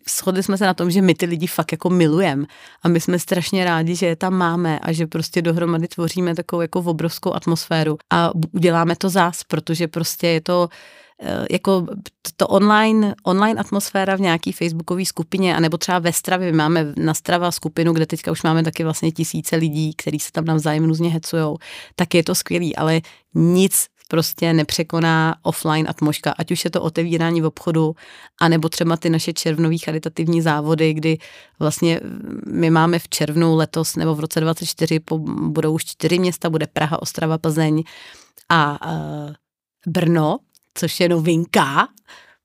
shodli 0.09 0.43
jsme 0.43 0.57
se 0.57 0.65
na 0.65 0.73
tom, 0.73 0.91
že 0.91 1.01
my 1.01 1.13
ty 1.15 1.25
lidi 1.25 1.47
fakt 1.47 1.71
jako 1.71 1.89
milujeme. 1.89 2.45
A 2.83 2.87
my 2.87 2.99
jsme 2.99 3.19
strašně 3.19 3.65
rádi, 3.65 3.95
že 3.95 4.05
je 4.05 4.15
tam 4.15 4.33
máme 4.33 4.79
a 4.79 4.91
že 4.91 5.07
prostě 5.07 5.41
dohromady 5.41 5.87
tvoříme 5.87 6.35
takovou 6.35 6.61
jako 6.61 6.79
obrovskou 6.79 7.33
atmosféru. 7.33 7.97
A 8.09 8.31
uděláme 8.53 8.95
to 8.95 9.09
zás, 9.09 9.43
protože 9.43 9.87
prostě 9.87 10.27
je 10.27 10.41
to 10.41 10.69
jako 11.51 11.87
to 12.37 12.47
online, 12.47 13.15
online 13.23 13.59
atmosféra 13.59 14.15
v 14.15 14.21
nějaký 14.21 14.51
facebookové 14.51 15.05
skupině, 15.05 15.55
anebo 15.55 15.77
třeba 15.77 15.99
ve 15.99 16.13
Stravě, 16.13 16.53
máme 16.53 16.93
na 16.97 17.13
Strava 17.13 17.51
skupinu, 17.51 17.93
kde 17.93 18.05
teďka 18.05 18.31
už 18.31 18.43
máme 18.43 18.63
taky 18.63 18.83
vlastně 18.83 19.11
tisíce 19.11 19.55
lidí, 19.55 19.93
kteří 19.95 20.19
se 20.19 20.31
tam 20.31 20.45
navzájem 20.45 20.85
různě 20.85 21.09
hecujou, 21.09 21.57
tak 21.95 22.13
je 22.13 22.23
to 22.23 22.35
skvělý, 22.35 22.75
ale 22.75 23.01
nic 23.35 23.87
prostě 24.07 24.53
nepřekoná 24.53 25.35
offline 25.43 25.89
atmosféra, 25.89 26.35
ať 26.37 26.51
už 26.51 26.65
je 26.65 26.71
to 26.71 26.81
otevírání 26.81 27.41
v 27.41 27.45
obchodu, 27.45 27.95
anebo 28.41 28.69
třeba 28.69 28.97
ty 28.97 29.09
naše 29.09 29.33
červnový 29.33 29.77
charitativní 29.77 30.41
závody, 30.41 30.93
kdy 30.93 31.17
vlastně 31.59 31.99
my 32.47 32.69
máme 32.69 32.99
v 32.99 33.09
červnu 33.09 33.55
letos 33.55 33.95
nebo 33.95 34.15
v 34.15 34.19
roce 34.19 34.39
2024 34.39 34.99
budou 35.49 35.73
už 35.73 35.85
čtyři 35.85 36.19
města, 36.19 36.49
bude 36.49 36.67
Praha, 36.67 37.01
Ostrava, 37.01 37.37
Plzeň 37.37 37.83
a 38.49 38.91
uh, 38.91 39.33
Brno, 39.87 40.37
což 40.79 40.99
je 40.99 41.09
novinka. 41.09 41.87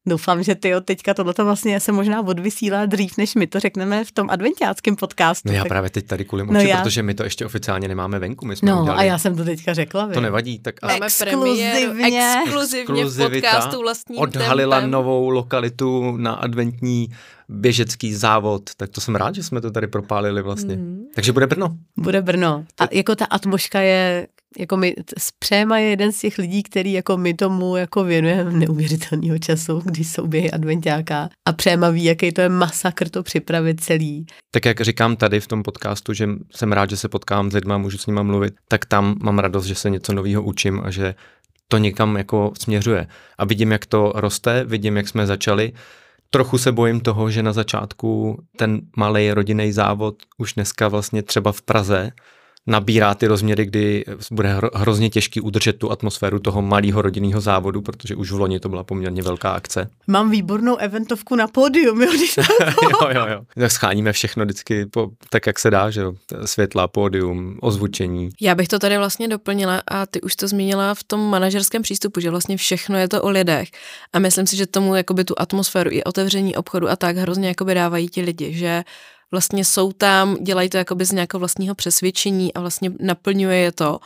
Doufám, 0.06 0.42
že 0.42 0.54
ty 0.54 0.72
teďka 0.84 1.14
tohleto 1.14 1.44
vlastně 1.44 1.80
se 1.80 1.92
možná 1.92 2.26
odvysílá 2.26 2.86
dřív, 2.86 3.16
než 3.18 3.34
my 3.34 3.46
to 3.46 3.60
řekneme 3.60 4.04
v 4.04 4.12
tom 4.12 4.30
adventiáckém 4.30 4.96
podcastu. 4.96 5.48
No 5.48 5.54
já 5.54 5.62
tak... 5.62 5.68
právě 5.68 5.90
teď 5.90 6.06
tady 6.06 6.24
kvůli 6.24 6.46
no 6.46 6.60
já... 6.60 6.82
protože 6.82 7.02
my 7.02 7.14
to 7.14 7.24
ještě 7.24 7.46
oficiálně 7.46 7.88
nemáme 7.88 8.18
venku. 8.18 8.46
My 8.46 8.56
jsme 8.56 8.70
no 8.70 8.80
udělali... 8.80 9.00
a 9.00 9.04
já 9.04 9.18
jsem 9.18 9.36
to 9.36 9.44
teďka 9.44 9.74
řekla. 9.74 10.06
Vy. 10.06 10.14
To 10.14 10.20
nevadí. 10.20 10.58
Tak 10.58 10.74
a... 10.82 10.86
Máme 10.86 11.06
exkluzivně, 11.06 12.08
exkluzivně 12.44 13.04
v 13.04 13.30
podcastu 13.30 13.80
vlastním 13.80 14.18
Odhalila 14.18 14.76
tempem. 14.76 14.90
novou 14.90 15.28
lokalitu 15.28 16.16
na 16.16 16.32
adventní 16.32 17.08
běžecký 17.48 18.14
závod, 18.14 18.74
tak 18.76 18.90
to 18.90 19.00
jsem 19.00 19.14
rád, 19.14 19.34
že 19.34 19.42
jsme 19.42 19.60
to 19.60 19.70
tady 19.70 19.86
propálili 19.86 20.42
vlastně. 20.42 20.76
Mm. 20.76 21.04
Takže 21.14 21.32
bude 21.32 21.46
Brno. 21.46 21.76
Bude 21.96 22.22
Brno. 22.22 22.64
A 22.80 22.88
jako 22.92 23.16
ta 23.16 23.24
atmoška 23.24 23.80
je, 23.80 24.26
jako 24.58 24.76
my, 24.76 24.94
Spřema 25.18 25.78
je 25.78 25.88
jeden 25.88 26.12
z 26.12 26.18
těch 26.18 26.38
lidí, 26.38 26.62
který 26.62 26.92
jako 26.92 27.16
my 27.16 27.34
tomu 27.34 27.76
jako 27.76 28.04
věnujeme 28.04 28.52
neuvěřitelného 28.52 29.38
času, 29.38 29.82
když 29.84 30.08
jsou 30.10 30.26
běhy 30.26 30.50
adventiáka 30.50 31.28
a 31.48 31.52
Přema 31.52 31.90
ví, 31.90 32.04
jaký 32.04 32.32
to 32.32 32.40
je 32.40 32.48
masakr 32.48 33.08
to 33.08 33.22
připravit 33.22 33.80
celý. 33.80 34.26
Tak 34.50 34.64
jak 34.64 34.80
říkám 34.80 35.16
tady 35.16 35.40
v 35.40 35.46
tom 35.46 35.62
podcastu, 35.62 36.12
že 36.12 36.28
jsem 36.50 36.72
rád, 36.72 36.90
že 36.90 36.96
se 36.96 37.08
potkám 37.08 37.50
s 37.50 37.54
lidmi, 37.54 37.74
můžu 37.76 37.98
s 37.98 38.06
nimi 38.06 38.20
mluvit, 38.22 38.54
tak 38.68 38.86
tam 38.86 39.16
mám 39.22 39.38
radost, 39.38 39.64
že 39.64 39.74
se 39.74 39.90
něco 39.90 40.12
nového 40.12 40.42
učím 40.42 40.80
a 40.84 40.90
že 40.90 41.14
to 41.68 41.78
někam 41.78 42.16
jako 42.16 42.52
směřuje. 42.58 43.06
A 43.38 43.44
vidím, 43.44 43.72
jak 43.72 43.86
to 43.86 44.12
roste, 44.14 44.64
vidím, 44.64 44.96
jak 44.96 45.08
jsme 45.08 45.26
začali. 45.26 45.72
Trochu 46.30 46.58
se 46.58 46.72
bojím 46.72 47.00
toho, 47.00 47.30
že 47.30 47.42
na 47.42 47.52
začátku 47.52 48.38
ten 48.56 48.80
malý 48.96 49.32
rodinný 49.32 49.72
závod 49.72 50.16
už 50.38 50.52
dneska 50.52 50.88
vlastně 50.88 51.22
třeba 51.22 51.52
v 51.52 51.62
Praze 51.62 52.10
nabírá 52.66 53.14
ty 53.14 53.26
rozměry, 53.26 53.66
kdy 53.66 54.04
bude 54.30 54.60
hrozně 54.74 55.10
těžký 55.10 55.40
udržet 55.40 55.78
tu 55.78 55.92
atmosféru 55.92 56.38
toho 56.38 56.62
malého 56.62 57.02
rodinného 57.02 57.40
závodu, 57.40 57.82
protože 57.82 58.16
už 58.16 58.30
v 58.30 58.40
loni 58.40 58.60
to 58.60 58.68
byla 58.68 58.84
poměrně 58.84 59.22
velká 59.22 59.50
akce. 59.50 59.90
Mám 60.06 60.30
výbornou 60.30 60.76
eventovku 60.76 61.36
na 61.36 61.46
pódium, 61.46 62.02
jo, 62.02 62.10
když 62.14 62.36
jo, 62.82 63.08
jo, 63.14 63.26
jo. 63.26 63.40
Tak 63.54 63.72
scháníme 63.72 64.12
všechno 64.12 64.44
vždycky 64.44 64.86
po, 64.86 65.10
tak, 65.30 65.46
jak 65.46 65.58
se 65.58 65.70
dá, 65.70 65.90
že 65.90 66.00
jo. 66.00 66.14
Světla, 66.44 66.88
pódium, 66.88 67.58
ozvučení. 67.60 68.30
Já 68.40 68.54
bych 68.54 68.68
to 68.68 68.78
tady 68.78 68.98
vlastně 68.98 69.28
doplnila 69.28 69.82
a 69.88 70.06
ty 70.06 70.20
už 70.20 70.36
to 70.36 70.48
zmínila 70.48 70.94
v 70.94 71.04
tom 71.04 71.30
manažerském 71.30 71.82
přístupu, 71.82 72.20
že 72.20 72.30
vlastně 72.30 72.56
všechno 72.56 72.98
je 72.98 73.08
to 73.08 73.22
o 73.22 73.30
lidech. 73.30 73.68
A 74.12 74.18
myslím 74.18 74.46
si, 74.46 74.56
že 74.56 74.66
tomu 74.66 74.94
jakoby 74.94 75.24
tu 75.24 75.34
atmosféru 75.36 75.90
i 75.92 76.04
otevření 76.04 76.56
obchodu 76.56 76.88
a 76.90 76.96
tak 76.96 77.16
hrozně 77.16 77.48
jakoby 77.48 77.74
dávají 77.74 78.08
ti 78.08 78.22
lidi, 78.22 78.52
že 78.52 78.84
vlastně 79.34 79.64
jsou 79.64 79.92
tam, 79.92 80.36
dělají 80.44 80.70
to 80.70 80.76
jakoby 80.76 81.04
z 81.04 81.12
nějakého 81.12 81.38
vlastního 81.38 81.74
přesvědčení 81.74 82.54
a 82.54 82.60
vlastně 82.60 82.90
naplňuje 83.00 83.58
je 83.58 83.72
to. 83.72 83.98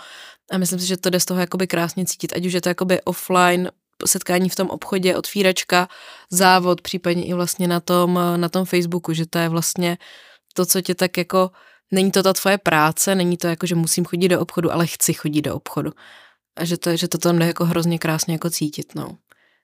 A 0.50 0.58
myslím 0.58 0.78
si, 0.80 0.86
že 0.86 0.96
to 0.96 1.10
jde 1.10 1.20
z 1.20 1.24
toho 1.24 1.40
jakoby 1.40 1.66
krásně 1.66 2.06
cítit, 2.06 2.32
ať 2.32 2.46
už 2.46 2.52
je 2.52 2.60
to 2.60 2.68
jakoby 2.68 3.02
offline 3.02 3.70
setkání 4.06 4.48
v 4.48 4.54
tom 4.54 4.70
obchodě, 4.70 5.16
otvíračka, 5.16 5.88
závod, 6.30 6.80
případně 6.80 7.24
i 7.24 7.32
vlastně 7.34 7.68
na 7.68 7.80
tom, 7.80 8.20
na 8.36 8.48
tom 8.48 8.64
Facebooku, 8.64 9.12
že 9.12 9.26
to 9.26 9.38
je 9.38 9.48
vlastně 9.48 9.98
to, 10.54 10.66
co 10.66 10.80
tě 10.80 10.94
tak 10.94 11.18
jako, 11.18 11.50
není 11.92 12.10
to 12.10 12.22
ta 12.22 12.32
tvoje 12.32 12.58
práce, 12.58 13.14
není 13.14 13.36
to 13.36 13.46
jako, 13.46 13.66
že 13.66 13.74
musím 13.74 14.04
chodit 14.04 14.28
do 14.28 14.40
obchodu, 14.40 14.72
ale 14.72 14.86
chci 14.86 15.12
chodit 15.12 15.42
do 15.42 15.54
obchodu. 15.54 15.92
A 16.56 16.64
že 16.64 16.76
to, 16.76 16.96
že 16.96 17.08
to 17.08 17.18
tam 17.18 17.38
jde 17.38 17.46
jako 17.46 17.64
hrozně 17.64 17.98
krásně 17.98 18.34
jako 18.34 18.50
cítit, 18.50 18.94
no. 18.94 19.18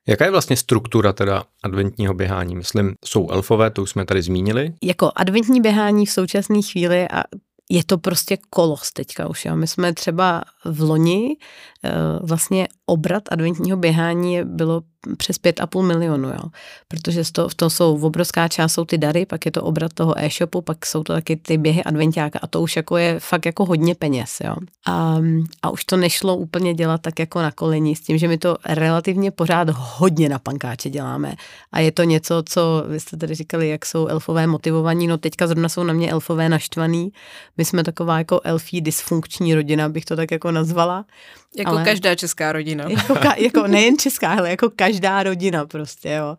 Jaká 0.08 0.24
je 0.24 0.30
vlastně 0.30 0.56
struktura 0.56 1.12
teda 1.12 1.44
adventního 1.62 2.14
běhání? 2.14 2.56
Myslím, 2.56 2.94
jsou 3.04 3.30
elfové, 3.30 3.70
to 3.70 3.82
už 3.82 3.90
jsme 3.90 4.04
tady 4.04 4.22
zmínili. 4.22 4.72
Jako 4.82 5.12
adventní 5.16 5.60
běhání 5.60 6.06
v 6.06 6.10
současné 6.10 6.62
chvíli 6.62 7.08
a 7.08 7.22
je 7.70 7.84
to 7.84 7.98
prostě 7.98 8.38
kolos 8.50 8.92
teďka 8.92 9.28
už. 9.28 9.44
Jo. 9.44 9.56
My 9.56 9.66
jsme 9.66 9.92
třeba 9.94 10.42
v 10.64 10.80
loni 10.80 11.36
eh, 11.84 11.92
vlastně 12.22 12.68
obrat 12.86 13.22
adventního 13.30 13.76
běhání 13.76 14.44
bylo 14.44 14.82
přes 15.16 15.36
5,5 15.36 15.82
milionu, 15.82 16.28
jo. 16.28 16.50
protože 16.88 17.22
to, 17.32 17.48
to 17.56 17.70
jsou 17.70 18.00
obrovská 18.02 18.48
část, 18.48 18.72
jsou 18.72 18.84
ty 18.84 18.98
dary, 18.98 19.26
pak 19.26 19.46
je 19.46 19.52
to 19.52 19.62
obrat 19.62 19.92
toho 19.92 20.18
e-shopu, 20.18 20.60
pak 20.62 20.86
jsou 20.86 21.02
to 21.02 21.12
taky 21.12 21.36
ty 21.36 21.58
běhy 21.58 21.84
adventiáka 21.84 22.38
a 22.42 22.46
to 22.46 22.62
už 22.62 22.76
jako 22.76 22.96
je 22.96 23.20
fakt 23.20 23.46
jako 23.46 23.64
hodně 23.64 23.94
peněz. 23.94 24.36
Jo. 24.44 24.56
A, 24.86 25.18
a 25.62 25.70
už 25.70 25.84
to 25.84 25.96
nešlo 25.96 26.36
úplně 26.36 26.74
dělat 26.74 27.00
tak 27.00 27.18
jako 27.18 27.42
na 27.42 27.50
koleni, 27.50 27.96
s 27.96 28.00
tím, 28.00 28.18
že 28.18 28.28
my 28.28 28.38
to 28.38 28.56
relativně 28.68 29.30
pořád 29.30 29.68
hodně 29.70 30.28
na 30.28 30.38
pankáče 30.38 30.90
děláme 30.90 31.34
a 31.72 31.80
je 31.80 31.92
to 31.92 32.02
něco, 32.02 32.42
co 32.48 32.84
vy 32.88 33.00
jste 33.00 33.16
tady 33.16 33.34
říkali, 33.34 33.68
jak 33.68 33.86
jsou 33.86 34.06
elfové 34.06 34.46
motivovaní, 34.46 35.06
no 35.06 35.18
teďka 35.18 35.46
zrovna 35.46 35.68
jsou 35.68 35.82
na 35.82 35.92
mě 35.92 36.10
elfové 36.10 36.48
naštvaný, 36.48 37.12
my 37.56 37.64
jsme 37.64 37.84
taková 37.84 38.18
jako 38.18 38.40
elfí 38.44 38.80
dysfunkční 38.80 39.54
rodina, 39.54 39.88
bych 39.88 40.04
to 40.04 40.16
tak 40.16 40.30
jako 40.30 40.50
nazvala. 40.54 41.04
Jako 41.56 41.70
ale, 41.70 41.84
každá 41.84 42.14
česká 42.14 42.52
rodina. 42.52 42.84
Jako, 42.88 43.14
ka, 43.14 43.34
jako 43.38 43.66
nejen 43.66 43.98
česká, 43.98 44.34
ale 44.34 44.50
jako 44.50 44.70
každá 44.76 45.22
rodina 45.22 45.66
prostě, 45.66 46.10
jo. 46.10 46.36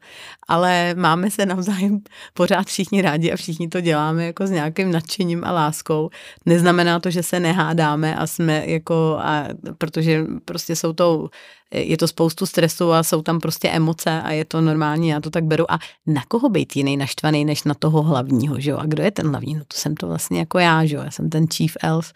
Ale 0.48 0.94
máme 0.94 1.32
se 1.32 1.46
navzájem 1.46 2.00
pořád 2.34 2.68
všichni 2.68 3.02
rádi 3.02 3.32
a 3.32 3.36
všichni 3.36 3.68
to 3.68 3.82
děláme 3.82 4.26
jako 4.26 4.48
s 4.48 4.52
nějakým 4.52 4.92
nadšením 4.92 5.44
a 5.44 5.52
láskou. 5.52 6.10
Neznamená 6.46 7.00
to, 7.00 7.10
že 7.10 7.24
se 7.24 7.40
nehádáme 7.40 8.16
a 8.16 8.28
jsme 8.28 8.64
jako, 8.68 9.18
a, 9.22 9.48
protože 9.78 10.26
prostě 10.46 10.76
jsou 10.76 10.94
to 10.94 11.30
je 11.76 11.98
to 11.98 12.08
spoustu 12.08 12.46
stresu 12.46 12.92
a 12.92 13.04
jsou 13.04 13.22
tam 13.22 13.40
prostě 13.40 13.70
emoce 13.70 14.22
a 14.22 14.32
je 14.32 14.46
to 14.46 14.62
normální, 14.62 15.08
já 15.08 15.20
to 15.20 15.30
tak 15.30 15.44
beru. 15.44 15.72
A 15.72 15.80
na 16.08 16.24
koho 16.28 16.50
být 16.50 16.76
jiný 16.76 16.98
naštvaný, 16.98 17.46
než 17.46 17.64
na 17.64 17.74
toho 17.74 18.02
hlavního, 18.02 18.60
že 18.60 18.72
jo? 18.72 18.78
A 18.78 18.86
kdo 18.86 19.04
je 19.04 19.12
ten 19.12 19.30
hlavní? 19.30 19.56
No 19.56 19.62
to 19.68 19.78
jsem 19.78 19.96
to 19.96 20.08
vlastně 20.08 20.40
jako 20.40 20.60
já, 20.60 20.86
že 20.86 20.96
jo? 20.96 21.02
Já 21.06 21.12
jsem 21.12 21.30
ten 21.30 21.48
chief 21.48 21.78
elf. 21.84 22.14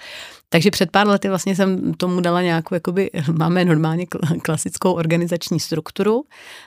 Takže 0.49 0.71
před 0.71 0.91
pár 0.91 1.07
lety 1.07 1.29
vlastně 1.29 1.55
jsem 1.55 1.93
tomu 1.93 2.21
dala 2.21 2.41
nějakou, 2.41 2.75
jakoby 2.75 3.09
máme 3.31 3.65
normálně 3.65 4.05
klasickou 4.41 4.93
organizační 4.93 5.59
strukturu, 5.59 6.23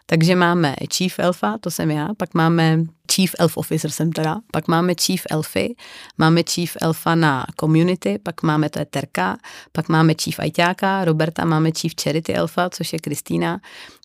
takže 0.06 0.36
máme 0.36 0.76
chief 0.94 1.18
elfa, 1.18 1.58
to 1.58 1.70
jsem 1.70 1.90
já, 1.90 2.08
pak 2.16 2.34
máme 2.34 2.84
Chief 3.10 3.34
Elf 3.38 3.56
Officer 3.56 3.90
jsem 3.90 4.12
teda, 4.12 4.40
pak 4.52 4.68
máme 4.68 4.94
Chief 4.94 5.22
Elfy, 5.30 5.74
máme 6.18 6.42
Chief 6.42 6.76
Elfa 6.80 7.14
na 7.14 7.46
community, 7.60 8.18
pak 8.22 8.42
máme, 8.42 8.70
to 8.70 8.78
je 8.78 8.84
Terka, 8.84 9.38
pak 9.72 9.88
máme 9.88 10.14
Chief 10.14 10.38
Ajťáka, 10.38 11.04
Roberta, 11.04 11.44
máme 11.44 11.70
Chief 11.70 11.92
Charity 12.02 12.34
Elfa, 12.34 12.70
což 12.70 12.92
je 12.92 12.98
Kristýna, 12.98 13.60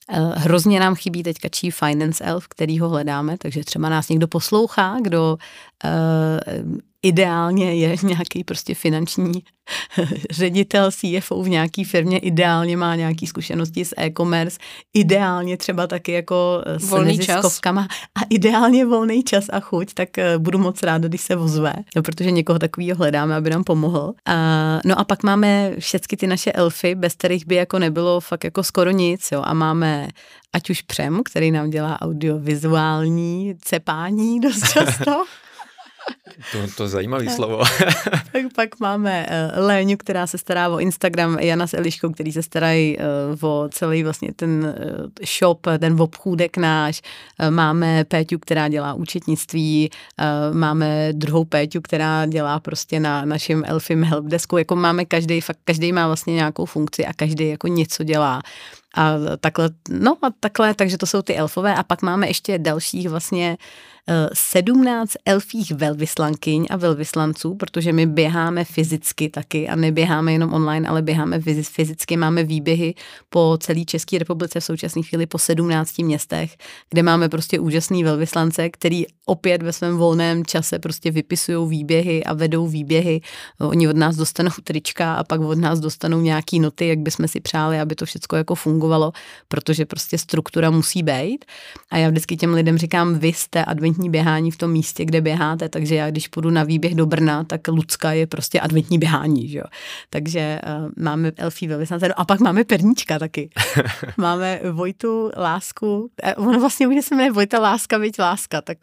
eh, 0.10 0.20
Hrozně 0.36 0.80
nám 0.80 0.96
chybí 0.96 1.24
teďka 1.24 1.50
Chief 1.60 1.76
Finance 1.76 2.24
Elf, 2.24 2.48
který 2.48 2.80
ho 2.80 2.90
hledáme, 2.90 3.38
takže 3.38 3.64
třeba 3.64 3.90
nás 3.90 4.10
někdo 4.10 4.28
poslouchá, 4.28 4.98
kdo 5.02 5.38
uh, 5.86 6.78
ideálně 7.08 7.74
je 7.74 7.96
nějaký 8.04 8.44
prostě 8.44 8.76
finanční 8.76 9.44
ředitel 10.32 10.92
CFO 10.92 11.44
v 11.44 11.50
nějaký 11.50 11.84
firmě, 11.84 12.18
ideálně 12.18 12.78
má 12.78 12.96
nějaký 12.96 13.28
zkušenosti 13.28 13.86
s 13.86 13.96
e-commerce, 13.98 14.60
ideálně 14.94 15.58
třeba 15.58 15.88
taky 15.88 16.12
jako 16.12 16.62
s 16.78 16.90
volný 16.90 17.18
neziskovkama 17.18 17.88
čas. 17.88 17.98
a 18.16 18.20
ideálně 18.30 18.86
volný 18.86 19.24
čas 19.24 19.46
a 19.50 19.60
chuť, 19.60 19.94
tak 19.94 20.18
eh, 20.18 20.38
budu 20.38 20.60
moc 20.60 20.84
ráda, 20.84 21.08
když 21.08 21.22
se 21.22 21.36
vozve, 21.36 21.74
no, 21.96 22.04
protože 22.04 22.32
někoho 22.32 22.60
takového 22.60 22.98
hledáme, 22.98 23.36
aby 23.36 23.50
nám 23.50 23.64
pomohl. 23.64 24.14
A, 24.26 24.80
no 24.86 25.00
a 25.00 25.04
pak 25.04 25.24
máme 25.24 25.72
všechny 25.80 26.18
ty 26.18 26.28
naše 26.28 26.52
elfy, 26.52 26.96
bez 26.96 27.14
kterých 27.14 27.48
by 27.48 27.56
jako 27.56 27.80
nebylo 27.80 28.20
fakt 28.20 28.44
jako 28.44 28.64
skoro 28.64 28.92
nic, 28.92 29.32
jo, 29.32 29.42
a 29.46 29.54
máme 29.54 30.08
ať 30.54 30.70
už 30.70 30.82
Přem, 30.82 31.22
který 31.26 31.52
nám 31.52 31.70
dělá 31.70 32.02
audiovizuální 32.02 33.56
cepání 33.62 34.40
dost 34.46 34.70
často. 34.74 35.24
To, 36.52 36.58
to 36.78 36.84
je 36.84 36.90
zajímavý 36.90 37.30
slovo. 37.30 37.64
tak 38.32 38.44
pak 38.56 38.80
máme 38.80 39.26
uh, 39.56 39.66
Léňu, 39.66 39.98
která 39.98 40.28
se 40.28 40.38
stará 40.38 40.70
o 40.70 40.80
Instagram, 40.80 41.40
Jana 41.40 41.68
s 41.68 41.74
Eliškou, 41.74 42.10
který 42.12 42.32
se 42.32 42.44
starají 42.44 42.98
uh, 42.98 43.50
o 43.50 43.70
celý 43.72 44.04
vlastně 44.04 44.34
ten 44.36 44.76
uh, 44.80 45.08
shop, 45.38 45.68
ten 45.80 46.02
obchůdek 46.02 46.58
náš. 46.58 47.02
Máme 47.50 48.04
Péťu, 48.04 48.40
která 48.40 48.68
dělá 48.68 48.94
účetnictví, 48.94 49.90
máme 50.54 51.14
druhou 51.14 51.46
Péťu, 51.46 51.82
která 51.82 52.26
dělá 52.26 52.60
prostě 52.60 53.00
na 53.00 53.26
našem 53.26 53.64
Elfim 53.66 54.04
helpdesku. 54.04 54.58
Jako 54.58 54.76
máme 54.76 55.06
každý, 55.06 55.42
fakt 55.42 55.60
každý 55.64 55.94
má 55.94 56.08
vlastně 56.08 56.34
nějakou 56.34 56.66
funkci 56.66 57.06
a 57.06 57.14
každý 57.14 57.50
jako 57.50 57.68
něco 57.68 58.04
dělá. 58.04 58.42
A 58.98 59.14
takhle, 59.40 59.70
no 59.90 60.18
a 60.22 60.30
takhle, 60.40 60.74
takže 60.74 60.98
to 60.98 61.06
jsou 61.06 61.22
ty 61.22 61.36
elfové 61.36 61.76
a 61.76 61.84
pak 61.84 62.02
máme 62.02 62.28
ještě 62.28 62.60
dalších 62.60 63.10
vlastně 63.10 63.58
17 64.34 65.14
elfích 65.26 65.72
velvyslankyň 65.72 66.66
a 66.70 66.78
velvyslanců, 66.78 67.56
protože 67.56 67.94
my 67.94 68.06
běháme 68.06 68.66
fyzicky 68.66 69.30
taky 69.30 69.68
a 69.68 69.76
neběháme 69.76 70.34
jenom 70.34 70.54
online, 70.54 70.90
ale 70.90 71.02
běháme 71.02 71.40
fyzicky. 71.64 72.18
Máme 72.18 72.44
výběhy 72.44 72.96
po 73.30 73.58
celé 73.62 73.86
České 73.86 74.18
republice 74.18 74.60
v 74.60 74.64
současné 74.64 75.02
chvíli 75.02 75.26
po 75.26 75.38
17 75.38 76.00
městech, 76.00 76.58
kde 76.90 77.04
máme 77.04 77.30
prostě 77.30 77.60
úžasný 77.60 78.04
velvyslance, 78.04 78.70
který 78.70 79.06
opět 79.26 79.64
ve 79.64 79.74
svém 79.74 79.98
volném 79.98 80.46
čase 80.46 80.80
prostě 80.80 81.12
vypisují 81.12 81.70
výběhy 81.70 82.24
a 82.24 82.34
vedou 82.34 82.68
výběhy. 82.68 83.22
Oni 83.60 83.88
od 83.88 83.98
nás 83.98 84.16
dostanou 84.16 84.52
trička 84.64 85.14
a 85.14 85.24
pak 85.24 85.42
od 85.42 85.58
nás 85.58 85.80
dostanou 85.80 86.22
nějaký 86.22 86.60
noty, 86.60 86.88
jak 86.88 87.00
bychom 87.00 87.28
si 87.28 87.40
přáli, 87.40 87.80
aby 87.80 87.96
to 87.96 88.06
všechno 88.06 88.38
jako 88.38 88.56
fungovalo, 88.56 88.87
protože 89.48 89.86
prostě 89.86 90.18
struktura 90.18 90.70
musí 90.70 91.04
být. 91.04 91.46
A 91.92 91.98
já 91.98 92.10
vždycky 92.10 92.38
těm 92.38 92.54
lidem 92.54 92.78
říkám, 92.78 93.20
vy 93.20 93.28
jste 93.28 93.66
advent 93.66 93.88
adventní 93.88 94.10
běhání 94.10 94.52
v 94.52 94.58
tom 94.58 94.72
místě, 94.72 95.06
kde 95.06 95.22
běháte, 95.22 95.70
takže 95.70 95.96
já 95.96 96.10
když 96.10 96.28
půjdu 96.28 96.50
na 96.50 96.64
výběh 96.64 96.96
do 96.96 97.06
Brna, 97.06 97.44
tak 97.44 97.68
Lucka 97.68 98.12
je 98.12 98.28
prostě 98.28 98.60
adventní 98.60 99.00
běhání, 99.00 99.48
že 99.48 99.58
jo. 99.58 99.64
Takže 100.10 100.60
uh, 100.64 100.92
máme 101.04 101.32
Elfí 101.38 101.68
velvyslance, 101.68 102.08
no 102.08 102.20
a 102.20 102.26
pak 102.26 102.40
máme 102.40 102.64
Perníčka 102.64 103.20
taky. 103.20 103.50
máme 104.18 104.60
Vojtu 104.72 105.32
Lásku, 105.38 106.10
eh, 106.24 106.36
ono 106.36 106.60
vlastně 106.60 106.88
už 106.88 107.06
se 107.06 107.16
jmenuje 107.16 107.32
Vojta 107.32 107.60
Láska, 107.60 108.00
byť 108.00 108.20
Láska, 108.20 108.62
tak 108.62 108.78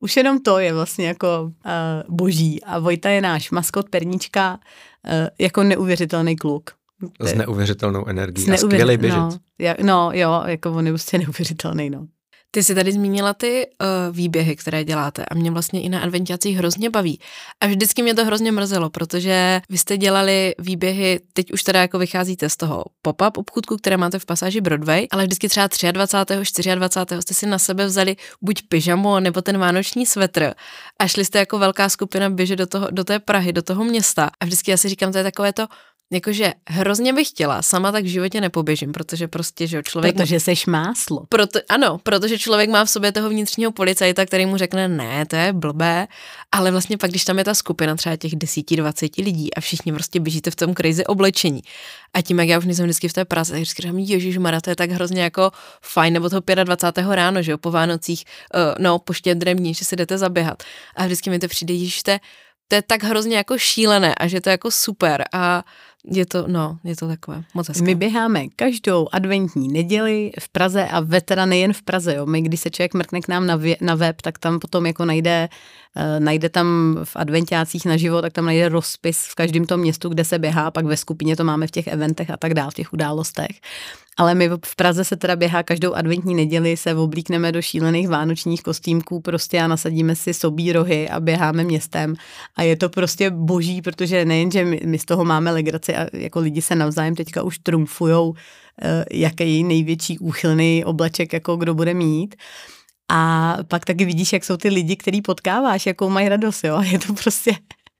už 0.00 0.16
jenom 0.16 0.40
to 0.40 0.58
je 0.58 0.74
vlastně 0.74 1.06
jako 1.06 1.42
uh, 1.42 2.16
boží 2.16 2.64
a 2.64 2.78
Vojta 2.78 3.10
je 3.10 3.20
náš 3.20 3.50
maskot 3.50 3.88
Perníčka, 3.88 4.58
uh, 5.04 5.12
jako 5.38 5.62
neuvěřitelný 5.62 6.36
kluk. 6.36 6.77
S 7.20 7.34
neuvěřitelnou 7.34 8.06
energií 8.06 8.44
s 8.44 8.46
neuvěř... 8.46 8.64
a 8.64 8.66
skvělý 8.66 8.96
běžec. 8.96 9.38
No, 9.58 9.74
no 9.82 10.10
jo, 10.12 10.42
jako 10.46 10.72
on 10.72 10.86
je 10.86 10.92
prostě 10.92 11.18
neuvěřitelný, 11.24 11.90
no. 11.90 12.06
Ty 12.50 12.62
jsi 12.62 12.74
tady 12.74 12.92
zmínila 12.92 13.34
ty 13.34 13.66
uh, 13.66 14.16
výběhy, 14.16 14.56
které 14.56 14.84
děláte 14.84 15.24
a 15.24 15.34
mě 15.34 15.50
vlastně 15.50 15.82
i 15.82 15.88
na 15.88 16.00
adventiacích 16.00 16.56
hrozně 16.56 16.90
baví. 16.90 17.20
A 17.60 17.66
vždycky 17.66 18.02
mě 18.02 18.14
to 18.14 18.24
hrozně 18.24 18.52
mrzelo, 18.52 18.90
protože 18.90 19.60
vy 19.70 19.78
jste 19.78 19.96
dělali 19.96 20.54
výběhy, 20.58 21.20
teď 21.32 21.52
už 21.52 21.62
teda 21.62 21.80
jako 21.80 21.98
vycházíte 21.98 22.48
z 22.48 22.56
toho 22.56 22.84
pop-up 23.02 23.38
obchůdku, 23.38 23.76
které 23.76 23.96
máte 23.96 24.18
v 24.18 24.26
pasáži 24.26 24.60
Broadway, 24.60 25.06
ale 25.10 25.24
vždycky 25.24 25.48
třeba 25.48 25.68
23. 25.92 26.74
24. 26.74 27.22
jste 27.22 27.34
si 27.34 27.46
na 27.46 27.58
sebe 27.58 27.86
vzali 27.86 28.16
buď 28.42 28.62
pyžamo 28.68 29.20
nebo 29.20 29.42
ten 29.42 29.58
vánoční 29.58 30.06
svetr 30.06 30.54
a 30.98 31.08
šli 31.08 31.24
jste 31.24 31.38
jako 31.38 31.58
velká 31.58 31.88
skupina 31.88 32.30
běžet 32.30 32.56
do, 32.56 32.66
toho, 32.66 32.88
do 32.90 33.04
té 33.04 33.18
Prahy, 33.18 33.52
do 33.52 33.62
toho 33.62 33.84
města. 33.84 34.30
A 34.40 34.44
vždycky 34.44 34.70
já 34.70 34.76
si 34.76 34.88
říkám, 34.88 35.12
to 35.12 35.18
je 35.18 35.24
takové 35.24 35.52
to, 35.52 35.66
Jakože 36.12 36.52
hrozně 36.68 37.12
bych 37.12 37.28
chtěla, 37.28 37.62
sama 37.62 37.92
tak 37.92 38.04
v 38.04 38.06
životě 38.06 38.40
nepoběžím, 38.40 38.92
protože 38.92 39.28
prostě, 39.28 39.66
že 39.66 39.82
člověk... 39.82 40.16
Protože 40.16 40.40
seš 40.40 40.66
máslo. 40.66 41.26
Proto, 41.28 41.58
ano, 41.68 41.98
protože 42.02 42.38
člověk 42.38 42.70
má 42.70 42.84
v 42.84 42.90
sobě 42.90 43.12
toho 43.12 43.28
vnitřního 43.28 43.72
policajta, 43.72 44.26
který 44.26 44.46
mu 44.46 44.56
řekne, 44.56 44.88
ne, 44.88 45.26
to 45.26 45.36
je 45.36 45.52
blbé, 45.52 46.06
ale 46.52 46.70
vlastně 46.70 46.98
pak, 46.98 47.10
když 47.10 47.24
tam 47.24 47.38
je 47.38 47.44
ta 47.44 47.54
skupina 47.54 47.96
třeba 47.96 48.16
těch 48.16 48.32
10-20 48.32 49.24
lidí 49.24 49.54
a 49.54 49.60
všichni 49.60 49.92
prostě 49.92 50.20
běžíte 50.20 50.50
v 50.50 50.56
tom 50.56 50.74
crazy 50.74 51.06
oblečení 51.06 51.60
a 52.14 52.22
tím, 52.22 52.38
jak 52.38 52.48
já 52.48 52.58
už 52.58 52.64
nejsem 52.64 52.84
vždycky 52.84 53.08
v 53.08 53.12
té 53.12 53.24
Praze, 53.24 53.52
tak 53.52 53.60
vždycky 53.60 53.82
říkám, 53.82 53.98
Ježíš 53.98 54.38
Mara, 54.38 54.60
to 54.60 54.70
je 54.70 54.76
tak 54.76 54.90
hrozně 54.90 55.22
jako 55.22 55.50
fajn, 55.82 56.12
nebo 56.12 56.30
toho 56.30 56.42
25. 56.64 57.06
ráno, 57.10 57.42
že 57.42 57.50
jo, 57.50 57.58
po 57.58 57.70
Vánocích, 57.70 58.24
uh, 58.54 58.60
no, 58.78 58.98
po 58.98 59.12
štědrém 59.12 59.56
dní, 59.56 59.74
že 59.74 59.84
si 59.84 59.96
jdete 59.96 60.18
zaběhat. 60.18 60.62
A 60.96 61.04
vždycky 61.04 61.30
mi 61.30 61.38
to 61.38 61.48
přijde, 61.48 61.76
že 61.76 62.02
to 62.02 62.10
je, 62.10 62.20
to 62.68 62.74
je 62.74 62.82
tak 62.82 63.02
hrozně 63.02 63.36
jako 63.36 63.58
šílené 63.58 64.14
a 64.14 64.26
že 64.26 64.40
to 64.40 64.48
je 64.48 64.52
jako 64.52 64.70
super 64.70 65.24
a 65.32 65.64
je 66.10 66.26
to, 66.26 66.44
no, 66.46 66.78
je 66.84 66.96
to 66.96 67.08
takové 67.08 67.42
moc 67.54 67.68
hezké. 67.68 67.84
My 67.84 67.94
běháme 67.94 68.48
každou 68.56 69.08
adventní 69.12 69.68
neděli 69.68 70.32
v 70.40 70.48
Praze 70.48 70.88
a 70.88 71.20
teda 71.24 71.46
nejen 71.46 71.72
v 71.72 71.82
Praze, 71.82 72.14
jo. 72.14 72.26
My, 72.26 72.42
když 72.42 72.60
se 72.60 72.70
člověk 72.70 72.94
mrkne 72.94 73.20
k 73.20 73.28
nám 73.28 73.46
na, 73.46 73.56
vě, 73.56 73.76
na 73.80 73.94
web, 73.94 74.22
tak 74.22 74.38
tam 74.38 74.58
potom 74.58 74.86
jako 74.86 75.04
najde, 75.04 75.48
najde 76.18 76.48
tam 76.48 76.98
v 77.04 77.16
adventiácích 77.16 77.84
na 77.84 77.96
život, 77.96 78.22
tak 78.22 78.32
tam 78.32 78.44
najde 78.44 78.68
rozpis 78.68 79.18
v 79.18 79.34
každém 79.34 79.66
tom 79.66 79.80
městu, 79.80 80.08
kde 80.08 80.24
se 80.24 80.38
běhá, 80.38 80.70
pak 80.70 80.84
ve 80.84 80.96
skupině 80.96 81.36
to 81.36 81.44
máme 81.44 81.66
v 81.66 81.70
těch 81.70 81.86
eventech 81.86 82.30
a 82.30 82.36
tak 82.36 82.54
dál, 82.54 82.70
v 82.70 82.74
těch 82.74 82.92
událostech. 82.92 83.60
Ale 84.18 84.34
my 84.34 84.48
v 84.64 84.76
Praze 84.76 85.04
se 85.04 85.16
teda 85.16 85.36
běhá 85.36 85.62
každou 85.62 85.94
adventní 85.94 86.34
neděli, 86.34 86.76
se 86.76 86.94
oblíkneme 86.94 87.52
do 87.52 87.62
šílených 87.62 88.08
vánočních 88.08 88.62
kostýmků 88.62 89.20
prostě 89.20 89.60
a 89.60 89.66
nasadíme 89.66 90.16
si 90.16 90.34
sobí 90.34 90.72
rohy 90.72 91.08
a 91.08 91.20
běháme 91.20 91.64
městem. 91.64 92.14
A 92.56 92.62
je 92.62 92.76
to 92.76 92.88
prostě 92.88 93.30
boží, 93.30 93.82
protože 93.82 94.24
nejen, 94.24 94.50
že 94.50 94.64
my, 94.64 94.80
my 94.84 94.98
z 94.98 95.04
toho 95.04 95.24
máme 95.24 95.52
legraci 95.52 95.96
a 95.96 96.06
jako 96.12 96.40
lidi 96.40 96.62
se 96.62 96.74
navzájem 96.74 97.14
teďka 97.14 97.42
už 97.42 97.58
trumfujou, 97.58 98.34
eh, 98.82 99.04
jaký 99.12 99.64
největší 99.64 100.18
úchylný 100.18 100.84
obleček, 100.84 101.32
jako 101.32 101.56
kdo 101.56 101.74
bude 101.74 101.94
mít. 101.94 102.34
A 103.10 103.56
pak 103.68 103.84
taky 103.84 104.04
vidíš, 104.04 104.32
jak 104.32 104.44
jsou 104.44 104.56
ty 104.56 104.68
lidi, 104.68 104.96
který 104.96 105.22
potkáváš, 105.22 105.86
jakou 105.86 106.10
mají 106.10 106.28
radost, 106.28 106.64
jo. 106.64 106.82
Je 106.82 106.98
to 106.98 107.12
prostě 107.12 107.52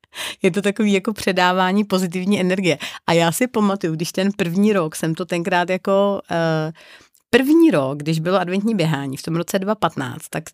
je 0.42 0.50
to 0.50 0.62
takový 0.62 0.92
jako 0.92 1.12
předávání 1.12 1.84
pozitivní 1.84 2.40
energie. 2.40 2.78
A 3.06 3.12
já 3.12 3.32
si 3.32 3.46
pamatuju, 3.46 3.94
když 3.94 4.12
ten 4.12 4.32
první 4.36 4.72
rok 4.72 4.96
jsem 4.96 5.14
to 5.14 5.24
tenkrát 5.24 5.70
jako 5.70 6.20
uh, 6.30 6.72
První 7.30 7.70
rok, 7.70 7.98
když 7.98 8.20
bylo 8.20 8.40
adventní 8.40 8.74
běhání 8.74 9.16
v 9.16 9.22
tom 9.22 9.36
roce 9.36 9.58
2015, 9.58 10.28
tak 10.30 10.44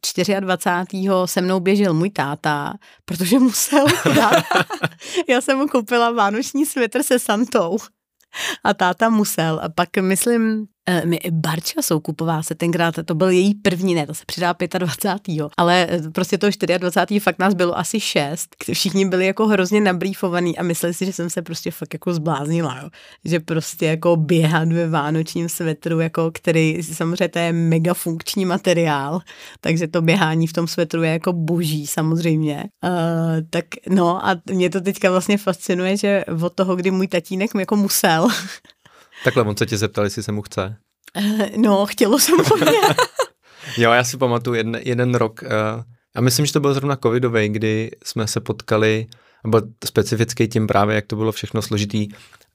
24. 0.41 1.09
se 1.25 1.41
mnou 1.41 1.61
běžel 1.61 1.95
můj 1.95 2.11
táta, 2.11 2.75
protože 3.05 3.39
musel 3.39 3.87
dát. 4.15 4.45
Já 5.29 5.41
jsem 5.41 5.59
mu 5.59 5.69
koupila 5.69 6.11
vánoční 6.11 6.67
svetr 6.67 7.03
se 7.03 7.19
Santou 7.19 7.77
a 8.65 8.75
táta 8.75 9.09
musel. 9.09 9.61
A 9.63 9.69
pak, 9.69 9.89
myslím, 10.01 10.67
Eh, 10.89 11.07
my 11.07 11.21
Barča 11.31 11.83
Soukupová 11.83 12.43
se 12.43 12.55
tenkrát, 12.55 12.95
to 13.05 13.15
byl 13.15 13.29
její 13.29 13.55
první, 13.55 13.95
ne, 13.95 14.07
to 14.07 14.15
se 14.15 14.25
přidá 14.27 14.55
25. 14.79 15.49
Ale 15.57 15.87
eh, 15.91 16.11
prostě 16.11 16.39
to 16.39 16.47
24. 16.79 17.21
fakt 17.21 17.39
nás 17.39 17.55
bylo 17.55 17.79
asi 17.79 18.01
šest, 18.01 18.57
všichni 18.73 19.09
byli 19.09 19.27
jako 19.27 19.47
hrozně 19.47 19.81
nabrýfovaný 19.81 20.59
a 20.59 20.63
mysleli 20.63 20.95
si, 20.95 21.07
že 21.07 21.13
jsem 21.13 21.31
se 21.31 21.43
prostě 21.43 21.71
fakt 21.71 21.93
jako 21.93 22.15
zbláznila, 22.15 22.79
jo. 22.83 22.91
Že 23.25 23.41
prostě 23.41 23.87
jako 23.87 24.17
běhat 24.17 24.73
ve 24.73 24.89
vánočním 24.89 25.49
svetru, 25.49 26.01
jako 26.01 26.31
který 26.35 26.83
samozřejmě 26.83 27.29
to 27.29 27.39
je 27.39 27.53
mega 27.53 27.95
funkční 27.95 28.45
materiál, 28.45 29.21
takže 29.61 29.89
to 29.89 30.03
běhání 30.03 30.47
v 30.47 30.53
tom 30.53 30.67
svetru 30.67 31.03
je 31.03 31.11
jako 31.11 31.33
boží 31.33 31.87
samozřejmě. 31.87 32.65
Uh, 32.85 32.91
tak 33.51 33.65
no 33.89 34.27
a 34.27 34.37
mě 34.51 34.71
to 34.71 34.81
teďka 34.81 35.11
vlastně 35.11 35.39
fascinuje, 35.39 35.97
že 35.97 36.25
od 36.43 36.55
toho, 36.55 36.77
kdy 36.77 36.91
můj 36.91 37.09
tatínek 37.09 37.55
mi 37.55 37.63
jako 37.63 37.77
musel 37.77 38.29
Takhle 39.25 39.43
on 39.43 39.57
se 39.57 39.67
tě 39.67 39.79
zeptal, 39.79 40.05
jestli 40.05 40.23
se 40.23 40.33
mu 40.33 40.43
chce. 40.43 40.77
Eh, 41.17 41.51
no, 41.57 41.87
chtělo 41.87 42.19
se 42.19 42.33
mu 42.33 42.43
Jo, 43.79 43.93
já 43.93 44.05
si 44.05 44.17
pamatuju 44.17 44.55
jeden, 44.55 44.81
jeden 44.85 45.15
rok, 45.15 45.43
uh, 45.43 45.83
a 46.15 46.21
myslím, 46.21 46.47
že 46.47 46.53
to 46.53 46.61
byl 46.61 46.75
zrovna 46.75 46.97
covidový, 46.97 47.49
kdy 47.49 47.91
jsme 48.05 48.27
se 48.27 48.41
potkali, 48.41 49.07
byl 49.47 49.63
specifický 49.85 50.49
tím 50.49 50.67
právě, 50.67 50.95
jak 50.95 51.07
to 51.07 51.17
bylo 51.17 51.33
všechno 51.33 51.63
složitý, 51.63 52.09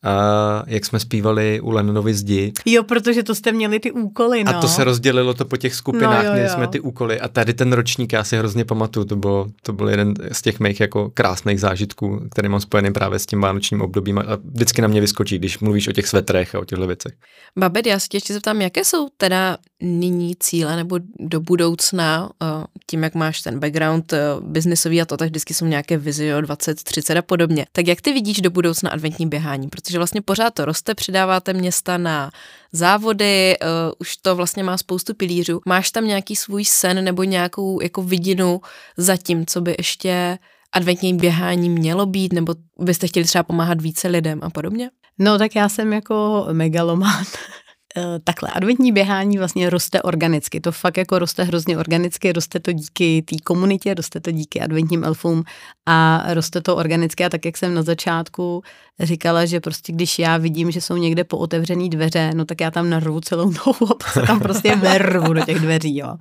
uh, 0.05 0.63
jak 0.67 0.85
jsme 0.85 0.99
zpívali 0.99 1.61
u 1.61 1.71
Lenonovy 1.71 2.13
zdi. 2.13 2.53
Jo, 2.65 2.83
protože 2.83 3.23
to 3.23 3.35
jste 3.35 3.51
měli 3.51 3.79
ty 3.79 3.91
úkoly, 3.91 4.43
no. 4.43 4.55
A 4.55 4.61
to 4.61 4.67
se 4.67 4.83
rozdělilo 4.83 5.33
to 5.33 5.45
po 5.45 5.57
těch 5.57 5.75
skupinách, 5.75 6.23
no, 6.23 6.29
jo, 6.29 6.33
měli 6.33 6.47
jo. 6.47 6.53
jsme 6.53 6.67
ty 6.67 6.79
úkoly 6.79 7.19
a 7.19 7.27
tady 7.27 7.53
ten 7.53 7.73
ročník 7.73 8.13
já 8.13 8.23
si 8.23 8.37
hrozně 8.37 8.65
pamatuju, 8.65 9.05
to, 9.05 9.15
bylo, 9.15 9.47
to 9.63 9.73
byl 9.73 9.89
jeden 9.89 10.13
z 10.31 10.41
těch 10.41 10.59
mých 10.59 10.79
jako 10.79 11.09
krásných 11.09 11.59
zážitků, 11.59 12.27
který 12.31 12.49
mám 12.49 12.61
spojený 12.61 12.93
právě 12.93 13.19
s 13.19 13.25
tím 13.25 13.41
vánočním 13.41 13.81
obdobím 13.81 14.19
a 14.19 14.23
vždycky 14.53 14.81
na 14.81 14.87
mě 14.87 15.01
vyskočí, 15.01 15.37
když 15.37 15.59
mluvíš 15.59 15.87
o 15.87 15.91
těch 15.91 16.07
svetrech 16.07 16.55
a 16.55 16.59
o 16.59 16.65
těchto 16.65 16.87
věcech. 16.87 17.13
Babet, 17.57 17.85
já 17.85 17.99
se 17.99 18.07
tě 18.07 18.17
ještě 18.17 18.33
zeptám, 18.33 18.61
jaké 18.61 18.85
jsou 18.85 19.07
teda 19.17 19.57
nyní 19.81 20.35
cíle 20.39 20.75
nebo 20.75 20.99
do 21.19 21.39
budoucna, 21.39 22.29
eh, 22.43 22.45
tím, 22.87 23.03
jak 23.03 23.15
máš 23.15 23.41
ten 23.41 23.59
background 23.59 24.13
eh, 24.13 24.19
biznisový 24.41 25.01
a 25.01 25.05
to, 25.05 25.17
tak 25.17 25.29
vždycky 25.29 25.53
jsou 25.53 25.65
nějaké 25.65 25.97
vizi 25.97 26.33
o 26.33 26.41
20, 26.41 26.83
30 26.83 27.17
a 27.17 27.21
podobně. 27.21 27.65
Tak 27.71 27.87
jak 27.87 28.01
ty 28.01 28.13
vidíš 28.13 28.41
do 28.41 28.49
budoucna 28.49 28.89
adventní 28.89 29.27
běhání? 29.27 29.67
Protože 29.67 29.88
vlastně 29.97 30.21
pořád 30.21 30.53
to 30.53 30.65
roste, 30.65 30.95
přidáváte 30.95 31.53
města 31.53 31.97
na 31.97 32.31
závody, 32.71 33.57
uh, 33.61 33.67
už 33.99 34.17
to 34.17 34.35
vlastně 34.35 34.63
má 34.63 34.77
spoustu 34.77 35.13
pilířů. 35.13 35.61
Máš 35.65 35.91
tam 35.91 36.07
nějaký 36.07 36.35
svůj 36.35 36.65
sen 36.65 37.03
nebo 37.03 37.23
nějakou 37.23 37.81
jako 37.81 38.03
vidinu 38.03 38.61
za 38.97 39.17
tím, 39.17 39.45
co 39.45 39.61
by 39.61 39.75
ještě 39.77 40.37
adventní 40.71 41.13
běhání 41.13 41.69
mělo 41.69 42.05
být, 42.05 42.33
nebo 42.33 42.55
byste 42.79 43.07
chtěli 43.07 43.25
třeba 43.25 43.43
pomáhat 43.43 43.81
více 43.81 44.07
lidem 44.07 44.39
a 44.43 44.49
podobně? 44.49 44.89
No 45.19 45.37
tak 45.37 45.55
já 45.55 45.69
jsem 45.69 45.93
jako 45.93 46.47
megaloman. 46.51 47.23
Eh, 47.97 48.19
takhle, 48.23 48.49
adventní 48.53 48.91
běhání 48.91 49.37
vlastně 49.37 49.69
roste 49.69 50.01
organicky, 50.01 50.61
to 50.61 50.71
fakt 50.71 50.97
jako 50.97 51.19
roste 51.19 51.43
hrozně 51.43 51.77
organicky, 51.77 52.31
roste 52.31 52.59
to 52.59 52.71
díky 52.71 53.21
té 53.21 53.35
komunitě, 53.43 53.93
roste 53.93 54.19
to 54.19 54.31
díky 54.31 54.61
adventním 54.61 55.03
elfům 55.03 55.43
a 55.85 56.23
roste 56.33 56.61
to 56.61 56.75
organicky 56.75 57.25
a 57.25 57.29
tak, 57.29 57.45
jak 57.45 57.57
jsem 57.57 57.73
na 57.73 57.83
začátku 57.83 58.63
říkala, 58.99 59.45
že 59.45 59.59
prostě 59.59 59.93
když 59.93 60.19
já 60.19 60.37
vidím, 60.37 60.71
že 60.71 60.81
jsou 60.81 60.97
někde 60.97 61.23
po 61.23 61.37
otevřený 61.37 61.89
dveře, 61.89 62.31
no 62.35 62.45
tak 62.45 62.61
já 62.61 62.71
tam 62.71 62.89
narvu 62.89 63.21
celou 63.21 63.51
nohu 63.65 63.87
a 64.17 64.27
tam 64.27 64.39
prostě 64.39 64.75
vervu 64.75 65.33
do 65.33 65.45
těch 65.45 65.59
dveří, 65.59 65.97
jo. 65.97 66.15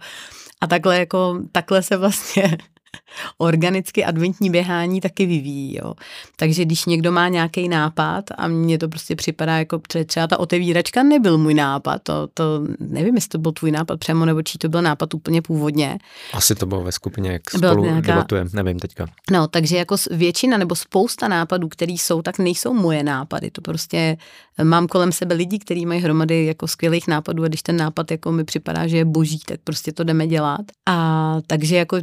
A 0.60 0.66
takhle 0.66 0.98
jako, 0.98 1.38
takhle 1.52 1.82
se 1.82 1.96
vlastně 1.96 2.58
organicky 3.39 4.05
adventní 4.05 4.51
běhání 4.51 5.01
taky 5.01 5.26
vyvíjí. 5.26 5.76
Jo. 5.76 5.95
Takže 6.36 6.64
když 6.64 6.84
někdo 6.84 7.12
má 7.12 7.28
nějaký 7.28 7.68
nápad 7.68 8.24
a 8.39 8.49
mně 8.49 8.78
to 8.78 8.89
prostě 8.89 9.16
připadá 9.16 9.59
jako 9.59 9.80
třeba 10.07 10.26
ta 10.26 10.39
otevíračka 10.41 11.03
nebyl 11.03 11.39
můj 11.39 11.55
nápad, 11.55 12.03
to, 12.03 12.28
to 12.34 12.45
nevím, 12.80 13.14
jestli 13.14 13.28
to 13.28 13.39
byl 13.39 13.53
tvůj 13.53 13.70
nápad 13.70 14.01
přemo, 14.01 14.24
nebo 14.24 14.43
či 14.43 14.59
to 14.59 14.68
byl 14.68 14.82
nápad 14.82 15.14
úplně 15.14 15.43
původně. 15.43 15.99
Asi 16.32 16.55
to 16.55 16.66
bylo 16.66 16.84
ve 16.84 16.93
skupině, 16.93 17.32
jak 17.32 17.51
spolu 17.51 17.84
nějaká... 17.84 18.12
debatujeme, 18.12 18.51
nevím 18.53 18.78
teďka. 18.78 19.07
No, 19.30 19.49
takže 19.49 19.76
jako 19.76 19.97
většina 20.11 20.59
nebo 20.59 20.74
spousta 20.74 21.28
nápadů, 21.28 21.68
které 21.68 21.93
jsou, 21.93 22.22
tak 22.22 22.39
nejsou 22.39 22.74
moje 22.74 23.03
nápady. 23.03 23.51
To 23.51 23.61
prostě 23.61 24.16
mám 24.62 24.86
kolem 24.86 25.12
sebe 25.12 25.34
lidi, 25.34 25.59
kteří 25.59 25.86
mají 25.86 26.01
hromady 26.01 26.45
jako 26.45 26.66
skvělých 26.66 27.09
nápadů 27.09 27.45
a 27.45 27.49
když 27.49 27.62
ten 27.62 27.76
nápad 27.76 28.11
jako 28.11 28.32
mi 28.32 28.45
připadá, 28.45 28.86
že 28.86 28.97
je 28.97 29.05
boží, 29.05 29.39
tak 29.47 29.61
prostě 29.64 29.93
to 29.93 30.05
jdeme 30.05 30.26
dělat. 30.26 30.61
A 30.86 31.36
takže 31.47 31.76
jako 31.76 31.97
e, 31.97 32.03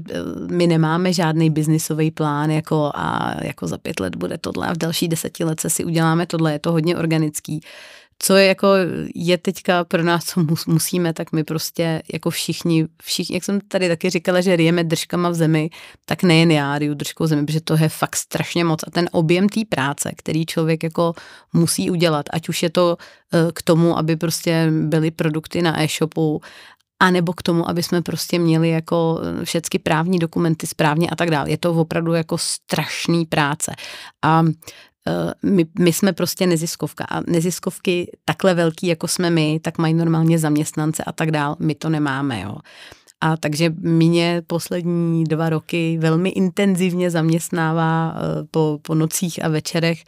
my 0.52 0.68
nemáme 0.76 1.14
žádný 1.14 1.50
biznisový 1.50 2.12
plán 2.12 2.52
jako 2.52 2.92
a 2.96 3.36
jako 3.44 3.68
za 3.68 3.78
pět 3.78 4.00
let 4.00 4.16
bude 4.16 4.38
tohle 4.38 4.68
a 4.68 4.74
v 4.74 4.78
další 4.78 5.08
deseti 5.08 5.44
let 5.44 5.60
se 5.60 5.70
si 5.70 5.86
uděláme 5.86 6.26
tohle, 6.26 6.52
je 6.52 6.60
to 6.60 6.72
hodně 6.72 6.98
organický. 6.98 7.62
Co 8.20 8.36
je 8.36 8.46
jako 8.46 8.68
je 9.16 9.38
teďka 9.38 9.84
pro 9.84 10.04
nás, 10.04 10.26
co 10.26 10.46
musíme, 10.68 11.14
tak 11.14 11.32
my 11.32 11.44
prostě 11.44 12.02
jako 12.14 12.30
všichni, 12.30 12.88
všichni, 13.04 13.36
jak 13.36 13.44
jsem 13.44 13.60
tady 13.62 13.88
taky 13.88 14.10
říkala, 14.10 14.42
že 14.42 14.56
rijeme 14.56 14.84
držkama 14.84 15.30
v 15.30 15.34
zemi, 15.34 15.70
tak 16.06 16.24
nejen 16.24 16.52
já 16.52 16.78
riju 16.78 16.94
držkou 16.94 17.28
zemi, 17.28 17.46
protože 17.46 17.62
to 17.62 17.74
je 17.74 17.90
fakt 17.90 18.16
strašně 18.16 18.64
moc. 18.64 18.84
A 18.88 18.92
ten 18.92 19.10
objem 19.12 19.50
té 19.50 19.62
práce, 19.70 20.12
který 20.18 20.46
člověk 20.46 20.84
jako 20.84 21.14
musí 21.54 21.90
udělat, 21.92 22.26
ať 22.30 22.50
už 22.50 22.64
je 22.64 22.70
to 22.70 22.98
eh, 23.34 23.52
k 23.54 23.62
tomu, 23.62 23.98
aby 23.98 24.16
prostě 24.16 24.68
byly 24.72 25.12
produkty 25.12 25.62
na 25.62 25.84
e-shopu, 25.84 26.42
a 27.00 27.12
nebo 27.12 27.34
k 27.34 27.44
tomu, 27.44 27.70
aby 27.70 27.84
jsme 27.84 28.02
prostě 28.02 28.40
měli 28.40 28.70
jako 28.70 29.22
eh, 29.42 29.46
všechny 29.46 29.80
právní 29.80 30.20
dokumenty 30.20 30.68
správně 30.68 31.10
a 31.10 31.16
tak 31.16 31.30
dále. 31.30 31.50
Je 31.50 31.58
to 31.58 31.74
opravdu 31.74 32.14
jako 32.14 32.38
strašný 32.38 33.26
práce. 33.26 33.72
A 34.24 34.44
Eh, 35.08 35.34
my, 35.44 35.66
my 35.80 35.94
jsme 35.94 36.14
prostě 36.14 36.48
neziskovka 36.48 37.06
a 37.06 37.22
neziskovky 37.28 38.12
takhle 38.26 38.54
velký, 38.54 38.88
jako 38.88 39.08
jsme 39.08 39.30
my, 39.30 39.60
tak 39.60 39.78
mají 39.78 39.94
normálně 39.94 40.40
zaměstnance 40.40 41.04
a 41.04 41.12
tak 41.12 41.32
dál. 41.32 41.56
My 41.60 41.76
to 41.76 41.90
nemáme, 41.90 42.42
jo. 42.42 42.56
A 43.22 43.38
takže 43.38 43.74
mě 43.80 44.42
poslední 44.48 45.24
dva 45.24 45.50
roky 45.50 45.98
velmi 46.02 46.30
intenzivně 46.30 47.12
zaměstnává 47.12 48.16
eh, 48.16 48.44
po, 48.52 48.80
po 48.82 48.96
nocích 48.96 49.46
a 49.46 49.48
večerech 49.48 50.04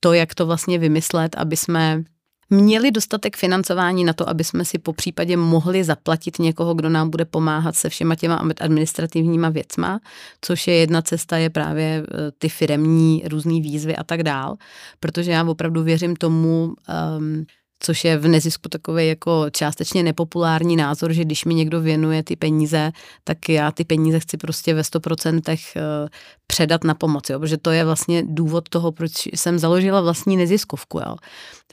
to, 0.00 0.12
jak 0.12 0.34
to 0.34 0.46
vlastně 0.46 0.78
vymyslet, 0.78 1.34
aby 1.38 1.56
jsme 1.56 2.04
měli 2.52 2.90
dostatek 2.90 3.36
financování 3.36 4.04
na 4.04 4.12
to, 4.12 4.28
aby 4.28 4.44
jsme 4.44 4.64
si 4.64 4.78
po 4.78 4.92
případě 4.92 5.36
mohli 5.36 5.84
zaplatit 5.84 6.38
někoho, 6.38 6.74
kdo 6.74 6.88
nám 6.88 7.10
bude 7.10 7.24
pomáhat 7.24 7.76
se 7.76 7.88
všema 7.88 8.14
těma 8.14 8.42
administrativníma 8.60 9.48
věcma, 9.48 10.00
což 10.40 10.66
je 10.66 10.74
jedna 10.74 11.02
cesta, 11.02 11.36
je 11.36 11.50
právě 11.50 12.02
eh, 12.02 12.30
ty 12.38 12.48
firemní 12.48 13.22
různé 13.30 13.60
výzvy 13.60 13.96
a 13.96 14.04
tak 14.04 14.22
dál, 14.22 14.56
protože 15.00 15.30
já 15.30 15.44
opravdu 15.44 15.82
věřím 15.82 16.16
tomu, 16.16 16.74
um, 17.18 17.46
což 17.84 18.04
je 18.04 18.18
v 18.18 18.28
nezisku 18.28 18.68
takový 18.68 19.08
jako 19.08 19.46
částečně 19.50 20.02
nepopulární 20.02 20.76
názor, 20.76 21.12
že 21.12 21.24
když 21.24 21.44
mi 21.44 21.54
někdo 21.54 21.80
věnuje 21.80 22.22
ty 22.22 22.36
peníze, 22.36 22.92
tak 23.24 23.48
já 23.48 23.70
ty 23.70 23.84
peníze 23.84 24.20
chci 24.20 24.36
prostě 24.36 24.74
ve 24.74 24.82
100% 24.82 25.58
eh, 25.76 26.08
předat 26.46 26.84
na 26.84 26.94
pomoc, 26.94 27.30
jo? 27.30 27.40
protože 27.40 27.56
to 27.56 27.70
je 27.70 27.84
vlastně 27.84 28.22
důvod 28.26 28.68
toho, 28.68 28.92
proč 28.92 29.12
jsem 29.34 29.58
založila 29.58 30.00
vlastní 30.00 30.36
neziskovku. 30.36 30.98
Jo? 30.98 31.16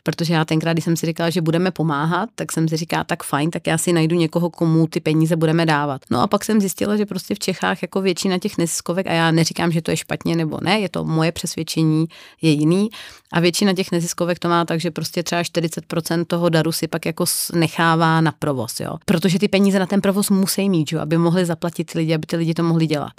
Protože 0.03 0.33
já 0.33 0.45
tenkrát, 0.45 0.73
když 0.73 0.85
jsem 0.85 0.97
si 0.97 1.05
říkala, 1.05 1.29
že 1.29 1.41
budeme 1.41 1.71
pomáhat, 1.71 2.29
tak 2.35 2.51
jsem 2.51 2.67
si 2.67 2.77
říkala, 2.77 3.03
tak 3.03 3.23
fajn, 3.23 3.51
tak 3.51 3.67
já 3.67 3.77
si 3.77 3.93
najdu 3.93 4.15
někoho, 4.15 4.49
komu 4.49 4.87
ty 4.87 4.99
peníze 4.99 5.35
budeme 5.35 5.65
dávat. 5.65 6.01
No 6.09 6.21
a 6.21 6.27
pak 6.27 6.45
jsem 6.45 6.59
zjistila, 6.59 6.97
že 6.97 7.05
prostě 7.05 7.35
v 7.35 7.39
Čechách 7.39 7.81
jako 7.81 8.01
většina 8.01 8.37
těch 8.37 8.57
neziskovek, 8.57 9.07
a 9.07 9.13
já 9.13 9.31
neříkám, 9.31 9.71
že 9.71 9.81
to 9.81 9.91
je 9.91 9.97
špatně 9.97 10.35
nebo 10.35 10.57
ne, 10.61 10.79
je 10.79 10.89
to 10.89 11.05
moje 11.05 11.31
přesvědčení, 11.31 12.05
je 12.41 12.51
jiný. 12.51 12.89
A 13.33 13.39
většina 13.39 13.73
těch 13.73 13.91
neziskovek 13.91 14.39
to 14.39 14.49
má 14.49 14.65
tak, 14.65 14.79
že 14.79 14.91
prostě 14.91 15.23
třeba 15.23 15.41
40% 15.41 15.98
toho 16.27 16.49
daru 16.49 16.71
si 16.71 16.87
pak 16.87 17.05
jako 17.05 17.25
nechává 17.53 18.21
na 18.21 18.31
provoz, 18.31 18.79
jo. 18.79 18.97
Protože 19.05 19.39
ty 19.39 19.47
peníze 19.47 19.79
na 19.79 19.85
ten 19.85 20.01
provoz 20.01 20.29
musí 20.29 20.69
mít, 20.69 20.91
jo, 20.91 20.99
aby 20.99 21.17
mohli 21.17 21.45
zaplatit 21.45 21.91
lidi, 21.91 22.13
aby 22.13 22.27
ty 22.27 22.35
lidi 22.35 22.53
to 22.53 22.63
mohli 22.63 22.87
dělat. 22.87 23.13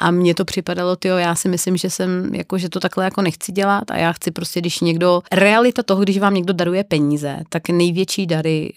A 0.00 0.10
mně 0.10 0.34
to 0.34 0.44
připadalo, 0.44 0.96
jo, 1.04 1.16
já 1.16 1.34
si 1.34 1.48
myslím, 1.48 1.76
že 1.76 1.90
jsem, 1.90 2.34
jako, 2.34 2.58
že 2.58 2.68
to 2.68 2.80
takhle 2.80 3.04
jako 3.04 3.22
nechci 3.22 3.52
dělat 3.52 3.90
a 3.90 3.96
já 3.96 4.12
chci 4.12 4.30
prostě, 4.30 4.60
když 4.60 4.80
někdo, 4.80 5.22
realita 5.32 5.82
toho, 5.82 6.02
když 6.02 6.18
vám 6.18 6.34
někdo 6.34 6.52
daruje 6.52 6.84
peníze, 6.84 7.38
tak 7.48 7.68
největší 7.68 8.26
dary, 8.26 8.72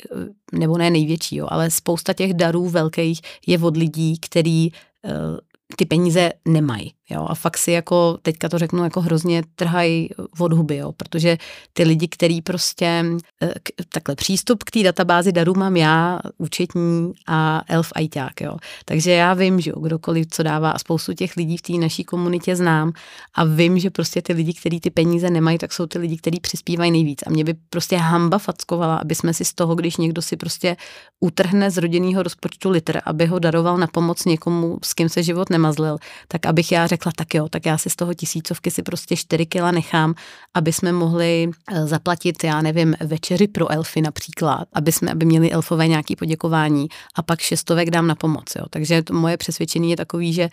nebo 0.53 0.77
ne 0.77 0.89
největší, 0.89 1.35
jo, 1.35 1.47
ale 1.49 1.71
spousta 1.71 2.13
těch 2.13 2.33
darů 2.33 2.69
velkých 2.69 3.21
je 3.47 3.59
od 3.59 3.77
lidí, 3.77 4.17
který 4.19 4.71
uh, 4.71 5.37
ty 5.75 5.85
peníze 5.85 6.31
nemají. 6.47 6.93
Jo, 7.09 7.25
a 7.29 7.35
fakt 7.35 7.57
si 7.57 7.71
jako, 7.71 8.17
teďka 8.21 8.49
to 8.49 8.57
řeknu, 8.57 8.83
jako 8.83 9.01
hrozně 9.01 9.43
trhají 9.55 10.09
od 10.39 10.53
huby, 10.53 10.77
jo, 10.77 10.91
protože 10.91 11.37
ty 11.73 11.83
lidi, 11.83 12.07
který 12.07 12.41
prostě, 12.41 13.05
eh, 13.41 13.53
k, 13.63 13.69
takhle 13.89 14.15
přístup 14.15 14.63
k 14.63 14.71
té 14.71 14.83
databázi 14.83 15.31
darů 15.31 15.53
mám 15.53 15.77
já, 15.77 16.19
účetní 16.37 17.13
a 17.27 17.61
elf 17.67 17.91
ajťák, 17.95 18.41
jo. 18.41 18.57
Takže 18.85 19.11
já 19.11 19.33
vím, 19.33 19.61
že 19.61 19.69
jo, 19.69 19.79
kdokoliv 19.79 20.27
co 20.29 20.43
dává 20.43 20.71
a 20.71 20.79
spoustu 20.79 21.13
těch 21.13 21.35
lidí 21.35 21.57
v 21.57 21.61
té 21.61 21.73
naší 21.73 22.03
komunitě 22.03 22.55
znám 22.55 22.91
a 23.35 23.43
vím, 23.43 23.79
že 23.79 23.89
prostě 23.89 24.21
ty 24.21 24.33
lidi, 24.33 24.53
kteří 24.53 24.79
ty 24.79 24.89
peníze 24.89 25.29
nemají, 25.29 25.57
tak 25.57 25.73
jsou 25.73 25.85
ty 25.85 25.99
lidi, 25.99 26.17
kteří 26.17 26.39
přispívají 26.39 26.91
nejvíc. 26.91 27.19
A 27.27 27.29
mě 27.29 27.43
by 27.43 27.53
prostě 27.69 27.97
hamba 27.97 28.37
fackovala, 28.37 28.95
aby 28.97 29.15
jsme 29.15 29.33
si 29.33 29.45
z 29.45 29.53
toho, 29.53 29.75
když 29.75 29.97
někdo 29.97 30.21
si 30.21 30.37
prostě 30.37 30.77
utrhne 31.19 31.71
z 31.71 31.77
rodinného 31.77 32.23
rozpočtu 32.23 32.69
litr, 32.69 32.99
aby 33.05 33.25
ho 33.25 33.39
daroval 33.39 33.77
na 33.77 33.87
pomoc 33.87 34.25
někomu, 34.25 34.77
s 34.83 34.93
kým 34.93 35.09
se 35.09 35.23
život 35.23 35.49
nemazlil, 35.49 35.97
tak 36.27 36.45
abych 36.45 36.71
já 36.71 36.87
řekla, 36.93 37.11
tak 37.15 37.33
jo, 37.33 37.49
tak 37.49 37.65
já 37.65 37.77
si 37.77 37.89
z 37.89 37.95
toho 37.95 38.13
tisícovky 38.13 38.71
si 38.71 38.83
prostě 38.83 39.15
4 39.15 39.45
kila 39.45 39.71
nechám, 39.71 40.15
aby 40.53 40.73
jsme 40.73 40.91
mohli 40.91 41.49
eh, 41.49 41.87
zaplatit, 41.87 42.43
já 42.43 42.61
nevím, 42.61 42.95
večeři 43.01 43.47
pro 43.47 43.71
elfy 43.71 44.01
například, 44.01 44.67
aby 44.73 44.91
jsme, 44.91 45.11
aby 45.11 45.25
měli 45.25 45.51
elfové 45.51 45.87
nějaký 45.87 46.15
poděkování 46.15 46.87
a 47.15 47.21
pak 47.21 47.39
šestovek 47.39 47.89
dám 47.89 48.07
na 48.07 48.15
pomoc, 48.15 48.45
jo. 48.55 48.65
Takže 48.69 49.03
to 49.03 49.13
moje 49.13 49.37
přesvědčení 49.37 49.89
je 49.89 49.97
takový, 49.97 50.33
že 50.33 50.49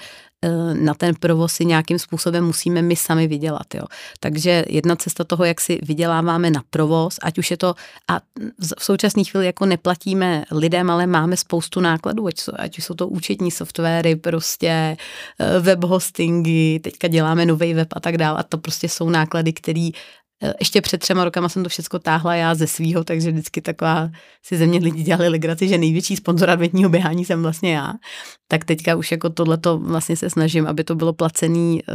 na 0.74 0.94
ten 0.94 1.14
provoz 1.14 1.52
si 1.52 1.64
nějakým 1.64 1.98
způsobem 1.98 2.44
musíme 2.44 2.82
my 2.82 2.96
sami 2.96 3.26
vydělat. 3.26 3.74
Jo. 3.74 3.82
Takže 4.20 4.64
jedna 4.68 4.96
cesta 4.96 5.24
toho, 5.24 5.44
jak 5.44 5.60
si 5.60 5.78
vyděláváme 5.82 6.50
na 6.50 6.62
provoz, 6.70 7.18
ať 7.22 7.38
už 7.38 7.50
je 7.50 7.56
to, 7.56 7.74
a 8.08 8.20
v 8.76 8.84
současné 8.84 9.24
chvíli 9.24 9.46
jako 9.46 9.66
neplatíme 9.66 10.44
lidem, 10.50 10.90
ale 10.90 11.06
máme 11.06 11.36
spoustu 11.36 11.80
nákladů, 11.80 12.26
ať 12.26 12.38
jsou, 12.38 12.52
ať 12.56 12.78
jsou 12.78 12.94
to 12.94 13.08
účetní 13.08 13.50
softwary, 13.50 14.16
prostě 14.16 14.96
eh, 15.38 15.60
web 15.60 15.84
hostingy, 15.84 16.80
teďka 16.80 17.08
děláme 17.08 17.46
nový 17.46 17.74
web 17.74 17.88
a 17.92 18.00
tak 18.00 18.16
dále 18.16 18.38
a 18.38 18.42
to 18.42 18.58
prostě 18.58 18.88
jsou 18.88 19.10
náklady, 19.10 19.52
které 19.52 19.90
Eh, 19.90 20.19
ještě 20.60 20.80
před 20.80 20.98
třema 20.98 21.24
rokama 21.24 21.48
jsem 21.48 21.62
to 21.62 21.68
všechno 21.68 21.98
táhla 21.98 22.34
já 22.34 22.54
ze 22.54 22.66
svýho, 22.66 23.04
takže 23.04 23.30
vždycky 23.30 23.60
taková 23.60 24.10
si 24.42 24.56
ze 24.56 24.66
mě 24.66 24.78
lidi 24.78 25.02
dělali 25.02 25.28
legraci, 25.28 25.68
že 25.68 25.78
největší 25.78 26.16
sponzor 26.16 26.50
adventního 26.50 26.90
běhání 26.90 27.24
jsem 27.24 27.42
vlastně 27.42 27.74
já. 27.74 27.92
Tak 28.48 28.64
teďka 28.64 28.96
už 28.96 29.10
jako 29.10 29.30
tohleto 29.30 29.78
vlastně 29.78 30.16
se 30.16 30.30
snažím, 30.30 30.66
aby 30.66 30.84
to 30.84 30.94
bylo 30.94 31.12
placený 31.12 31.82
eh, 31.82 31.92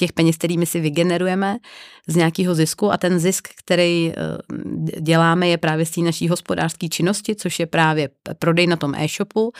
těch 0.00 0.12
peněz, 0.12 0.36
kterými 0.36 0.66
si 0.66 0.80
vygenerujeme 0.80 1.58
z 2.06 2.16
nějakého 2.16 2.54
zisku 2.54 2.92
a 2.92 2.96
ten 2.96 3.18
zisk, 3.18 3.48
který 3.64 4.12
eh, 4.12 5.00
děláme, 5.00 5.48
je 5.48 5.58
právě 5.58 5.86
z 5.86 5.90
té 5.90 6.00
naší 6.00 6.28
hospodářské 6.28 6.88
činnosti, 6.88 7.34
což 7.34 7.60
je 7.60 7.66
právě 7.66 8.08
prodej 8.38 8.66
na 8.66 8.76
tom 8.76 8.94
e-shopu, 8.94 9.52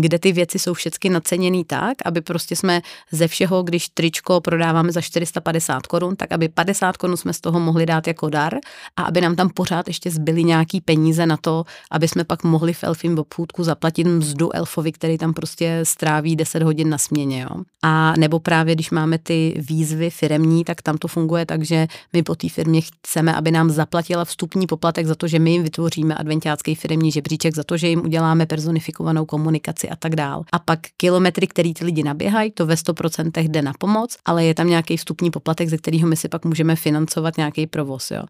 kde 0.00 0.18
ty 0.18 0.32
věci 0.32 0.58
jsou 0.58 0.74
všechny 0.74 1.10
naceněný 1.10 1.64
tak, 1.64 1.96
aby 2.04 2.20
prostě 2.20 2.56
jsme 2.56 2.82
ze 3.12 3.28
všeho, 3.28 3.62
když 3.62 3.88
tričko 3.88 4.40
prodáváme 4.40 4.92
za 4.92 5.00
450 5.00 5.86
korun, 5.86 6.16
tak 6.16 6.32
aby 6.32 6.48
50 6.48 6.96
korun 6.96 7.16
jsme 7.16 7.32
z 7.32 7.40
toho 7.40 7.60
mohli 7.60 7.86
dát 7.86 8.06
jako 8.06 8.28
dar 8.28 8.54
a 8.96 9.02
aby 9.02 9.20
nám 9.20 9.36
tam 9.36 9.50
pořád 9.50 9.88
ještě 9.88 10.10
zbyly 10.10 10.44
nějaký 10.44 10.80
peníze 10.80 11.26
na 11.26 11.36
to, 11.36 11.64
aby 11.90 12.08
jsme 12.08 12.24
pak 12.24 12.44
mohli 12.44 12.72
v 12.72 12.84
Elfim 12.84 13.18
obchůdku 13.18 13.64
zaplatit 13.64 14.04
mzdu 14.04 14.56
elfovi, 14.56 14.92
který 14.92 15.18
tam 15.18 15.34
prostě 15.34 15.80
stráví 15.82 16.36
10 16.36 16.62
hodin 16.62 16.88
na 16.88 16.98
směně. 16.98 17.40
Jo. 17.42 17.62
A 17.82 18.14
nebo 18.18 18.40
právě, 18.40 18.74
když 18.74 18.90
máme 18.90 19.18
ty 19.18 19.54
výzvy 19.82 20.10
firemní, 20.10 20.64
tak 20.64 20.82
tam 20.82 20.98
to 20.98 21.08
funguje 21.08 21.46
tak, 21.46 21.62
že 21.62 21.86
my 22.12 22.22
po 22.22 22.34
té 22.34 22.48
firmě 22.48 22.80
chceme, 22.80 23.34
aby 23.34 23.50
nám 23.50 23.70
zaplatila 23.70 24.24
vstupní 24.24 24.66
poplatek 24.66 25.06
za 25.06 25.14
to, 25.14 25.28
že 25.28 25.38
my 25.38 25.50
jim 25.50 25.62
vytvoříme 25.62 26.14
adventiácký 26.14 26.74
firmní 26.74 27.10
žebříček, 27.10 27.54
za 27.54 27.64
to, 27.64 27.76
že 27.76 27.88
jim 27.88 28.00
uděláme 28.00 28.46
personifikovanou 28.46 29.26
komunikaci 29.26 29.88
a 29.88 29.96
tak 29.96 30.16
dál. 30.16 30.44
A 30.52 30.58
pak 30.58 30.78
kilometry, 30.96 31.46
který 31.46 31.74
ty 31.74 31.84
lidi 31.84 32.02
naběhají, 32.02 32.50
to 32.50 32.66
ve 32.66 32.74
100% 32.74 33.48
jde 33.48 33.62
na 33.62 33.72
pomoc, 33.78 34.16
ale 34.24 34.44
je 34.44 34.54
tam 34.54 34.68
nějaký 34.68 34.96
vstupní 34.96 35.30
poplatek, 35.30 35.68
ze 35.68 35.76
kterého 35.76 36.08
my 36.08 36.16
si 36.16 36.28
pak 36.28 36.44
můžeme 36.44 36.76
financovat 36.76 37.36
nějaký 37.36 37.66
provoz. 37.66 38.10
Jo. 38.10 38.22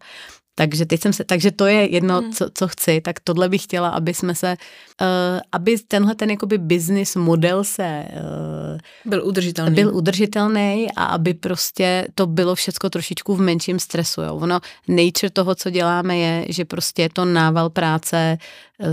Takže 0.55 0.85
teď 0.85 1.01
jsem 1.01 1.13
se, 1.13 1.23
takže 1.23 1.51
to 1.51 1.65
je 1.65 1.93
jedno, 1.93 2.21
hmm. 2.21 2.31
co, 2.31 2.49
co 2.53 2.67
chci, 2.67 3.01
tak 3.01 3.19
tohle 3.19 3.49
bych 3.49 3.63
chtěla, 3.63 3.89
aby 3.89 4.13
jsme 4.13 4.35
se, 4.35 4.55
uh, 5.01 5.07
aby 5.51 5.77
tenhle 5.87 6.15
ten 6.15 6.29
jakoby 6.29 6.57
business 6.57 7.15
model 7.15 7.63
se 7.63 8.05
uh, 8.13 9.11
byl 9.11 9.25
udržitelný. 9.25 9.75
Byl 9.75 9.95
udržitelný 9.95 10.87
a 10.95 11.05
aby 11.05 11.33
prostě 11.33 12.07
to 12.15 12.27
bylo 12.27 12.55
všecko 12.55 12.89
trošičku 12.89 13.35
v 13.35 13.41
menším 13.41 13.79
stresu. 13.79 14.21
Jo. 14.21 14.35
Ono, 14.35 14.59
nature 14.87 15.29
toho, 15.29 15.55
co 15.55 15.69
děláme, 15.69 16.17
je, 16.17 16.45
že 16.49 16.65
prostě 16.65 17.01
je 17.01 17.09
to 17.09 17.25
nával 17.25 17.69
práce, 17.69 18.37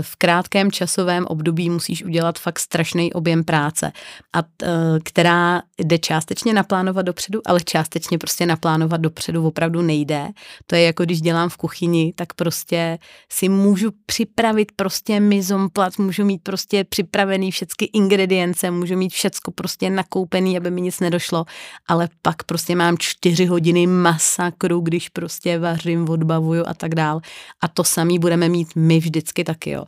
v 0.01 0.15
krátkém 0.15 0.71
časovém 0.71 1.25
období 1.25 1.69
musíš 1.69 2.03
udělat 2.03 2.39
fakt 2.39 2.59
strašný 2.59 3.13
objem 3.13 3.43
práce, 3.43 3.91
a 4.33 4.39
e, 4.39 4.67
která 5.03 5.61
jde 5.77 5.97
částečně 5.97 6.53
naplánovat 6.53 7.05
dopředu, 7.05 7.41
ale 7.45 7.59
částečně 7.61 8.17
prostě 8.17 8.45
naplánovat 8.45 9.01
dopředu 9.01 9.47
opravdu 9.47 9.81
nejde. 9.81 10.27
To 10.67 10.75
je 10.75 10.81
jako 10.81 11.03
když 11.03 11.21
dělám 11.21 11.49
v 11.49 11.57
kuchyni, 11.57 12.13
tak 12.15 12.33
prostě 12.33 12.99
si 13.31 13.49
můžu 13.49 13.91
připravit 14.05 14.71
prostě 14.75 15.19
mizomplat, 15.19 15.97
můžu 15.97 16.25
mít 16.25 16.41
prostě 16.43 16.83
připravený 16.83 17.51
všechny 17.51 17.87
ingredience, 17.93 18.71
můžu 18.71 18.97
mít 18.97 19.13
všecko 19.13 19.51
prostě 19.51 19.89
nakoupený, 19.89 20.57
aby 20.57 20.71
mi 20.71 20.81
nic 20.81 20.99
nedošlo, 20.99 21.45
ale 21.87 22.09
pak 22.21 22.43
prostě 22.43 22.75
mám 22.75 22.97
čtyři 22.97 23.45
hodiny 23.45 23.87
masakru, 23.87 24.79
když 24.79 25.09
prostě 25.09 25.59
vařím, 25.59 26.09
odbavuju 26.09 26.63
a 26.67 26.73
tak 26.73 26.95
dál. 26.95 27.21
A 27.61 27.67
to 27.67 27.83
samý 27.83 28.19
budeme 28.19 28.49
mít 28.49 28.67
my 28.75 28.99
vždycky 28.99 29.43
taky, 29.43 29.70
jo. 29.71 29.85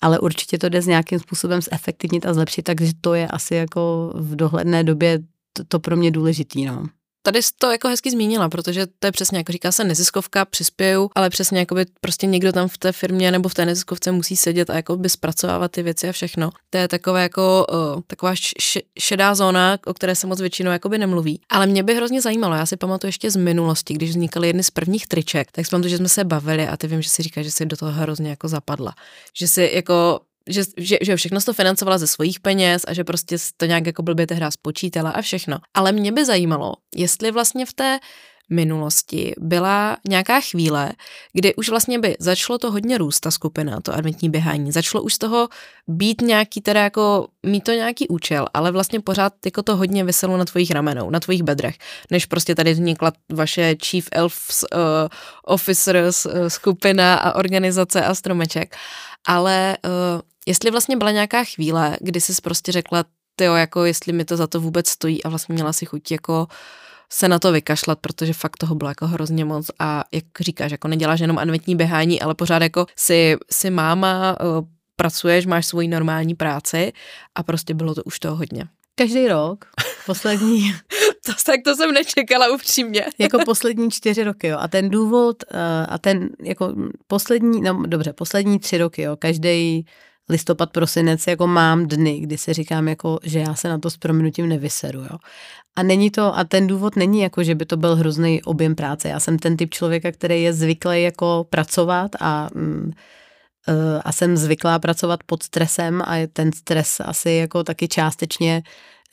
Ale 0.00 0.18
určitě 0.18 0.58
to 0.58 0.68
jde 0.68 0.82
s 0.82 0.86
nějakým 0.86 1.18
způsobem 1.18 1.60
zefektivnit 1.62 2.26
a 2.26 2.34
zlepšit, 2.34 2.62
takže 2.62 2.92
to 3.00 3.14
je 3.14 3.28
asi 3.28 3.54
jako 3.54 4.12
v 4.14 4.36
dohledné 4.36 4.84
době 4.84 5.18
to, 5.52 5.64
to 5.64 5.78
pro 5.78 5.96
mě 5.96 6.10
důležitý, 6.10 6.64
no. 6.64 6.86
Tady 7.26 7.42
jsi 7.42 7.50
to 7.58 7.70
jako 7.70 7.88
hezky 7.88 8.10
zmínila, 8.10 8.48
protože 8.48 8.86
to 8.98 9.06
je 9.06 9.12
přesně, 9.12 9.38
jako 9.38 9.52
říká 9.52 9.72
se 9.72 9.84
neziskovka, 9.84 10.44
přispěju, 10.44 11.10
ale 11.14 11.30
přesně 11.30 11.58
jako 11.58 11.74
by 11.74 11.86
prostě 12.00 12.26
někdo 12.26 12.52
tam 12.52 12.68
v 12.68 12.78
té 12.78 12.92
firmě 12.92 13.30
nebo 13.30 13.48
v 13.48 13.54
té 13.54 13.66
neziskovce 13.66 14.12
musí 14.12 14.36
sedět 14.36 14.70
a 14.70 14.74
jako 14.74 14.96
by 14.96 15.08
zpracovávat 15.08 15.72
ty 15.72 15.82
věci 15.82 16.08
a 16.08 16.12
všechno. 16.12 16.50
To 16.70 16.78
je 16.78 16.88
takové 16.88 17.22
jako 17.22 17.66
uh, 17.70 18.00
taková 18.06 18.32
š- 18.32 18.82
šedá 18.98 19.34
zóna, 19.34 19.78
o 19.86 19.94
které 19.94 20.14
se 20.14 20.26
moc 20.26 20.40
většinou 20.40 20.70
jako 20.70 20.88
by 20.88 20.98
nemluví. 20.98 21.40
Ale 21.48 21.66
mě 21.66 21.82
by 21.82 21.94
hrozně 21.94 22.22
zajímalo, 22.22 22.54
já 22.54 22.66
si 22.66 22.76
pamatuju 22.76 23.08
ještě 23.08 23.30
z 23.30 23.36
minulosti, 23.36 23.94
když 23.94 24.10
vznikaly 24.10 24.46
jedny 24.46 24.62
z 24.62 24.70
prvních 24.70 25.06
triček, 25.06 25.52
tak 25.52 25.66
si 25.66 25.70
pamatuju, 25.70 25.90
že 25.90 25.96
jsme 25.96 26.08
se 26.08 26.24
bavili 26.24 26.68
a 26.68 26.76
ty 26.76 26.86
vím, 26.86 27.02
že 27.02 27.08
si 27.08 27.22
říká, 27.22 27.42
že 27.42 27.50
si 27.50 27.66
do 27.66 27.76
toho 27.76 27.92
hrozně 27.92 28.30
jako 28.30 28.48
zapadla. 28.48 28.94
Že 29.38 29.48
si 29.48 29.70
jako 29.74 30.20
že, 30.48 30.62
že, 30.76 30.98
že 31.02 31.16
všechno 31.16 31.40
to 31.40 31.52
financovala 31.52 31.98
ze 31.98 32.06
svých 32.06 32.40
peněz 32.40 32.82
a 32.88 32.92
že 32.92 33.04
prostě 33.04 33.36
to 33.56 33.66
nějak 33.66 33.86
jako 33.86 34.02
blbě 34.02 34.26
hra 34.32 34.50
spočítala 34.50 35.10
a 35.10 35.22
všechno. 35.22 35.58
Ale 35.74 35.92
mě 35.92 36.12
by 36.12 36.24
zajímalo, 36.24 36.74
jestli 36.94 37.30
vlastně 37.30 37.66
v 37.66 37.72
té 37.72 37.98
minulosti 38.50 39.34
byla 39.38 39.96
nějaká 40.08 40.40
chvíle, 40.40 40.92
kdy 41.32 41.54
už 41.54 41.68
vlastně 41.68 41.98
by 41.98 42.16
začalo 42.18 42.58
to 42.58 42.70
hodně 42.70 42.98
růst, 42.98 43.20
ta 43.20 43.30
skupina, 43.30 43.80
to 43.80 43.94
adventní 43.94 44.30
běhání. 44.30 44.72
Začalo 44.72 45.04
už 45.04 45.14
z 45.14 45.18
toho 45.18 45.48
být 45.88 46.20
nějaký, 46.20 46.60
teda 46.60 46.82
jako 46.82 47.28
mít 47.42 47.64
to 47.64 47.72
nějaký 47.72 48.08
účel, 48.08 48.46
ale 48.54 48.72
vlastně 48.72 49.00
pořád 49.00 49.32
jako 49.44 49.62
to 49.62 49.76
hodně 49.76 50.04
vyselo 50.04 50.36
na 50.36 50.44
tvojich 50.44 50.70
ramenou, 50.70 51.10
na 51.10 51.20
tvojich 51.20 51.42
bedrech, 51.42 51.78
než 52.10 52.26
prostě 52.26 52.54
tady 52.54 52.72
vznikla 52.72 53.12
vaše 53.32 53.74
Chief 53.84 54.08
Elves 54.12 54.64
uh, 54.74 54.78
Officers 55.44 56.26
uh, 56.26 56.32
skupina 56.48 57.14
a 57.14 57.34
organizace 57.34 58.04
a 58.04 58.14
stromeček. 58.14 58.76
Ale 59.28 59.76
uh, 59.84 59.90
jestli 60.46 60.70
vlastně 60.70 60.96
byla 60.96 61.10
nějaká 61.10 61.44
chvíle, 61.44 61.96
kdy 62.00 62.20
jsi 62.20 62.32
prostě 62.42 62.72
řekla, 62.72 63.04
tyjo, 63.36 63.54
jako 63.54 63.84
jestli 63.84 64.12
mi 64.12 64.24
to 64.24 64.36
za 64.36 64.46
to 64.46 64.60
vůbec 64.60 64.88
stojí 64.88 65.24
a 65.24 65.28
vlastně 65.28 65.52
měla 65.52 65.72
si 65.72 65.86
chuť 65.86 66.10
jako 66.10 66.46
se 67.12 67.28
na 67.28 67.38
to 67.38 67.52
vykašlat, 67.52 67.98
protože 68.00 68.32
fakt 68.32 68.56
toho 68.56 68.74
bylo 68.74 68.90
jako 68.90 69.06
hrozně 69.06 69.44
moc 69.44 69.70
a 69.78 70.04
jak 70.12 70.24
říkáš, 70.40 70.72
jako 70.72 70.88
neděláš 70.88 71.20
jenom 71.20 71.38
adventní 71.38 71.76
běhání, 71.76 72.22
ale 72.22 72.34
pořád 72.34 72.62
jako 72.62 72.86
si, 72.96 73.36
si 73.50 73.70
máma, 73.70 74.36
eh, 74.40 74.44
pracuješ, 74.96 75.46
máš 75.46 75.66
svoji 75.66 75.88
normální 75.88 76.34
práci 76.34 76.92
a 77.34 77.42
prostě 77.42 77.74
bylo 77.74 77.94
to 77.94 78.02
už 78.02 78.18
toho 78.18 78.36
hodně. 78.36 78.64
Každý 78.98 79.28
rok, 79.28 79.64
poslední. 80.06 80.72
to, 81.26 81.32
tak 81.46 81.60
to 81.64 81.74
jsem 81.76 81.92
nečekala 81.92 82.54
upřímně. 82.54 83.06
jako 83.18 83.38
poslední 83.44 83.90
čtyři 83.90 84.24
roky, 84.24 84.46
jo. 84.46 84.58
A 84.60 84.68
ten 84.68 84.90
důvod, 84.90 85.36
uh, 85.52 85.58
a 85.88 85.98
ten 85.98 86.28
jako 86.42 86.74
poslední, 87.06 87.60
no 87.60 87.82
dobře, 87.86 88.12
poslední 88.12 88.58
tři 88.58 88.78
roky, 88.78 89.02
jo. 89.02 89.16
Každý 89.16 89.86
listopad, 90.28 90.70
prosinec, 90.70 91.26
jako 91.26 91.46
mám 91.46 91.86
dny, 91.86 92.20
kdy 92.20 92.38
si 92.38 92.52
říkám, 92.52 92.88
jako, 92.88 93.18
že 93.22 93.38
já 93.38 93.54
se 93.54 93.68
na 93.68 93.78
to 93.78 93.90
s 93.90 93.96
prominutím 93.96 94.48
nevyseru, 94.48 95.00
jo. 95.00 95.18
A 95.76 95.82
není 95.82 96.10
to, 96.10 96.38
a 96.38 96.44
ten 96.44 96.66
důvod 96.66 96.96
není 96.96 97.20
jako, 97.20 97.44
že 97.44 97.54
by 97.54 97.66
to 97.66 97.76
byl 97.76 97.96
hrozný 97.96 98.42
objem 98.42 98.74
práce. 98.74 99.08
Já 99.08 99.20
jsem 99.20 99.38
ten 99.38 99.56
typ 99.56 99.74
člověka, 99.74 100.12
který 100.12 100.42
je 100.42 100.52
zvyklý 100.52 101.02
jako 101.02 101.46
pracovat 101.50 102.10
a 102.20 102.48
mm, 102.54 102.92
e, 103.68 104.02
a 104.02 104.12
jsem 104.12 104.36
zvyklá 104.36 104.78
pracovat 104.78 105.20
pod 105.26 105.42
stresem 105.42 106.02
a 106.02 106.14
ten 106.32 106.52
stres 106.52 107.00
asi 107.00 107.30
jako 107.30 107.64
taky 107.64 107.88
částečně 107.88 108.62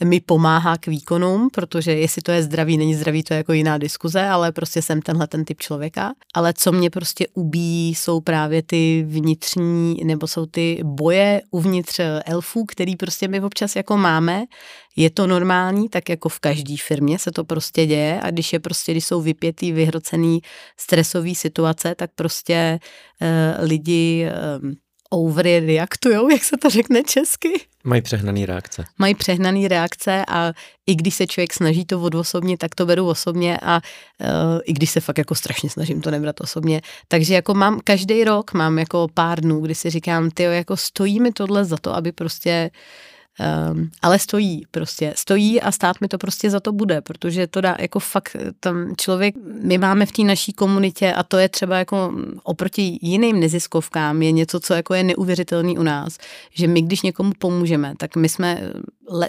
mi 0.04 0.20
pomáhá 0.20 0.78
k 0.78 0.88
výkonům, 0.88 1.49
protože 1.54 1.91
jestli 1.91 2.22
to 2.22 2.32
je 2.32 2.43
zdravý, 2.43 2.78
není 2.78 2.95
zdravý, 2.95 3.24
to 3.24 3.34
je 3.34 3.38
jako 3.38 3.54
jiná 3.54 3.78
diskuze, 3.78 4.22
ale 4.22 4.52
prostě 4.52 4.82
jsem 4.82 5.02
tenhle 5.02 5.28
ten 5.28 5.45
typ 5.45 5.61
člověka. 5.61 6.14
Ale 6.34 6.53
co 6.53 6.72
mě 6.72 6.90
prostě 6.90 7.28
ubíjí, 7.34 7.95
jsou 7.95 8.22
právě 8.22 8.61
ty 8.61 9.06
vnitřní, 9.07 9.95
nebo 10.03 10.28
jsou 10.28 10.45
ty 10.45 10.80
boje 10.84 11.41
uvnitř 11.52 11.99
elfů, 12.26 12.65
který 12.65 12.95
prostě 12.95 13.28
my 13.28 13.41
občas 13.41 13.76
jako 13.76 13.98
máme. 13.98 14.44
Je 14.95 15.10
to 15.10 15.28
normální, 15.28 15.90
tak 15.90 16.10
jako 16.10 16.30
v 16.30 16.40
každé 16.40 16.76
firmě 16.84 17.19
se 17.19 17.32
to 17.32 17.44
prostě 17.44 17.86
děje 17.86 18.19
a 18.22 18.32
když 18.32 18.53
je 18.53 18.60
prostě, 18.60 18.91
když 18.91 19.06
jsou 19.06 19.22
vypětý, 19.22 19.72
vyhrocený 19.72 20.41
stresové 20.78 21.36
situace, 21.36 21.95
tak 21.95 22.10
prostě 22.15 22.80
uh, 23.22 23.65
lidi 23.65 24.28
uh, 24.61 24.72
overreaktujou, 25.14 26.30
jak 26.31 26.44
se 26.44 26.57
to 26.57 26.69
řekne 26.69 27.03
česky. 27.03 27.53
Mají 27.84 28.02
přehnaný 28.02 28.45
reakce. 28.45 28.85
Mají 28.98 29.15
přehnaný 29.15 29.68
reakce 29.68 30.23
a 30.27 30.53
i 30.88 30.95
když 30.95 31.15
se 31.15 31.27
člověk 31.27 31.53
snaží 31.53 31.85
to 31.85 31.99
osobně, 32.02 32.57
tak 32.57 32.76
to 32.76 32.85
beru 32.85 33.07
osobně 33.07 33.57
a 33.61 33.81
uh, 34.22 34.27
i 34.65 34.73
když 34.73 34.90
se 34.90 34.99
fakt 34.99 35.18
jako 35.18 35.35
strašně 35.35 35.69
snažím 35.69 36.02
to 36.02 36.11
nebrat 36.11 36.41
osobně. 36.41 36.81
Takže 37.07 37.34
jako 37.34 37.53
mám 37.53 37.80
každý 37.84 38.23
rok, 38.23 38.53
mám 38.53 38.80
jako 38.80 39.07
pár 39.14 39.41
dnů, 39.41 39.61
kdy 39.61 39.76
si 39.76 39.90
říkám, 39.90 40.30
ty 40.30 40.44
jako 40.44 40.77
stojí 40.77 41.19
mi 41.19 41.31
tohle 41.31 41.65
za 41.65 41.77
to, 41.77 41.95
aby 41.95 42.11
prostě 42.11 42.72
uh, 42.73 42.80
Um, 43.39 43.89
ale 44.01 44.19
stojí 44.19 44.64
prostě, 44.72 45.14
stojí 45.18 45.61
a 45.61 45.72
stát 45.72 46.01
mi 46.01 46.07
to 46.07 46.18
prostě 46.18 46.49
za 46.49 46.60
to 46.60 46.72
bude, 46.72 47.01
protože 47.01 47.47
to 47.47 47.61
dá 47.61 47.76
jako 47.80 47.99
fakt 47.99 48.35
tam 48.60 48.95
člověk, 48.97 49.35
my 49.61 49.77
máme 49.77 50.05
v 50.05 50.11
té 50.11 50.23
naší 50.23 50.53
komunitě 50.53 51.14
a 51.14 51.23
to 51.23 51.38
je 51.38 51.49
třeba 51.49 51.77
jako 51.77 52.14
oproti 52.43 52.99
jiným 53.01 53.39
neziskovkám 53.39 54.22
je 54.22 54.31
něco, 54.31 54.60
co 54.60 54.73
jako 54.73 54.93
je 54.93 55.03
neuvěřitelný 55.03 55.77
u 55.77 55.84
nás, 55.84 56.18
že 56.53 56.68
my 56.68 56.81
když 56.81 57.01
někomu 57.01 57.31
pomůžeme, 57.39 57.93
tak 57.97 58.15
my 58.15 58.30
jsme 58.30 58.72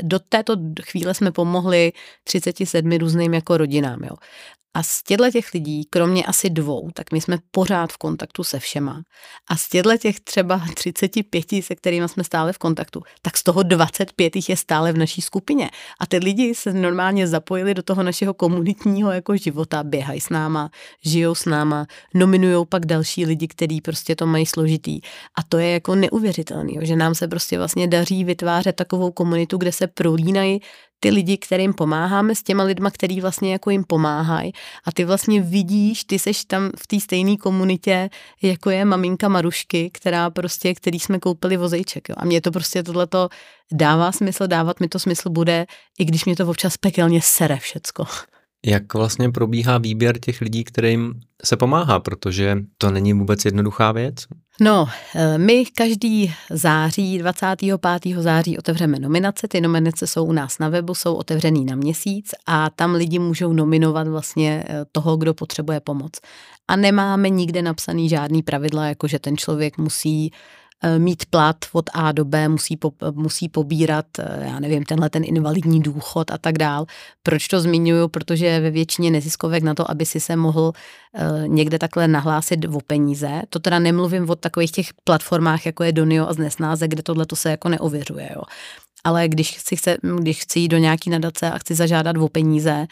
do 0.02 0.18
této 0.18 0.56
chvíle 0.82 1.14
jsme 1.14 1.32
pomohli 1.32 1.92
37 2.24 2.92
různým 2.92 3.34
jako 3.34 3.56
rodinám, 3.56 4.04
jo. 4.04 4.16
A 4.74 4.82
z 4.82 5.02
těchto 5.02 5.30
těch 5.30 5.54
lidí, 5.54 5.84
kromě 5.90 6.24
asi 6.24 6.50
dvou, 6.50 6.90
tak 6.94 7.12
my 7.12 7.20
jsme 7.20 7.38
pořád 7.50 7.92
v 7.92 7.96
kontaktu 7.96 8.44
se 8.44 8.58
všema. 8.58 9.02
A 9.50 9.56
z 9.56 9.68
těchto 9.68 9.96
těch 9.96 10.20
třeba 10.20 10.62
35, 10.74 11.44
se 11.60 11.74
kterými 11.74 12.08
jsme 12.08 12.24
stále 12.24 12.52
v 12.52 12.58
kontaktu, 12.58 13.02
tak 13.22 13.36
z 13.36 13.42
toho 13.42 13.62
25 13.62 14.48
je 14.48 14.56
stále 14.56 14.92
v 14.92 14.98
naší 14.98 15.22
skupině. 15.22 15.70
A 16.00 16.06
ty 16.06 16.18
lidi 16.18 16.54
se 16.54 16.72
normálně 16.72 17.26
zapojili 17.26 17.74
do 17.74 17.82
toho 17.82 18.02
našeho 18.02 18.34
komunitního 18.34 19.12
jako 19.12 19.36
života, 19.36 19.82
běhají 19.82 20.20
s 20.20 20.28
náma, 20.28 20.70
žijou 21.04 21.34
s 21.34 21.44
náma, 21.44 21.86
nominují 22.14 22.66
pak 22.66 22.86
další 22.86 23.26
lidi, 23.26 23.48
kteří 23.48 23.80
prostě 23.80 24.16
to 24.16 24.26
mají 24.26 24.46
složitý. 24.46 25.00
A 25.38 25.42
to 25.48 25.58
je 25.58 25.70
jako 25.70 25.94
neuvěřitelný, 25.94 26.78
že 26.82 26.96
nám 26.96 27.14
se 27.14 27.28
prostě 27.28 27.58
vlastně 27.58 27.88
daří 27.88 28.24
vytvářet 28.24 28.76
takovou 28.76 29.10
komunitu, 29.10 29.58
kde 29.58 29.72
se 29.72 29.86
prolínají 29.86 30.60
ty 31.04 31.10
lidi, 31.10 31.36
kterým 31.38 31.74
pomáháme, 31.74 32.34
s 32.34 32.42
těma 32.42 32.64
lidma, 32.64 32.90
který 32.90 33.20
vlastně 33.20 33.52
jako 33.52 33.70
jim 33.70 33.84
pomáhají. 33.84 34.52
A 34.84 34.92
ty 34.92 35.04
vlastně 35.04 35.40
vidíš, 35.40 36.04
ty 36.04 36.18
seš 36.18 36.44
tam 36.44 36.70
v 36.78 36.86
té 36.86 37.00
stejné 37.00 37.36
komunitě, 37.36 38.10
jako 38.42 38.70
je 38.70 38.84
maminka 38.84 39.28
Marušky, 39.28 39.90
která 39.90 40.30
prostě, 40.30 40.74
který 40.74 41.00
jsme 41.00 41.18
koupili 41.18 41.56
vozejček. 41.56 42.08
Jo. 42.08 42.14
A 42.18 42.24
mě 42.24 42.40
to 42.40 42.50
prostě 42.50 42.82
tohleto 42.82 43.28
dává 43.72 44.12
smysl, 44.12 44.46
dávat 44.46 44.80
mi 44.80 44.88
to 44.88 44.98
smysl 44.98 45.30
bude, 45.30 45.66
i 45.98 46.04
když 46.04 46.24
mě 46.24 46.36
to 46.36 46.48
občas 46.48 46.76
pekelně 46.76 47.20
sere 47.22 47.56
všecko. 47.56 48.04
Jak 48.64 48.94
vlastně 48.94 49.30
probíhá 49.30 49.78
výběr 49.78 50.18
těch 50.18 50.40
lidí, 50.40 50.64
kterým 50.64 51.20
se 51.44 51.56
pomáhá, 51.56 52.00
protože 52.00 52.58
to 52.78 52.90
není 52.90 53.12
vůbec 53.12 53.44
jednoduchá 53.44 53.92
věc? 53.92 54.14
No, 54.60 54.88
eh, 55.14 55.38
my 55.38 55.64
každý 55.66 56.34
září, 56.50 57.18
25. 57.18 58.22
září 58.22 58.58
otevřeme 58.58 58.98
nominace. 58.98 59.48
Ty 59.48 59.60
nominace 59.60 60.06
jsou 60.06 60.24
u 60.24 60.32
nás 60.32 60.58
na 60.58 60.68
webu, 60.68 60.94
jsou 60.94 61.14
otevřený 61.14 61.64
na 61.64 61.76
měsíc 61.76 62.30
a 62.46 62.70
tam 62.70 62.94
lidi 62.94 63.18
můžou 63.18 63.52
nominovat 63.52 64.08
vlastně 64.08 64.64
eh, 64.68 64.84
toho, 64.92 65.16
kdo 65.16 65.34
potřebuje 65.34 65.80
pomoc. 65.80 66.12
A 66.68 66.76
nemáme 66.76 67.28
nikde 67.28 67.62
napsaný 67.62 68.08
žádný 68.08 68.42
pravidla, 68.42 68.86
jako 68.86 69.08
že 69.08 69.18
ten 69.18 69.36
člověk 69.36 69.78
musí 69.78 70.32
mít 70.98 71.26
plat 71.26 71.56
od 71.72 71.90
A 71.94 72.12
do 72.12 72.24
B, 72.24 72.48
musí, 72.48 72.76
po, 72.76 72.92
musí 73.12 73.48
pobírat, 73.48 74.06
eh, 74.18 74.44
já 74.46 74.60
nevím, 74.60 74.84
tenhle 74.84 75.10
ten 75.10 75.22
invalidní 75.24 75.80
důchod 75.80 76.30
a 76.30 76.38
tak 76.38 76.58
dál. 76.58 76.86
Proč 77.22 77.48
to 77.48 77.60
zmiňuju? 77.60 78.08
Protože 78.08 78.60
ve 78.60 78.70
většině 78.70 79.10
neziskovek 79.10 79.62
na 79.62 79.74
to, 79.74 79.90
aby 79.90 80.06
si 80.06 80.20
se 80.20 80.36
mohl 80.36 80.72
uh, 80.72 81.48
někde 81.48 81.78
takhle 81.78 82.08
nahlásit 82.08 82.64
o 82.64 82.80
peníze, 82.80 83.42
to 83.48 83.58
teda 83.58 83.78
nemluvím 83.78 84.30
o 84.30 84.34
takových 84.34 84.72
těch 84.72 84.86
platformách, 85.04 85.66
jako 85.66 85.84
je 85.84 85.92
Donio 85.92 86.26
a 86.26 86.32
Znesnáze, 86.32 86.88
kde 86.88 87.02
tohle 87.02 87.26
to 87.26 87.36
se 87.36 87.50
jako 87.50 87.68
neověřuje, 87.68 88.30
jo 88.34 88.42
ale 89.04 89.28
když 89.28 89.58
chci, 89.58 89.76
chce, 89.76 89.96
když 90.18 90.40
chci 90.40 90.60
jít 90.60 90.68
do 90.68 90.78
nějaký 90.78 91.10
nadace 91.10 91.50
a 91.50 91.58
chci 91.58 91.74
zažádat 91.74 92.16
o 92.16 92.28
peníze, 92.28 92.86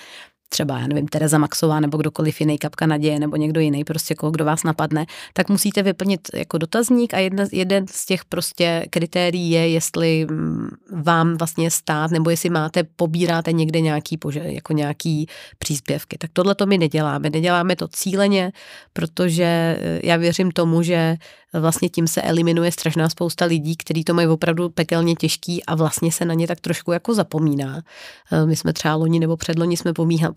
třeba, 0.53 0.79
já 0.79 0.87
nevím, 0.87 1.09
Tereza 1.09 1.39
Maxová 1.39 1.81
nebo 1.81 1.99
kdokoliv 1.99 2.41
jiný, 2.41 2.59
Kapka 2.59 2.87
Naděje 2.87 3.19
nebo 3.19 3.37
někdo 3.37 3.61
jiný, 3.61 3.85
prostě 3.85 4.15
koho, 4.15 4.31
kdo 4.31 4.45
vás 4.45 4.65
napadne, 4.65 5.07
tak 5.33 5.49
musíte 5.49 5.83
vyplnit 5.83 6.21
jako 6.35 6.59
dotazník 6.59 7.15
a 7.15 7.19
jedna, 7.19 7.45
jeden 7.53 7.87
z 7.91 8.07
těch 8.07 8.25
prostě 8.25 8.87
kritérií 8.91 9.51
je, 9.51 9.69
jestli 9.69 10.27
mm, 10.31 10.69
vám 11.03 11.37
vlastně 11.37 11.71
stát 11.71 12.11
nebo 12.11 12.31
jestli 12.31 12.51
máte, 12.51 12.85
pobíráte 12.85 13.53
někde 13.53 13.81
nějaký, 13.81 14.19
jako 14.35 14.73
nějaký 14.73 15.27
příspěvky. 15.59 16.19
Tak 16.19 16.31
tohle 16.33 16.55
to 16.55 16.67
my 16.67 16.79
neděláme. 16.79 17.31
Neděláme 17.31 17.77
to 17.77 17.89
cíleně, 17.89 18.53
protože 18.93 19.45
eh, 19.45 20.01
já 20.03 20.17
věřím 20.17 20.51
tomu, 20.51 20.83
že 20.83 21.17
vlastně 21.53 21.89
tím 21.89 22.07
se 22.07 22.23
eliminuje 22.23 22.73
strašná 22.73 23.09
spousta 23.09 23.45
lidí, 23.45 23.77
kteří 23.77 24.05
to 24.05 24.15
mají 24.15 24.29
opravdu 24.29 24.69
pekelně 24.69 25.15
těžký 25.15 25.65
a 25.65 25.75
vlastně 25.75 26.13
se 26.13 26.25
na 26.25 26.35
ně 26.35 26.47
tak 26.47 26.61
trošku 26.61 26.93
jako 26.93 27.15
zapomíná. 27.15 27.83
Eh, 28.33 28.47
my 28.47 28.57
jsme 28.57 28.73
třeba 28.73 28.95
loni 28.95 29.21
nebo 29.21 29.37
předloni 29.37 29.77
jsme 29.77 29.93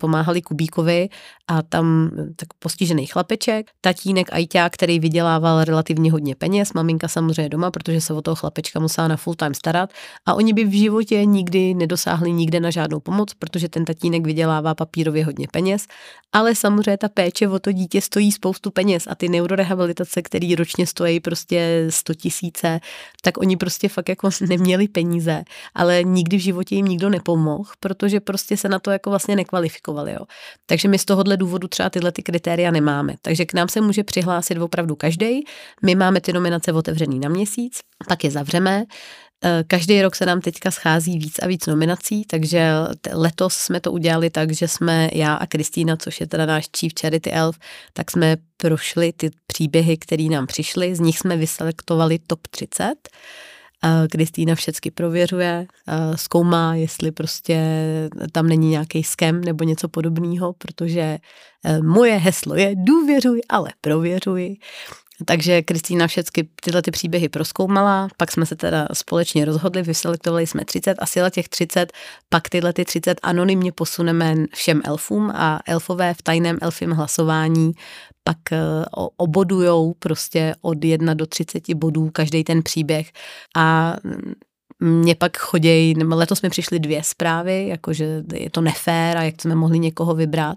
pomáhali 0.06 0.42
Kubíkovi 0.42 1.08
a 1.50 1.62
tam 1.62 2.10
tak 2.36 2.48
postižený 2.58 3.06
chlapeček, 3.06 3.70
tatínek 3.80 4.32
Ajťák, 4.32 4.72
který 4.72 5.00
vydělával 5.00 5.64
relativně 5.64 6.12
hodně 6.12 6.34
peněz, 6.34 6.72
maminka 6.72 7.08
samozřejmě 7.08 7.48
doma, 7.48 7.70
protože 7.70 8.00
se 8.00 8.14
o 8.14 8.22
toho 8.22 8.34
chlapečka 8.34 8.80
musela 8.80 9.08
na 9.08 9.16
full 9.16 9.34
time 9.34 9.54
starat 9.54 9.90
a 10.26 10.34
oni 10.34 10.52
by 10.52 10.64
v 10.64 10.78
životě 10.78 11.24
nikdy 11.24 11.74
nedosáhli 11.74 12.32
nikde 12.32 12.60
na 12.60 12.70
žádnou 12.70 13.00
pomoc, 13.00 13.34
protože 13.34 13.68
ten 13.68 13.84
tatínek 13.84 14.26
vydělává 14.26 14.74
papírově 14.74 15.24
hodně 15.24 15.46
peněz, 15.52 15.86
ale 16.32 16.54
samozřejmě 16.54 16.98
ta 16.98 17.08
péče 17.08 17.48
o 17.48 17.58
to 17.58 17.72
dítě 17.72 18.00
stojí 18.00 18.32
spoustu 18.32 18.70
peněz 18.70 19.06
a 19.10 19.14
ty 19.14 19.28
neurorehabilitace, 19.28 20.22
který 20.22 20.54
ročně 20.54 20.86
stojí 20.86 21.20
prostě 21.20 21.86
100 21.90 22.14
tisíce, 22.14 22.80
tak 23.22 23.38
oni 23.38 23.56
prostě 23.56 23.88
fakt 23.88 24.08
jako 24.08 24.30
neměli 24.48 24.88
peníze, 24.88 25.44
ale 25.74 26.04
nikdy 26.04 26.36
v 26.36 26.40
životě 26.40 26.74
jim 26.74 26.86
nikdo 26.86 27.10
nepomohl, 27.10 27.70
protože 27.80 28.20
prostě 28.20 28.56
se 28.56 28.68
na 28.68 28.78
to 28.78 28.90
jako 28.90 29.10
vlastně 29.10 29.36
nekvalifikovali. 29.36 29.85
Jo. 30.12 30.26
Takže 30.66 30.88
my 30.88 30.98
z 30.98 31.04
tohohle 31.04 31.36
důvodu 31.36 31.68
třeba 31.68 31.90
tyhle 31.90 32.12
ty 32.12 32.22
kritéria 32.22 32.70
nemáme. 32.70 33.14
Takže 33.22 33.44
k 33.44 33.54
nám 33.54 33.68
se 33.68 33.80
může 33.80 34.04
přihlásit 34.04 34.58
opravdu 34.58 34.96
každý. 34.96 35.44
My 35.84 35.94
máme 35.94 36.20
ty 36.20 36.32
nominace 36.32 36.72
otevřený 36.72 37.18
na 37.18 37.28
měsíc, 37.28 37.80
pak 38.08 38.24
je 38.24 38.30
zavřeme 38.30 38.84
Eh, 39.44 39.64
každý 39.66 40.02
rok 40.02 40.16
se 40.16 40.26
nám 40.26 40.40
teďka 40.40 40.70
schází 40.70 41.18
víc 41.18 41.38
a 41.42 41.46
víc 41.46 41.66
nominací, 41.66 42.24
takže 42.24 42.70
letos 43.12 43.54
jsme 43.54 43.80
to 43.80 43.92
udělali 43.92 44.30
tak, 44.30 44.52
že 44.52 44.68
jsme 44.68 45.08
já 45.12 45.34
a 45.34 45.46
Kristýna, 45.46 45.96
což 45.96 46.20
je 46.20 46.26
teda 46.26 46.46
náš 46.46 46.68
Chief 46.78 46.92
Charity 47.00 47.30
Elf, 47.30 47.58
tak 47.92 48.10
jsme 48.10 48.36
prošli 48.56 49.12
ty 49.12 49.30
příběhy, 49.46 49.96
které 49.96 50.22
nám 50.22 50.46
přišly, 50.46 50.94
z 50.94 51.00
nich 51.00 51.18
jsme 51.18 51.36
vyselektovali 51.36 52.18
top 52.26 52.46
30. 52.50 52.94
Kristýna 54.10 54.54
všecky 54.54 54.90
prověřuje, 54.90 55.66
zkoumá, 56.14 56.74
jestli 56.74 57.12
prostě 57.12 57.60
tam 58.32 58.46
není 58.46 58.68
nějaký 58.68 59.02
skem 59.02 59.40
nebo 59.40 59.64
něco 59.64 59.88
podobného, 59.88 60.52
protože 60.52 61.18
eh, 61.64 61.82
moje 61.82 62.16
heslo 62.16 62.54
je 62.54 62.74
důvěřuj, 62.76 63.40
ale 63.48 63.70
prověřuj. 63.80 64.56
Takže 65.24 65.62
Kristýna 65.62 66.06
všechny 66.06 66.48
tyhle 66.64 66.82
ty 66.82 66.90
příběhy 66.90 67.28
proskoumala, 67.28 68.08
pak 68.16 68.32
jsme 68.32 68.46
se 68.46 68.56
teda 68.56 68.88
společně 68.92 69.44
rozhodli, 69.44 69.82
vyselektovali 69.82 70.46
jsme 70.46 70.64
30 70.64 70.94
a 70.98 71.06
sila 71.06 71.30
těch 71.30 71.48
30, 71.48 71.92
pak 72.28 72.48
tyhle 72.48 72.72
ty 72.72 72.84
30 72.84 73.20
anonymně 73.22 73.72
posuneme 73.72 74.34
všem 74.54 74.80
elfům 74.84 75.30
a 75.34 75.60
elfové 75.66 76.14
v 76.14 76.22
tajném 76.22 76.58
elfím 76.62 76.90
hlasování 76.90 77.72
pak 78.26 78.52
eh, 78.52 78.58
obodujou 79.16 79.94
prostě 79.98 80.54
od 80.62 80.84
1 80.84 81.14
do 81.14 81.26
30 81.26 81.74
bodů 81.74 82.10
každý 82.12 82.44
ten 82.44 82.62
příběh 82.62 83.12
a 83.56 83.96
mě 84.80 85.14
pak 85.14 85.36
chodějí, 85.38 85.94
letos 86.04 86.42
mi 86.42 86.50
přišly 86.50 86.78
dvě 86.78 87.02
zprávy, 87.02 87.68
jakože 87.68 88.22
je 88.34 88.50
to 88.50 88.60
nefér 88.60 89.16
a 89.16 89.22
jak 89.22 89.42
jsme 89.42 89.54
mohli 89.54 89.78
někoho 89.78 90.14
vybrat. 90.14 90.56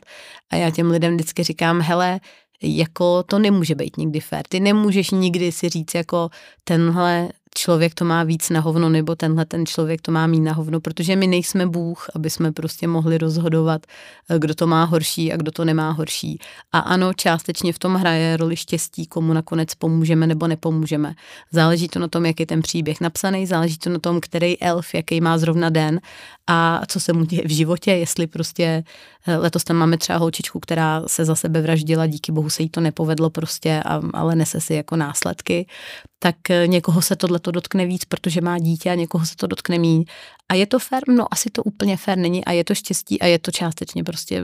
A 0.51 0.55
já 0.55 0.69
těm 0.69 0.91
lidem 0.91 1.13
vždycky 1.13 1.43
říkám, 1.43 1.81
hele, 1.81 2.19
jako 2.63 3.23
to 3.23 3.39
nemůže 3.39 3.75
být 3.75 3.97
nikdy 3.97 4.19
fér. 4.19 4.43
Ty 4.49 4.59
nemůžeš 4.59 5.11
nikdy 5.11 5.51
si 5.51 5.69
říct 5.69 5.95
jako 5.95 6.29
tenhle 6.63 7.29
člověk 7.55 7.93
to 7.93 8.05
má 8.05 8.23
víc 8.23 8.49
na 8.49 8.59
hovno, 8.59 8.89
nebo 8.89 9.15
tenhle 9.15 9.45
ten 9.45 9.65
člověk 9.65 10.01
to 10.01 10.11
má 10.11 10.27
mít 10.27 10.39
na 10.39 10.53
hovno, 10.53 10.79
protože 10.79 11.15
my 11.15 11.27
nejsme 11.27 11.67
Bůh, 11.67 12.07
aby 12.15 12.29
jsme 12.29 12.51
prostě 12.51 12.87
mohli 12.87 13.17
rozhodovat, 13.17 13.81
eh, 14.29 14.39
kdo 14.39 14.55
to 14.55 14.67
má 14.67 14.83
horší 14.83 15.33
a 15.33 15.37
kdo 15.37 15.51
to 15.51 15.65
nemá 15.65 15.91
horší. 15.91 16.39
A 16.71 16.79
ano, 16.79 17.13
částečně 17.13 17.73
v 17.73 17.79
tom 17.79 17.95
hraje 17.95 18.37
roli 18.37 18.55
štěstí, 18.55 19.07
komu 19.07 19.33
nakonec 19.33 19.75
pomůžeme 19.75 20.27
nebo 20.27 20.47
nepomůžeme. 20.47 21.13
Záleží 21.51 21.87
to 21.87 21.99
na 21.99 22.07
tom, 22.07 22.25
jak 22.25 22.39
je 22.39 22.45
ten 22.45 22.61
příběh 22.61 23.01
napsaný, 23.01 23.45
záleží 23.45 23.77
to 23.77 23.89
na 23.89 23.99
tom, 23.99 24.19
který 24.21 24.61
elf, 24.61 24.93
jaký 24.93 25.21
má 25.21 25.37
zrovna 25.37 25.69
den 25.69 26.01
a 26.47 26.81
co 26.87 26.99
se 26.99 27.13
mu 27.13 27.25
děje 27.25 27.43
v 27.45 27.51
životě, 27.51 27.91
jestli 27.91 28.27
prostě 28.27 28.83
letos 29.37 29.63
tam 29.63 29.77
máme 29.77 29.97
třeba 29.97 30.19
holčičku, 30.19 30.59
která 30.59 31.03
se 31.07 31.25
za 31.25 31.35
sebe 31.35 31.61
vraždila, 31.61 32.07
díky 32.07 32.31
bohu 32.31 32.49
se 32.49 32.63
jí 32.63 32.69
to 32.69 32.81
nepovedlo 32.81 33.29
prostě, 33.29 33.81
a, 33.85 34.01
ale 34.13 34.35
nese 34.35 34.61
si 34.61 34.73
jako 34.73 34.95
následky 34.95 35.67
tak 36.19 36.49
eh, 36.49 36.67
někoho 36.67 37.01
se 37.01 37.15
tohle 37.15 37.39
to 37.39 37.51
dotkne 37.51 37.85
víc, 37.85 38.05
protože 38.05 38.41
má 38.41 38.59
dítě 38.59 38.91
a 38.91 38.95
někoho 38.95 39.25
se 39.25 39.35
to 39.35 39.47
dotkne 39.47 39.79
míň. 39.79 40.05
A 40.49 40.53
je 40.53 40.65
to 40.65 40.79
fér? 40.79 41.03
No 41.07 41.33
asi 41.33 41.49
to 41.49 41.63
úplně 41.63 41.97
fér 41.97 42.17
není 42.17 42.45
a 42.45 42.51
je 42.51 42.63
to 42.63 42.75
štěstí 42.75 43.21
a 43.21 43.25
je 43.25 43.39
to 43.39 43.51
částečně 43.51 44.03
prostě 44.03 44.43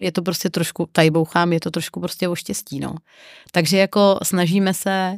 je 0.00 0.12
to 0.12 0.22
prostě 0.22 0.50
trošku, 0.50 0.88
tady 0.92 1.10
bouchám, 1.10 1.52
je 1.52 1.60
to 1.60 1.70
trošku 1.70 2.00
prostě 2.00 2.28
o 2.28 2.34
štěstí, 2.34 2.80
no. 2.80 2.94
Takže 3.52 3.78
jako 3.78 4.18
snažíme 4.22 4.74
se 4.74 5.16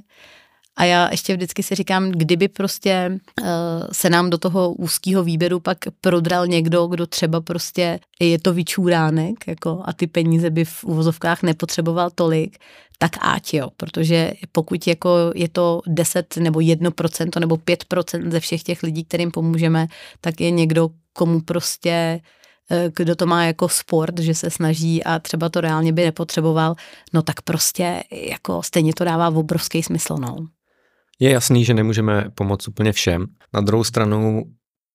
a 0.76 0.84
já 0.84 1.08
ještě 1.10 1.36
vždycky 1.36 1.62
si 1.62 1.74
říkám, 1.74 2.10
kdyby 2.10 2.48
prostě 2.48 3.18
uh, 3.42 3.46
se 3.92 4.10
nám 4.10 4.30
do 4.30 4.38
toho 4.38 4.72
úzkého 4.72 5.24
výběru 5.24 5.60
pak 5.60 5.78
prodral 6.00 6.46
někdo, 6.46 6.86
kdo 6.86 7.06
třeba 7.06 7.40
prostě 7.40 8.00
je 8.20 8.38
to 8.38 8.54
vyčůránek 8.54 9.46
jako, 9.46 9.82
a 9.84 9.92
ty 9.92 10.06
peníze 10.06 10.50
by 10.50 10.64
v 10.64 10.84
uvozovkách 10.84 11.42
nepotřeboval 11.42 12.10
tolik, 12.14 12.58
tak 12.98 13.10
ať 13.20 13.54
jo, 13.54 13.68
protože 13.76 14.32
pokud 14.52 14.86
jako 14.86 15.32
je 15.34 15.48
to 15.48 15.80
10 15.86 16.36
nebo 16.36 16.58
1% 16.58 17.40
nebo 17.40 17.56
5% 17.56 18.30
ze 18.30 18.40
všech 18.40 18.62
těch 18.62 18.82
lidí, 18.82 19.04
kterým 19.04 19.30
pomůžeme, 19.30 19.86
tak 20.20 20.40
je 20.40 20.50
někdo, 20.50 20.88
komu 21.12 21.40
prostě 21.40 22.20
eh, 22.70 22.90
kdo 22.96 23.16
to 23.16 23.26
má 23.26 23.44
jako 23.44 23.68
sport, 23.68 24.18
že 24.18 24.34
se 24.34 24.50
snaží 24.50 25.04
a 25.04 25.18
třeba 25.18 25.48
to 25.48 25.60
reálně 25.60 25.92
by 25.92 26.04
nepotřeboval, 26.04 26.74
no 27.12 27.22
tak 27.22 27.42
prostě 27.42 28.02
jako 28.12 28.62
stejně 28.62 28.92
to 28.94 29.04
dává 29.04 29.28
obrovský 29.28 29.82
smysl, 29.82 30.16
no. 30.20 30.36
Je 31.20 31.30
jasný, 31.30 31.64
že 31.64 31.74
nemůžeme 31.74 32.24
pomoct 32.34 32.68
úplně 32.68 32.92
všem. 32.92 33.26
Na 33.54 33.60
druhou 33.60 33.84
stranu 33.84 34.42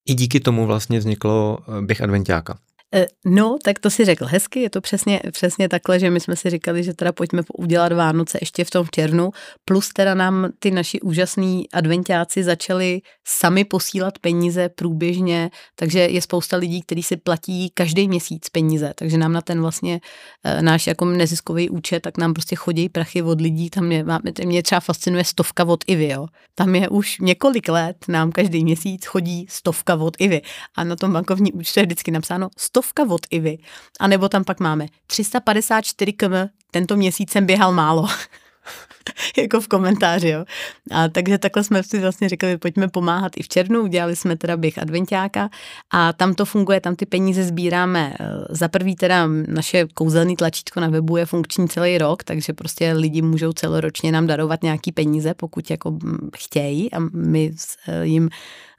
i 0.07 0.13
díky 0.13 0.39
tomu 0.39 0.65
vlastně 0.65 0.99
vzniklo 0.99 1.57
eh, 1.59 1.81
běh 1.81 2.01
adventiáka. 2.01 2.59
Eh, 2.93 3.05
no, 3.25 3.57
tak 3.63 3.79
to 3.79 3.89
si 3.89 4.05
řekl 4.05 4.25
hezky, 4.25 4.59
je 4.59 4.69
to 4.69 4.81
přesně, 4.81 5.21
přesně 5.31 5.69
takhle, 5.69 5.99
že 5.99 6.09
my 6.09 6.19
jsme 6.19 6.35
si 6.35 6.49
říkali, 6.49 6.83
že 6.83 6.93
teda 6.93 7.11
pojďme 7.11 7.41
udělat 7.57 7.91
Vánoce 7.91 8.37
ještě 8.41 8.63
v 8.63 8.69
tom 8.69 8.87
červnu, 8.91 9.31
plus 9.65 9.89
teda 9.89 10.13
nám 10.13 10.49
ty 10.59 10.71
naši 10.71 11.01
úžasní 11.01 11.69
adventiáci 11.71 12.43
začali 12.43 13.01
sami 13.27 13.65
posílat 13.65 14.19
peníze 14.19 14.69
průběžně, 14.69 15.49
takže 15.75 15.99
je 15.99 16.21
spousta 16.21 16.57
lidí, 16.57 16.81
kteří 16.81 17.03
si 17.03 17.17
platí 17.17 17.71
každý 17.73 18.07
měsíc 18.07 18.49
peníze, 18.49 18.93
takže 18.95 19.17
nám 19.17 19.33
na 19.33 19.41
ten 19.41 19.61
vlastně 19.61 20.01
e, 20.43 20.61
náš 20.61 20.87
jako 20.87 21.05
neziskový 21.05 21.69
účet, 21.69 21.99
tak 21.99 22.17
nám 22.17 22.33
prostě 22.33 22.55
chodí 22.55 22.89
prachy 22.89 23.21
od 23.21 23.41
lidí, 23.41 23.69
tam 23.69 23.89
máme, 24.03 24.31
mě 24.45 24.63
třeba 24.63 24.79
fascinuje 24.79 25.23
stovka 25.23 25.63
od 25.63 25.83
Ivy, 25.87 26.07
jo. 26.07 26.27
Tam 26.55 26.75
je 26.75 26.89
už 26.89 27.17
několik 27.19 27.69
let, 27.69 27.97
nám 28.07 28.31
každý 28.31 28.63
měsíc 28.63 29.05
chodí 29.05 29.45
stovka 29.49 29.95
od 29.95 30.13
Ivy. 30.19 30.41
A 30.75 30.83
na 30.83 30.95
tom 30.95 31.13
bankovní 31.13 31.53
účtu 31.53 31.79
je 31.79 31.85
vždycky 31.85 32.11
napsáno 32.11 32.49
stovka 32.75 33.03
od 33.09 33.21
Ivy. 33.31 33.57
A 33.99 34.07
nebo 34.07 34.29
tam 34.29 34.43
pak 34.43 34.59
máme 34.59 34.85
354 35.07 36.13
km, 36.13 36.33
tento 36.71 36.95
měsíc 36.95 37.31
jsem 37.31 37.45
běhal 37.45 37.71
málo. 37.73 38.07
jako 39.37 39.61
v 39.61 39.67
komentáři, 39.67 40.29
jo. 40.29 40.45
A 40.91 41.07
takže 41.07 41.37
takhle 41.37 41.63
jsme 41.63 41.83
si 41.83 41.99
vlastně 41.99 42.29
říkali, 42.29 42.57
pojďme 42.57 42.87
pomáhat 42.87 43.31
i 43.37 43.43
v 43.43 43.47
červnu, 43.47 43.81
udělali 43.81 44.15
jsme 44.15 44.37
teda 44.37 44.57
běh 44.57 44.77
adventiáka 44.77 45.49
a 45.91 46.13
tam 46.13 46.33
to 46.33 46.45
funguje, 46.45 46.81
tam 46.81 46.95
ty 46.95 47.05
peníze 47.05 47.43
sbíráme. 47.43 48.13
Eh, 48.19 48.25
za 48.49 48.67
prvý 48.67 48.95
teda 48.95 49.27
naše 49.47 49.85
kouzelný 49.93 50.35
tlačítko 50.35 50.79
na 50.79 50.89
webu 50.89 51.17
je 51.17 51.25
funkční 51.25 51.67
celý 51.67 51.97
rok, 51.97 52.23
takže 52.23 52.53
prostě 52.53 52.93
lidi 52.93 53.21
můžou 53.21 53.53
celoročně 53.53 54.11
nám 54.11 54.27
darovat 54.27 54.63
nějaký 54.63 54.91
peníze, 54.91 55.33
pokud 55.33 55.71
jako 55.71 55.91
mm, 55.91 56.29
chtějí 56.35 56.93
a 56.93 56.99
my 57.13 57.51
eh, 57.87 58.05
jim 58.05 58.29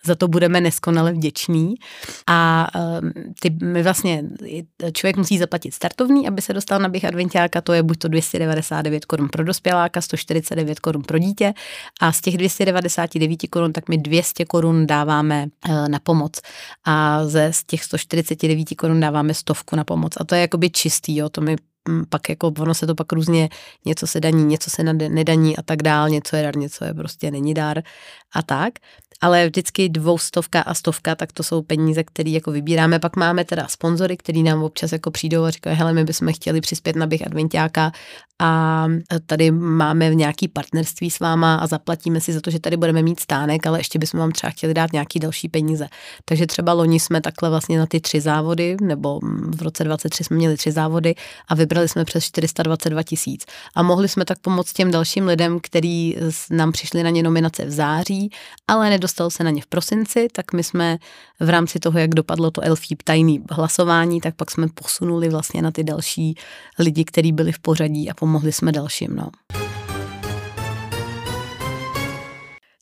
za 0.06 0.14
to 0.14 0.28
budeme 0.28 0.60
neskonale 0.60 1.12
vděční. 1.12 1.74
A 2.26 2.68
um, 3.00 3.12
ty, 3.40 3.50
my 3.62 3.82
vlastně, 3.82 4.24
člověk 4.92 5.16
musí 5.16 5.38
zaplatit 5.38 5.74
startovní, 5.74 6.28
aby 6.28 6.42
se 6.42 6.52
dostal 6.52 6.78
na 6.78 6.88
běh 6.88 7.04
adventiáka, 7.04 7.60
to 7.60 7.72
je 7.72 7.82
buď 7.82 7.98
to 7.98 8.08
299 8.08 9.04
korun 9.04 9.28
pro 9.28 9.44
dospěláka, 9.44 10.00
149 10.00 10.80
korun 10.80 11.02
pro 11.02 11.18
dítě. 11.18 11.54
A 12.00 12.12
z 12.12 12.20
těch 12.20 12.36
299 12.36 13.40
korun 13.50 13.72
tak 13.72 13.88
my 13.88 13.98
200 13.98 14.44
korun 14.44 14.86
dáváme 14.86 15.46
uh, 15.68 15.88
na 15.88 15.98
pomoc. 15.98 16.40
A 16.84 17.24
ze 17.24 17.52
z 17.52 17.64
těch 17.64 17.84
149 17.84 18.74
korun 18.74 19.00
dáváme 19.00 19.34
stovku 19.34 19.76
na 19.76 19.84
pomoc. 19.84 20.12
A 20.20 20.24
to 20.24 20.34
je 20.34 20.40
jakoby 20.40 20.70
čistý, 20.70 21.16
jo, 21.16 21.28
to 21.28 21.40
my 21.40 21.56
hm, 21.88 22.04
pak 22.08 22.28
jako 22.28 22.52
ono 22.58 22.74
se 22.74 22.86
to 22.86 22.94
pak 22.94 23.12
různě, 23.12 23.48
něco 23.84 24.06
se 24.06 24.20
daní, 24.20 24.44
něco 24.44 24.70
se 24.70 24.82
nedaní 24.82 25.56
a 25.56 25.62
tak 25.62 25.82
dál, 25.82 26.08
něco 26.08 26.36
je 26.36 26.42
dar, 26.42 26.56
něco 26.56 26.84
je 26.84 26.94
prostě 26.94 27.30
není 27.30 27.54
dar 27.54 27.82
a 28.34 28.42
tak 28.42 28.72
ale 29.20 29.46
vždycky 29.46 29.88
dvoustovka 29.88 30.60
a 30.60 30.74
stovka, 30.74 31.14
tak 31.14 31.32
to 31.32 31.42
jsou 31.42 31.62
peníze, 31.62 32.04
které 32.04 32.30
jako 32.30 32.50
vybíráme. 32.50 32.98
Pak 32.98 33.16
máme 33.16 33.44
teda 33.44 33.68
sponzory, 33.68 34.16
který 34.16 34.42
nám 34.42 34.62
občas 34.62 34.92
jako 34.92 35.10
přijdou 35.10 35.44
a 35.44 35.50
říkají, 35.50 35.76
hele, 35.76 35.92
my 35.92 36.04
bychom 36.04 36.32
chtěli 36.32 36.60
přispět 36.60 36.96
na 36.96 37.06
běh 37.06 37.26
adventiáka 37.26 37.92
a 38.38 38.86
tady 39.26 39.50
máme 39.50 40.14
nějaký 40.14 40.48
partnerství 40.48 41.10
s 41.10 41.20
váma 41.20 41.54
a 41.54 41.66
zaplatíme 41.66 42.20
si 42.20 42.32
za 42.32 42.40
to, 42.40 42.50
že 42.50 42.60
tady 42.60 42.76
budeme 42.76 43.02
mít 43.02 43.20
stánek, 43.20 43.66
ale 43.66 43.80
ještě 43.80 43.98
bychom 43.98 44.20
vám 44.20 44.32
třeba 44.32 44.50
chtěli 44.50 44.74
dát 44.74 44.92
nějaký 44.92 45.18
další 45.18 45.48
peníze. 45.48 45.88
Takže 46.24 46.46
třeba 46.46 46.72
loni 46.72 47.00
jsme 47.00 47.20
takhle 47.20 47.50
vlastně 47.50 47.78
na 47.78 47.86
ty 47.86 48.00
tři 48.00 48.20
závody, 48.20 48.76
nebo 48.82 49.20
v 49.56 49.62
roce 49.62 49.84
23 49.84 50.24
jsme 50.24 50.36
měli 50.36 50.56
tři 50.56 50.72
závody 50.72 51.14
a 51.48 51.54
vybrali 51.54 51.88
jsme 51.88 52.04
přes 52.04 52.24
422 52.24 53.02
tisíc. 53.02 53.44
A 53.74 53.82
mohli 53.82 54.08
jsme 54.08 54.24
tak 54.24 54.38
pomoct 54.38 54.72
těm 54.72 54.90
dalším 54.90 55.26
lidem, 55.26 55.58
kteří 55.62 56.16
nám 56.50 56.72
přišli 56.72 57.02
na 57.02 57.10
ně 57.10 57.22
nominace 57.22 57.64
v 57.64 57.70
září, 57.70 58.30
ale 58.68 58.90
nedostal 59.06 59.30
se 59.30 59.44
na 59.44 59.50
ně 59.50 59.62
v 59.62 59.66
prosinci, 59.66 60.28
tak 60.32 60.52
my 60.52 60.64
jsme 60.64 60.98
v 61.40 61.48
rámci 61.48 61.78
toho, 61.78 61.98
jak 61.98 62.10
dopadlo 62.10 62.50
to 62.50 62.64
Elfíp 62.64 63.02
tajný 63.02 63.44
hlasování, 63.50 64.20
tak 64.20 64.34
pak 64.34 64.50
jsme 64.50 64.66
posunuli 64.74 65.28
vlastně 65.28 65.62
na 65.62 65.70
ty 65.70 65.84
další 65.84 66.34
lidi, 66.78 67.04
kteří 67.04 67.32
byli 67.32 67.52
v 67.52 67.58
pořadí 67.58 68.10
a 68.10 68.14
pomohli 68.14 68.52
jsme 68.52 68.72
dalším. 68.72 69.16
No. 69.16 69.30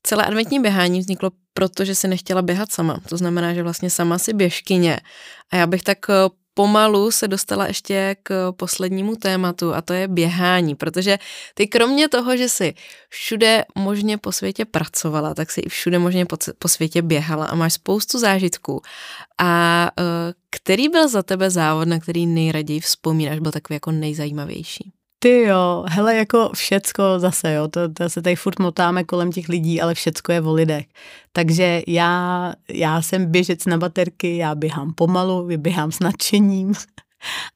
Celé 0.03 0.25
adventní 0.25 0.61
běhání 0.61 1.01
vzniklo 1.01 1.31
proto, 1.55 1.85
že 1.85 1.95
si 1.95 2.09
nechtěla 2.09 2.43
běhat 2.43 2.73
sama. 2.73 3.01
To 3.09 3.17
znamená, 3.17 3.55
že 3.55 3.63
vlastně 3.63 3.91
sama 3.91 4.19
si 4.19 4.33
běžkyně. 4.33 5.01
A 5.53 5.57
já 5.57 5.67
bych 5.67 5.83
tak 5.83 5.99
eh, 6.11 6.15
pomalu 6.55 7.11
se 7.11 7.29
dostala 7.29 7.67
ještě 7.67 8.17
k 8.23 8.53
poslednímu 8.53 9.17
tématu 9.17 9.75
a 9.75 9.83
to 9.83 9.93
je 9.93 10.09
běhání, 10.09 10.75
protože 10.75 11.19
ty 11.55 11.67
kromě 11.67 12.09
toho, 12.09 12.37
že 12.37 12.49
si 12.49 12.75
všude 13.09 13.65
možně 13.75 14.19
po 14.19 14.33
světě 14.33 14.65
pracovala, 14.65 15.35
tak 15.35 15.51
si 15.51 15.61
i 15.61 15.69
všude 15.69 15.99
možně 15.99 16.27
po, 16.27 16.37
po 16.59 16.69
světě 16.69 17.03
běhala 17.03 17.47
a 17.47 17.55
máš 17.55 17.73
spoustu 17.73 18.19
zážitků. 18.19 18.83
A 19.39 19.91
eh, 19.99 20.05
který 20.51 20.89
byl 20.89 21.09
za 21.09 21.23
tebe 21.23 21.51
závod, 21.51 21.89
na 21.89 21.99
který 21.99 22.27
nejraději 22.27 22.81
vzpomínáš, 22.81 23.39
byl 23.39 23.53
takový 23.53 23.75
jako 23.75 23.91
nejzajímavější? 23.91 24.93
Ty 25.25 25.41
jo, 25.43 25.85
hele, 25.89 26.17
jako 26.17 26.51
všecko 26.55 27.03
zase, 27.17 27.53
jo, 27.53 27.69
to, 27.69 27.89
to 27.89 28.11
se 28.11 28.23
tady 28.23 28.37
furt 28.37 28.59
motáme 28.59 29.05
kolem 29.05 29.33
těch 29.33 29.49
lidí, 29.49 29.81
ale 29.81 29.95
všecko 29.95 30.33
je 30.33 30.41
o 30.41 30.53
lidech. 30.53 30.87
Takže 31.33 31.83
já, 31.87 32.53
já 32.69 33.03
jsem 33.03 33.31
běžec 33.31 33.67
na 33.67 33.79
baterky, 33.79 34.37
já 34.37 34.55
běhám 34.55 34.93
pomalu, 34.95 35.47
vyběhám 35.47 35.93
s 35.93 36.01
nadšením, 36.01 36.73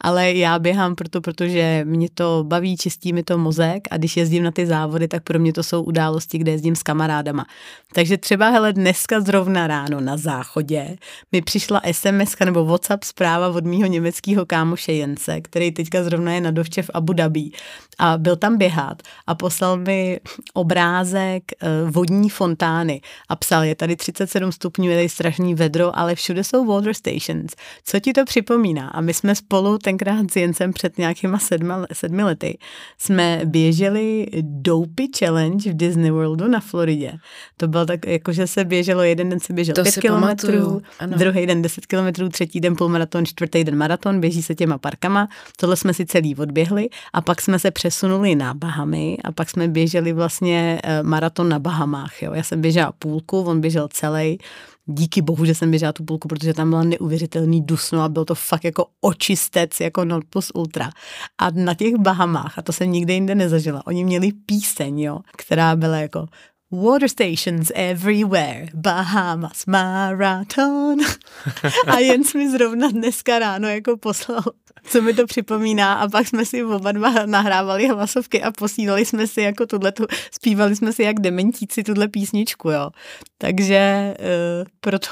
ale 0.01 0.33
já 0.33 0.59
běhám 0.59 0.95
proto, 0.95 1.21
protože 1.21 1.83
mě 1.85 2.09
to 2.15 2.45
baví, 2.47 2.77
čistí 2.77 3.13
mi 3.13 3.23
to 3.23 3.39
mozek 3.39 3.89
a 3.91 3.97
když 3.97 4.17
jezdím 4.17 4.43
na 4.43 4.51
ty 4.51 4.67
závody, 4.67 5.09
tak 5.09 5.23
pro 5.23 5.39
mě 5.39 5.53
to 5.53 5.63
jsou 5.63 5.83
události, 5.83 6.39
kde 6.39 6.53
jezdím 6.53 6.77
s 6.77 6.83
kamarádama. 6.83 7.47
Takže 7.95 8.17
třeba, 8.17 8.49
hele, 8.49 8.73
dneska 8.73 9.21
zrovna 9.21 9.67
ráno 9.67 10.01
na 10.01 10.17
záchodě 10.17 10.97
mi 11.33 11.43
přišla 11.43 11.81
SMS 11.93 12.37
nebo 12.45 12.65
WhatsApp 12.65 13.05
zpráva 13.05 13.49
od 13.49 13.65
mýho 13.65 13.89
německého 13.89 14.47
kámoše 14.47 14.93
Jence, 14.93 15.41
který 15.41 15.71
teďka 15.71 16.03
zrovna 16.03 16.33
je 16.33 16.41
na 16.41 16.51
dovče 16.51 16.83
v 16.83 16.91
Abu 16.95 17.13
Dhabi 17.13 17.51
a 17.99 18.19
byl 18.19 18.37
tam 18.37 18.59
běhat 18.59 19.03
a 19.27 19.35
poslal 19.35 19.77
mi 19.77 20.21
obrázek 20.55 21.43
eh, 21.53 21.69
vodní 21.91 22.31
fontány 22.31 23.01
a 23.29 23.37
psal, 23.37 23.63
je 23.63 23.75
tady 23.75 23.97
37 23.97 24.53
stupňů, 24.53 24.91
je 24.91 24.97
tady 24.97 25.09
strašný 25.09 25.55
vedro, 25.55 25.99
ale 25.99 26.15
všude 26.15 26.45
jsou 26.45 26.67
water 26.67 26.95
stations. 26.95 27.53
Co 27.85 28.01
ti 28.01 28.13
to 28.13 28.25
připomíná? 28.25 28.89
A 28.89 29.01
my 29.01 29.15
jsme 29.15 29.35
spolu 29.35 29.79
tenkrát 29.79 30.31
s 30.31 30.37
Jencem 30.37 30.73
před 30.73 30.99
nějakýma 30.99 31.39
sedma, 31.39 31.87
sedmi 31.93 32.23
lety 32.23 32.59
jsme 32.99 33.41
běželi 33.45 34.27
Dopey 34.43 35.09
Challenge 35.19 35.71
v 35.71 35.77
Disney 35.77 36.11
Worldu 36.11 36.49
na 36.49 36.61
Floridě. 36.61 37.13
To 37.57 37.69
bylo 37.69 37.87
tak, 37.87 38.07
jako 38.07 38.33
že 38.33 38.47
se 38.47 38.65
běželo, 38.65 39.03
jeden 39.03 39.29
den 39.29 39.41
se 39.41 39.53
běžel 39.53 39.75
to 39.75 39.83
5 39.83 39.99
kilometrů, 39.99 40.83
druhý 41.07 41.47
den 41.47 41.63
10 41.63 41.87
kilometrů, 41.87 42.29
třetí 42.29 42.61
den 42.61 42.77
půlmaraton, 42.77 43.27
čtvrtý 43.27 43.65
den 43.65 43.77
maraton, 43.77 44.21
běží 44.21 44.43
se 44.43 44.55
těma 44.55 44.79
parkama. 44.79 45.29
Tohle 45.57 45.77
jsme 45.77 45.95
si 45.95 46.07
celý 46.07 46.37
odběhli 46.37 46.89
a 47.13 47.21
pak 47.21 47.41
jsme 47.41 47.59
se 47.59 47.71
přesunuli 47.89 48.35
na 48.35 48.55
Bahamy 48.55 49.17
a 49.25 49.33
pak 49.33 49.51
jsme 49.51 49.69
běželi 49.69 50.13
vlastně 50.13 50.81
eh, 50.85 51.03
maraton 51.03 51.49
na 51.49 51.59
Bahamách. 51.59 52.23
Jo. 52.23 52.33
Já 52.33 52.43
jsem 52.43 52.61
běžela 52.61 52.93
půlku, 52.99 53.41
on 53.41 53.61
běžel 53.61 53.89
celý 53.89 54.39
díky 54.87 55.23
bohu, 55.23 55.45
že 55.45 55.55
jsem 55.55 55.71
běžela 55.71 55.93
tu 55.93 56.05
půlku, 56.05 56.29
protože 56.29 56.55
tam 56.55 56.71
byla 56.71 56.83
neuvěřitelný 56.83 57.63
dusno 57.63 58.03
a 58.03 58.09
byl 58.09 58.25
to 58.25 58.35
fakt 58.35 58.65
jako 58.65 58.87
očistec, 59.01 59.81
jako 59.81 60.05
not 60.05 60.25
plus 60.31 60.53
ultra. 60.55 60.91
A 61.39 61.51
na 61.51 61.75
těch 61.75 61.95
Bahamách, 61.97 62.59
a 62.59 62.63
to 62.63 62.73
jsem 62.73 62.93
nikde 62.93 63.15
jinde 63.15 63.35
nezažila, 63.35 63.87
oni 63.87 64.05
měli 64.05 64.33
píseň, 64.33 65.01
jo, 65.01 65.19
která 65.37 65.77
byla 65.77 65.97
jako 65.97 66.27
Water 66.71 67.09
stations 67.09 67.73
everywhere, 67.75 68.69
Bahamas 68.75 69.65
Marathon. 69.67 70.99
a 71.87 71.99
jen 71.99 72.23
mi 72.35 72.51
zrovna 72.51 72.89
dneska 72.89 73.39
ráno 73.39 73.69
jako 73.69 73.97
poslal, 73.97 74.43
co 74.85 75.03
mi 75.03 75.15
to 75.15 75.27
připomíná 75.27 75.95
a 75.95 76.09
pak 76.09 76.29
jsme 76.29 76.45
si 76.45 76.65
oba 76.65 76.93
dva 76.93 77.27
nahrávali 77.27 77.89
hlasovky 77.89 78.43
a 78.43 78.53
posílali 78.53 79.05
jsme 79.05 79.27
si 79.27 79.41
jako 79.41 79.67
tuhletu, 79.67 80.07
zpívali 80.31 80.77
jsme 80.77 80.93
si 80.93 81.03
jak 81.03 81.21
dementíci 81.21 81.85
tuhle 81.85 82.09
písničku, 82.09 82.71
jo. 82.71 82.91
Takže 83.39 84.15
uh, 84.19 84.67
proto 84.81 85.09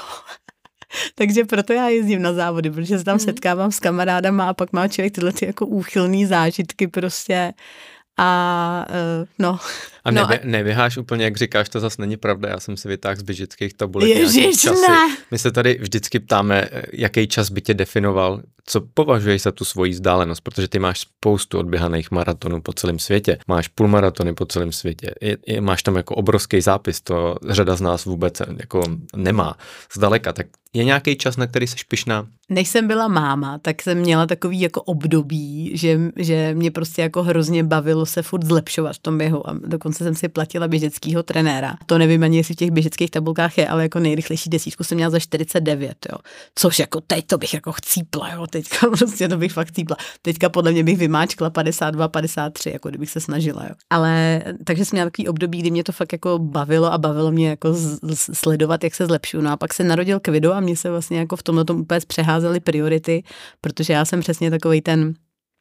takže 1.15 1.43
proto 1.43 1.73
já 1.73 1.87
jezdím 1.87 2.21
na 2.21 2.33
závody, 2.33 2.71
protože 2.71 2.97
se 2.97 3.03
tam 3.03 3.15
mm. 3.15 3.19
setkávám 3.19 3.71
s 3.71 3.79
kamarádama 3.79 4.49
a 4.49 4.53
pak 4.53 4.73
má 4.73 4.87
člověk 4.87 5.13
tyhle 5.13 5.33
ty 5.33 5.45
jako 5.45 5.65
úchylný 5.65 6.25
zážitky 6.25 6.87
prostě 6.87 7.53
a 8.17 8.85
uh, 8.89 9.27
no. 9.39 9.59
A 10.07 10.11
no 10.11 10.21
a... 10.21 10.39
neběháš 10.43 10.97
úplně, 10.97 11.23
jak 11.23 11.37
říkáš, 11.37 11.69
to 11.69 11.79
zase 11.79 12.01
není 12.01 12.17
pravda. 12.17 12.49
Já 12.49 12.59
jsem 12.59 12.77
si 12.77 12.87
vytáhl 12.87 13.15
z 13.15 13.21
běžických 13.21 13.73
tabulek 13.73 14.09
Ježiš, 14.09 14.63
ne. 14.63 15.17
My 15.31 15.37
se 15.37 15.51
tady 15.51 15.77
vždycky 15.81 16.19
ptáme, 16.19 16.69
jaký 16.93 17.27
čas 17.27 17.49
by 17.49 17.61
tě 17.61 17.73
definoval, 17.73 18.41
co 18.65 18.81
považuješ 18.81 19.41
za 19.41 19.51
tu 19.51 19.65
svoji 19.65 19.91
vzdálenost, 19.91 20.41
protože 20.41 20.67
ty 20.67 20.79
máš 20.79 20.99
spoustu 20.99 21.59
odběhaných 21.59 22.11
maratonů 22.11 22.61
po 22.61 22.73
celém 22.73 22.99
světě, 22.99 23.37
máš 23.47 23.67
půlmaratony 23.67 24.33
po 24.33 24.45
celém 24.45 24.71
světě, 24.71 25.13
je, 25.21 25.37
je, 25.47 25.61
máš 25.61 25.83
tam 25.83 25.95
jako 25.95 26.15
obrovský 26.15 26.61
zápis, 26.61 27.01
to 27.01 27.35
řada 27.49 27.75
z 27.75 27.81
nás 27.81 28.05
vůbec 28.05 28.41
jako 28.57 28.83
nemá 29.15 29.57
zdaleka, 29.93 30.33
tak 30.33 30.47
je 30.73 30.83
nějaký 30.83 31.15
čas, 31.15 31.37
na 31.37 31.47
který 31.47 31.67
jsi 31.67 31.75
pišná? 31.87 32.27
Než 32.49 32.69
jsem 32.69 32.87
byla 32.87 33.07
máma, 33.07 33.57
tak 33.57 33.81
jsem 33.81 33.97
měla 33.97 34.25
takový 34.25 34.61
jako 34.61 34.81
období, 34.81 35.71
že, 35.77 35.99
že 36.15 36.53
mě 36.53 36.71
prostě 36.71 37.01
jako 37.01 37.23
hrozně 37.23 37.63
bavilo 37.63 38.05
se 38.05 38.21
furt 38.21 38.45
zlepšovat 38.45 38.95
v 38.95 38.99
tom 38.99 39.17
běhu 39.17 39.49
a 39.49 39.53
dokonce 39.65 39.96
jsem 40.03 40.15
si 40.15 40.27
platila 40.29 40.67
běžeckého 40.67 41.23
trenéra. 41.23 41.75
To 41.85 41.97
nevím 41.97 42.23
ani, 42.23 42.37
jestli 42.37 42.53
v 42.53 42.57
těch 42.57 42.71
běžeckých 42.71 43.11
tabulkách 43.11 43.57
je, 43.57 43.67
ale 43.67 43.83
jako 43.83 43.99
nejrychlejší 43.99 44.49
desítku 44.49 44.83
jsem 44.83 44.95
měla 44.95 45.09
za 45.09 45.19
49, 45.19 45.97
jo. 46.11 46.17
Což 46.55 46.79
jako 46.79 47.01
teď 47.01 47.27
to 47.27 47.37
bych 47.37 47.53
jako 47.53 47.71
chcípla, 47.71 48.29
jo. 48.33 48.47
Teďka 48.47 48.87
prostě 48.97 49.27
to 49.27 49.37
bych 49.37 49.53
fakt 49.53 49.67
chcípla. 49.67 49.97
Teďka 50.21 50.49
podle 50.49 50.71
mě 50.71 50.83
bych 50.83 50.97
vymáčkla 50.97 51.49
52, 51.49 52.07
53, 52.07 52.69
jako 52.69 52.89
kdybych 52.89 53.09
se 53.09 53.19
snažila, 53.19 53.63
jo. 53.63 53.75
Ale 53.89 54.43
takže 54.63 54.85
jsem 54.85 54.97
měla 54.97 55.09
takový 55.09 55.27
období, 55.27 55.59
kdy 55.59 55.71
mě 55.71 55.83
to 55.83 55.91
fakt 55.91 56.11
jako 56.11 56.39
bavilo 56.39 56.93
a 56.93 56.97
bavilo 56.97 57.31
mě 57.31 57.49
jako 57.49 57.73
z, 57.73 57.99
sledovat, 58.33 58.83
jak 58.83 58.95
se 58.95 59.05
zlepšuju. 59.05 59.43
No 59.43 59.51
a 59.51 59.57
pak 59.57 59.73
se 59.73 59.83
narodil 59.83 60.19
Kvido 60.19 60.53
a 60.53 60.59
mě 60.59 60.75
se 60.77 60.89
vlastně 60.89 61.19
jako 61.19 61.35
v 61.35 61.43
tomhle 61.43 61.65
tom 61.65 61.79
úplně 61.79 61.99
přeházely 62.07 62.59
priority, 62.59 63.23
protože 63.61 63.93
já 63.93 64.05
jsem 64.05 64.19
přesně 64.19 64.51
takový 64.51 64.81
ten 64.81 65.13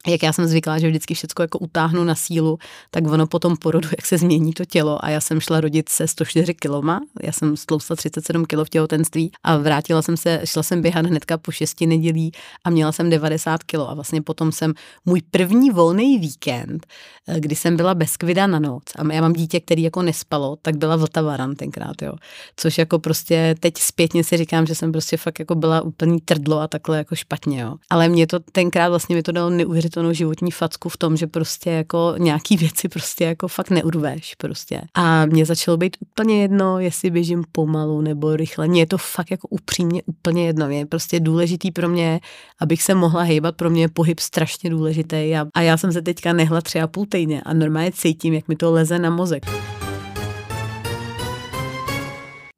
jak 0.07 0.23
já 0.23 0.33
jsem 0.33 0.47
zvyklá, 0.47 0.78
že 0.78 0.89
vždycky 0.89 1.15
všechno 1.15 1.43
jako 1.43 1.59
utáhnu 1.59 2.05
na 2.05 2.15
sílu, 2.15 2.59
tak 2.91 3.07
ono 3.07 3.27
po 3.27 3.39
tom 3.39 3.57
porodu, 3.57 3.89
jak 3.91 4.07
se 4.07 4.19
změní 4.19 4.53
to 4.53 4.65
tělo 4.65 5.05
a 5.05 5.11
já 5.11 5.20
jsem 5.20 5.41
šla 5.41 5.61
rodit 5.61 5.89
se 5.89 6.09
104 6.09 6.55
kiloma, 6.55 7.01
já 7.23 7.33
jsem 7.33 7.57
stloustla 7.57 7.97
37 7.97 8.45
kilo 8.45 8.65
v 8.65 8.69
těhotenství 8.69 9.33
a 9.43 9.57
vrátila 9.57 10.03
jsem 10.03 10.16
se, 10.16 10.41
šla 10.45 10.62
jsem 10.62 10.83
běhat 10.83 11.07
hnedka 11.07 11.39
po 11.39 11.53
šesti 11.53 11.87
nedělí 11.87 12.33
a 12.65 12.70
měla 12.70 12.93
jsem 12.93 13.11
90 13.11 13.62
kilo 13.62 13.91
a 13.91 13.95
vlastně 13.95 14.23
potom 14.23 14.53
jsem 14.53 14.74
můj 15.07 15.23
první 15.31 15.70
volný 15.70 16.19
víkend, 16.19 16.87
eh, 17.28 17.41
kdy 17.41 17.57
jsem 17.57 17.77
byla 17.77 17.95
bez 17.95 18.16
kvida 18.16 18.47
na 18.47 18.59
noc 18.59 18.83
a 18.97 19.12
já 19.12 19.20
mám 19.20 19.33
dítě, 19.33 19.61
který 19.61 19.83
jako 19.83 20.03
nespalo, 20.03 20.57
tak 20.62 20.77
byla 20.77 20.97
Vltavaran 20.97 21.55
tenkrát, 21.55 22.03
jo. 22.03 22.12
Což 22.57 22.78
jako 22.78 22.99
prostě 22.99 23.55
teď 23.61 23.78
zpětně 23.78 24.24
si 24.24 24.37
říkám, 24.37 24.66
že 24.66 24.74
jsem 24.74 24.93
prostě 24.93 25.16
fakt 25.16 25.39
jako 25.39 25.55
byla 25.55 25.81
úplný 25.81 26.20
trdlo 26.20 26.61
a 26.61 26.69
takhle 26.69 26.99
jako 26.99 27.15
špatně, 27.15 27.61
jo. 27.61 27.74
Ale 27.91 28.09
mě 28.09 28.27
to 28.27 28.39
tenkrát 28.39 28.89
vlastně 28.89 29.16
mi 29.16 29.23
to 29.23 29.33
dalo 29.33 29.51
neuvěřitelně 29.51 29.95
neuvěřitelnou 29.97 30.12
životní 30.12 30.51
facku 30.51 30.89
v 30.89 30.97
tom, 30.97 31.16
že 31.16 31.27
prostě 31.27 31.70
jako 31.70 32.14
nějaký 32.18 32.56
věci 32.66 32.89
prostě 32.89 33.24
jako 33.24 33.48
fakt 33.48 33.70
neurveš 33.70 34.35
prostě. 34.35 34.82
A 34.94 35.27
mě 35.27 35.47
začalo 35.47 35.77
být 35.77 35.97
úplně 36.01 36.43
jedno, 36.43 36.78
jestli 36.78 37.10
běžím 37.10 37.44
pomalu 37.52 38.01
nebo 38.01 38.36
rychle. 38.36 38.68
Mně 38.68 38.82
je 38.82 38.86
to 38.86 38.98
fakt 38.98 39.31
jako 39.31 39.48
upřímně 39.48 40.02
úplně 40.06 40.47
jedno. 40.47 40.70
Je 40.70 40.86
prostě 40.86 41.20
důležitý 41.20 41.70
pro 41.70 41.89
mě, 41.89 42.20
abych 42.60 42.82
se 42.82 42.94
mohla 42.94 43.23
hejbat, 43.23 43.56
pro 43.56 43.70
mě 43.70 43.82
je 43.82 43.89
pohyb 43.89 44.20
strašně 44.20 44.70
důležitý. 44.70 45.36
A, 45.36 45.47
a 45.55 45.60
já 45.60 45.77
jsem 45.77 45.93
se 45.93 46.02
teďka 46.02 46.32
nehla 46.32 46.60
tři 46.60 46.81
a 46.81 46.86
půl 46.86 47.06
týdně 47.06 47.43
a 47.43 47.52
normálně 47.52 47.93
cítím, 47.93 48.35
jak 48.35 48.48
mi 48.48 48.56
to 48.56 48.73
leze 48.73 48.98
na 48.98 49.10
mozek 49.10 49.47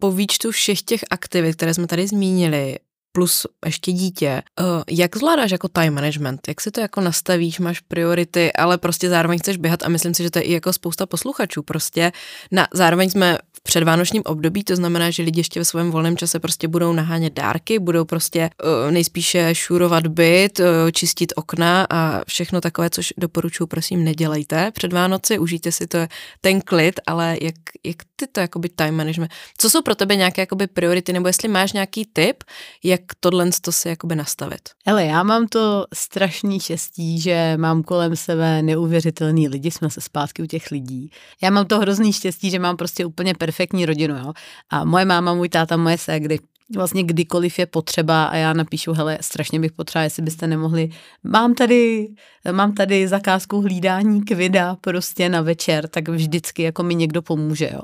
po 0.00 0.12
výčtu 0.12 0.50
všech 0.50 0.82
těch 0.82 1.00
aktivit, 1.10 1.56
které 1.56 1.74
jsme 1.74 1.86
tady 1.86 2.06
zmínili, 2.06 2.78
plus 3.12 3.46
ještě 3.66 3.92
dítě. 3.92 4.42
Uh, 4.60 4.66
jak 4.90 5.16
zvládáš 5.16 5.50
jako 5.50 5.68
time 5.68 5.94
management? 5.94 6.48
Jak 6.48 6.60
si 6.60 6.70
to 6.70 6.80
jako 6.80 7.00
nastavíš, 7.00 7.58
máš 7.58 7.80
priority, 7.80 8.52
ale 8.52 8.78
prostě 8.78 9.08
zároveň 9.08 9.38
chceš 9.38 9.56
běhat 9.56 9.82
a 9.82 9.88
myslím 9.88 10.14
si, 10.14 10.22
že 10.22 10.30
to 10.30 10.38
je 10.38 10.42
i 10.42 10.52
jako 10.52 10.72
spousta 10.72 11.06
posluchačů. 11.06 11.62
Prostě 11.62 12.12
na, 12.52 12.68
zároveň 12.74 13.10
jsme 13.10 13.38
v 13.58 13.62
předvánočním 13.62 14.22
období, 14.26 14.64
to 14.64 14.76
znamená, 14.76 15.10
že 15.10 15.22
lidi 15.22 15.40
ještě 15.40 15.60
ve 15.60 15.64
svém 15.64 15.90
volném 15.90 16.16
čase 16.16 16.40
prostě 16.40 16.68
budou 16.68 16.92
nahánět 16.92 17.32
dárky, 17.32 17.78
budou 17.78 18.04
prostě 18.04 18.50
uh, 18.64 18.92
nejspíše 18.92 19.54
šurovat 19.54 20.06
byt, 20.06 20.60
uh, 20.60 20.66
čistit 20.92 21.32
okna 21.36 21.86
a 21.90 22.24
všechno 22.24 22.60
takové, 22.60 22.90
což 22.90 23.12
doporučuji, 23.16 23.66
prosím, 23.66 24.04
nedělejte 24.04 24.70
před 24.70 24.92
Vánoci, 24.92 25.38
užijte 25.38 25.72
si 25.72 25.86
to 25.86 25.98
ten 26.40 26.60
klid, 26.60 27.00
ale 27.06 27.36
jak, 27.40 27.54
jak 27.84 27.96
ty 28.16 28.26
to 28.26 28.40
jakoby 28.40 28.68
time 28.68 28.94
management, 28.94 29.32
co 29.58 29.70
jsou 29.70 29.82
pro 29.82 29.94
tebe 29.94 30.16
nějaké 30.16 30.42
jakoby 30.42 30.66
priority, 30.66 31.12
nebo 31.12 31.26
jestli 31.26 31.48
máš 31.48 31.72
nějaký 31.72 32.06
tip, 32.12 32.44
jak 32.84 32.97
tohle 33.20 33.50
to 33.60 33.72
si 33.72 33.88
jakoby 33.88 34.16
nastavit? 34.16 34.60
Hele, 34.86 35.04
já 35.04 35.22
mám 35.22 35.46
to 35.46 35.84
strašný 35.94 36.60
štěstí, 36.60 37.20
že 37.20 37.54
mám 37.56 37.82
kolem 37.82 38.16
sebe 38.16 38.62
neuvěřitelný 38.62 39.48
lidi, 39.48 39.70
jsme 39.70 39.90
se 39.90 40.00
zpátky 40.00 40.42
u 40.42 40.46
těch 40.46 40.70
lidí. 40.70 41.10
Já 41.42 41.50
mám 41.50 41.66
to 41.66 41.78
hrozný 41.78 42.12
štěstí, 42.12 42.50
že 42.50 42.58
mám 42.58 42.76
prostě 42.76 43.06
úplně 43.06 43.34
perfektní 43.34 43.86
rodinu, 43.86 44.18
jo. 44.18 44.32
A 44.70 44.84
moje 44.84 45.04
máma, 45.04 45.34
můj 45.34 45.48
táta, 45.48 45.76
moje 45.76 45.98
ségry, 45.98 46.38
vlastně 46.76 47.02
kdykoliv 47.02 47.58
je 47.58 47.66
potřeba 47.66 48.24
a 48.24 48.36
já 48.36 48.52
napíšu, 48.52 48.92
hele, 48.92 49.18
strašně 49.20 49.60
bych 49.60 49.72
potřeba, 49.72 50.02
jestli 50.02 50.22
byste 50.22 50.46
nemohli, 50.46 50.90
mám 51.24 51.54
tady, 51.54 52.08
mám 52.52 52.72
tady 52.72 53.08
zakázku 53.08 53.60
hlídání 53.60 54.24
kvida 54.24 54.76
prostě 54.80 55.28
na 55.28 55.42
večer, 55.42 55.88
tak 55.88 56.08
vždycky 56.08 56.62
jako 56.62 56.82
mi 56.82 56.94
někdo 56.94 57.22
pomůže, 57.22 57.70
jo. 57.72 57.82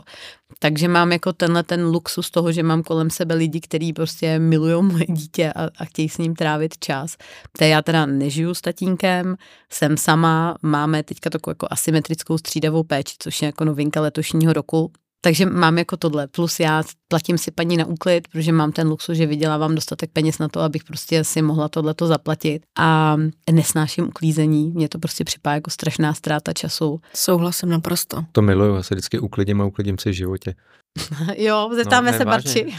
Takže 0.58 0.88
mám 0.88 1.12
jako 1.12 1.32
tenhle 1.32 1.62
ten 1.62 1.86
luxus 1.86 2.30
toho, 2.30 2.52
že 2.52 2.62
mám 2.62 2.82
kolem 2.82 3.10
sebe 3.10 3.34
lidi, 3.34 3.60
kteří 3.60 3.92
prostě 3.92 4.38
milují 4.38 4.82
moje 4.82 5.06
dítě 5.08 5.52
a, 5.52 5.68
a 5.78 5.84
chtějí 5.84 6.08
s 6.08 6.18
ním 6.18 6.34
trávit 6.34 6.78
čas. 6.78 7.16
To 7.58 7.64
já 7.64 7.82
teda 7.82 8.06
nežiju 8.06 8.54
s 8.54 8.60
tatínkem, 8.60 9.36
jsem 9.70 9.96
sama, 9.96 10.56
máme 10.62 11.02
teďka 11.02 11.30
takovou 11.30 11.50
jako 11.50 11.66
asymetrickou 11.70 12.38
střídavou 12.38 12.82
péči, 12.82 13.16
což 13.18 13.42
je 13.42 13.46
jako 13.46 13.64
novinka 13.64 14.00
letošního 14.00 14.52
roku, 14.52 14.92
Takže 15.24 15.46
mám 15.46 15.78
jako 15.78 15.96
tohle, 15.96 16.26
plus 16.26 16.60
já 16.60 16.82
platím 17.08 17.38
si 17.38 17.50
paní 17.50 17.76
na 17.76 17.84
úklid, 17.86 18.28
protože 18.28 18.52
mám 18.52 18.72
ten 18.72 18.88
luxus, 18.88 19.16
že 19.16 19.26
vydělávám 19.26 19.74
dostatek 19.74 20.10
peněz 20.12 20.38
na 20.38 20.48
to, 20.48 20.60
abych 20.60 20.84
prostě 20.84 21.24
si 21.24 21.42
mohla 21.42 21.68
tohleto 21.68 22.06
zaplatit 22.06 22.62
a 22.78 23.16
nesnáším 23.52 24.08
uklízení, 24.08 24.70
mě 24.70 24.88
to 24.88 24.98
prostě 24.98 25.24
připadá 25.24 25.54
jako 25.54 25.70
strašná 25.70 26.14
ztráta 26.14 26.52
času. 26.52 27.00
Souhlasím 27.14 27.68
naprosto. 27.68 28.24
To 28.32 28.42
miluju, 28.42 28.74
já 28.74 28.82
se 28.82 28.94
vždycky 28.94 29.18
uklidím 29.18 29.60
a 29.60 29.64
uklidím 29.64 29.98
si 29.98 30.10
v 30.10 30.12
životě. 30.12 30.54
jo, 31.36 31.70
zeptáme 31.74 32.12
ne, 32.12 32.18
se. 32.18 32.24
Barči. 32.24 32.74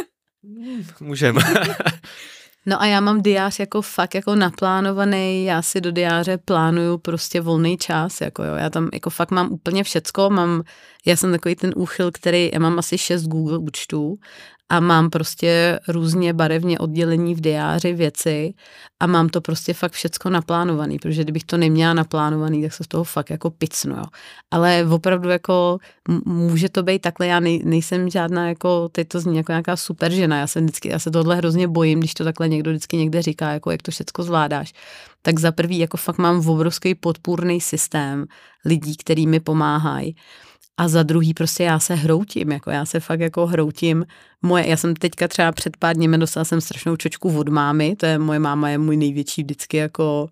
Můžeme. 1.00 1.42
No 2.66 2.82
a 2.82 2.86
já 2.86 3.00
mám 3.00 3.22
diář 3.22 3.58
jako 3.58 3.82
fakt 3.82 4.14
jako 4.14 4.34
naplánovaný, 4.34 5.44
já 5.44 5.62
si 5.62 5.80
do 5.80 5.90
diáře 5.90 6.38
plánuju 6.38 6.98
prostě 6.98 7.40
volný 7.40 7.76
čas, 7.76 8.20
jako 8.20 8.44
jo, 8.44 8.54
já 8.54 8.70
tam 8.70 8.88
jako 8.92 9.10
fakt 9.10 9.30
mám 9.30 9.52
úplně 9.52 9.84
všecko, 9.84 10.30
mám, 10.30 10.62
já 11.06 11.16
jsem 11.16 11.32
takový 11.32 11.54
ten 11.54 11.72
úchyl, 11.76 12.10
který, 12.12 12.50
já 12.52 12.58
mám 12.58 12.78
asi 12.78 12.98
šest 12.98 13.22
Google 13.22 13.58
účtů 13.58 14.18
a 14.70 14.80
mám 14.80 15.10
prostě 15.10 15.80
různě 15.88 16.32
barevně 16.32 16.78
oddělení 16.78 17.34
v 17.34 17.40
diáři 17.40 17.92
věci 17.92 18.54
a 19.00 19.06
mám 19.06 19.28
to 19.28 19.40
prostě 19.40 19.74
fakt 19.74 19.92
všecko 19.92 20.30
naplánovaný, 20.30 20.98
protože 20.98 21.22
kdybych 21.22 21.44
to 21.44 21.56
neměla 21.56 21.94
naplánovaný, 21.94 22.62
tak 22.62 22.72
se 22.72 22.84
z 22.84 22.88
toho 22.88 23.04
fakt 23.04 23.30
jako 23.30 23.50
picnu, 23.50 23.96
jo. 23.96 24.04
Ale 24.50 24.86
opravdu 24.90 25.28
jako 25.28 25.78
může 26.24 26.68
to 26.68 26.82
být 26.82 26.98
takhle, 27.02 27.26
já 27.26 27.40
nej, 27.40 27.62
nejsem 27.64 28.10
žádná 28.10 28.48
jako, 28.48 28.88
teď 28.88 29.08
to 29.08 29.20
zní 29.20 29.36
jako 29.36 29.52
nějaká 29.52 29.76
super 29.76 30.12
žena, 30.12 30.38
já 30.38 30.46
se 30.46 30.60
vždycky, 30.60 30.88
já 30.88 30.98
se 30.98 31.10
tohle 31.10 31.36
hrozně 31.36 31.68
bojím, 31.68 31.98
když 31.98 32.14
to 32.14 32.24
takhle 32.24 32.48
někdo 32.48 32.70
vždycky 32.70 32.96
někde 32.96 33.22
říká, 33.22 33.50
jako 33.50 33.70
jak 33.70 33.82
to 33.82 33.90
všecko 33.90 34.22
zvládáš. 34.22 34.72
Tak 35.22 35.38
za 35.38 35.52
prvý 35.52 35.78
jako 35.78 35.96
fakt 35.96 36.18
mám 36.18 36.48
obrovský 36.48 36.94
podpůrný 36.94 37.60
systém 37.60 38.26
lidí, 38.64 38.96
který 38.96 39.26
mi 39.26 39.40
pomáhají. 39.40 40.16
A 40.80 40.88
za 40.88 41.02
druhý 41.02 41.34
prostě 41.34 41.62
já 41.62 41.78
se 41.78 41.94
hroutím, 41.94 42.52
jako 42.52 42.70
já 42.70 42.84
se 42.84 43.00
fakt 43.00 43.20
jako 43.20 43.46
hroutím. 43.46 44.06
Moje, 44.42 44.68
já 44.68 44.76
jsem 44.76 44.94
teďka 44.94 45.28
třeba 45.28 45.52
před 45.52 45.76
pár 45.76 45.96
dněmi 45.96 46.18
dostala 46.18 46.44
jsem 46.44 46.60
strašnou 46.60 46.96
čočku 46.96 47.38
od 47.38 47.48
mámy, 47.48 47.96
to 47.96 48.06
je 48.06 48.18
moje 48.18 48.38
máma 48.38 48.70
je 48.70 48.78
můj 48.78 48.96
největší 48.96 49.42
vždycky 49.42 49.76
jako 49.76 50.28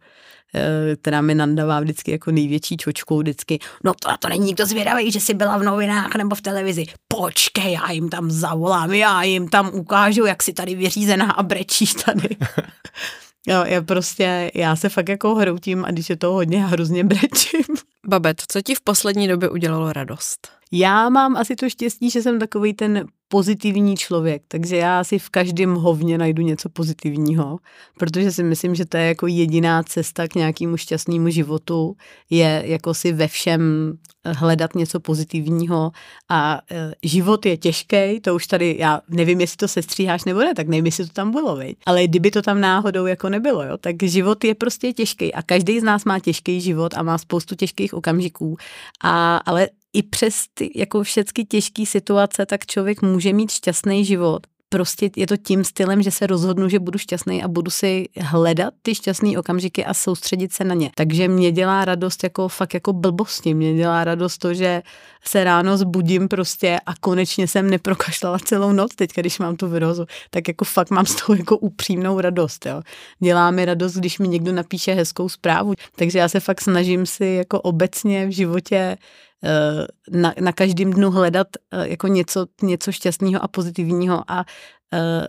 která 1.00 1.20
mi 1.20 1.34
nandává 1.34 1.80
vždycky 1.80 2.10
jako 2.10 2.30
největší 2.30 2.76
čočkou 2.76 3.18
vždycky. 3.18 3.58
No 3.84 3.92
to, 4.02 4.08
to 4.18 4.28
není 4.28 4.44
nikdo 4.44 4.66
zvědavý, 4.66 5.12
že 5.12 5.20
jsi 5.20 5.34
byla 5.34 5.58
v 5.58 5.62
novinách 5.62 6.14
nebo 6.14 6.34
v 6.34 6.40
televizi. 6.40 6.86
Počkej, 7.08 7.72
já 7.72 7.90
jim 7.90 8.08
tam 8.08 8.30
zavolám, 8.30 8.92
já 8.92 9.22
jim 9.22 9.48
tam 9.48 9.70
ukážu, 9.74 10.26
jak 10.26 10.42
si 10.42 10.52
tady 10.52 10.74
vyřízená 10.74 11.30
a 11.30 11.42
brečíš 11.42 11.94
tady. 11.94 12.28
Jo, 13.48 13.64
já 13.64 13.82
prostě, 13.82 14.50
já 14.54 14.76
se 14.76 14.88
fakt 14.88 15.08
jako 15.08 15.34
hroutím 15.34 15.84
a 15.84 15.90
když 15.90 16.10
je 16.10 16.16
to 16.16 16.32
hodně, 16.32 16.66
hrozně 16.66 17.04
brečím. 17.04 17.64
Babet, 18.06 18.42
co 18.48 18.62
ti 18.62 18.74
v 18.74 18.80
poslední 18.80 19.28
době 19.28 19.48
udělalo 19.48 19.92
radost? 19.92 20.48
Já 20.72 21.08
mám 21.08 21.36
asi 21.36 21.56
to 21.56 21.68
štěstí, 21.68 22.10
že 22.10 22.22
jsem 22.22 22.38
takový 22.38 22.74
ten 22.74 23.06
pozitivní 23.28 23.96
člověk, 23.96 24.42
takže 24.48 24.76
já 24.76 25.04
si 25.04 25.18
v 25.18 25.30
každém 25.30 25.74
hovně 25.74 26.18
najdu 26.18 26.42
něco 26.42 26.68
pozitivního, 26.68 27.58
protože 27.98 28.32
si 28.32 28.42
myslím, 28.42 28.74
že 28.74 28.86
to 28.86 28.96
je 28.96 29.06
jako 29.06 29.26
jediná 29.26 29.82
cesta 29.82 30.28
k 30.28 30.34
nějakému 30.34 30.76
šťastnému 30.76 31.28
životu, 31.28 31.96
je 32.30 32.62
jako 32.66 32.94
si 32.94 33.12
ve 33.12 33.28
všem 33.28 33.92
hledat 34.24 34.74
něco 34.74 35.00
pozitivního 35.00 35.90
a 36.28 36.60
e, 36.70 36.92
život 37.02 37.46
je 37.46 37.56
těžký, 37.56 38.20
to 38.20 38.34
už 38.34 38.46
tady, 38.46 38.76
já 38.78 39.00
nevím, 39.08 39.40
jestli 39.40 39.56
to 39.56 39.68
sestříháš 39.68 40.24
nebo 40.24 40.40
ne, 40.40 40.54
tak 40.54 40.68
nevím, 40.68 40.86
jestli 40.86 41.06
to 41.06 41.12
tam 41.12 41.30
bylo, 41.30 41.56
viď? 41.56 41.76
ale 41.86 42.04
kdyby 42.04 42.30
to 42.30 42.42
tam 42.42 42.60
náhodou 42.60 43.06
jako 43.06 43.28
nebylo, 43.28 43.64
jo, 43.64 43.76
tak 43.76 44.02
život 44.02 44.44
je 44.44 44.54
prostě 44.54 44.92
těžký 44.92 45.34
a 45.34 45.42
každý 45.42 45.80
z 45.80 45.82
nás 45.82 46.04
má 46.04 46.18
těžký 46.18 46.60
život 46.60 46.94
a 46.96 47.02
má 47.02 47.18
spoustu 47.18 47.54
těžkých 47.54 47.94
okamžiků, 47.94 48.56
a, 49.04 49.36
ale 49.36 49.68
i 49.98 50.02
přes 50.02 50.44
ty 50.54 50.70
jako 50.74 51.02
všechny 51.02 51.44
těžké 51.44 51.86
situace, 51.86 52.46
tak 52.46 52.66
člověk 52.66 53.02
může 53.02 53.32
mít 53.32 53.50
šťastný 53.50 54.04
život. 54.04 54.46
Prostě 54.68 55.10
je 55.16 55.26
to 55.26 55.36
tím 55.36 55.64
stylem, 55.64 56.02
že 56.02 56.10
se 56.10 56.26
rozhodnu, 56.26 56.68
že 56.68 56.78
budu 56.78 56.98
šťastný 56.98 57.42
a 57.42 57.48
budu 57.48 57.70
si 57.70 58.08
hledat 58.20 58.74
ty 58.82 58.94
šťastné 58.94 59.38
okamžiky 59.38 59.84
a 59.84 59.94
soustředit 59.94 60.52
se 60.52 60.64
na 60.64 60.74
ně. 60.74 60.90
Takže 60.94 61.28
mě 61.28 61.52
dělá 61.52 61.84
radost 61.84 62.22
jako 62.22 62.48
fakt 62.48 62.74
jako 62.74 62.92
blbosti. 62.92 63.54
Mě 63.54 63.74
dělá 63.74 64.04
radost 64.04 64.38
to, 64.38 64.54
že 64.54 64.82
se 65.24 65.44
ráno 65.44 65.76
zbudím 65.76 66.28
prostě 66.28 66.78
a 66.86 66.94
konečně 67.00 67.48
jsem 67.48 67.70
neprokašlala 67.70 68.38
celou 68.38 68.72
noc 68.72 68.94
teď, 68.94 69.10
když 69.14 69.38
mám 69.38 69.56
tu 69.56 69.68
virózu, 69.68 70.06
tak 70.30 70.48
jako 70.48 70.64
fakt 70.64 70.90
mám 70.90 71.06
z 71.06 71.14
toho 71.14 71.36
jako 71.36 71.58
upřímnou 71.58 72.20
radost, 72.20 72.66
jo. 72.66 72.82
Dělá 73.18 73.50
mi 73.50 73.64
radost, 73.64 73.94
když 73.94 74.18
mi 74.18 74.28
někdo 74.28 74.52
napíše 74.52 74.94
hezkou 74.94 75.28
zprávu, 75.28 75.74
takže 75.96 76.18
já 76.18 76.28
se 76.28 76.40
fakt 76.40 76.60
snažím 76.60 77.06
si 77.06 77.24
jako 77.24 77.60
obecně 77.60 78.26
v 78.26 78.30
životě 78.30 78.96
Eh, 79.44 79.86
na, 80.10 80.34
na 80.40 80.52
každém 80.52 80.92
dnu 80.92 81.10
hledat 81.10 81.46
eh, 81.70 81.88
jako 81.88 82.06
něco, 82.06 82.46
něco 82.62 82.92
šťastného 82.92 83.44
a 83.44 83.48
pozitivního 83.48 84.24
a 84.28 84.44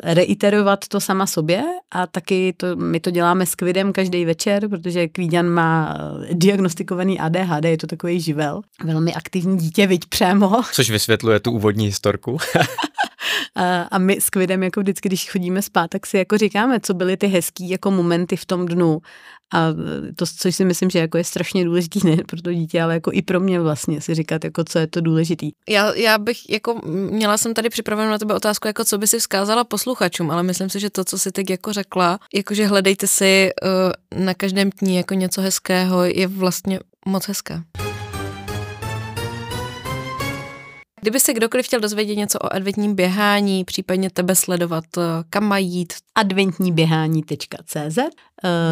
reiterovat 0.03 0.87
to 0.87 0.99
sama 0.99 1.27
sobě 1.27 1.63
a 1.91 2.07
taky 2.07 2.53
to, 2.57 2.75
my 2.75 2.99
to 2.99 3.11
děláme 3.11 3.45
s 3.45 3.55
Kvidem 3.55 3.93
každý 3.93 4.25
večer, 4.25 4.69
protože 4.69 5.07
Kvíďan 5.07 5.49
má 5.49 5.97
diagnostikovaný 6.31 7.19
ADHD, 7.19 7.65
je 7.65 7.77
to 7.77 7.87
takový 7.87 8.21
živel, 8.21 8.61
velmi 8.83 9.13
aktivní 9.13 9.57
dítě, 9.57 9.87
viď 9.87 10.05
přemo. 10.05 10.61
Což 10.71 10.89
vysvětluje 10.89 11.39
tu 11.39 11.51
úvodní 11.51 11.85
historku. 11.85 12.37
a, 13.55 13.81
a 13.81 13.97
my 13.97 14.21
s 14.21 14.29
Kvidem 14.29 14.63
jako 14.63 14.79
vždycky, 14.79 15.09
když 15.09 15.31
chodíme 15.31 15.61
spát, 15.61 15.87
tak 15.89 16.05
si 16.05 16.17
jako 16.17 16.37
říkáme, 16.37 16.79
co 16.79 16.93
byly 16.93 17.17
ty 17.17 17.27
hezký 17.27 17.69
jako 17.69 17.91
momenty 17.91 18.35
v 18.35 18.45
tom 18.45 18.65
dnu 18.65 19.01
a 19.53 19.67
to, 20.15 20.25
což 20.37 20.55
si 20.55 20.65
myslím, 20.65 20.89
že 20.89 20.99
jako 20.99 21.17
je 21.17 21.23
strašně 21.23 21.65
důležitý 21.65 21.99
ne 22.03 22.17
pro 22.27 22.41
to 22.41 22.53
dítě, 22.53 22.81
ale 22.81 22.93
jako 22.93 23.11
i 23.13 23.21
pro 23.21 23.39
mě 23.39 23.59
vlastně 23.59 24.01
si 24.01 24.15
říkat, 24.15 24.43
jako 24.43 24.63
co 24.63 24.79
je 24.79 24.87
to 24.87 25.01
důležitý. 25.01 25.51
Já, 25.69 25.95
já 25.95 26.17
bych 26.17 26.49
jako, 26.49 26.81
měla 26.85 27.37
jsem 27.37 27.53
tady 27.53 27.69
připravenou 27.69 28.11
na 28.11 28.17
tebe 28.17 28.33
otázku, 28.33 28.67
jako 28.67 28.85
co 28.85 28.97
by 28.97 29.07
si 29.07 29.19
vzkázala 29.19 29.63
posluchačům, 29.63 30.31
ale 30.31 30.43
myslím 30.43 30.69
si, 30.69 30.79
že 30.79 30.89
to, 30.89 31.03
co 31.03 31.19
si 31.19 31.31
teď 31.31 31.49
jako 31.49 31.73
řekla, 31.73 32.19
jakože 32.33 32.67
hledejte 32.67 33.07
si 33.07 33.49
uh, 34.13 34.23
na 34.25 34.33
každém 34.33 34.69
dní 34.69 34.95
jako 34.95 35.13
něco 35.13 35.41
hezkého, 35.41 36.03
je 36.03 36.27
vlastně 36.27 36.79
moc 37.05 37.27
hezké. 37.27 37.63
Kdyby 41.01 41.19
se 41.19 41.33
kdokoliv 41.33 41.65
chtěl 41.65 41.79
dozvědět 41.79 42.15
něco 42.15 42.39
o 42.39 42.53
adventním 42.53 42.95
běhání, 42.95 43.65
případně 43.65 44.09
tebe 44.09 44.35
sledovat, 44.35 44.83
eh, 44.97 45.01
kam 45.29 45.43
mají 45.43 45.67
jít? 45.67 45.93
adventníběhání.cz 46.15 47.99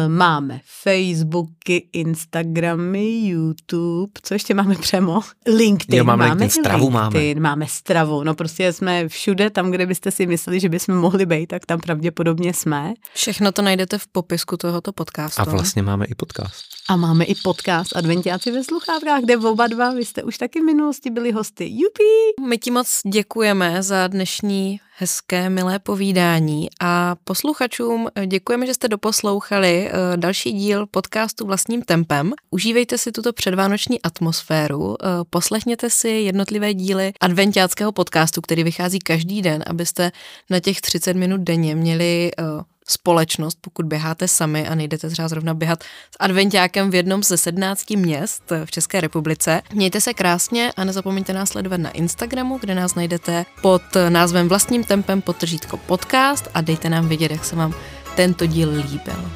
Máme 0.08 0.60
Facebooky, 0.82 1.88
Instagramy, 1.92 3.18
YouTube, 3.28 4.12
co 4.22 4.34
ještě 4.34 4.54
máme 4.54 4.74
přemo? 4.74 5.20
LinkedIn. 5.46 5.98
Jo, 5.98 6.04
máme, 6.04 6.28
máme 6.28 6.40
LinkedIn, 6.40 6.62
stravu 6.62 6.84
LinkedIn, 6.84 7.42
máme. 7.42 7.50
máme 7.50 7.66
stravu. 7.66 8.24
No 8.24 8.34
prostě 8.34 8.72
jsme 8.72 9.08
všude, 9.08 9.50
tam, 9.50 9.70
kde 9.70 9.86
byste 9.86 10.10
si 10.10 10.26
mysleli, 10.26 10.60
že 10.60 10.68
bychom 10.68 10.96
mohli 10.96 11.26
být, 11.26 11.46
tak 11.46 11.66
tam 11.66 11.80
pravděpodobně 11.80 12.54
jsme. 12.54 12.94
Všechno 13.14 13.52
to 13.52 13.62
najdete 13.62 13.98
v 13.98 14.06
popisku 14.06 14.56
tohoto 14.56 14.92
podcastu. 14.92 15.40
A 15.40 15.44
vlastně 15.44 15.82
máme 15.82 16.04
i 16.04 16.14
podcast. 16.14 16.64
A 16.88 16.96
máme 16.96 17.24
i 17.24 17.34
podcast 17.34 17.96
Adventiáci 17.96 18.50
ve 18.50 18.64
sluchátkách, 18.64 19.20
kde 19.22 19.36
oba 19.36 19.66
dva, 19.66 19.94
vy 19.94 20.04
jste 20.04 20.22
už 20.22 20.38
taky 20.38 20.60
v 20.60 20.64
minulosti 20.64 21.10
byli 21.10 21.32
hosty. 21.32 21.64
Jupi! 21.70 22.48
My 22.48 22.58
ti 22.58 22.70
moc 22.70 23.00
děkujeme 23.12 23.82
za 23.82 24.06
dnešní 24.06 24.80
hezké, 25.00 25.50
milé 25.50 25.78
povídání 25.78 26.68
a 26.80 27.16
posluchačům 27.24 28.08
děkujeme, 28.26 28.66
že 28.66 28.74
jste 28.74 28.88
doposlouchali 28.88 29.88
eh, 29.88 30.16
další 30.16 30.52
díl 30.52 30.86
podcastu 30.86 31.46
Vlastním 31.46 31.82
tempem. 31.82 32.32
Užívejte 32.50 32.98
si 32.98 33.12
tuto 33.12 33.32
předvánoční 33.32 34.02
atmosféru, 34.02 34.96
eh, 35.02 35.06
poslechněte 35.30 35.90
si 35.90 36.08
jednotlivé 36.08 36.74
díly 36.74 37.12
adventiáckého 37.20 37.92
podcastu, 37.92 38.40
který 38.40 38.64
vychází 38.64 38.98
každý 38.98 39.42
den, 39.42 39.64
abyste 39.66 40.12
na 40.50 40.60
těch 40.60 40.80
30 40.80 41.16
minut 41.16 41.40
denně 41.40 41.74
měli 41.74 42.30
eh, 42.38 42.42
společnost, 42.90 43.58
pokud 43.60 43.86
běháte 43.86 44.28
sami 44.28 44.68
a 44.68 44.74
nejdete 44.74 45.10
třeba 45.10 45.28
zrovna 45.28 45.54
běhat 45.54 45.82
s 45.84 46.16
adventiákem 46.20 46.90
v 46.90 46.94
jednom 46.94 47.22
ze 47.22 47.36
17 47.36 47.90
měst 47.90 48.42
v 48.64 48.70
České 48.70 49.00
republice. 49.00 49.62
Mějte 49.72 50.00
se 50.00 50.14
krásně 50.14 50.72
a 50.76 50.84
nezapomeňte 50.84 51.32
nás 51.32 51.48
sledovat 51.48 51.80
na 51.80 51.90
Instagramu, 51.90 52.58
kde 52.58 52.74
nás 52.74 52.94
najdete 52.94 53.44
pod 53.62 53.82
názvem 54.08 54.48
Vlastním 54.48 54.84
tempem 54.84 55.22
potržítko 55.22 55.76
podcast 55.76 56.48
a 56.54 56.60
dejte 56.60 56.88
nám 56.88 57.08
vědět, 57.08 57.30
jak 57.30 57.44
se 57.44 57.56
vám 57.56 57.74
tento 58.16 58.46
díl 58.46 58.70
líbil. 58.70 59.30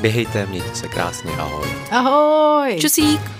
Běhejte, 0.00 0.46
mějte 0.46 0.74
se 0.74 0.88
krásně, 0.88 1.30
ahoj. 1.30 1.68
Ahoj! 1.90 2.78
Čusík! 2.80 3.37